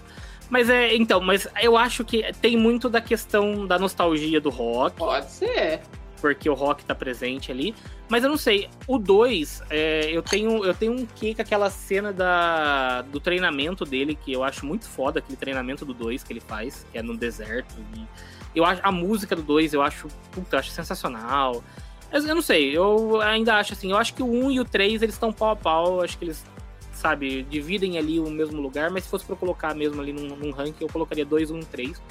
Mas 0.49 0.71
é, 0.71 0.95
então, 0.95 1.21
mas 1.21 1.49
eu 1.61 1.77
acho 1.77 2.05
que 2.05 2.33
tem 2.35 2.57
muito 2.57 2.89
da 2.89 3.01
questão 3.01 3.67
da 3.67 3.77
nostalgia 3.77 4.41
do 4.41 4.51
rock. 4.51 4.97
Pode 4.97 5.29
ser 5.33 5.81
porque 6.21 6.49
o 6.49 6.55
rock 6.55 6.85
tá 6.85 6.95
presente 6.95 7.51
ali. 7.51 7.75
Mas 8.09 8.23
eu 8.23 8.31
não 8.31 8.37
sei, 8.37 8.69
o 8.87 8.99
2, 8.99 9.63
é, 9.71 10.11
eu 10.11 10.23
tenho 10.23 10.65
eu 10.65 10.75
tenho 10.75 10.93
um 10.93 11.07
que 11.07 11.35
com 11.35 11.43
aquela 11.43 11.71
cena 11.71 12.13
da, 12.13 13.03
do 13.03 13.19
treinamento 13.19 13.85
dele, 13.85 14.15
que 14.15 14.33
eu 14.33 14.45
acho 14.45 14.65
muito 14.65 14.89
foda, 14.89 15.19
aquele 15.19 15.37
treinamento 15.37 15.85
do 15.85 15.93
2 15.93 16.23
que 16.23 16.33
ele 16.33 16.41
faz, 16.41 16.87
que 16.91 16.99
é 16.99 17.03
no 17.03 17.17
deserto. 17.17 17.75
Eu 18.55 18.65
acho 18.65 18.81
a 18.85 18.93
música 18.93 19.35
do 19.35 19.43
2 19.43 19.75
eu 19.75 19.83
acho, 19.83 20.09
puta, 20.31 20.57
eu 20.57 20.61
acho 20.61 20.71
sensacional. 20.71 21.63
Eu, 22.13 22.25
eu 22.27 22.35
não 22.35 22.43
sei, 22.43 22.77
eu 22.77 23.21
ainda 23.21 23.57
acho 23.57 23.73
assim, 23.73 23.91
eu 23.91 23.97
acho 23.97 24.15
que 24.15 24.23
o 24.23 24.27
1 24.27 24.45
um 24.45 24.51
e 24.51 24.61
o 24.61 24.65
3 24.65 25.03
eles 25.03 25.15
estão 25.15 25.33
pau 25.33 25.51
a 25.51 25.57
pau, 25.57 26.03
acho 26.03 26.17
que 26.17 26.25
eles 26.25 26.45
sabe, 26.97 27.43
dividem 27.43 27.99
ali 27.99 28.19
o 28.19 28.31
mesmo 28.31 28.61
lugar, 28.61 28.91
mas 28.91 29.05
se 29.05 29.11
fosse 29.11 29.25
para 29.25 29.37
colocar 29.37 29.75
mesmo 29.75 30.01
ali 30.01 30.13
num, 30.13 30.35
num 30.35 30.51
ranking, 30.51 30.83
eu 30.83 30.89
colocaria 30.89 31.25
2, 31.25 31.51
1, 31.51 31.61
3. 31.61 32.03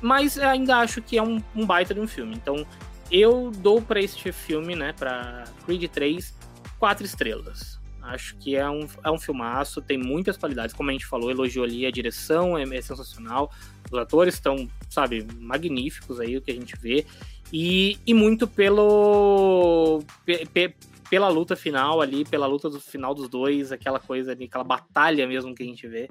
Mas 0.00 0.38
ainda 0.38 0.78
acho 0.78 1.02
que 1.02 1.18
é 1.18 1.22
um, 1.22 1.42
um 1.54 1.66
baita 1.66 1.92
de 1.92 2.00
um 2.00 2.06
filme. 2.06 2.34
Então, 2.34 2.64
eu 3.10 3.50
dou 3.50 3.80
para 3.80 4.00
este 4.00 4.32
filme, 4.32 4.74
né, 4.74 4.92
para 4.92 5.44
Creed 5.64 5.90
3, 5.90 6.34
quatro 6.78 7.04
estrelas. 7.04 7.78
Acho 8.02 8.36
que 8.36 8.56
é 8.56 8.68
um, 8.68 8.86
é 9.04 9.10
um 9.10 9.18
filmaço, 9.18 9.82
tem 9.82 9.98
muitas 9.98 10.36
qualidades, 10.36 10.74
como 10.74 10.88
a 10.88 10.92
gente 10.92 11.04
falou, 11.04 11.30
elogiou 11.30 11.64
ali, 11.64 11.84
a 11.84 11.90
direção 11.90 12.56
é, 12.56 12.62
é 12.62 12.80
sensacional, 12.80 13.52
os 13.90 13.98
atores 13.98 14.34
estão, 14.34 14.68
sabe, 14.88 15.26
magníficos 15.38 16.18
aí, 16.18 16.36
o 16.36 16.40
que 16.40 16.50
a 16.50 16.54
gente 16.54 16.74
vê, 16.80 17.04
e, 17.52 17.98
e 18.06 18.14
muito 18.14 18.46
pelo... 18.46 20.02
Pe, 20.24 20.46
pe, 20.46 20.74
pela 21.10 21.28
luta 21.28 21.56
final 21.56 22.00
ali, 22.00 22.24
pela 22.24 22.46
luta 22.46 22.68
do 22.68 22.80
final 22.80 23.14
dos 23.14 23.28
dois, 23.28 23.72
aquela 23.72 23.98
coisa 23.98 24.32
ali, 24.32 24.44
aquela 24.44 24.64
batalha 24.64 25.26
mesmo 25.26 25.54
que 25.54 25.62
a 25.62 25.66
gente 25.66 25.86
vê, 25.86 26.08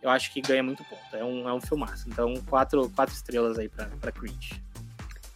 eu 0.00 0.10
acho 0.10 0.32
que 0.32 0.40
ganha 0.40 0.62
muito 0.62 0.84
ponto. 0.84 1.16
É 1.16 1.24
um, 1.24 1.48
é 1.48 1.52
um 1.52 1.60
filmaço. 1.60 2.08
Então, 2.08 2.34
quatro, 2.48 2.88
quatro 2.90 3.14
estrelas 3.14 3.58
aí 3.58 3.68
pra 3.68 4.12
Creed. 4.12 4.52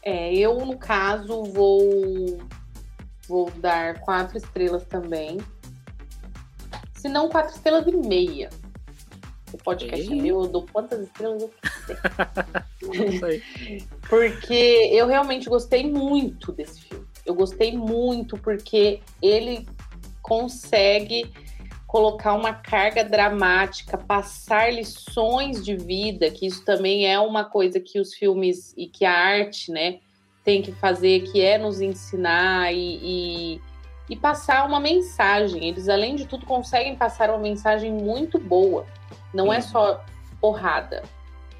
É, 0.03 0.33
eu, 0.35 0.65
no 0.65 0.79
caso, 0.79 1.45
vou, 1.45 2.39
vou 3.29 3.51
dar 3.53 4.01
quatro 4.01 4.39
estrelas 4.39 4.85
também. 4.85 5.39
Se 6.95 7.09
não, 7.09 7.29
quatro 7.29 7.55
estrelas 7.55 7.87
e 7.87 7.97
meia. 7.97 8.51
O 9.53 9.59
podcast 9.59 10.13
é 10.13 10.15
meu, 10.15 10.43
eu 10.43 10.49
dou 10.49 10.67
quantas 10.73 11.01
estrelas 11.01 11.43
eu 11.43 11.51
quiser. 12.91 13.43
porque 14.09 14.89
eu 14.93 15.07
realmente 15.07 15.49
gostei 15.49 15.91
muito 15.91 16.53
desse 16.53 16.83
filme. 16.83 17.07
Eu 17.27 17.35
gostei 17.35 17.77
muito 17.77 18.39
porque 18.39 19.01
ele 19.21 19.67
consegue 20.23 21.33
colocar 21.91 22.35
uma 22.35 22.55
carga 22.55 23.03
dramática, 23.03 23.99
passar 23.99 24.73
lições 24.73 25.65
de 25.65 25.75
vida, 25.75 26.31
que 26.31 26.47
isso 26.47 26.65
também 26.65 27.05
é 27.05 27.19
uma 27.19 27.45
coisa 27.45 27.81
que 27.81 27.99
os 27.99 28.15
filmes 28.15 28.73
e 28.77 28.87
que 28.87 29.05
a 29.05 29.13
arte, 29.13 29.73
né, 29.73 29.99
tem 30.45 30.63
que 30.63 30.71
fazer, 30.71 31.23
que 31.23 31.41
é 31.41 31.59
nos 31.59 31.81
ensinar 31.81 32.73
e, 32.73 33.01
e, 33.03 33.61
e 34.09 34.15
passar 34.15 34.69
uma 34.69 34.79
mensagem. 34.79 35.67
Eles, 35.67 35.89
além 35.89 36.15
de 36.15 36.29
tudo, 36.29 36.47
conseguem 36.47 36.95
passar 36.95 37.29
uma 37.29 37.41
mensagem 37.41 37.93
muito 37.93 38.39
boa. 38.39 38.87
Não 39.35 39.53
é 39.53 39.61
só 39.61 40.05
porrada, 40.41 41.03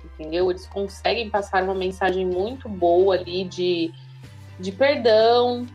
entendeu? 0.05 0.49
Eles 0.49 0.65
conseguem 0.65 1.29
passar 1.29 1.65
uma 1.65 1.75
mensagem 1.75 2.25
muito 2.25 2.69
boa 2.69 3.17
ali 3.17 3.43
de, 3.43 3.93
de 4.61 4.71
perdão, 4.71 5.67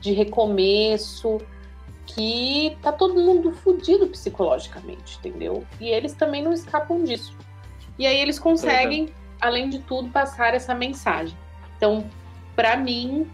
de 0.00 0.10
recomeço, 0.10 1.38
que 2.14 2.76
tá 2.82 2.92
todo 2.92 3.14
mundo 3.14 3.52
fudido 3.52 4.06
psicologicamente, 4.08 5.18
entendeu? 5.18 5.64
E 5.80 5.88
eles 5.88 6.12
também 6.12 6.42
não 6.42 6.52
escapam 6.52 7.02
disso. 7.04 7.36
E 7.98 8.06
aí 8.06 8.18
eles 8.18 8.38
conseguem, 8.38 9.02
uhum. 9.02 9.10
além 9.40 9.68
de 9.68 9.78
tudo, 9.80 10.08
passar 10.10 10.54
essa 10.54 10.74
mensagem. 10.74 11.36
Então, 11.76 12.08
para 12.56 12.76
mim, 12.76 13.30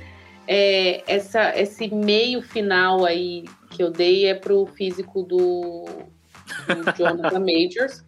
é, 0.46 1.02
essa, 1.06 1.58
esse 1.58 1.92
meio 1.92 2.42
final 2.42 3.04
aí 3.04 3.44
que 3.70 3.82
eu 3.82 3.90
dei 3.90 4.26
é 4.26 4.34
pro 4.34 4.66
físico 4.66 5.22
do, 5.22 5.84
do 6.66 6.96
Jonathan 6.96 7.40
Majors, 7.44 8.04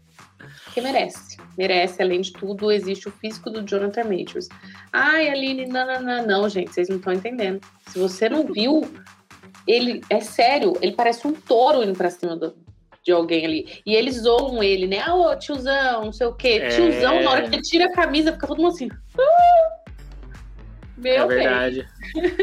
que 0.72 0.80
merece. 0.80 1.36
Merece, 1.56 2.02
além 2.02 2.20
de 2.20 2.32
tudo, 2.32 2.70
existe 2.70 3.08
o 3.08 3.12
físico 3.12 3.50
do 3.50 3.62
Jonathan 3.62 4.04
Majors. 4.04 4.48
Ai, 4.92 5.28
Aline, 5.28 5.66
não, 5.66 5.86
não, 5.86 6.00
não, 6.00 6.26
não, 6.26 6.48
gente, 6.48 6.72
vocês 6.72 6.88
não 6.88 6.98
estão 6.98 7.12
entendendo. 7.12 7.60
Se 7.88 7.98
você 7.98 8.28
não 8.28 8.44
viu 8.44 8.82
ele 9.68 10.00
é 10.08 10.20
sério, 10.20 10.72
ele 10.80 10.92
parece 10.92 11.26
um 11.26 11.32
touro 11.32 11.84
indo 11.84 11.96
pra 11.96 12.10
cima 12.10 12.34
do, 12.34 12.56
de 13.04 13.12
alguém 13.12 13.44
ali. 13.44 13.82
E 13.84 13.94
eles 13.94 14.22
zoam 14.22 14.62
ele, 14.62 14.86
né? 14.86 15.00
Ah, 15.00 15.14
ô, 15.14 15.36
tiozão, 15.36 16.06
não 16.06 16.12
sei 16.12 16.26
o 16.26 16.32
quê. 16.32 16.60
É... 16.62 16.68
Tiozão, 16.68 17.22
na 17.22 17.30
hora 17.30 17.48
que 17.48 17.54
ele 17.54 17.62
tira 17.62 17.84
a 17.84 17.92
camisa, 17.92 18.32
fica 18.32 18.46
todo 18.46 18.60
mundo 18.60 18.74
assim. 18.74 18.88
Ah! 19.18 19.78
Meu 20.98 21.24
é 21.24 21.26
verdade. 21.26 21.88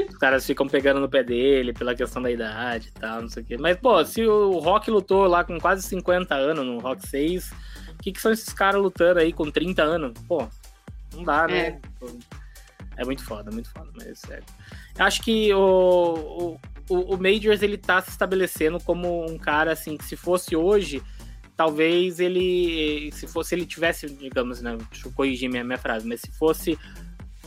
Os 0.09 0.17
caras 0.17 0.45
ficam 0.45 0.67
pegando 0.67 1.01
no 1.01 1.09
pé 1.09 1.23
dele 1.23 1.73
pela 1.73 1.93
questão 1.93 2.21
da 2.21 2.31
idade 2.31 2.87
e 2.87 2.99
tal, 2.99 3.21
não 3.21 3.29
sei 3.29 3.43
o 3.43 3.45
quê. 3.45 3.57
Mas, 3.57 3.77
pô, 3.77 4.03
se 4.05 4.25
o 4.25 4.59
Rock 4.59 4.89
lutou 4.89 5.27
lá 5.27 5.43
com 5.43 5.59
quase 5.59 5.83
50 5.83 6.33
anos 6.33 6.65
no 6.65 6.79
Rock 6.79 7.05
6, 7.05 7.51
o 7.99 8.03
que, 8.03 8.13
que 8.13 8.21
são 8.21 8.31
esses 8.31 8.53
caras 8.53 8.81
lutando 8.81 9.19
aí 9.19 9.33
com 9.33 9.51
30 9.51 9.83
anos? 9.83 10.13
Pô, 10.25 10.47
não 11.13 11.23
dá, 11.23 11.47
né? 11.47 11.81
É, 12.97 13.01
é 13.01 13.05
muito 13.05 13.25
foda, 13.25 13.51
muito 13.51 13.69
foda, 13.71 13.89
mas 13.93 14.07
é 14.07 14.15
sério. 14.15 14.45
Eu 14.97 15.05
acho 15.05 15.21
que 15.21 15.53
o, 15.53 15.59
o, 15.59 16.59
o 16.89 17.17
Majors, 17.17 17.61
ele 17.61 17.77
tá 17.77 18.01
se 18.01 18.11
estabelecendo 18.11 18.79
como 18.79 19.25
um 19.25 19.37
cara, 19.37 19.71
assim, 19.71 19.97
que 19.97 20.05
se 20.05 20.15
fosse 20.15 20.55
hoje 20.55 21.01
talvez 21.55 22.19
ele, 22.19 23.09
se 23.13 23.27
fosse 23.27 23.55
ele 23.55 23.65
tivesse, 23.65 24.07
digamos, 24.07 24.61
né, 24.61 24.77
deixa 24.91 25.07
eu 25.07 25.11
corrigir 25.11 25.49
minha, 25.49 25.63
minha 25.63 25.77
frase, 25.77 26.07
mas 26.07 26.21
se 26.21 26.31
fosse 26.31 26.77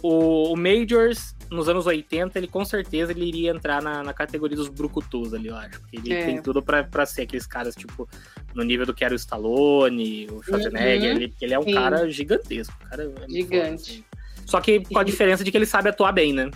o, 0.03 0.53
o, 0.53 0.57
Majors, 0.57 1.35
nos 1.51 1.69
anos 1.69 1.87
80, 1.87 2.39
ele 2.39 2.47
com 2.47 2.65
certeza 2.65 3.13
ele 3.13 3.27
iria 3.27 3.51
entrar 3.51 3.83
na, 3.83 4.03
na 4.03 4.13
categoria 4.13 4.57
dos 4.57 4.69
brucutus 4.69 5.35
ali, 5.35 5.49
eu 5.49 5.57
acho. 5.57 5.81
Ele 5.93 6.13
é. 6.13 6.25
tem 6.25 6.41
tudo 6.41 6.63
pra, 6.63 6.85
pra 6.85 7.05
ser 7.05 7.23
aqueles 7.23 7.47
caras, 7.47 7.75
tipo, 7.75 8.09
no 8.55 8.63
nível 8.63 8.87
do 8.87 8.95
que 8.95 9.05
era 9.05 9.13
o 9.13 9.17
Stallone, 9.17 10.29
o 10.31 10.43
Schwarzenegger, 10.43 11.11
uhum. 11.11 11.17
ele, 11.17 11.35
ele 11.41 11.55
é 11.55 11.59
um 11.59 11.65
Sim. 11.65 11.75
cara 11.75 12.09
gigantesco. 12.09 12.75
Cara 12.89 13.05
é 13.05 13.29
Gigante. 13.29 13.91
Assim. 13.91 14.05
Só 14.47 14.61
que 14.61 14.81
com 14.85 14.99
a 14.99 15.05
diferença 15.05 15.45
de 15.45 15.51
que 15.51 15.59
ele 15.59 15.67
sabe 15.67 15.91
atuar 15.91 16.13
bem, 16.13 16.33
né? 16.33 16.51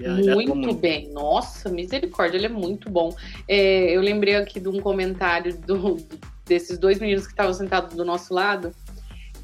Ele, 0.00 0.34
muito, 0.34 0.54
muito, 0.54 0.74
bem. 0.74 1.10
Nossa, 1.12 1.68
misericórdia, 1.68 2.36
ele 2.36 2.46
é 2.46 2.50
muito 2.50 2.90
bom. 2.90 3.14
É, 3.48 3.96
eu 3.96 4.00
lembrei 4.00 4.36
aqui 4.36 4.60
de 4.60 4.68
um 4.68 4.80
comentário 4.80 5.56
do, 5.58 5.96
desses 6.44 6.78
dois 6.78 6.98
meninos 6.98 7.24
que 7.24 7.32
estavam 7.32 7.54
sentados 7.54 7.94
do 7.96 8.04
nosso 8.04 8.32
lado 8.34 8.74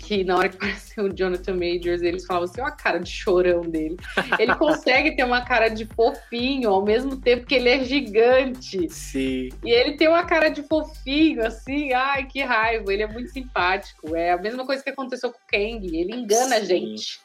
que 0.02 0.24
na 0.24 0.36
hora 0.36 0.48
que 0.48 0.56
apareceu 0.58 1.04
o 1.04 1.14
Jonathan 1.14 1.54
Majors, 1.54 2.02
eles 2.02 2.26
falavam 2.26 2.48
assim, 2.48 2.60
ó 2.60 2.66
a 2.66 2.70
cara 2.70 2.98
de 2.98 3.08
chorão 3.08 3.62
dele. 3.62 3.96
Ele 4.38 4.54
consegue 4.56 5.16
ter 5.16 5.24
uma 5.24 5.42
cara 5.42 5.68
de 5.68 5.86
fofinho, 5.86 6.70
ao 6.70 6.84
mesmo 6.84 7.16
tempo 7.16 7.46
que 7.46 7.54
ele 7.54 7.68
é 7.68 7.84
gigante. 7.84 8.88
Sim. 8.90 9.48
E 9.64 9.70
ele 9.70 9.96
tem 9.96 10.08
uma 10.08 10.24
cara 10.24 10.48
de 10.48 10.62
fofinho, 10.64 11.46
assim, 11.46 11.92
ai, 11.92 12.26
que 12.26 12.42
raiva. 12.42 12.92
Ele 12.92 13.04
é 13.04 13.06
muito 13.06 13.30
simpático. 13.30 14.14
É 14.14 14.32
a 14.32 14.38
mesma 14.38 14.66
coisa 14.66 14.82
que 14.82 14.90
aconteceu 14.90 15.30
com 15.30 15.38
o 15.38 15.46
Kang. 15.46 15.86
Ele 15.86 16.14
engana 16.14 16.56
Sim. 16.56 16.62
a 16.62 16.64
gente. 16.64 17.20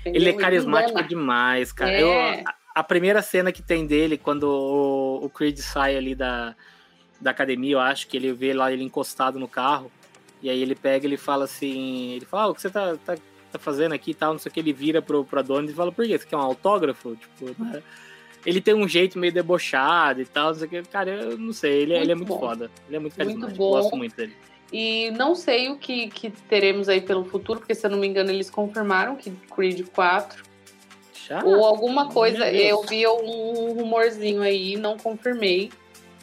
Entendeu? 0.00 0.22
Ele 0.22 0.30
é 0.30 0.32
carismático 0.32 0.98
ele 0.98 1.08
demais, 1.08 1.72
cara. 1.72 1.92
É. 1.92 2.02
Eu, 2.02 2.44
a, 2.74 2.84
primeira 2.84 3.22
cena 3.22 3.52
que 3.52 3.62
tem 3.62 3.86
dele, 3.86 4.18
quando 4.18 4.44
o, 4.44 5.24
o 5.24 5.30
Creed 5.30 5.58
sai 5.58 5.96
ali 5.96 6.14
da, 6.14 6.54
da 7.20 7.30
academia, 7.30 7.72
eu 7.72 7.80
acho 7.80 8.06
que 8.06 8.16
ele 8.16 8.32
vê 8.32 8.52
lá 8.52 8.72
ele 8.72 8.84
encostado 8.84 9.38
no 9.38 9.48
carro. 9.48 9.90
E 10.42 10.48
aí 10.48 10.60
ele 10.62 10.74
pega 10.74 11.06
ele 11.06 11.16
fala 11.16 11.44
assim, 11.44 12.12
ele 12.12 12.24
fala, 12.24 12.44
ah, 12.44 12.48
o 12.48 12.54
que 12.54 12.62
você 12.62 12.70
tá, 12.70 12.96
tá, 13.04 13.16
tá 13.52 13.58
fazendo 13.58 13.92
aqui 13.92 14.12
e 14.12 14.14
tal, 14.14 14.32
não 14.32 14.38
sei 14.38 14.50
o 14.50 14.52
que, 14.52 14.60
ele 14.60 14.72
vira 14.72 15.02
pro, 15.02 15.24
pro 15.24 15.40
Adonis 15.40 15.70
e 15.70 15.74
fala, 15.74 15.92
por 15.92 16.06
quê? 16.06 16.18
Você 16.18 16.26
quer 16.26 16.36
um 16.36 16.40
autógrafo? 16.40 17.16
Tipo, 17.16 17.62
né? 17.62 17.82
Ele 18.46 18.60
tem 18.60 18.74
um 18.74 18.88
jeito 18.88 19.18
meio 19.18 19.32
debochado 19.32 20.22
e 20.22 20.24
tal, 20.24 20.48
não 20.48 20.54
sei 20.54 20.66
o 20.66 20.70
que. 20.70 20.82
Cara, 20.84 21.10
eu 21.10 21.36
não 21.36 21.52
sei, 21.52 21.82
ele, 21.82 21.92
é, 21.92 22.00
ele 22.00 22.12
é 22.12 22.14
muito 22.14 22.38
foda. 22.38 22.70
Ele 22.88 22.96
é 22.96 22.98
muito 22.98 23.14
carismático, 23.14 23.48
muito 23.48 23.58
gosto 23.58 23.96
muito 23.96 24.16
dele. 24.16 24.34
E 24.72 25.10
não 25.10 25.34
sei 25.34 25.68
o 25.68 25.76
que, 25.76 26.08
que 26.08 26.30
teremos 26.30 26.88
aí 26.88 27.00
pelo 27.00 27.24
futuro, 27.24 27.58
porque 27.58 27.74
se 27.74 27.84
eu 27.86 27.90
não 27.90 27.98
me 27.98 28.06
engano, 28.06 28.30
eles 28.30 28.48
confirmaram 28.48 29.16
que 29.16 29.30
Creed 29.54 29.86
4 29.88 30.49
Já? 31.30 31.42
ou 31.42 31.64
alguma 31.64 32.10
coisa. 32.10 32.50
Eu 32.50 32.82
vi 32.82 33.06
um 33.06 33.72
rumorzinho 33.72 34.42
aí, 34.42 34.76
não 34.76 34.98
confirmei 34.98 35.70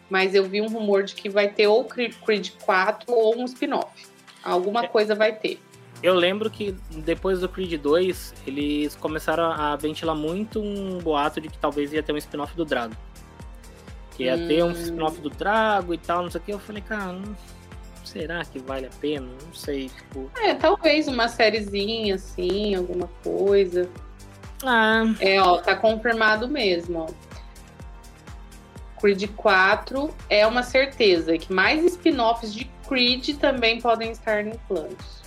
mas 0.09 0.33
eu 0.33 0.43
vi 0.43 0.61
um 0.61 0.67
rumor 0.67 1.03
de 1.03 1.15
que 1.15 1.29
vai 1.29 1.49
ter 1.49 1.67
ou 1.67 1.83
Creed 1.83 2.51
4 2.63 3.13
ou 3.13 3.37
um 3.37 3.45
spin-off. 3.45 4.07
Alguma 4.43 4.85
é. 4.85 4.87
coisa 4.87 5.13
vai 5.13 5.33
ter. 5.33 5.59
Eu 6.01 6.13
lembro 6.13 6.49
que 6.49 6.75
depois 6.91 7.39
do 7.39 7.49
Creed 7.49 7.81
2, 7.81 8.33
eles 8.45 8.95
começaram 8.95 9.51
a 9.51 9.75
ventilar 9.75 10.15
muito 10.15 10.61
um 10.61 10.99
boato 10.99 11.41
de 11.41 11.49
que 11.49 11.57
talvez 11.57 11.91
ia 11.91 12.03
ter 12.03 12.13
um 12.13 12.17
spin-off 12.17 12.55
do 12.55 12.63
Drago. 12.63 12.95
Que 14.15 14.25
ia 14.25 14.35
hum. 14.35 14.47
ter 14.47 14.63
um 14.63 14.67
hum. 14.67 14.71
spin-off 14.71 15.19
do 15.19 15.29
Drago 15.29 15.93
e 15.93 15.97
tal, 15.97 16.23
não 16.23 16.31
sei 16.31 16.39
o 16.39 16.43
que. 16.43 16.53
Eu 16.53 16.59
falei, 16.59 16.83
cara, 16.83 17.13
não... 17.13 17.35
será 18.05 18.45
que 18.45 18.59
vale 18.59 18.85
a 18.85 18.91
pena? 19.01 19.27
Não 19.43 19.53
sei, 19.53 19.89
tipo. 19.89 20.29
É, 20.37 20.53
talvez 20.53 21.07
uma 21.07 21.27
sériezinha 21.27 22.15
assim, 22.15 22.75
alguma 22.75 23.09
coisa. 23.23 23.89
Ah. 24.63 25.03
É, 25.19 25.41
ó, 25.41 25.57
tá 25.57 25.75
confirmado 25.75 26.47
mesmo, 26.47 26.99
ó. 26.99 27.27
Creed 28.99 29.29
4 29.35 30.13
é 30.29 30.45
uma 30.47 30.63
certeza 30.63 31.37
que 31.37 31.53
mais 31.53 31.83
spin-offs 31.83 32.53
de 32.53 32.65
Creed 32.87 33.37
também 33.37 33.79
podem 33.79 34.11
estar 34.11 34.45
em 34.45 34.57
planos. 34.67 35.21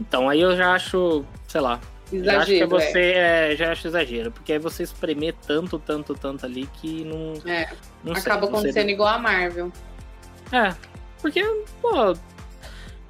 Então, 0.00 0.28
aí 0.28 0.40
eu 0.40 0.56
já 0.56 0.74
acho, 0.74 1.24
sei 1.48 1.60
lá. 1.60 1.80
Exagero. 2.12 2.24
Já 2.24 2.38
acho 2.38 2.50
que 2.50 2.62
é 2.62 2.66
você 2.66 3.00
é. 3.00 3.52
É, 3.52 3.56
já 3.56 3.72
acho 3.72 3.86
exagero, 3.88 4.30
porque 4.30 4.52
aí 4.52 4.58
você 4.58 4.82
espremer 4.82 5.34
tanto, 5.46 5.78
tanto, 5.78 6.14
tanto 6.14 6.44
ali 6.44 6.66
que 6.74 7.04
não. 7.04 7.50
É. 7.50 7.70
Não 8.04 8.12
acaba 8.12 8.46
sei, 8.46 8.48
acontecendo 8.48 8.90
igual 8.90 9.14
a 9.14 9.18
Marvel. 9.18 9.72
É. 10.52 10.74
Porque, 11.22 11.42
pô, 11.80 12.14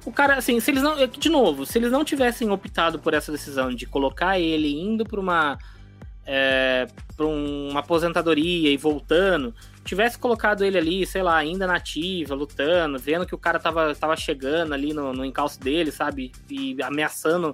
o 0.05 0.11
cara, 0.11 0.35
assim, 0.35 0.59
se 0.59 0.71
eles 0.71 0.83
não. 0.83 1.07
De 1.07 1.29
novo, 1.29 1.65
se 1.65 1.77
eles 1.77 1.91
não 1.91 2.03
tivessem 2.03 2.49
optado 2.49 2.99
por 2.99 3.13
essa 3.13 3.31
decisão 3.31 3.73
de 3.73 3.85
colocar 3.85 4.39
ele 4.39 4.73
indo 4.79 5.05
para 5.05 5.19
uma. 5.19 5.57
É, 6.25 6.87
para 7.17 7.25
uma 7.25 7.81
aposentadoria 7.81 8.71
e 8.71 8.77
voltando, 8.77 9.53
tivesse 9.83 10.17
colocado 10.17 10.63
ele 10.63 10.77
ali, 10.77 11.05
sei 11.05 11.21
lá, 11.21 11.35
ainda 11.35 11.67
nativa, 11.67 12.33
lutando, 12.33 12.97
vendo 12.97 13.25
que 13.25 13.35
o 13.35 13.37
cara 13.37 13.59
tava, 13.59 13.93
tava 13.93 14.15
chegando 14.15 14.73
ali 14.73 14.93
no, 14.93 15.11
no 15.11 15.25
encalço 15.25 15.59
dele, 15.59 15.91
sabe? 15.91 16.31
E 16.49 16.77
ameaçando 16.81 17.51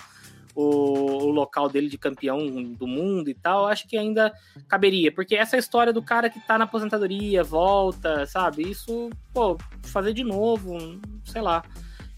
o, 0.53 1.23
o, 1.23 1.31
local 1.31 1.67
dele 1.67 1.89
de 1.89 1.97
campeão 1.97 2.45
do 2.73 2.85
mundo 2.85 3.27
e 3.31 3.33
tal, 3.33 3.65
acho 3.65 3.87
que 3.87 3.97
ainda 3.97 4.31
caberia. 4.67 5.11
Porque 5.11 5.35
essa 5.35 5.57
história 5.57 5.91
do 5.91 6.03
cara 6.03 6.29
que 6.29 6.39
tá 6.39 6.55
na 6.55 6.65
aposentadoria, 6.65 7.43
volta, 7.43 8.27
sabe? 8.27 8.69
Isso, 8.69 9.09
pô, 9.33 9.57
fazer 9.81 10.13
de 10.13 10.23
novo, 10.23 10.77
sei 11.25 11.41
lá 11.41 11.63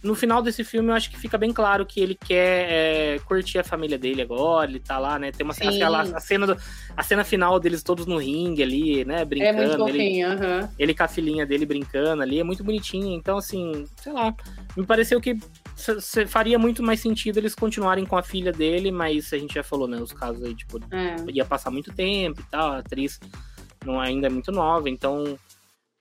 no 0.03 0.15
final 0.15 0.41
desse 0.41 0.63
filme 0.63 0.89
eu 0.89 0.95
acho 0.95 1.09
que 1.11 1.17
fica 1.17 1.37
bem 1.37 1.53
claro 1.53 1.85
que 1.85 1.99
ele 1.99 2.15
quer 2.15 2.67
é, 2.69 3.19
curtir 3.19 3.59
a 3.59 3.63
família 3.63 3.97
dele 3.97 4.21
agora, 4.21 4.69
ele 4.69 4.79
tá 4.79 4.97
lá, 4.97 5.19
né? 5.19 5.31
Tem 5.31 5.43
uma 5.43 5.53
cena, 5.53 6.01
a 6.01 6.19
cena, 6.19 6.47
do, 6.47 6.57
a 6.97 7.03
cena 7.03 7.23
final 7.23 7.59
deles 7.59 7.83
todos 7.83 8.05
no 8.05 8.17
ringue 8.17 8.63
ali, 8.63 9.05
né? 9.05 9.23
Brincando. 9.23 9.61
É 9.61 9.77
muito 9.77 9.89
ele, 9.89 10.25
uhum. 10.25 10.69
ele 10.79 10.93
com 10.95 11.03
a 11.03 11.07
filhinha 11.07 11.45
dele 11.45 11.65
brincando 11.65 12.23
ali, 12.23 12.39
é 12.39 12.43
muito 12.43 12.63
bonitinho. 12.63 13.15
Então, 13.15 13.37
assim, 13.37 13.85
sei 13.97 14.11
lá, 14.11 14.33
me 14.75 14.85
pareceu 14.85 15.21
que 15.21 15.37
faria 16.27 16.57
muito 16.57 16.81
mais 16.81 16.99
sentido 16.99 17.37
eles 17.37 17.55
continuarem 17.55 18.05
com 18.05 18.17
a 18.17 18.23
filha 18.23 18.51
dele, 18.51 18.91
mas 18.91 19.31
a 19.33 19.37
gente 19.37 19.53
já 19.53 19.63
falou, 19.63 19.87
né? 19.87 19.97
Os 19.97 20.13
casos 20.13 20.43
aí, 20.43 20.55
tipo, 20.55 20.79
é. 20.91 21.15
ia 21.31 21.45
passar 21.45 21.69
muito 21.69 21.93
tempo 21.93 22.41
e 22.41 22.49
tal, 22.49 22.71
a 22.71 22.77
atriz 22.79 23.19
não 23.85 23.99
ainda 23.99 24.27
é 24.27 24.29
muito 24.29 24.51
nova, 24.51 24.89
então 24.89 25.37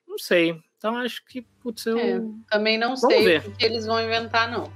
não 0.09 0.19
sei. 0.19 0.59
Então 0.77 0.97
acho 0.97 1.23
que, 1.27 1.45
putz, 1.63 1.87
eu. 1.87 1.99
É, 1.99 2.21
também 2.51 2.79
não 2.79 2.97
Vamos 2.97 3.01
sei 3.01 3.25
ver. 3.25 3.47
o 3.47 3.51
que 3.53 3.65
eles 3.65 3.87
vão 3.87 4.03
inventar, 4.03 4.51
não. 4.51 4.71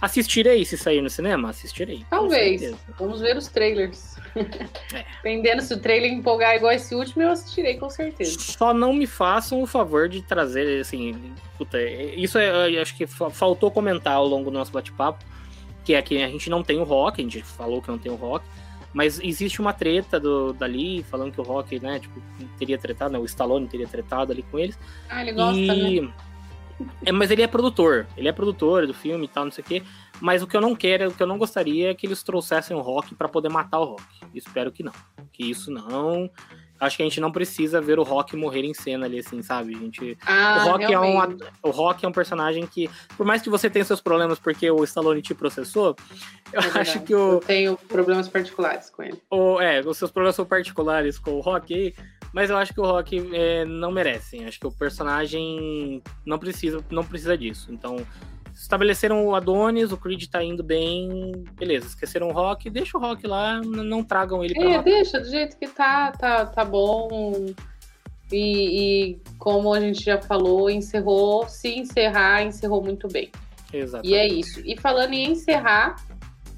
Assistirei 0.00 0.64
se 0.64 0.76
sair 0.76 1.00
no 1.00 1.08
cinema? 1.08 1.50
Assistirei. 1.50 2.04
Talvez. 2.10 2.74
Vamos 2.98 3.20
ver 3.20 3.36
os 3.36 3.48
trailers. 3.48 4.12
É. 4.94 5.04
Dependendo 5.22 5.60
se 5.60 5.74
o 5.74 5.78
trailer 5.78 6.10
empolgar 6.10 6.56
igual 6.56 6.72
esse 6.72 6.94
último, 6.94 7.22
eu 7.22 7.30
assistirei 7.30 7.76
com 7.76 7.90
certeza. 7.90 8.40
Só 8.40 8.72
não 8.72 8.94
me 8.94 9.06
façam 9.06 9.62
o 9.62 9.66
favor 9.66 10.08
de 10.08 10.22
trazer, 10.22 10.80
assim. 10.80 11.34
Puta, 11.58 11.78
isso 11.82 12.38
é, 12.38 12.80
acho 12.80 12.96
que 12.96 13.06
faltou 13.06 13.70
comentar 13.70 14.14
ao 14.14 14.26
longo 14.26 14.50
do 14.50 14.56
nosso 14.56 14.72
bate-papo. 14.72 15.22
Que 15.84 15.94
é 15.94 16.00
que 16.00 16.22
a 16.22 16.28
gente 16.28 16.48
não 16.48 16.62
tem 16.62 16.78
o 16.78 16.82
rock, 16.82 17.20
a 17.20 17.24
gente 17.24 17.42
falou 17.42 17.82
que 17.82 17.88
não 17.88 17.98
tem 17.98 18.10
o 18.10 18.14
rock. 18.14 18.44
Mas 18.92 19.18
existe 19.20 19.60
uma 19.60 19.72
treta 19.72 20.20
do, 20.20 20.52
dali, 20.52 21.02
falando 21.04 21.32
que 21.32 21.40
o 21.40 21.44
Rock, 21.44 21.80
né, 21.80 21.98
tipo, 21.98 22.22
teria 22.58 22.76
tretado, 22.76 23.12
né, 23.12 23.18
o 23.18 23.24
Stallone 23.24 23.66
teria 23.66 23.88
tretado 23.88 24.32
ali 24.32 24.42
com 24.42 24.58
eles. 24.58 24.78
Ah, 25.08 25.22
ele 25.22 25.32
gosta, 25.32 25.58
e... 25.58 26.00
né? 26.00 26.12
É, 27.04 27.12
mas 27.12 27.30
ele 27.30 27.42
é 27.42 27.46
produtor, 27.46 28.06
ele 28.16 28.28
é 28.28 28.32
produtor 28.32 28.86
do 28.86 28.94
filme 28.94 29.26
e 29.26 29.28
tal, 29.28 29.44
não 29.44 29.52
sei 29.52 29.62
o 29.62 29.66
quê. 29.66 29.82
Mas 30.20 30.42
o 30.42 30.46
que 30.46 30.56
eu 30.56 30.60
não 30.60 30.74
quero, 30.74 31.08
o 31.08 31.14
que 31.14 31.22
eu 31.22 31.26
não 31.26 31.38
gostaria 31.38 31.90
é 31.90 31.94
que 31.94 32.06
eles 32.06 32.22
trouxessem 32.22 32.76
o 32.76 32.80
Rock 32.80 33.14
para 33.14 33.28
poder 33.28 33.48
matar 33.48 33.80
o 33.80 33.84
Rock. 33.84 34.04
Espero 34.34 34.70
que 34.70 34.82
não. 34.82 34.92
Que 35.32 35.50
isso 35.50 35.70
não 35.70 36.30
acho 36.82 36.96
que 36.96 37.02
a 37.02 37.06
gente 37.06 37.20
não 37.20 37.30
precisa 37.30 37.80
ver 37.80 37.98
o 37.98 38.02
Rock 38.02 38.36
morrer 38.36 38.64
em 38.64 38.74
cena 38.74 39.06
ali, 39.06 39.20
assim, 39.20 39.40
sabe? 39.40 39.74
A 39.74 39.78
gente, 39.78 40.18
ah, 40.26 40.64
o, 40.66 40.70
Rock 40.70 40.92
é 40.92 40.98
um, 40.98 41.38
o 41.62 41.70
Rock 41.70 42.04
é 42.04 42.08
um 42.08 42.12
personagem 42.12 42.66
que, 42.66 42.90
por 43.16 43.24
mais 43.24 43.40
que 43.40 43.48
você 43.48 43.70
tenha 43.70 43.84
seus 43.84 44.00
problemas 44.00 44.38
porque 44.40 44.68
o 44.68 44.82
Stallone 44.82 45.22
te 45.22 45.32
processou, 45.32 45.94
eu 46.52 46.60
é 46.60 46.80
acho 46.80 47.00
que 47.00 47.14
o. 47.14 47.34
Eu 47.34 47.40
tenho 47.40 47.76
problemas 47.76 48.28
particulares 48.28 48.90
com 48.90 49.04
ele. 49.04 49.22
O, 49.30 49.60
é, 49.60 49.80
os 49.80 49.96
seus 49.96 50.10
problemas 50.10 50.34
são 50.34 50.44
particulares 50.44 51.18
com 51.18 51.30
o 51.32 51.40
Rock 51.40 51.72
aí, 51.72 51.94
mas 52.32 52.50
eu 52.50 52.56
acho 52.56 52.74
que 52.74 52.80
o 52.80 52.84
Rock 52.84 53.30
é, 53.32 53.64
não 53.64 53.92
merece. 53.92 54.42
Acho 54.44 54.58
que 54.58 54.66
o 54.66 54.72
personagem 54.72 56.02
não 56.26 56.38
precisa, 56.38 56.84
não 56.90 57.04
precisa 57.04 57.38
disso. 57.38 57.68
Então, 57.70 57.96
estabeleceram 58.62 59.26
o 59.26 59.34
Adonis, 59.34 59.90
o 59.90 59.96
Creed 59.96 60.26
tá 60.26 60.42
indo 60.42 60.62
bem, 60.62 61.32
beleza, 61.54 61.88
esqueceram 61.88 62.28
o 62.28 62.32
Rock, 62.32 62.70
deixa 62.70 62.96
o 62.96 63.00
Rock 63.00 63.26
lá, 63.26 63.60
não 63.60 64.04
tragam 64.04 64.44
ele 64.44 64.54
pra 64.54 64.70
É, 64.70 64.82
deixa, 64.82 65.18
do 65.18 65.28
jeito 65.28 65.58
que 65.58 65.66
tá, 65.66 66.12
tá, 66.12 66.46
tá 66.46 66.64
bom. 66.64 67.46
e, 68.30 69.14
e, 69.14 69.20
como 69.36 69.74
a 69.74 69.80
gente 69.80 70.04
já 70.04 70.22
falou, 70.22 70.70
encerrou, 70.70 71.48
se 71.48 71.76
encerrar, 71.76 72.44
encerrou 72.44 72.80
muito 72.80 73.08
bem. 73.08 73.32
Exatamente. 73.72 74.12
E 74.12 74.14
é 74.14 74.28
isso. 74.28 74.60
E 74.64 74.78
falando 74.78 75.12
em 75.12 75.32
encerrar, 75.32 75.96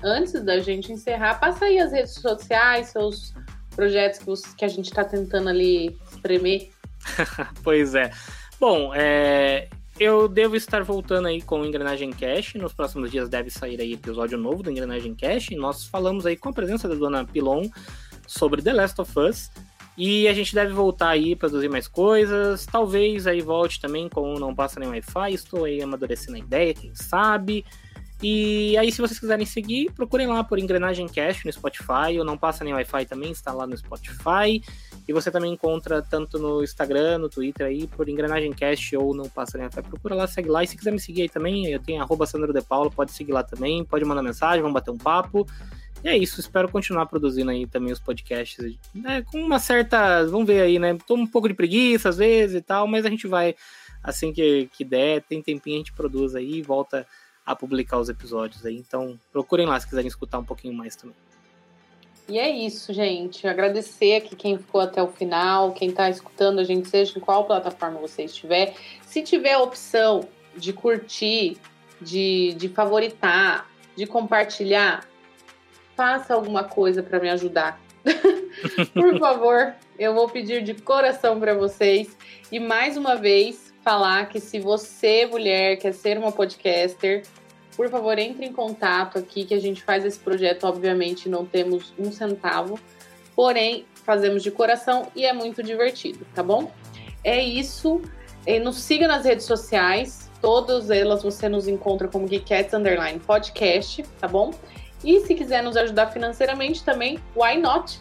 antes 0.03 0.33
da 0.45 0.59
gente 0.61 0.93
encerrar, 0.93 1.41
passa 1.41 1.65
aí 1.65 1.79
as 1.79 1.91
redes 1.91 2.15
sociais, 2.15 2.89
seus 2.89 3.33
projetos 3.75 4.19
que, 4.19 4.57
que 4.57 4.65
a 4.65 4.69
gente 4.69 4.87
está 4.87 5.05
tentando 5.05 5.49
ali 5.49 5.99
espremer. 6.13 6.69
pois 7.65 7.95
é. 7.95 8.11
Bom, 8.61 8.93
é, 8.95 9.69
eu 9.99 10.29
devo 10.29 10.57
estar 10.57 10.83
voltando 10.83 11.29
aí 11.29 11.41
com 11.41 11.61
o 11.61 11.65
Engrenagem 11.65 12.11
Cash. 12.11 12.55
Nos 12.55 12.73
próximos 12.73 13.11
dias 13.11 13.29
deve 13.29 13.51
sair 13.51 13.81
aí 13.81 13.93
episódio 13.93 14.37
novo 14.37 14.63
do 14.63 14.71
Engrenagem 14.71 15.15
Cash. 15.15 15.51
Nós 15.51 15.85
falamos 15.85 16.27
aí 16.27 16.37
com 16.37 16.49
a 16.49 16.53
presença 16.53 16.89
da 16.89 16.95
dona 16.95 17.25
Pilon 17.25 17.69
sobre 18.27 18.61
The 18.63 18.73
Last 18.73 19.01
of 19.01 19.19
Us. 19.19 19.51
E 19.97 20.27
a 20.27 20.35
gente 20.35 20.55
deve 20.55 20.73
voltar 20.73 21.11
aí 21.11 21.37
para 21.37 21.49
produzir 21.49 21.69
mais 21.69 21.87
coisas. 21.87 22.67
Talvez 22.67 23.27
aí 23.27 23.41
volte 23.41 23.81
também 23.81 24.09
com 24.09 24.35
Não 24.35 24.55
Passa 24.55 24.81
Nem 24.81 24.89
Wi-Fi. 24.89 25.33
Estou 25.33 25.65
aí 25.65 25.81
amadurecendo 25.81 26.37
a 26.37 26.41
ideia, 26.41 26.75
quem 26.75 26.93
sabe. 26.95 27.65
E 28.23 28.77
aí, 28.77 28.91
se 28.91 29.01
vocês 29.01 29.21
quiserem 29.21 29.45
seguir, 29.45 29.93
procurem 29.93 30.27
lá 30.27 30.43
por 30.43 30.59
Engrenagem 30.59 31.07
Cash 31.07 31.45
no 31.45 31.53
Spotify. 31.53 32.19
O 32.19 32.25
Não 32.25 32.37
Passa 32.37 32.65
Nem 32.65 32.73
Wi-Fi 32.73 33.07
também 33.07 33.31
está 33.31 33.53
lá 33.53 33.67
no 33.67 33.77
Spotify. 33.77 34.63
E 35.07 35.13
você 35.13 35.31
também 35.31 35.53
encontra 35.53 36.01
tanto 36.01 36.39
no 36.39 36.63
Instagram, 36.63 37.19
no 37.19 37.29
Twitter 37.29 37.67
aí, 37.67 37.87
por 37.87 38.09
Engrenagem 38.09 38.53
Cast 38.53 38.97
ou 38.97 39.15
Não 39.15 39.29
Passa 39.29 39.59
Nem 39.59 39.67
Wi-Fi. 39.67 39.83
Procura 39.83 40.15
lá, 40.15 40.27
segue 40.27 40.49
lá. 40.49 40.65
E 40.65 40.67
se 40.67 40.77
quiser 40.77 40.93
me 40.93 41.01
seguir 41.01 41.23
aí 41.23 41.29
também, 41.29 41.67
eu 41.67 41.79
tenho 41.79 42.03
arroba 42.03 42.27
Sandro 42.27 42.53
De 42.53 42.63
Paulo, 42.63 42.91
pode 42.91 43.13
seguir 43.13 43.33
lá 43.33 43.43
também, 43.43 43.85
pode 43.85 44.05
mandar 44.05 44.23
mensagem, 44.23 44.63
vamos 44.63 44.75
bater 44.75 44.91
um 44.91 44.99
papo. 44.99 45.47
E 46.03 46.09
é 46.09 46.17
isso, 46.17 46.41
espero 46.41 46.69
continuar 46.69 47.07
produzindo 47.07 47.51
aí 47.51 47.67
também 47.67 47.93
os 47.93 48.01
podcasts. 48.01 48.77
Né, 48.95 49.23
com 49.23 49.41
uma 49.41 49.59
certa. 49.59 50.25
Vamos 50.27 50.47
ver 50.47 50.61
aí, 50.63 50.79
né? 50.79 50.97
Tô 51.07 51.15
um 51.15 51.27
pouco 51.27 51.49
de 51.49 51.55
preguiça 51.55 52.09
às 52.09 52.19
vezes 52.19 52.57
e 52.57 52.61
tal, 52.61 52.87
mas 52.87 53.07
a 53.07 53.11
gente 53.11 53.27
vai, 53.27 53.55
assim 54.03 54.33
que, 54.33 54.69
que 54.73 54.85
der, 54.85 55.23
tem 55.23 55.43
tempinho, 55.43 55.77
a 55.77 55.79
gente 55.79 55.93
produz 55.93 56.35
aí 56.35 56.57
e 56.57 56.63
volta 56.63 57.07
a 57.45 57.55
publicar 57.55 57.99
os 57.99 58.09
episódios 58.09 58.65
aí. 58.65 58.77
Então 58.77 59.19
procurem 59.33 59.67
lá 59.67 59.79
se 59.79 59.87
quiserem 59.87 60.09
escutar 60.09 60.39
um 60.39 60.45
pouquinho 60.45 60.75
mais 60.75 60.97
também. 60.97 61.17
E 62.29 62.39
é 62.39 62.49
isso, 62.49 62.93
gente. 62.93 63.47
Agradecer 63.47 64.17
aqui 64.17 64.35
quem 64.35 64.59
ficou 64.59 64.81
até 64.81 65.03
o 65.03 65.09
final, 65.09 65.73
quem 65.73 65.91
está 65.91 66.09
escutando 66.09 66.59
a 66.59 66.65
gente, 66.65 66.89
seja 66.89 67.19
em 67.19 67.21
qual 67.21 67.45
plataforma 67.45 68.01
você 68.01 68.25
estiver. 68.25 68.75
Se 69.03 69.23
tiver 69.23 69.53
a 69.53 69.61
opção 69.61 70.27
de 70.57 70.73
curtir, 70.73 71.59
de, 72.01 72.55
de 72.55 72.69
favoritar, 72.69 73.69
de 73.95 74.07
compartilhar, 74.07 75.07
faça 75.95 76.35
alguma 76.35 76.65
coisa 76.65 77.03
para 77.03 77.21
me 77.21 77.29
ajudar. 77.31 77.81
Por 78.95 79.19
favor, 79.19 79.75
eu 79.99 80.15
vou 80.15 80.29
pedir 80.29 80.63
de 80.63 80.75
coração 80.75 81.39
para 81.39 81.55
vocês. 81.55 82.17
E 82.51 82.59
mais 82.59 82.97
uma 82.97 83.17
vez, 83.17 83.73
falar 83.83 84.29
que 84.29 84.41
se 84.41 84.59
você, 84.59 85.27
mulher, 85.27 85.77
quer 85.77 85.93
ser 85.93 86.17
uma 86.17 86.33
podcaster, 86.33 87.23
por 87.77 87.89
favor, 87.89 88.19
entre 88.19 88.47
em 88.47 88.53
contato 88.53 89.19
aqui 89.19 89.45
que 89.45 89.55
a 89.55 89.61
gente 89.61 89.83
faz 89.83 90.05
esse 90.05 90.19
projeto. 90.19 90.65
Obviamente, 90.65 91.29
não 91.29 91.45
temos 91.45 91.93
um 91.99 92.13
centavo, 92.13 92.79
porém, 93.35 93.85
fazemos 94.05 94.43
de 94.43 94.51
coração 94.51 95.09
e 95.15 95.25
é 95.25 95.33
muito 95.33 95.63
divertido, 95.63 96.27
tá 96.35 96.43
bom? 96.43 96.71
É 97.23 97.43
isso. 97.43 98.01
E 98.47 98.59
nos 98.59 98.77
siga 98.77 99.09
nas 99.09 99.25
redes 99.25 99.47
sociais. 99.47 100.31
Todas 100.41 100.91
elas 100.91 101.23
você 101.23 101.49
nos 101.49 101.67
encontra 101.67 102.07
como 102.07 102.29
Geekettes 102.29 102.75
Underline 102.75 103.19
Podcast, 103.19 104.03
tá 104.21 104.29
bom? 104.29 104.53
E 105.03 105.21
se 105.21 105.35
quiser 105.35 105.63
nos 105.63 105.77
ajudar 105.77 106.09
financeiramente 106.09 106.85
também, 106.85 107.19
why 107.35 107.59
not? 107.59 107.99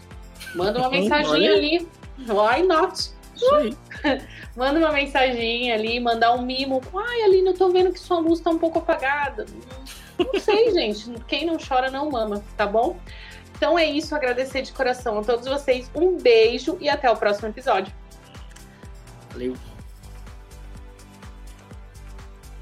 Manda 0.54 0.80
uma 0.80 0.90
mensagem 0.92 1.48
ali. 1.48 1.88
Why 2.28 2.64
not? 2.68 3.12
Manda 4.56 4.80
uma 4.80 4.92
mensagem 4.92 5.72
ali, 5.72 6.00
mandar 6.00 6.34
um 6.34 6.42
mimo. 6.42 6.82
Ai, 6.96 7.24
Aline, 7.24 7.48
eu 7.48 7.54
tô 7.54 7.70
vendo 7.70 7.92
que 7.92 8.00
sua 8.00 8.20
luz 8.20 8.40
tá 8.40 8.50
um 8.50 8.60
pouco 8.60 8.80
apagada. 8.80 9.46
Não 10.18 10.40
sei, 10.40 10.72
gente. 10.74 11.10
Quem 11.28 11.46
não 11.46 11.58
chora 11.58 11.90
não 11.90 12.10
mama, 12.10 12.44
tá 12.56 12.66
bom? 12.66 12.98
Então 13.56 13.78
é 13.78 13.86
isso, 13.86 14.16
agradecer 14.16 14.62
de 14.62 14.74
coração 14.74 15.20
a 15.20 15.24
todos 15.24 15.48
vocês. 15.48 15.90
Um 15.96 16.18
beijo 16.18 16.78
e 16.80 16.90
até 16.90 17.10
o 17.10 17.16
próximo 17.16 17.48
episódio. 17.48 17.94
Valeu. 19.32 19.73